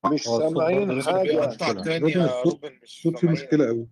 مش 0.05 0.27
الصوت 0.27 0.41
سامعين 1.59 1.83
تاني 1.83 2.11
يا 2.11 2.25
الصوت 2.25 2.63
روبن 2.63 2.75
مش 2.83 2.97
الصوت 2.97 3.17
فيه 3.17 3.27
مشكلة 3.29 3.65
قوي 3.67 3.87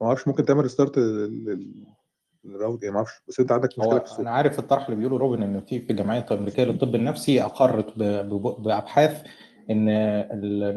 ما 0.00 0.06
أعرفش 0.06 0.28
ممكن 0.28 0.44
تعمل 0.44 0.62
restart 0.62 0.98
للراوت 0.98 2.82
يعني 2.82 2.92
ما 2.94 2.96
أعرفش. 2.96 3.12
بس 3.28 3.40
أنت 3.40 3.52
عندك 3.52 3.68
مشكلة 3.78 3.98
في 3.98 4.04
الصوت. 4.04 4.20
أنا 4.20 4.30
عارف 4.30 4.58
الطرح 4.58 4.84
اللي 4.88 4.96
بيقوله 4.96 5.16
روبن 5.16 5.42
إن 5.42 5.60
في 5.60 5.80
في 5.80 5.90
الجمعيه 5.90 6.26
الامريكيه 6.30 6.64
للطب 6.64 6.94
النفسي 6.94 7.42
أقرت 7.42 7.98
ب- 7.98 8.28
ب- 8.28 8.62
بأبحاث 8.62 9.24
إن 9.70 9.86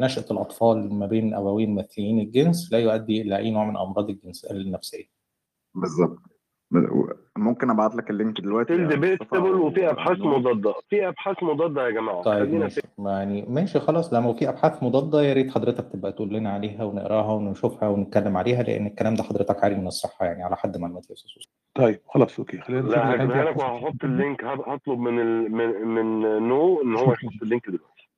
نشأة 0.00 0.24
الأطفال 0.30 0.94
ما 0.94 1.06
بين 1.06 1.34
أبوين 1.34 1.74
مثليين 1.74 2.18
الجنس 2.20 2.72
لا 2.72 2.78
يؤدي 2.78 3.22
إلى 3.22 3.36
أي 3.36 3.50
نوع 3.50 3.64
من 3.64 3.76
أمراض 3.76 4.10
الجنس 4.10 4.44
النفسية. 4.44 5.04
بالظبط. 5.74 6.18
ممكن 7.36 7.70
أبعت 7.70 7.94
لك 7.94 8.10
ال 8.10 8.16
link 8.16 8.40
دلوقتي؟ 8.40 8.86
debatable 8.86 9.54
وفي 9.54 9.90
أبحاث 9.90 10.18
مضادة. 10.18 10.74
في 10.88 11.08
أبحاث 11.08 11.42
مضادة 11.42 11.86
يا 11.86 11.90
جماعة. 11.90 12.22
طيب 12.22 12.44
خلينا 12.44 12.58
ماشي. 12.58 12.80
يعني 12.98 13.46
ماشي 13.48 13.80
خلاص. 13.80 14.14
لما 14.14 14.32
في 14.32 14.48
أبحاث 14.48 14.82
مضادة 14.82 15.22
يا 15.22 15.32
ريت 15.32 15.50
حضرتك 15.50 15.92
تبقى 15.92 16.12
تقول 16.12 16.34
لنا 16.34 16.52
عليها 16.52 16.84
ونقراها 16.84 17.32
ونشوفها 17.32 17.88
ونتكلم 17.88 18.36
عليها 18.36 18.62
لأن 18.62 18.86
الكلام 18.86 19.14
ده 19.14 19.22
حضرتك 19.22 19.64
عارف 19.64 19.78
من 19.78 19.86
الصحة 19.86 20.26
يعني 20.26 20.42
على 20.42 20.56
حد 20.56 20.76
معلوماتي 20.76 21.06
يا 21.10 21.14
أستاذ. 21.14 21.42
طيب 21.74 22.00
خلاص 22.08 22.38
okay. 22.38 22.60
خلينا 22.60 22.82
نشوف 22.82 22.94
لا 22.94 23.14
هجيبها 23.14 23.44
لك 23.44 23.56
وهحط 23.56 24.04
ال 24.04 24.11
link. 24.11 24.44
هطلب 24.44 24.98
من 24.98 25.20
ال... 25.20 25.52
من 25.52 25.88
من 25.88 26.20
نو 26.48 26.82
إن 26.82 26.96
هو 26.96 27.12
يحط 27.12 27.42
ال 27.42 27.47
link 27.47 27.66
دلوقتي. 27.66 28.10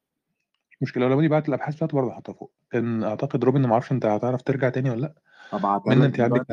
مش 0.70 0.82
مشكله 0.82 1.06
اني 1.06 1.28
بعت 1.28 1.48
الأبحاث 1.48 1.74
بتاعته 1.76 1.96
برضه 1.96 2.12
هحطها 2.12 2.32
فوق. 2.32 2.52
كان 2.70 3.04
أعتقد 3.04 3.44
روبن 3.44 3.60
ما 3.66 3.72
أعرفش 3.72 3.92
أنت 3.92 4.06
هتعرف 4.06 4.42
ترجع 4.42 4.68
تاني 4.68 4.90
ولا 4.90 5.00
لأ؟ 5.00 5.14
أبعتها 5.52 5.94
لك 5.94 6.04
انت 6.04 6.20
عندك 6.20 6.46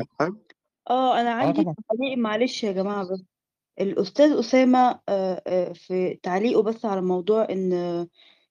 آه 0.90 1.20
أنا 1.20 1.30
آه 1.30 1.34
عندي 1.34 1.62
طبعا. 1.62 1.74
تعليق 1.88 2.18
معلش 2.18 2.64
يا 2.64 2.72
جماعة 2.72 3.04
بس. 3.12 3.22
الأستاذ 3.80 4.32
أسامة 4.40 5.00
آه، 5.08 5.42
آه، 5.46 5.72
في 5.72 6.20
تعليقه 6.22 6.62
بس 6.62 6.84
على 6.84 7.00
موضوع 7.02 7.48
إن 7.50 7.72
آه، 7.72 8.08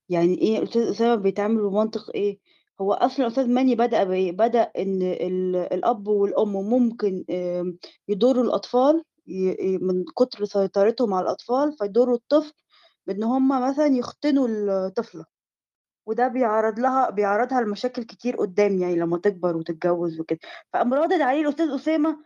يعني 0.09 0.35
إيه 0.41 0.57
الأستاذ 0.59 0.81
أسامة 0.89 1.15
بيتعامل 1.15 1.61
بمنطق 1.69 2.11
إيه؟ 2.15 2.39
هو 2.81 2.93
أصلا 2.93 3.25
الأستاذ 3.27 3.47
ماني 3.49 3.75
بدأ 3.75 4.03
بإيه 4.03 4.31
بدأ 4.31 4.61
إن 4.79 5.01
ال- 5.03 5.55
الأب 5.55 6.07
والأم 6.07 6.53
ممكن 6.53 7.25
آم، 7.31 7.77
يضروا 8.09 8.43
الأطفال 8.43 9.03
ي- 9.27 9.57
ي- 9.61 9.77
من 9.77 10.05
كتر 10.17 10.45
سيطرتهم 10.45 11.13
على 11.13 11.23
الأطفال 11.25 11.73
فيضروا 11.79 12.15
الطفل 12.15 12.53
بإن 13.07 13.23
هما 13.23 13.69
مثلا 13.69 13.87
يختنوا 13.87 14.47
الطفلة. 14.49 15.25
وده 16.05 16.27
بيعرض 16.27 16.79
لها 16.79 17.09
بيعرضها 17.09 17.61
لمشاكل 17.61 18.03
كتير 18.03 18.35
قدام 18.37 18.77
يعني 18.77 18.95
لما 18.95 19.17
تكبر 19.17 19.57
وتتجوز 19.57 20.19
وكده. 20.19 20.39
فقام 20.73 20.93
رادد 20.93 21.21
عليه 21.21 21.41
الأستاذ 21.41 21.69
أسامة 21.75 22.17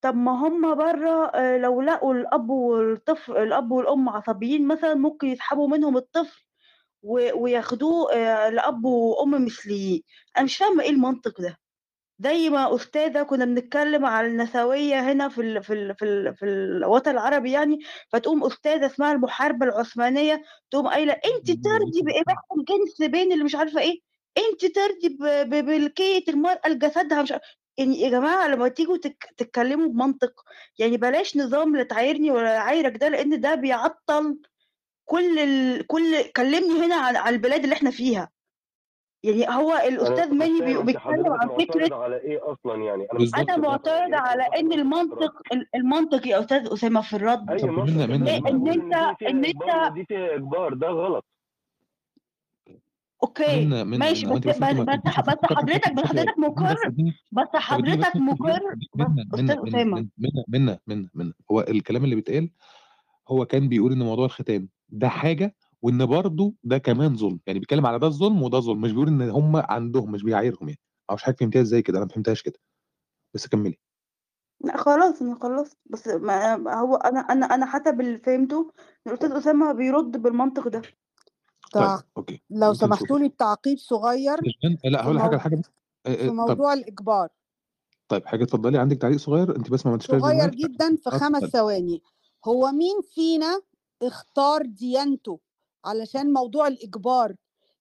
طب 0.00 0.14
ما 0.16 0.32
هم 0.48 0.74
بره 0.74 1.26
آه، 1.34 1.58
لو 1.58 1.82
لقوا 1.82 2.14
الأب 2.14 2.50
والطفل 2.50 3.36
الأب 3.36 3.70
والأم 3.72 4.08
عصبيين 4.08 4.68
مثلا 4.68 4.94
ممكن 4.94 5.28
يسحبوا 5.28 5.68
منهم 5.68 5.96
الطفل 5.96 6.44
وياخدوه 7.36 8.14
آه، 8.14 8.48
لأب 8.50 8.84
وأم 8.84 9.44
مثليين 9.46 10.02
أنا 10.36 10.44
مش 10.44 10.56
فاهمة 10.56 10.82
إيه 10.84 10.90
المنطق 10.90 11.40
ده. 11.40 11.58
زي 12.18 12.50
ما 12.50 12.74
أستاذة 12.74 13.22
كنا 13.22 13.44
بنتكلم 13.44 14.04
على 14.06 14.26
النسوية 14.26 15.12
هنا 15.12 15.28
في 15.28 15.40
ال 15.40 15.62
في 15.62 15.72
ال 15.72 15.94
في 15.96 16.04
ال 16.04 16.34
في 16.36 16.44
الوطن 16.44 17.10
العربي 17.10 17.50
يعني 17.52 17.78
فتقوم 18.12 18.44
أستاذة 18.44 18.86
اسمها 18.86 19.12
المحاربة 19.12 19.66
العثمانية 19.66 20.42
تقوم 20.70 20.88
قايلة 20.88 21.12
أنت 21.12 21.46
ترضي 21.64 22.02
بإباحة 22.02 22.46
الجنس 22.58 23.02
بين 23.10 23.32
اللي 23.32 23.44
مش 23.44 23.54
عارفة 23.54 23.80
إيه 23.80 24.00
أنت 24.38 24.64
ترضي 24.66 25.08
ب- 25.08 25.48
ب- 25.54 25.64
بالكية 25.66 26.24
المرأة 26.28 26.68
لجسدها 26.68 27.22
مش 27.22 27.32
عارفة. 27.32 27.46
يعني 27.78 28.00
يا 28.00 28.08
جماعة 28.10 28.48
لما 28.48 28.68
تيجوا 28.68 28.96
تك 28.96 29.28
تتكلموا 29.36 29.86
بمنطق 29.88 30.44
يعني 30.78 30.96
بلاش 30.96 31.36
نظام 31.36 31.76
لا 31.76 31.82
تعايرني 31.82 32.30
ولا 32.30 32.54
يعايرك 32.54 32.96
ده 32.96 33.08
لأن 33.08 33.40
ده 33.40 33.54
بيعطل 33.54 34.38
كل 35.04 35.38
ال... 35.38 35.86
كل 35.86 36.22
كلمني 36.36 36.86
هنا 36.86 36.94
على 36.94 37.28
البلاد 37.28 37.62
اللي 37.64 37.74
إحنا 37.76 37.90
فيها 37.90 38.30
يعني 39.26 39.56
هو 39.56 39.72
ماني 40.32 40.60
بي- 40.60 40.76
انت 40.78 40.86
بيتكلم 40.86 41.32
عن 41.32 41.48
فكرة 41.48 41.80
معترض 41.80 41.92
على 41.92 42.16
إيه 42.16 42.52
أصلا؟ 42.52 42.84
يعني 42.84 43.06
أنا 43.12 43.20
أنا 43.54 43.80
يعني 43.86 44.16
على 44.16 44.42
إن 44.42 44.72
المنطق 44.72 45.32
ال- 45.52 45.66
المنطق 45.74 46.26
يا 46.26 46.40
أستاذ 46.40 46.72
أسامة 46.72 47.00
في 47.00 47.16
الرد. 47.16 47.50
منطق. 47.50 47.84
ليه 47.84 48.06
فندم 48.06 48.12
أنا 48.12 48.48
إن 48.50 48.68
انت 48.68 49.22
إن 49.22 49.40
دي 49.40 49.50
انت 49.50 49.62
ودي 49.90 50.04
فيها 50.04 50.34
إجبار. 50.34 50.74
ده 50.74 50.88
غلط. 50.88 51.24
okay. 53.22 53.64
منى 53.66 53.84
منى 53.84 53.98
ماشي 53.98 54.26
بس 54.26 54.38
بس 54.38 54.56
بس 54.58 54.62
حضرتك 55.06 55.92
بس 55.92 56.04
حضرتك 56.04 56.38
مقر 56.38 56.76
بس 57.32 57.48
حضرتك 57.54 58.16
مقر 58.16 58.60
أستاذ 59.34 59.56
أسامة. 59.68 60.06
منى 60.18 60.44
منى 60.48 60.78
منى 60.86 61.08
منى. 61.14 61.32
هو 61.50 61.60
الكلام 61.60 62.04
اللي 62.04 62.14
بيتقال 62.14 62.50
هو 63.28 63.44
كان 63.46 63.68
بيقول 63.68 63.92
إن 63.92 63.98
موضوع 64.02 64.24
الختان 64.24 64.68
ده 64.88 65.08
حاجة 65.08 65.54
وإن 65.82 66.06
برضه 66.06 66.54
ده 66.64 66.78
كمان 66.78 67.16
ظلم. 67.16 67.40
يعني 67.46 67.58
بيتكلم 67.58 67.86
على 67.86 67.98
ده 67.98 68.06
الظلم 68.06 68.42
وده 68.42 68.60
ظلم 68.60 68.80
مش 68.80 68.92
بيقول 68.92 69.08
إن 69.08 69.30
هم 69.30 69.56
عندهم 69.56 70.12
مش 70.12 70.22
بيعايرهم 70.22 70.68
يعني. 70.68 70.80
معرفش 71.08 71.22
حضرتك 71.24 71.40
فهمتها 71.40 71.62
إزاي 71.62 71.82
كده؟ 71.82 71.98
أنا 71.98 72.06
ما 72.06 72.12
فهمتهاش 72.12 72.42
كده. 72.42 72.58
بس 73.34 73.46
كملي. 73.46 73.78
لا 74.64 74.76
خلاص 74.76 75.22
أنا 75.22 75.38
خلصت 75.42 75.78
بس 75.86 76.06
ما 76.08 76.74
هو 76.80 76.96
أنا 76.96 77.20
أنا 77.20 77.46
أنا 77.46 77.66
حسب 77.66 78.00
اللي 78.00 78.18
فهمته 78.18 78.72
إن 79.06 79.12
الأستاذ 79.12 79.32
أسامة 79.32 79.72
بيرد 79.72 80.22
بالمنطق 80.22 80.68
ده. 80.68 80.82
طيب 81.72 81.84
تع... 81.84 82.00
okay. 82.16 82.42
لو 82.50 82.56
ممكن 82.56 82.70
نشوف. 82.70 82.80
سمحتوا 82.80 83.18
لي 83.18 83.28
بتعقيب 83.28 83.78
صغير 83.78 84.32
عشان 84.32 84.76
في 84.76 84.96
هقول 84.96 85.16
لك 85.16 85.22
حاجة 85.22 85.34
مو... 85.34 85.38
حاجة 85.38 85.56
بس 85.56 85.70
آه، 86.06 86.14
في 86.14 86.24
آه، 86.24 86.28
طب 86.28 86.34
موضوع 86.34 86.72
الإجبار. 86.72 87.28
طيب 88.08 88.26
حاجة 88.26 88.44
اتفضلي. 88.44 88.78
عندك 88.78 88.96
تعليق 88.96 89.18
صغير؟ 89.18 89.56
أنت 89.56 89.70
بس 89.70 89.86
ما 89.86 89.92
عملتش 89.92 90.10
live 90.10 90.22
صغير 90.22 90.50
جدا 90.50 90.96
في 90.96 91.06
آه 91.06 91.10
خمس 91.10 91.22
اتفضلي. 91.42 91.50
ثواني. 91.50 92.02
هو 92.44 92.72
مين 92.72 93.00
فينا 93.14 93.60
اختار 94.02 94.62
ديانته؟ 94.62 95.40
علشان 95.86 96.32
موضوع 96.32 96.68
الإجبار. 96.68 97.34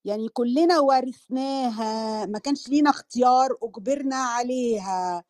يعني 0.05 0.27
كلنا 0.29 0.79
ورثناها 0.79 2.25
ما 2.25 2.39
كانش 2.39 2.69
لينا 2.69 2.89
اختيار 2.89 3.57
أجبرنا 3.63 4.15
عليها 4.15 5.23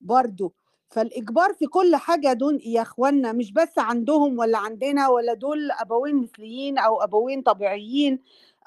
برضو. 0.00 0.54
فالإجبار 0.90 1.54
في 1.54 1.66
كل 1.66 1.96
حاجة 1.96 2.32
دول 2.32 2.60
يا 2.66 2.82
إخوانا 2.82 3.32
مش 3.32 3.52
بس 3.52 3.78
عندهم 3.78 4.38
ولا 4.38 4.58
عندنا 4.58 5.08
ولا 5.08 5.34
دول 5.34 5.70
أبوين 5.72 6.16
مثليين 6.16 6.78
أو 6.78 7.02
أبوين 7.02 7.42
طبيعيين 7.42 8.18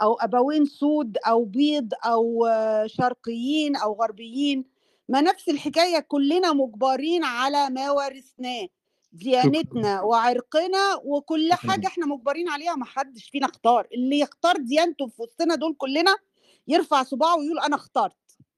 أو 0.02 0.14
أبوين 0.14 0.66
سود 0.66 1.18
أو 1.28 1.46
بيض 1.46 1.94
أو 2.06 2.48
شرقيين 2.86 3.76
أو 3.76 3.94
غربيين. 3.94 4.66
ما 5.10 5.22
نفس 5.22 5.50
الحكاية 5.50 6.00
كلنا 6.00 6.54
مجبرين 6.54 7.24
على 7.24 7.70
ما 7.70 7.92
ورثناه. 7.92 8.68
ديانتنا 9.18 10.02
وعرقنا 10.02 10.96
وكل 11.04 11.50
شكرا. 11.54 11.72
حاجة 11.72 11.88
إحنا 11.88 12.06
مجبرين 12.06 12.50
عليها 12.50 12.76
ما 12.76 12.86
حدش 12.86 13.30
فينا 13.30 13.46
اختار. 13.46 13.88
اللي 13.94 14.20
يختار 14.20 14.58
ديانته 14.58 15.08
في 15.08 15.22
وسطنا 15.22 15.56
دول 15.56 15.76
كلنا 15.78 16.16
يرفع 16.68 17.04
صباعه 17.04 17.38
ويقول 17.38 17.60
أنا 17.60 17.76
اخترت. 17.76 18.16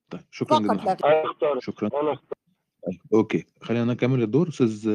طيب 0.09 0.21
شكرا 0.31 0.59
جدا 0.59 0.73
أنا 0.73 1.23
اخترت. 1.31 1.63
شكرا. 1.63 2.01
أنا 2.01 2.13
اخترت 2.13 2.39
طيب 2.87 2.99
okay. 3.13 3.45
خلينا 3.61 3.85
نكمل 3.85 4.23
الدور. 4.23 4.49
أستاذ 4.49 4.87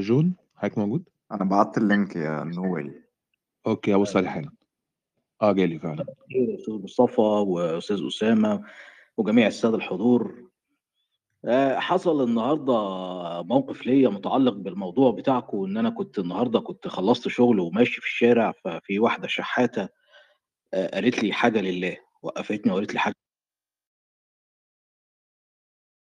جون 0.00 0.36
حضرتك 0.56 0.78
موجود؟ 0.78 1.08
أنا 1.32 1.44
بعت 1.44 1.78
ال 1.78 1.86
link 1.86 2.16
يا 2.16 2.44
نويل 2.44 3.02
okay 3.66 3.94
هبص 3.94 4.16
عليه 4.16 4.28
حالا 4.28 4.50
آه 5.42 5.52
جالي 5.52 5.78
فعلا. 5.78 6.04
أستاذ 6.58 6.74
مصطفى 6.74 7.20
وأستاذ 7.20 8.06
أسامة 8.06 8.64
وجميع 9.16 9.46
السادة 9.46 9.76
الحضور. 9.76 10.51
آه، 11.44 11.78
حصل 11.78 12.24
النهارده 12.24 12.72
موقف 13.42 13.86
ليا 13.86 14.08
متعلق 14.08 14.52
بالموضوع 14.54 15.10
بتاعكم 15.10 15.64
إن 15.64 15.76
أنا 15.76 15.90
كنت 15.90 16.18
النهارده 16.18 16.60
كنت 16.60 16.88
خلصت 16.88 17.28
شغل 17.28 17.60
وماشي 17.60 18.00
في 18.00 18.06
الشارع 18.06 18.52
ففي 18.64 18.98
واحدة 18.98 19.28
شحاتة 19.28 19.88
آه، 20.74 20.88
قالت 20.94 21.22
لي 21.24 21.32
حاجة 21.32 21.60
لله 21.60 21.96
وقفتني 22.22 22.72
وقالت 22.72 22.94
لي 22.94 23.00
حاجة 23.00 23.14